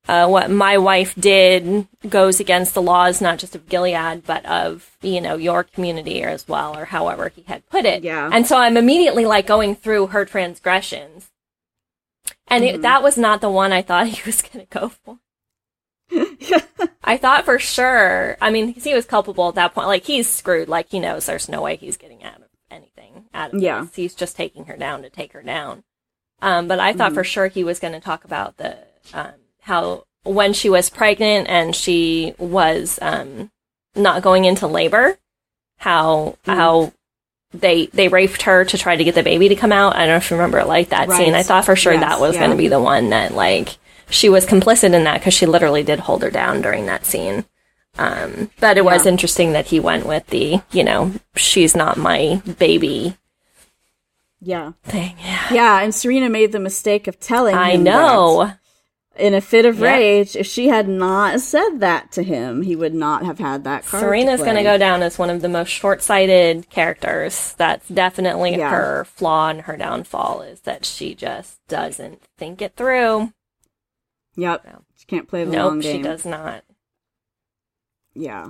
uh, 0.07 0.27
what 0.27 0.49
my 0.49 0.79
wife 0.79 1.13
did 1.15 1.87
goes 2.09 2.39
against 2.39 2.73
the 2.73 2.81
laws, 2.81 3.21
not 3.21 3.37
just 3.37 3.55
of 3.55 3.69
Gilead, 3.69 4.23
but 4.25 4.43
of, 4.47 4.97
you 5.03 5.21
know, 5.21 5.35
your 5.37 5.63
community 5.63 6.23
as 6.23 6.47
well, 6.47 6.75
or 6.75 6.85
however 6.85 7.29
he 7.29 7.43
had 7.43 7.67
put 7.69 7.85
it. 7.85 8.03
Yeah. 8.03 8.27
And 8.33 8.47
so 8.47 8.57
I'm 8.57 8.77
immediately, 8.77 9.25
like, 9.25 9.45
going 9.45 9.75
through 9.75 10.07
her 10.07 10.25
transgressions. 10.25 11.29
And 12.47 12.63
Mm-hmm. 12.63 12.75
it, 12.77 12.81
that 12.81 13.03
was 13.03 13.15
not 13.17 13.41
the 13.41 13.49
one 13.49 13.71
I 13.71 13.83
thought 13.83 14.07
he 14.07 14.21
was 14.25 14.41
going 14.41 14.65
to 14.65 14.79
go 14.79 14.89
for. 14.89 15.19
I 17.03 17.17
thought 17.17 17.45
for 17.45 17.57
sure. 17.59 18.37
I 18.41 18.49
mean, 18.49 18.73
he 18.73 18.93
was 18.93 19.05
culpable 19.05 19.47
at 19.49 19.55
that 19.55 19.73
point. 19.73 19.87
Like 19.87 20.03
he's 20.03 20.27
screwed. 20.27 20.67
Like 20.67 20.89
he 20.89 20.99
knows 20.99 21.25
there's 21.25 21.47
no 21.47 21.61
way 21.61 21.75
he's 21.77 21.95
getting 21.97 22.23
out 22.23 22.40
anything. 22.71 23.25
Out 23.33 23.53
of 23.53 23.61
Yeah. 23.61 23.81
this. 23.81 23.95
he's 23.95 24.15
just 24.15 24.35
taking 24.35 24.65
her 24.65 24.77
down 24.77 25.01
to 25.03 25.09
take 25.09 25.33
her 25.33 25.41
down. 25.41 25.83
Um, 26.41 26.67
but 26.67 26.79
I 26.79 26.93
thought 26.93 27.13
for 27.13 27.23
sure 27.23 27.47
he 27.47 27.63
was 27.63 27.79
going 27.79 27.93
to 27.93 27.99
talk 27.99 28.23
about 28.25 28.57
the 28.57 28.77
um, 29.13 29.33
how 29.61 30.05
when 30.23 30.53
she 30.53 30.69
was 30.69 30.89
pregnant 30.89 31.47
and 31.49 31.75
she 31.75 32.33
was 32.39 32.97
um, 33.01 33.51
not 33.95 34.21
going 34.23 34.45
into 34.45 34.65
labor, 34.67 35.17
how 35.77 36.37
how 36.45 36.93
they 37.53 37.87
they 37.87 38.07
raped 38.07 38.43
her 38.43 38.63
to 38.65 38.77
try 38.77 38.95
to 38.95 39.03
get 39.03 39.13
the 39.15 39.23
baby 39.23 39.49
to 39.49 39.55
come 39.55 39.71
out. 39.71 39.95
I 39.95 39.99
don't 39.99 40.09
know 40.09 40.15
if 40.17 40.31
you 40.31 40.37
remember 40.37 40.63
like 40.63 40.89
that 40.89 41.09
Right. 41.09 41.17
scene. 41.17 41.33
I 41.35 41.43
thought 41.43 41.65
for 41.65 41.75
sure 41.75 41.93
Yes, 41.93 42.01
that 42.01 42.19
was 42.19 42.35
yeah. 42.35 42.39
going 42.41 42.51
to 42.51 42.57
be 42.57 42.67
the 42.69 42.79
one 42.79 43.09
that 43.09 43.33
like 43.33 43.77
she 44.09 44.29
was 44.29 44.45
complicit 44.45 44.93
in 44.93 45.03
that 45.03 45.19
because 45.19 45.33
she 45.33 45.45
literally 45.45 45.83
did 45.83 45.99
hold 45.99 46.21
her 46.23 46.29
down 46.31 46.61
during 46.61 46.85
that 46.87 47.05
scene. 47.05 47.45
Um, 48.01 48.49
but 48.59 48.77
it 48.77 48.85
was 48.85 49.05
interesting 49.05 49.51
that 49.53 49.67
he 49.67 49.79
went 49.79 50.05
with 50.05 50.25
the 50.27 50.61
you 50.71 50.83
know 50.83 51.13
she's 51.35 51.75
not 51.75 51.97
my 51.97 52.41
baby 52.57 53.17
yeah. 54.39 54.71
thing. 54.83 55.15
Yeah, 55.19 55.53
Yeah, 55.53 55.81
and 55.81 55.93
Serena 55.93 56.29
made 56.29 56.51
the 56.51 56.59
mistake 56.59 57.07
of 57.07 57.19
telling 57.19 57.53
I 57.55 57.71
him 57.71 57.83
know. 57.83 58.53
in 59.15 59.33
a 59.35 59.41
fit 59.41 59.65
of 59.65 59.77
Yeah. 59.79 59.91
rage. 59.93 60.35
If 60.35 60.47
she 60.47 60.67
had 60.69 60.87
not 60.87 61.41
said 61.41 61.79
that 61.81 62.11
to 62.13 62.23
him, 62.23 62.63
he 62.63 62.75
would 62.75 62.93
not 62.95 63.23
have 63.25 63.37
had 63.37 63.65
that 63.65 63.85
card. 63.85 64.01
Serena's 64.01 64.41
going 64.41 64.55
to 64.55 64.63
go 64.63 64.77
down 64.79 65.03
as 65.03 65.19
one 65.19 65.29
of 65.29 65.41
the 65.41 65.49
most 65.49 65.69
short-sighted 65.69 66.69
characters. 66.71 67.53
That's 67.57 67.87
definitely 67.89 68.55
Yeah. 68.57 68.71
her 68.71 69.05
flaw 69.05 69.49
and 69.49 69.61
her 69.61 69.77
downfall 69.77 70.41
is 70.41 70.61
that 70.61 70.85
she 70.85 71.13
just 71.13 71.59
doesn't 71.67 72.23
think 72.39 72.61
it 72.63 72.75
through. 72.75 73.31
Yep. 74.37 74.65
No. 74.65 74.81
She 74.95 75.05
can't 75.05 75.27
play 75.27 75.43
the 75.43 75.51
long 75.51 75.75
Nope, 75.75 75.83
game. 75.83 75.97
she 75.97 76.01
does 76.01 76.25
not. 76.25 76.63
Yeah. 78.13 78.49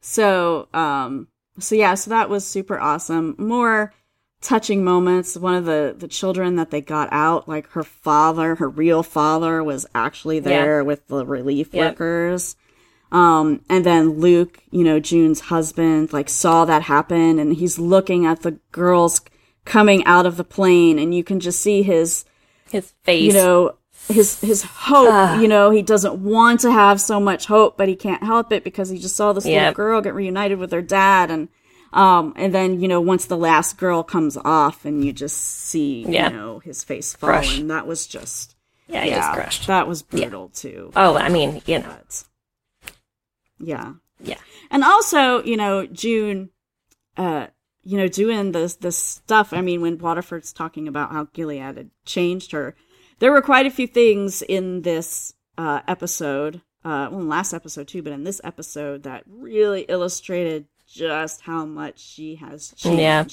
So, 0.00 0.68
um, 0.74 1.28
so 1.58 1.74
yeah, 1.74 1.94
so 1.94 2.10
that 2.10 2.28
was 2.28 2.46
super 2.46 2.78
awesome. 2.80 3.34
More 3.38 3.92
touching 4.40 4.82
moments. 4.82 5.36
One 5.36 5.54
of 5.54 5.64
the 5.64 5.94
the 5.96 6.08
children 6.08 6.56
that 6.56 6.70
they 6.70 6.80
got 6.80 7.08
out, 7.12 7.48
like 7.48 7.68
her 7.70 7.84
father, 7.84 8.56
her 8.56 8.68
real 8.68 9.02
father, 9.02 9.62
was 9.62 9.86
actually 9.94 10.40
there 10.40 10.82
with 10.82 11.06
the 11.08 11.24
relief 11.24 11.72
Yep. 11.72 11.92
workers. 11.92 12.56
Um, 13.12 13.60
and 13.68 13.84
then 13.84 14.18
Luke, 14.20 14.58
you 14.70 14.82
know, 14.82 14.98
June's 14.98 15.40
husband, 15.40 16.12
like 16.14 16.30
saw 16.30 16.64
that 16.64 16.82
happen 16.82 17.38
and 17.38 17.54
he's 17.54 17.78
looking 17.78 18.24
at 18.24 18.40
the 18.40 18.52
girls 18.72 19.20
coming 19.66 20.02
out 20.06 20.24
of 20.24 20.38
the 20.38 20.44
plane 20.44 20.98
and 20.98 21.14
you 21.14 21.22
can 21.22 21.38
just 21.38 21.60
see 21.60 21.82
his, 21.82 22.24
His 22.70 22.92
face. 23.04 23.22
you 23.22 23.34
know, 23.34 23.76
his, 24.08 24.40
his 24.40 24.62
hope, 24.62 25.40
you 25.40 25.48
know, 25.48 25.70
he 25.70 25.82
doesn't 25.82 26.14
want 26.22 26.60
to 26.60 26.72
have 26.72 27.00
so 27.00 27.18
much 27.20 27.46
hope, 27.46 27.76
but 27.76 27.88
he 27.88 27.96
can't 27.96 28.22
help 28.22 28.52
it 28.52 28.64
because 28.64 28.88
he 28.90 28.98
just 28.98 29.16
saw 29.16 29.32
this 29.32 29.44
little 29.44 29.72
girl 29.72 30.00
get 30.00 30.14
reunited 30.14 30.58
with 30.58 30.72
her 30.72 30.82
dad 30.82 31.30
and, 31.30 31.48
um, 31.92 32.32
and 32.36 32.54
then, 32.54 32.80
you 32.80 32.88
know, 32.88 33.00
once 33.00 33.26
the 33.26 33.36
last 33.36 33.76
girl 33.78 34.02
comes 34.02 34.36
off 34.38 34.84
and 34.84 35.04
you 35.04 35.12
just 35.12 35.36
see, 35.38 36.04
Yeah. 36.08 36.30
you 36.30 36.36
know, 36.36 36.58
his 36.60 36.82
face 36.84 37.14
fall 37.14 37.30
Crush. 37.30 37.58
and 37.58 37.70
that 37.70 37.86
was 37.86 38.06
just, 38.06 38.56
yeah, 38.88 39.04
yeah, 39.04 39.28
was 39.30 39.36
crushed. 39.36 39.66
that 39.68 39.86
was 39.86 40.02
brutal 40.02 40.48
too. 40.48 40.90
Oh, 40.96 41.16
I 41.16 41.28
mean, 41.28 41.62
you 41.66 41.78
know, 41.80 41.86
But, 41.88 42.24
yeah. 43.58 43.92
yeah. 44.22 44.38
And 44.70 44.82
also, 44.84 45.42
you 45.44 45.56
know, 45.56 45.86
June, 45.86 46.50
uh, 47.16 47.48
you 47.84 47.98
know, 47.98 48.08
doing 48.08 48.52
this 48.52 48.76
this 48.76 48.96
stuff. 48.96 49.52
I 49.52 49.60
mean, 49.60 49.80
when 49.82 49.98
Waterford's 49.98 50.52
talking 50.52 50.86
about 50.88 51.10
how 51.12 51.24
Gilead 51.32 51.60
had 51.76 51.90
changed 52.04 52.52
her, 52.52 52.74
there 53.22 53.30
were 53.30 53.40
quite 53.40 53.66
a 53.66 53.70
few 53.70 53.86
things 53.86 54.42
in 54.42 54.82
this 54.82 55.32
uh, 55.56 55.78
episode, 55.86 56.56
uh, 56.84 57.06
well, 57.08 57.22
last 57.22 57.54
episode 57.54 57.86
too, 57.86 58.02
but 58.02 58.12
in 58.12 58.24
this 58.24 58.40
episode 58.42 59.04
that 59.04 59.22
really 59.28 59.82
illustrated 59.82 60.66
just 60.88 61.42
how 61.42 61.64
much 61.64 62.00
she 62.00 62.34
has 62.34 62.74
changed. 62.76 62.98
Yeah. 62.98 63.24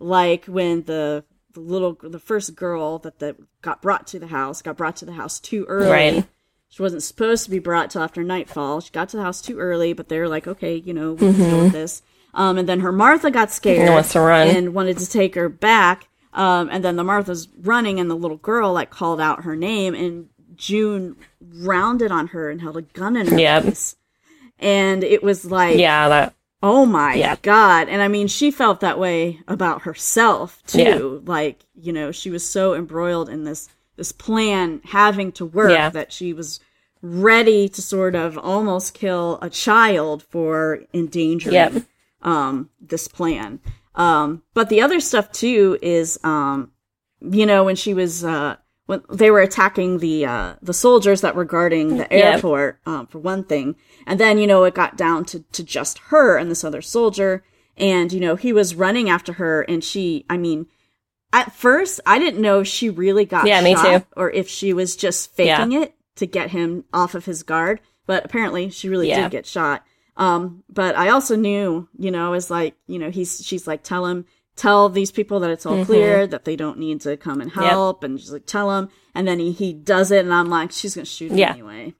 Like 0.00 0.46
when 0.46 0.84
the 0.84 1.24
the 1.52 1.60
little 1.60 1.98
the 2.02 2.18
first 2.18 2.54
girl 2.56 2.98
that 3.00 3.18
that 3.18 3.36
got 3.60 3.82
brought 3.82 4.06
to 4.06 4.18
the 4.18 4.28
house 4.28 4.62
got 4.62 4.78
brought 4.78 4.96
to 4.96 5.04
the 5.04 5.12
house 5.12 5.38
too 5.38 5.66
early. 5.68 5.90
Right. 5.90 6.26
She 6.70 6.80
wasn't 6.80 7.02
supposed 7.02 7.44
to 7.44 7.50
be 7.50 7.58
brought 7.58 7.90
till 7.90 8.02
after 8.02 8.24
nightfall. 8.24 8.80
She 8.80 8.92
got 8.92 9.10
to 9.10 9.18
the 9.18 9.22
house 9.22 9.42
too 9.42 9.58
early, 9.58 9.92
but 9.92 10.08
they 10.08 10.18
were 10.18 10.28
like, 10.28 10.46
okay, 10.48 10.76
you 10.76 10.94
know, 10.94 11.12
we 11.12 11.18
can 11.18 11.36
deal 11.36 11.62
with 11.64 11.72
this. 11.72 12.00
Um, 12.32 12.56
and 12.56 12.66
then 12.66 12.80
her 12.80 12.92
Martha 12.92 13.30
got 13.30 13.50
scared 13.50 13.80
And 13.80 13.94
wants 13.94 14.12
to 14.12 14.20
run. 14.20 14.48
and 14.48 14.74
wanted 14.74 14.96
to 14.98 15.06
take 15.10 15.34
her 15.34 15.50
back. 15.50 16.08
Um, 16.34 16.68
and 16.70 16.84
then 16.84 16.96
the 16.96 17.04
Martha's 17.04 17.48
running, 17.60 17.98
and 17.98 18.10
the 18.10 18.14
little 18.16 18.36
girl 18.36 18.72
like 18.72 18.90
called 18.90 19.20
out 19.20 19.44
her 19.44 19.56
name, 19.56 19.94
and 19.94 20.28
June 20.56 21.16
rounded 21.40 22.10
on 22.10 22.28
her 22.28 22.50
and 22.50 22.60
held 22.60 22.76
a 22.76 22.82
gun 22.82 23.16
in 23.16 23.26
her 23.28 23.38
Yep. 23.38 23.62
face. 23.64 23.96
And 24.58 25.04
it 25.04 25.22
was 25.22 25.44
like, 25.44 25.78
Yeah, 25.78 26.08
that, 26.08 26.34
Oh 26.62 26.84
my 26.84 27.14
Yeah. 27.14 27.36
god. 27.42 27.88
And 27.88 28.02
I 28.02 28.08
mean, 28.08 28.26
she 28.26 28.50
felt 28.50 28.80
that 28.80 28.98
way 28.98 29.40
about 29.46 29.82
herself 29.82 30.60
too. 30.66 31.22
Yeah. 31.24 31.30
Like, 31.32 31.60
you 31.80 31.92
know, 31.92 32.10
she 32.10 32.30
was 32.30 32.48
so 32.48 32.74
embroiled 32.74 33.28
in 33.28 33.44
this 33.44 33.68
this 33.96 34.10
plan 34.12 34.80
having 34.84 35.32
to 35.32 35.44
work 35.46 35.70
Yeah. 35.70 35.90
that 35.90 36.12
she 36.12 36.32
was 36.32 36.60
ready 37.02 37.68
to 37.68 37.80
sort 37.82 38.14
of 38.16 38.36
almost 38.36 38.94
kill 38.94 39.38
a 39.40 39.48
child 39.50 40.22
for 40.24 40.80
endangering 40.92 41.54
Yep. 41.54 41.82
um 42.22 42.68
this 42.80 43.06
plan. 43.06 43.60
Um 43.98 44.42
but 44.54 44.68
the 44.70 44.80
other 44.80 45.00
stuff 45.00 45.30
too 45.32 45.78
is 45.82 46.18
um 46.24 46.72
you 47.20 47.44
know 47.46 47.64
when 47.64 47.76
she 47.76 47.92
was 47.94 48.24
uh 48.24 48.56
when 48.86 49.02
they 49.12 49.30
were 49.30 49.40
attacking 49.40 49.98
the 49.98 50.24
uh 50.24 50.54
the 50.62 50.72
soldiers 50.72 51.20
that 51.20 51.34
were 51.36 51.44
guarding 51.44 51.96
the 51.98 52.06
Yeah. 52.10 52.34
airport 52.36 52.78
um 52.86 53.06
for 53.08 53.18
one 53.18 53.42
thing 53.44 53.74
and 54.06 54.18
then 54.20 54.38
you 54.38 54.46
know 54.46 54.64
it 54.64 54.74
got 54.74 54.96
down 54.96 55.24
to 55.26 55.40
to 55.40 55.62
just 55.64 55.98
her 56.10 56.38
and 56.38 56.50
this 56.50 56.62
other 56.64 56.80
soldier 56.80 57.42
and 57.76 58.12
you 58.12 58.20
know 58.20 58.36
he 58.36 58.52
was 58.52 58.74
running 58.76 59.10
after 59.10 59.34
her 59.34 59.62
and 59.62 59.82
she 59.84 60.24
i 60.30 60.36
mean 60.36 60.66
at 61.32 61.52
first 61.52 62.00
i 62.06 62.18
didn't 62.20 62.40
know 62.40 62.60
if 62.60 62.68
she 62.68 62.88
really 62.88 63.24
got 63.24 63.46
Yeah, 63.46 63.60
me 63.60 63.74
shot 63.74 64.00
too. 64.02 64.06
or 64.16 64.30
if 64.30 64.48
she 64.48 64.72
was 64.72 64.94
just 64.96 65.34
faking 65.34 65.72
it 65.72 65.94
to 66.16 66.26
get 66.26 66.50
him 66.50 66.84
off 66.92 67.14
of 67.16 67.24
his 67.24 67.42
guard 67.42 67.80
but 68.06 68.24
apparently 68.24 68.70
she 68.70 68.88
really 68.88 69.08
Yeah. 69.08 69.22
did 69.22 69.32
get 69.32 69.44
shot 69.46 69.84
um 70.18 70.62
but 70.68 70.94
i 70.96 71.08
also 71.08 71.34
knew 71.36 71.88
you 71.98 72.10
know 72.10 72.34
is 72.34 72.50
like 72.50 72.74
you 72.86 72.98
know 72.98 73.10
he's 73.10 73.42
she's 73.44 73.66
like 73.66 73.82
tell 73.82 74.04
him 74.06 74.24
tell 74.56 74.88
these 74.88 75.10
people 75.12 75.40
that 75.40 75.50
it's 75.50 75.64
all 75.64 75.84
clear 75.84 76.26
that 76.26 76.44
they 76.44 76.56
don't 76.56 76.78
need 76.78 77.00
to 77.00 77.16
come 77.16 77.40
and 77.40 77.50
Mm-hmm. 77.50 77.62
Yep. 77.62 77.70
help 77.70 78.04
and 78.04 78.20
she's 78.20 78.32
like 78.32 78.44
tell 78.46 78.70
him 78.76 78.88
and 79.14 79.26
then 79.26 79.38
he, 79.38 79.52
he 79.52 79.72
does 79.72 80.10
it 80.10 80.24
and 80.24 80.34
i'm 80.34 80.50
like 80.50 80.70
she's 80.72 80.94
gonna 80.94 81.04
shoot 81.06 81.30
him 81.32 81.38
Yeah. 81.38 81.52
anyway 81.52 81.94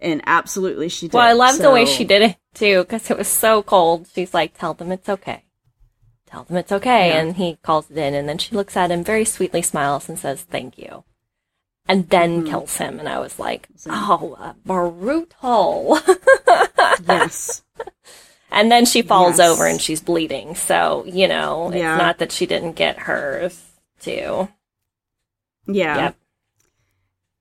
and 0.00 0.20
absolutely 0.26 0.88
she 0.88 1.06
did 1.06 1.14
well, 1.14 1.26
I 1.28 1.32
love 1.32 1.58
the 1.58 1.70
way 1.70 1.86
she 1.86 2.04
did 2.04 2.22
it 2.22 2.36
too, 2.54 2.80
because 2.82 3.08
it 3.08 3.16
was 3.16 3.28
so 3.28 3.62
cold. 3.62 4.08
She's 4.12 4.34
like, 4.34 4.58
tell 4.58 4.74
them 4.74 4.90
it's 4.90 5.08
okay. 5.08 5.44
Tell 6.26 6.42
them 6.42 6.56
it's 6.56 6.72
okay. 6.72 7.10
Yeah. 7.10 7.20
And 7.20 7.36
he 7.36 7.54
calls 7.62 7.88
it 7.88 7.96
in, 7.96 8.12
and 8.12 8.28
then 8.28 8.38
she 8.38 8.52
looks 8.56 8.76
at 8.76 8.90
him, 8.90 9.04
very 9.04 9.24
sweetly 9.24 9.62
smiles, 9.62 10.08
and 10.08 10.18
says, 10.18 10.42
thank 10.42 10.76
you. 10.76 11.04
And 11.86 12.08
then 12.10 12.40
Mm-hmm. 12.40 12.50
kills 12.50 12.76
him. 12.78 12.98
And 12.98 13.08
I 13.08 13.20
was 13.20 13.38
like, 13.38 13.68
oh, 13.86 14.36
uh, 14.40 14.54
brutal. 14.64 16.00
yes 17.06 17.62
and 18.50 18.70
then 18.70 18.84
she 18.84 19.02
falls 19.02 19.38
Yes. 19.38 19.48
over 19.50 19.66
and 19.66 19.80
she's 19.80 20.00
bleeding. 20.00 20.54
So, 20.54 21.04
you 21.06 21.26
know, 21.28 21.68
it's 21.68 21.76
Yeah. 21.78 21.96
not 21.96 22.18
that 22.18 22.32
she 22.32 22.46
didn't 22.46 22.72
get 22.72 22.98
hers 23.00 23.60
too. 24.00 24.48
yeah 25.66 25.96
Yep. 25.96 26.16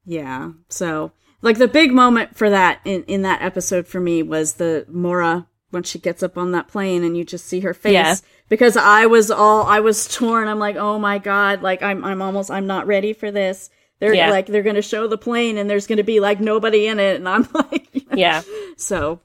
Yeah. 0.06 0.52
So, 0.69 1.11
like 1.41 1.57
the 1.57 1.68
big 1.68 1.91
moment 1.91 2.36
for 2.36 2.49
that 2.49 2.80
in 2.86 3.03
in 3.06 3.22
that 3.23 3.41
episode 3.41 3.88
for 3.88 3.99
me 3.99 4.23
was 4.23 4.56
the 4.56 4.86
Moira 4.90 5.48
when 5.69 5.84
she 5.84 5.99
gets 5.99 6.22
up 6.22 6.38
on 6.38 6.52
that 6.52 6.68
plane 6.68 7.03
and 7.03 7.15
you 7.15 7.23
just 7.23 7.45
see 7.45 7.61
her 7.61 7.73
face 7.73 7.94
Yeah. 7.94 8.15
because 8.49 8.76
I 8.76 9.06
was 9.06 9.32
all 9.32 9.64
I 9.64 9.80
was 9.80 10.07
torn. 10.07 10.48
I'm 10.48 10.60
like, 10.60 10.76
"Oh 10.76 10.98
my 10.99 11.18
god, 11.18 11.61
like 11.61 11.82
I'm 11.84 12.03
I'm 12.03 12.22
almost 12.22 12.52
I'm 12.52 12.68
not 12.68 12.88
ready 12.88 13.14
for 13.14 13.32
this." 13.32 13.69
They're 13.99 14.14
Yeah. 14.14 14.32
like 14.32 14.48
they're 14.48 14.64
going 14.64 14.76
to 14.76 14.82
show 14.82 15.07
the 15.07 15.18
plane 15.18 15.57
and 15.60 15.69
there's 15.69 15.86
going 15.86 15.98
to 15.98 16.03
be 16.03 16.19
like 16.19 16.40
nobody 16.40 16.88
in 16.88 16.99
it 16.99 17.18
and 17.18 17.30
I'm 17.30 17.48
like 17.53 17.90
Yeah. 18.14 18.41
So, 18.78 19.19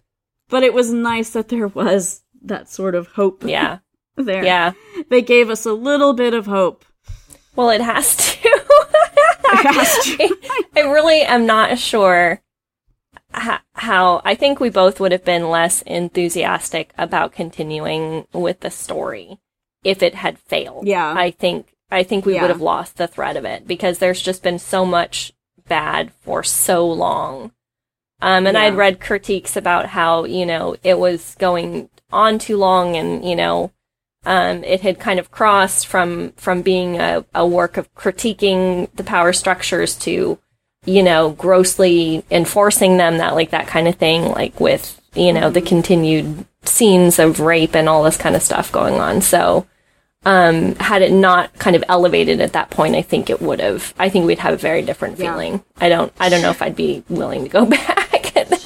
but 0.49 0.63
it 0.63 0.73
was 0.75 0.93
nice 0.93 1.31
that 1.31 1.49
there 1.49 1.69
was 1.69 2.23
that 2.43 2.69
sort 2.69 2.95
of 2.95 3.09
hope 3.09 3.43
Yeah. 3.45 3.79
there. 4.17 4.45
Yeah. 4.45 4.73
They 5.11 5.23
gave 5.23 5.51
us 5.51 5.67
a 5.67 5.73
little 5.73 6.13
bit 6.13 6.35
of 6.35 6.47
hope. 6.47 6.85
Well, 7.55 7.71
it 7.71 7.81
has 7.81 8.17
to. 8.17 8.39
it 8.49 9.75
has 9.75 9.99
to. 10.05 10.37
I 10.77 10.81
really 10.81 11.23
am 11.23 11.47
not 11.47 11.79
sure 11.79 12.43
how. 13.75 14.23
I 14.25 14.35
think 14.35 14.61
we 14.61 14.71
both 14.71 15.01
would 15.01 15.13
have 15.13 15.25
been 15.25 15.51
less 15.51 15.83
enthusiastic 15.83 16.93
about 16.99 17.33
continuing 17.33 18.27
with 18.33 18.61
the 18.61 18.71
story 18.71 19.39
if 19.85 20.03
it 20.03 20.15
had 20.15 20.39
failed. 20.39 20.87
Yeah. 20.87 21.13
I 21.17 21.31
think 21.31 21.73
I 21.91 22.03
think 22.03 22.27
we 22.27 22.35
Yeah. 22.35 22.43
would 22.43 22.51
have 22.51 22.61
lost 22.61 22.97
the 22.97 23.07
thread 23.07 23.37
of 23.37 23.45
it 23.45 23.67
because 23.67 23.99
there's 23.99 24.21
just 24.23 24.43
been 24.43 24.59
so 24.59 24.85
much 24.85 25.33
bad 25.69 26.13
for 26.23 26.43
so 26.43 26.87
long. 26.87 27.53
Um, 28.21 28.47
and 28.47 28.55
Yeah. 28.57 28.63
I'd 28.65 28.77
read 28.77 29.01
critiques 29.01 29.57
about 29.57 29.87
how 29.87 30.25
you 30.25 30.47
know 30.47 30.77
it 30.83 30.99
was 30.99 31.35
going 31.39 31.89
on 32.13 32.39
too 32.39 32.57
long, 32.57 32.97
and 32.97 33.25
you 33.29 33.37
know 33.37 33.73
um, 34.25 34.65
it 34.65 34.81
had 34.81 34.99
kind 34.99 35.19
of 35.21 35.31
crossed 35.31 35.87
from 35.87 36.33
from 36.33 36.63
being 36.63 36.99
a, 36.99 37.25
a 37.35 37.47
work 37.47 37.77
of 37.77 37.93
critiquing 37.95 38.89
the 38.97 39.05
power 39.05 39.33
structures 39.33 39.95
to 39.97 40.39
you 40.85 41.03
know 41.03 41.31
grossly 41.31 42.25
enforcing 42.31 42.97
them 42.97 43.19
that 43.19 43.35
like 43.35 43.51
that 43.51 43.67
kind 43.67 43.89
of 43.89 43.97
thing 43.97 44.25
like 44.31 44.59
with 44.61 45.01
you 45.15 45.33
know 45.33 45.51
the 45.51 45.61
continued 45.61 46.45
scenes 46.63 47.19
of 47.19 47.41
rape 47.41 47.75
and 47.75 47.89
all 47.89 48.03
this 48.03 48.17
kind 48.17 48.37
of 48.37 48.43
stuff 48.43 48.71
going 48.73 48.95
on 48.95 49.21
so 49.21 49.67
um 50.25 50.75
had 50.77 51.03
it 51.03 51.13
not 51.13 51.53
kind 51.59 51.75
of 51.77 51.83
elevated 51.89 52.41
at 52.41 52.53
that 52.53 52.71
point 52.71 52.95
i 52.95 53.03
think 53.03 53.29
it 53.31 53.41
would 53.43 53.61
have 53.61 53.95
i 53.99 54.09
think 54.09 54.27
we'd 54.27 54.39
have 54.39 54.55
a 54.55 54.57
very 54.57 54.83
different 54.83 55.19
Yeah. 55.19 55.33
feeling 55.33 55.65
i 55.81 55.89
don't 55.89 56.13
i 56.21 56.29
don't 56.29 56.43
know 56.43 56.51
if 56.51 56.63
i'd 56.63 56.77
be 56.77 57.03
willing 57.09 57.43
to 57.45 57.49
go 57.49 57.65
back 57.77 58.06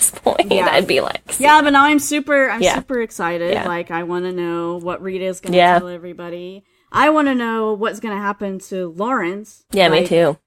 this 0.00 0.10
point 0.10 0.50
Yeah. 0.52 0.68
i'd 0.72 0.86
be 0.86 1.00
like 1.00 1.20
Yeah, 1.38 1.60
but 1.62 1.70
now 1.70 1.84
I'm 1.84 1.98
super 1.98 2.50
I'm 2.50 2.62
Yeah. 2.62 2.74
super 2.76 3.00
excited. 3.00 3.52
Yeah. 3.52 3.68
Like 3.68 3.90
I 3.90 4.02
want 4.02 4.24
to 4.24 4.32
know 4.32 4.78
what 4.78 5.02
Rita's 5.02 5.40
going 5.40 5.52
to 5.52 5.58
tell 5.58 5.88
everybody. 5.88 6.64
I 6.92 7.10
want 7.10 7.28
to 7.28 7.34
know 7.34 7.72
what's 7.74 8.00
going 8.00 8.14
to 8.16 8.20
happen 8.20 8.58
to 8.70 8.88
Lawrence. 8.96 9.64
yeah 9.72 9.88
me 9.88 10.06
too 10.06 10.38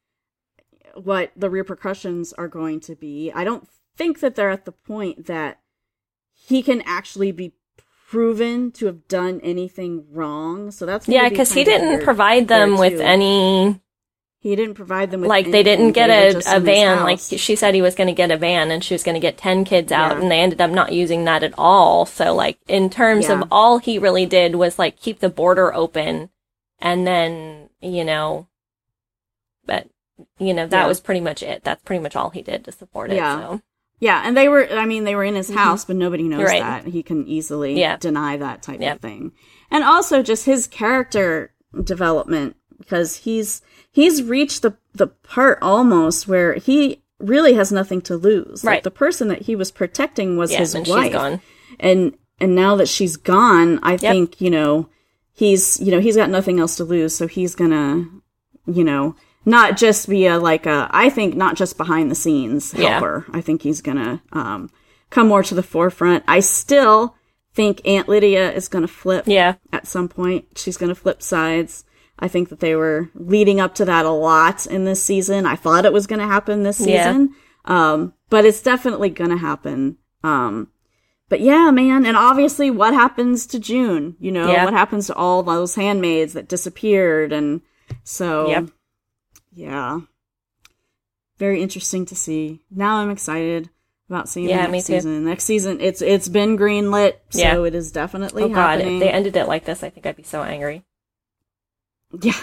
What 0.96 1.32
the 1.36 1.50
repercussions 1.50 2.34
are 2.34 2.48
going 2.48 2.80
to 2.82 2.96
be. 2.96 3.32
I 3.34 3.44
don't 3.44 3.68
think 3.96 4.20
that 4.20 4.36
they're 4.36 4.50
at 4.52 4.66
the 4.66 4.72
point 4.72 5.26
that 5.28 5.60
he 6.34 6.62
can 6.62 6.82
actually 6.86 7.32
be 7.32 7.54
proven 8.10 8.72
to 8.74 8.86
have 8.88 9.08
done 9.08 9.40
anything 9.42 10.06
wrong. 10.12 10.70
So 10.72 10.86
that's 10.86 11.08
yeah 11.08 11.24
be 11.24 11.30
because 11.30 11.54
he 11.54 11.64
didn't 11.64 12.04
provide 12.04 12.48
them 12.48 12.78
with 12.78 13.00
any 13.02 13.80
He 14.44 14.56
didn't 14.58 14.76
provide 14.76 15.10
them 15.10 15.22
with 15.22 15.30
like 15.30 15.50
they 15.52 15.64
didn't 15.64 15.94
get 15.94 16.08
They 16.08 16.34
a, 16.52 16.58
a 16.58 16.60
van 16.60 17.02
like 17.04 17.20
she 17.20 17.56
said 17.56 17.74
he 17.74 17.82
was 17.82 17.96
going 17.96 18.08
to 18.08 18.14
get 18.14 18.30
a 18.30 18.36
van 18.38 18.72
and 18.72 18.84
she 18.84 18.94
was 18.94 19.02
going 19.02 19.16
to 19.16 19.20
get 19.22 19.38
10 19.38 19.64
kids 19.64 19.90
out 19.92 20.12
Yeah. 20.18 20.22
and 20.22 20.30
they 20.30 20.42
ended 20.42 20.60
up 20.60 20.70
not 20.70 20.92
using 20.92 21.24
that 21.24 21.44
at 21.44 21.54
all 21.58 22.06
so 22.06 22.36
like 22.36 22.60
in 22.68 22.90
terms 22.90 23.28
Yeah. 23.30 23.40
of 23.42 23.48
all 23.50 23.78
he 23.78 23.98
really 23.98 24.26
did 24.26 24.56
was 24.56 24.78
like 24.78 25.00
keep 25.00 25.20
the 25.20 25.30
border 25.30 25.74
open 25.74 26.30
and 26.80 27.08
then 27.08 27.70
you 27.82 28.04
know 28.04 28.48
but 29.66 29.88
you 30.40 30.54
know 30.54 30.68
that 30.68 30.82
Yeah. 30.82 30.88
was 30.88 31.00
pretty 31.00 31.22
much 31.22 31.42
it 31.42 31.64
that's 31.64 31.82
pretty 31.84 32.04
much 32.04 32.16
all 32.18 32.30
he 32.30 32.42
did 32.42 32.66
to 32.66 32.72
support 32.74 33.12
it 33.12 33.16
Yeah. 33.16 33.40
so 33.40 33.62
Yeah, 34.00 34.24
and 34.26 34.36
they 34.36 34.50
were, 34.50 34.68
I 34.70 34.86
mean, 34.86 35.06
they 35.06 35.16
were 35.16 35.24
in 35.24 35.36
his 35.36 35.50
house, 35.50 35.86
but 35.86 35.96
nobody 35.96 36.24
knows 36.24 36.42
Mm-hmm. 36.42 36.62
Right. 36.64 36.84
that. 36.84 36.92
He 36.92 37.04
can 37.04 37.26
easily 37.26 37.80
Yeah. 37.80 37.96
deny 37.96 38.36
that 38.36 38.62
type 38.62 38.82
of 38.82 39.00
thing. 39.00 39.32
And 39.72 39.86
also 39.86 40.22
just 40.22 40.44
his 40.46 40.68
character 40.68 41.54
development, 41.82 42.58
because 42.78 43.18
he's, 43.18 43.62
he's 43.94 44.22
reached 44.22 44.62
the, 44.64 44.76
the 44.94 45.08
part 45.08 45.60
almost 45.62 46.28
where 46.28 46.56
he 46.56 47.02
really 47.20 47.54
has 47.54 47.72
nothing 47.72 48.02
to 48.02 48.18
lose. 48.18 48.64
Like, 48.66 48.72
Right. 48.74 48.84
the 48.84 48.92
person 48.92 49.30
that 49.30 49.44
he 49.44 49.56
was 49.56 49.72
protecting 49.72 50.36
was 50.36 50.52
Yeah, 50.52 50.60
his 50.60 50.76
and 50.76 50.86
wife. 50.88 51.42
And 51.80 52.14
and 52.42 52.54
now 52.56 52.76
that 52.76 52.90
she's 52.90 53.16
gone, 53.16 53.80
I 53.84 53.96
think, 53.96 54.42
you 54.42 54.50
know, 54.50 54.90
he's 55.32 55.80
you 55.80 55.92
know, 55.92 56.02
he's 56.02 56.18
got 56.18 56.30
nothing 56.30 56.60
else 56.60 56.76
to 56.78 56.84
lose, 56.84 57.16
so 57.16 57.28
he's 57.28 57.56
gonna, 57.56 58.06
you 58.66 58.84
know, 58.84 59.16
not 59.46 59.78
just 59.78 60.10
be 60.10 60.26
a 60.26 60.38
like 60.40 60.66
a 60.66 60.90
I 60.92 61.10
think 61.10 61.36
not 61.36 61.56
just 61.56 61.78
behind 61.78 62.12
the 62.12 62.16
scenes 62.16 62.74
Yeah. 62.76 62.90
helper. 63.00 63.26
I 63.32 63.40
think 63.42 63.62
he's 63.62 63.82
gonna 63.82 64.22
um 64.34 64.70
come 65.10 65.28
more 65.30 65.44
to 65.44 65.56
the 65.56 65.64
forefront. 65.64 66.24
I 66.28 66.40
still 66.42 67.16
think 67.54 67.82
Aunt 67.86 68.10
Lydia 68.10 68.52
is 68.52 68.68
gonna 68.68 68.88
flip 68.88 69.26
Yeah. 69.28 69.56
at 69.72 69.88
some 69.88 70.10
point. 70.10 70.46
She's 70.58 70.76
going 70.78 70.90
to 70.90 70.96
flip 71.00 71.22
sides. 71.22 71.86
I 72.24 72.30
think 72.30 72.48
that 72.50 72.62
they 72.62 72.74
were 72.74 73.10
leading 73.16 73.60
up 73.60 73.76
to 73.76 73.86
that 73.86 74.06
a 74.06 74.10
lot 74.10 74.66
in 74.66 74.86
this 74.86 75.04
season. 75.04 75.46
I 75.46 75.58
thought 75.58 75.84
it 75.84 75.92
was 75.92 76.08
going 76.08 76.20
to 76.22 76.26
happen 76.26 76.64
this 76.64 76.80
Yeah. 76.80 77.04
season. 77.04 77.32
Um, 77.66 78.14
but 78.30 78.46
it's 78.46 78.62
definitely 78.62 79.10
going 79.10 79.30
to 79.32 79.38
happen. 79.38 79.98
Um, 80.24 80.70
but 81.28 81.42
yeah, 81.42 81.70
man. 81.72 82.06
And 82.06 82.16
obviously 82.16 82.72
what 82.72 82.94
happens 82.94 83.46
to 83.48 83.60
June, 83.60 84.16
you 84.22 84.32
know, 84.32 84.50
Yeah. 84.52 84.64
what 84.64 84.74
happens 84.74 85.08
to 85.08 85.16
all 85.16 85.44
those 85.44 85.76
handmaids 85.76 86.32
that 86.34 86.48
disappeared. 86.48 87.34
And 87.34 87.60
so, 88.06 88.48
Yep. 88.50 88.70
yeah, 89.54 90.00
very 91.40 91.62
interesting 91.62 92.06
to 92.06 92.16
see. 92.16 92.62
Now 92.72 92.98
I'm 92.98 93.10
excited 93.10 93.70
about 94.10 94.30
seeing 94.30 94.48
Yeah, 94.50 94.68
next 94.68 94.88
too. 94.88 94.94
season. 94.94 95.26
Next 95.26 95.44
season, 95.44 95.82
it's, 95.82 96.02
it's 96.02 96.30
been 96.30 96.58
greenlit. 96.58 97.14
So 97.32 97.40
Yeah. 97.40 97.64
it 97.66 97.76
is 97.76 97.92
definitely 97.92 98.44
Oh 98.44 98.50
god, 98.50 98.80
happening. 98.80 98.96
if 98.96 99.00
they 99.02 99.10
ended 99.12 99.36
it 99.36 99.48
like 99.48 99.66
this, 99.66 99.84
I 99.84 99.90
think 99.90 100.06
I'd 100.06 100.16
be 100.16 100.24
so 100.24 100.42
angry. 100.44 100.84
Yeah. 102.22 102.40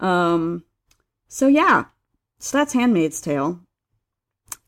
Um 0.00 0.64
so 1.28 1.46
yeah. 1.48 1.86
So 2.38 2.58
that's 2.58 2.72
Handmaid's 2.72 3.20
Tale. 3.20 3.60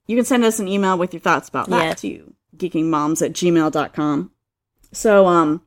You 0.06 0.16
can 0.16 0.24
send 0.24 0.44
us 0.44 0.58
an 0.58 0.68
email 0.68 0.98
with 0.98 1.12
your 1.14 1.20
thoughts 1.20 1.48
about 1.48 1.68
that 1.70 1.84
Yeah. 1.84 1.94
to 2.18 2.34
geekingmoms 2.56 3.24
at 3.24 3.32
gmail.com. 3.32 4.30
So 4.92 5.26
um 5.26 5.62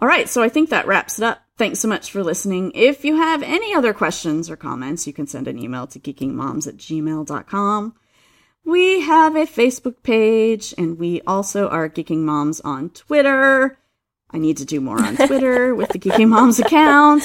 all 0.00 0.06
right, 0.08 0.28
so 0.28 0.42
I 0.42 0.48
think 0.48 0.70
that 0.70 0.86
wraps 0.86 1.18
it 1.18 1.24
up. 1.24 1.40
Thanks 1.56 1.80
so 1.80 1.88
much 1.88 2.12
for 2.12 2.22
listening. 2.22 2.70
If 2.74 3.04
you 3.04 3.16
have 3.16 3.42
any 3.42 3.74
other 3.74 3.92
questions 3.92 4.48
or 4.48 4.54
comments, 4.56 5.06
you 5.08 5.12
can 5.12 5.26
send 5.26 5.48
an 5.48 5.58
email 5.58 5.88
to 5.88 5.98
geekingmoms 5.98 6.68
at 6.68 6.76
gmail.com. 6.76 7.94
We 8.64 9.00
have 9.00 9.34
a 9.34 9.46
Facebook 9.46 10.02
page 10.04 10.72
and 10.78 10.98
we 10.98 11.20
also 11.22 11.68
are 11.68 11.88
Geeking 11.88 12.18
Moms 12.18 12.60
on 12.60 12.90
Twitter. 12.90 13.78
I 14.30 14.38
need 14.38 14.58
to 14.58 14.64
do 14.64 14.80
more 14.80 15.00
on 15.02 15.16
Twitter 15.16 15.74
with 15.74 15.88
the 15.90 15.98
Geeky 15.98 16.28
Moms 16.28 16.58
account. 16.58 17.22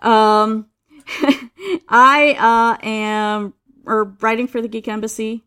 Um, 0.00 0.66
I 1.88 2.76
uh, 2.80 2.84
am 2.86 3.54
or 3.86 4.04
writing 4.20 4.46
for 4.48 4.60
the 4.60 4.68
Geek 4.68 4.88
Embassy 4.88 5.44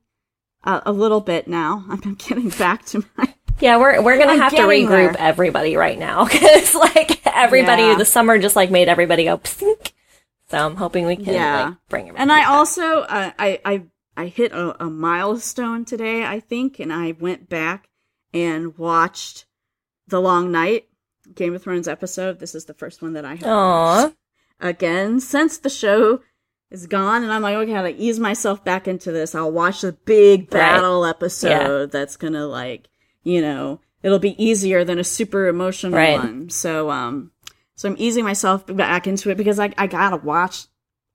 uh, 0.63 0.81
a 0.85 0.91
little 0.91 1.21
bit 1.21 1.47
now. 1.47 1.83
I'm 1.89 2.15
getting 2.15 2.49
back 2.49 2.85
to 2.87 3.03
my. 3.17 3.33
Yeah, 3.59 3.77
we're 3.77 4.01
we're 4.03 4.17
gonna 4.19 4.33
I'm 4.33 4.39
have 4.39 4.51
to 4.55 4.61
regroup 4.61 5.13
there. 5.13 5.15
everybody 5.19 5.75
right 5.75 5.97
now 5.97 6.25
because 6.31 6.75
like 6.75 7.25
everybody, 7.25 7.83
Yeah. 7.83 7.95
the 7.95 8.05
summer 8.05 8.37
just 8.37 8.55
like 8.55 8.69
made 8.69 8.87
everybody 8.87 9.23
go 9.23 9.39
psink. 9.39 9.93
So 10.49 10.57
I'm 10.59 10.75
hoping 10.75 11.05
we 11.07 11.15
can 11.15 11.33
Yeah. 11.33 11.65
like 11.65 11.77
bring. 11.89 12.09
And 12.15 12.31
I 12.31 12.41
back. 12.41 12.49
also 12.49 12.83
uh, 13.01 13.31
I 13.39 13.59
I 13.65 13.81
I 14.15 14.27
hit 14.27 14.51
a, 14.51 14.83
a 14.83 14.89
milestone 14.89 15.85
today, 15.85 16.23
I 16.23 16.39
think, 16.39 16.79
and 16.79 16.93
I 16.93 17.13
went 17.19 17.49
back 17.49 17.89
and 18.31 18.77
watched 18.77 19.46
The 20.07 20.21
Long 20.21 20.51
Night, 20.51 20.87
Game 21.35 21.53
of 21.55 21.61
Thrones 21.63 21.87
episode. 21.87 22.39
This 22.39 22.55
is 22.55 22.65
the 22.65 22.73
first 22.73 23.01
one 23.01 23.13
that 23.13 23.25
I 23.25 23.35
have 23.35 23.47
Aw. 23.47 24.03
watched 24.03 24.15
again 24.59 25.19
since 25.19 25.57
the 25.57 25.69
show 25.69 26.21
is 26.71 26.85
gone, 26.87 27.23
and 27.23 27.31
I'm 27.31 27.41
like, 27.41 27.55
okay, 27.55 27.71
I 27.73 27.75
gotta 27.75 27.95
ease 28.01 28.19
myself 28.19 28.63
back 28.63 28.87
into 28.87 29.11
this. 29.11 29.33
I'll 29.35 29.51
watch 29.51 29.81
the 29.81 29.93
big 29.93 30.41
Right. 30.41 30.49
battle 30.51 31.05
episode 31.05 31.91
that's 31.91 32.17
gonna 32.17 32.45
like, 32.47 32.87
you 33.23 33.41
know, 33.41 33.79
it'll 34.03 34.19
be 34.19 34.41
easier 34.43 34.83
than 34.83 34.99
a 34.99 35.03
super 35.03 35.47
emotional 35.47 35.93
Right. 35.93 36.17
one. 36.19 36.49
So 36.49 36.89
um, 36.89 37.31
so 37.75 37.89
I'm 37.89 37.95
easing 37.99 38.23
myself 38.25 38.65
back 38.67 39.07
into 39.07 39.29
it 39.29 39.37
because 39.37 39.59
I 39.59 39.73
I 39.77 39.87
gotta 39.87 40.17
watch 40.17 40.65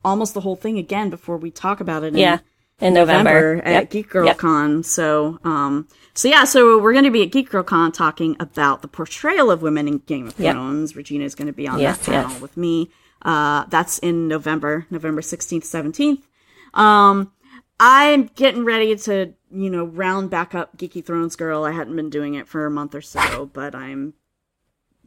almost 0.05 0.35
the 0.35 0.40
whole 0.40 0.56
thing 0.56 0.78
again 0.78 1.10
before 1.10 1.36
we 1.36 1.51
talk 1.51 1.81
about 1.81 2.02
it. 2.02 2.09
in 2.09 2.16
Yeah. 2.16 2.39
In 2.81 2.94
November, 2.94 3.62
at 3.64 3.73
Yep. 3.73 3.90
Geek 3.90 4.09
Girl 4.10 4.27
Yep. 4.27 4.39
Con. 4.39 4.82
So, 4.82 5.39
um, 5.44 5.86
so 6.14 6.28
yeah, 6.28 6.44
so 6.44 6.78
we're 6.78 6.93
going 6.93 7.05
to 7.05 7.10
be 7.10 7.22
at 7.22 7.30
Geek 7.32 7.51
Girl 7.51 7.62
Con 7.62 7.93
talking 7.93 8.36
about 8.40 8.82
the 8.82 8.89
portrayal 8.89 9.51
of 9.51 9.62
women 9.62 9.89
in 9.89 9.98
Game 9.98 10.26
of 10.28 10.39
Yep. 10.39 10.55
Thrones. 10.55 10.97
Regina 10.97 11.24
is 11.24 11.34
going 11.34 11.47
to 11.47 11.52
be 11.52 11.66
on 11.68 11.78
Yes, 11.78 11.98
that 11.98 12.06
panel 12.06 12.30
yes. 12.32 12.40
with 12.40 12.56
me. 12.56 12.90
Uh, 13.22 13.64
that's 13.68 13.98
in 13.98 14.28
November, 14.28 14.86
November 14.90 15.20
16th, 15.20 15.62
17th. 15.62 16.78
Um, 16.78 17.32
I'm 17.78 18.24
getting 18.34 18.64
ready 18.64 18.94
to, 18.97 19.32
you 19.51 19.70
know, 19.70 19.84
round 19.84 20.30
back 20.30 20.55
up 20.55 20.76
Geeky 20.76 21.05
Thrones 21.05 21.36
Girl. 21.36 21.64
I 21.64 21.72
hadn't 21.72 21.97
been 21.97 22.10
doing 22.10 22.34
it 22.34 22.48
for 22.48 22.66
a 22.66 22.70
month 22.70 22.94
or 22.94 23.01
so, 23.01 23.47
but 23.52 23.74
I'm 23.74 24.14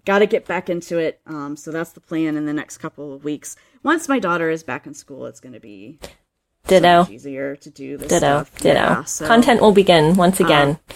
got 0.06 0.20
to 0.20 0.26
get 0.26 0.46
back 0.46 0.70
into 0.70 0.98
it. 0.98 1.20
Um, 1.26 1.56
so 1.58 1.72
that's 1.72 1.92
the 1.92 2.00
plan 2.00 2.38
in 2.38 2.46
the 2.46 2.54
next 2.54 2.78
couple 2.78 3.14
of 3.14 3.24
weeks. 3.24 3.56
Once 3.84 4.08
my 4.08 4.20
daughter 4.20 4.50
is 4.50 4.64
back 4.64 4.86
in 4.86 4.94
school, 4.94 5.26
it's 5.26 5.40
going 5.40 5.54
to 5.54 5.60
be 5.60 6.00
Ditto. 6.68 7.00
much 7.00 7.10
easier 7.12 7.56
to 7.58 7.70
do 7.70 7.98
this 7.98 8.08
Ditto. 8.10 8.44
stuff. 8.44 8.56
Ditto. 8.58 8.74
Yeah, 8.80 9.04
so- 9.04 9.28
Content 9.28 9.62
will 9.62 9.72
begin 9.72 10.16
once 10.16 10.40
again. 10.40 10.80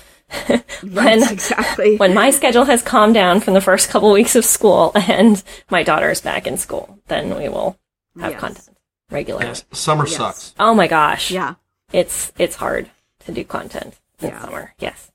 Right, 0.52 0.64
when- 0.84 1.24
exactly. 1.24 1.98
when 1.98 2.14
my 2.14 2.30
schedule 2.30 2.66
has 2.66 2.84
calmed 2.84 3.16
down 3.16 3.40
from 3.40 3.56
the 3.56 3.62
first 3.62 3.90
couple 3.90 4.12
weeks 4.12 4.36
of 4.36 4.46
school 4.46 4.92
and 4.96 5.44
my 5.72 5.82
daughter 5.82 6.12
is 6.12 6.22
back 6.22 6.46
in 6.46 6.56
school, 6.58 7.00
then 7.08 7.36
we 7.36 7.50
will 7.50 7.78
have 8.20 8.34
Yes. 8.34 8.40
content 8.40 8.78
regularly. 9.10 9.48
Yes, 9.48 9.66
summer 9.72 10.06
Yes. 10.06 10.16
sucks. 10.18 10.54
Oh 10.60 10.76
my 10.76 10.88
gosh. 10.88 11.32
yeah, 11.32 11.56
It's 11.92 12.32
it's 12.38 12.56
hard 12.58 12.92
to 13.26 13.32
do 13.32 13.44
content 13.44 13.96
in 14.22 14.30
Yeah. 14.30 14.42
summer. 14.46 14.76
Yes. 14.78 15.12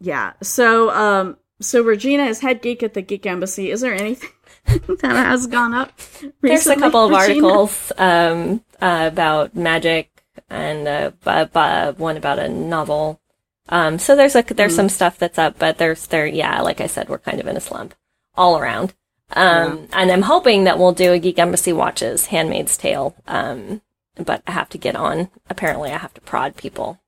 yeah. 0.00 0.32
So, 0.42 0.90
um, 0.90 1.36
so 1.60 1.82
Regina 1.82 2.24
is 2.24 2.40
head 2.40 2.60
geek 2.60 2.82
at 2.82 2.94
the 2.94 3.02
Geek 3.02 3.24
Embassy. 3.24 3.70
Is 3.70 3.82
there 3.82 3.94
anything 3.94 4.30
that 4.66 5.02
has 5.26 5.46
gone 5.46 5.74
up? 5.74 5.92
Recently, 6.40 6.48
There's 6.48 6.66
a 6.66 6.76
couple 6.76 7.04
of 7.06 7.10
Regina? 7.12 7.46
articles 7.46 7.92
um, 7.98 8.64
uh, 8.82 9.08
about 9.10 9.54
magic 9.54 10.10
and 10.50 10.88
uh, 10.88 11.12
b- 11.24 12.02
one 12.02 12.16
about 12.16 12.38
a 12.38 12.48
novel. 12.48 13.20
Um, 13.68 13.98
so 13.98 14.16
there's 14.16 14.34
a, 14.34 14.42
there's 14.42 14.74
some 14.74 14.88
stuff 14.88 15.18
that's 15.18 15.38
up, 15.38 15.58
but 15.58 15.78
there's 15.78 16.06
there 16.08 16.26
yeah, 16.26 16.60
like 16.60 16.80
I 16.80 16.88
said, 16.88 17.08
we're 17.08 17.18
kind 17.18 17.40
of 17.40 17.46
in 17.46 17.56
a 17.56 17.60
slump 17.60 17.94
all 18.34 18.58
around. 18.58 18.92
Um, 19.34 19.88
and 19.92 20.10
I'm 20.10 20.22
hoping 20.22 20.64
that 20.64 20.78
we'll 20.78 20.92
do 20.92 21.12
a 21.12 21.18
Geek 21.18 21.38
Embassy 21.38 21.72
watches 21.72 22.26
Handmaid's 22.26 22.76
Tale. 22.76 23.14
Um, 23.26 23.80
but 24.16 24.42
I 24.46 24.52
have 24.52 24.68
to 24.70 24.78
get 24.78 24.96
on. 24.96 25.30
Apparently, 25.48 25.90
I 25.90 25.96
have 25.98 26.12
to 26.14 26.20
prod 26.20 26.56
people. 26.56 26.98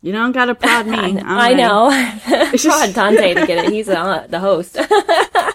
You 0.00 0.10
don't 0.10 0.32
gotta 0.32 0.54
prod 0.56 0.86
me. 0.86 0.96
I, 0.98 1.06
I'm 1.06 1.24
I 1.26 1.52
know. 1.52 1.90
prod 2.58 2.94
Dante 2.94 3.34
to 3.34 3.46
get 3.46 3.66
it. 3.66 3.72
He's 3.72 3.88
uh, 3.88 4.26
the 4.28 4.40
host. 4.40 4.76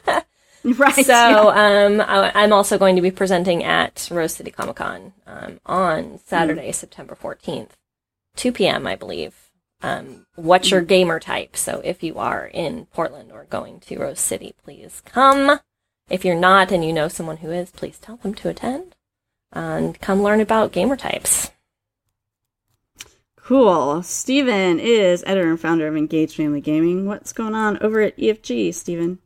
right? 0.78 0.94
So 0.94 1.14
yeah. 1.14 1.86
um, 1.86 2.02
I, 2.02 2.32
I'm 2.36 2.54
also 2.54 2.78
going 2.78 2.96
to 2.96 3.02
be 3.02 3.12
presenting 3.12 3.64
at 3.64 4.08
Rose 4.12 4.34
City 4.34 4.52
Comic 4.52 4.78
Con 4.78 5.14
um, 5.26 5.60
on 5.66 6.20
Saturday, 6.26 6.72
September 6.72 7.18
14th, 7.22 7.72
2 8.36 8.52
p.m. 8.52 8.88
I 8.88 8.96
believe. 8.96 9.36
Um, 9.82 10.26
what's 10.36 10.72
your 10.72 10.82
gamer 10.82 11.20
type? 11.20 11.56
So 11.56 11.82
if 11.84 12.02
you 12.02 12.18
are 12.18 12.48
in 12.48 12.88
Portland 12.88 13.32
or 13.32 13.46
going 13.46 13.80
to 13.82 14.00
Rose 14.00 14.20
City, 14.20 14.56
please 14.64 15.04
come. 15.06 15.60
If 16.10 16.26
you're 16.26 16.36
not 16.36 16.72
and 16.72 16.84
you 16.84 16.94
know 16.94 17.10
someone 17.10 17.38
who 17.38 17.52
is, 17.52 17.70
please 17.70 18.00
tell 18.00 18.18
them 18.18 18.34
to 18.36 18.50
attend 18.50 18.96
and 19.52 20.00
come 20.00 20.24
learn 20.24 20.42
about 20.42 20.72
gamer 20.72 20.96
types. 20.96 21.52
Cool. 23.36 24.04
Steven 24.04 24.80
is 24.80 25.24
editor 25.26 25.50
and 25.50 25.60
founder 25.60 25.88
of 25.88 25.96
Engage 25.96 26.36
Family 26.36 26.60
Gaming. 26.60 27.06
What's 27.06 27.32
going 27.32 27.56
on 27.56 27.78
over 27.80 28.02
at 28.02 28.18
EFG, 28.18 28.74
Steven? 28.74 29.20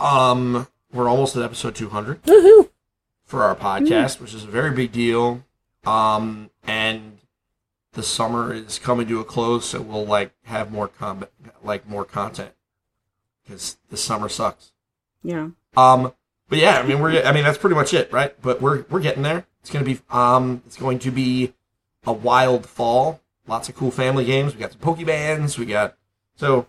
Um, 0.00 0.66
we're 0.92 1.08
almost 1.08 1.36
at 1.36 1.42
episode 1.42 1.74
200 1.74 2.22
Woohoo! 2.22 2.70
for 3.22 3.44
our 3.44 3.54
podcast, 3.54 4.20
which 4.20 4.34
is 4.34 4.44
a 4.44 4.48
very 4.48 4.70
big 4.70 4.92
deal. 4.92 5.44
Um, 5.84 6.50
and 6.64 7.18
the 7.92 8.02
summer 8.02 8.52
is 8.52 8.78
coming 8.78 9.06
to 9.08 9.20
a 9.20 9.24
close, 9.24 9.66
so 9.66 9.82
we'll 9.82 10.06
like 10.06 10.32
have 10.44 10.72
more 10.72 10.88
com- 10.88 11.26
like 11.62 11.86
more 11.88 12.04
content 12.04 12.52
because 13.42 13.76
the 13.90 13.96
summer 13.96 14.28
sucks. 14.28 14.72
Yeah. 15.22 15.50
Um, 15.76 16.12
but 16.48 16.58
yeah, 16.58 16.78
I 16.78 16.86
mean 16.86 17.00
we're 17.00 17.22
I 17.22 17.32
mean 17.32 17.44
that's 17.44 17.58
pretty 17.58 17.76
much 17.76 17.92
it, 17.94 18.12
right? 18.12 18.34
But 18.40 18.60
we're 18.60 18.84
we're 18.90 19.00
getting 19.00 19.22
there. 19.22 19.46
It's 19.60 19.70
gonna 19.70 19.84
be 19.84 20.00
um 20.10 20.62
it's 20.66 20.76
going 20.76 20.98
to 21.00 21.10
be 21.10 21.52
a 22.04 22.12
wild 22.12 22.66
fall. 22.66 23.20
Lots 23.46 23.68
of 23.68 23.74
cool 23.74 23.90
family 23.90 24.24
games. 24.24 24.54
We 24.54 24.60
got 24.60 24.72
some 24.72 24.80
Pokebands. 24.80 25.58
We 25.58 25.66
got 25.66 25.96
so 26.36 26.66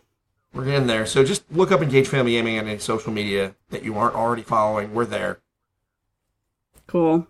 we're 0.53 0.65
getting 0.65 0.87
there. 0.87 1.05
So 1.05 1.23
just 1.23 1.43
look 1.51 1.71
up 1.71 1.81
Engage 1.81 2.07
Family 2.07 2.31
Gaming 2.33 2.59
on 2.59 2.67
any 2.67 2.79
social 2.79 3.11
media 3.11 3.55
that 3.69 3.83
you 3.83 3.97
aren't 3.97 4.15
already 4.15 4.43
following. 4.43 4.93
We're 4.93 5.05
there. 5.05 5.39
Cool. 6.87 7.27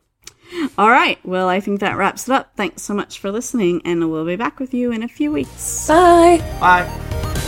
All 0.77 0.89
right. 0.89 1.23
Well, 1.25 1.47
I 1.47 1.59
think 1.59 1.79
that 1.79 1.97
wraps 1.97 2.27
it 2.27 2.33
up. 2.33 2.53
Thanks 2.55 2.81
so 2.81 2.93
much 2.93 3.19
for 3.19 3.31
listening, 3.31 3.81
and 3.85 4.11
we'll 4.11 4.25
be 4.25 4.35
back 4.35 4.59
with 4.59 4.73
you 4.73 4.91
in 4.91 5.03
a 5.03 5.07
few 5.07 5.31
weeks. 5.31 5.87
Bye! 5.87 6.39
Bye. 6.59 7.47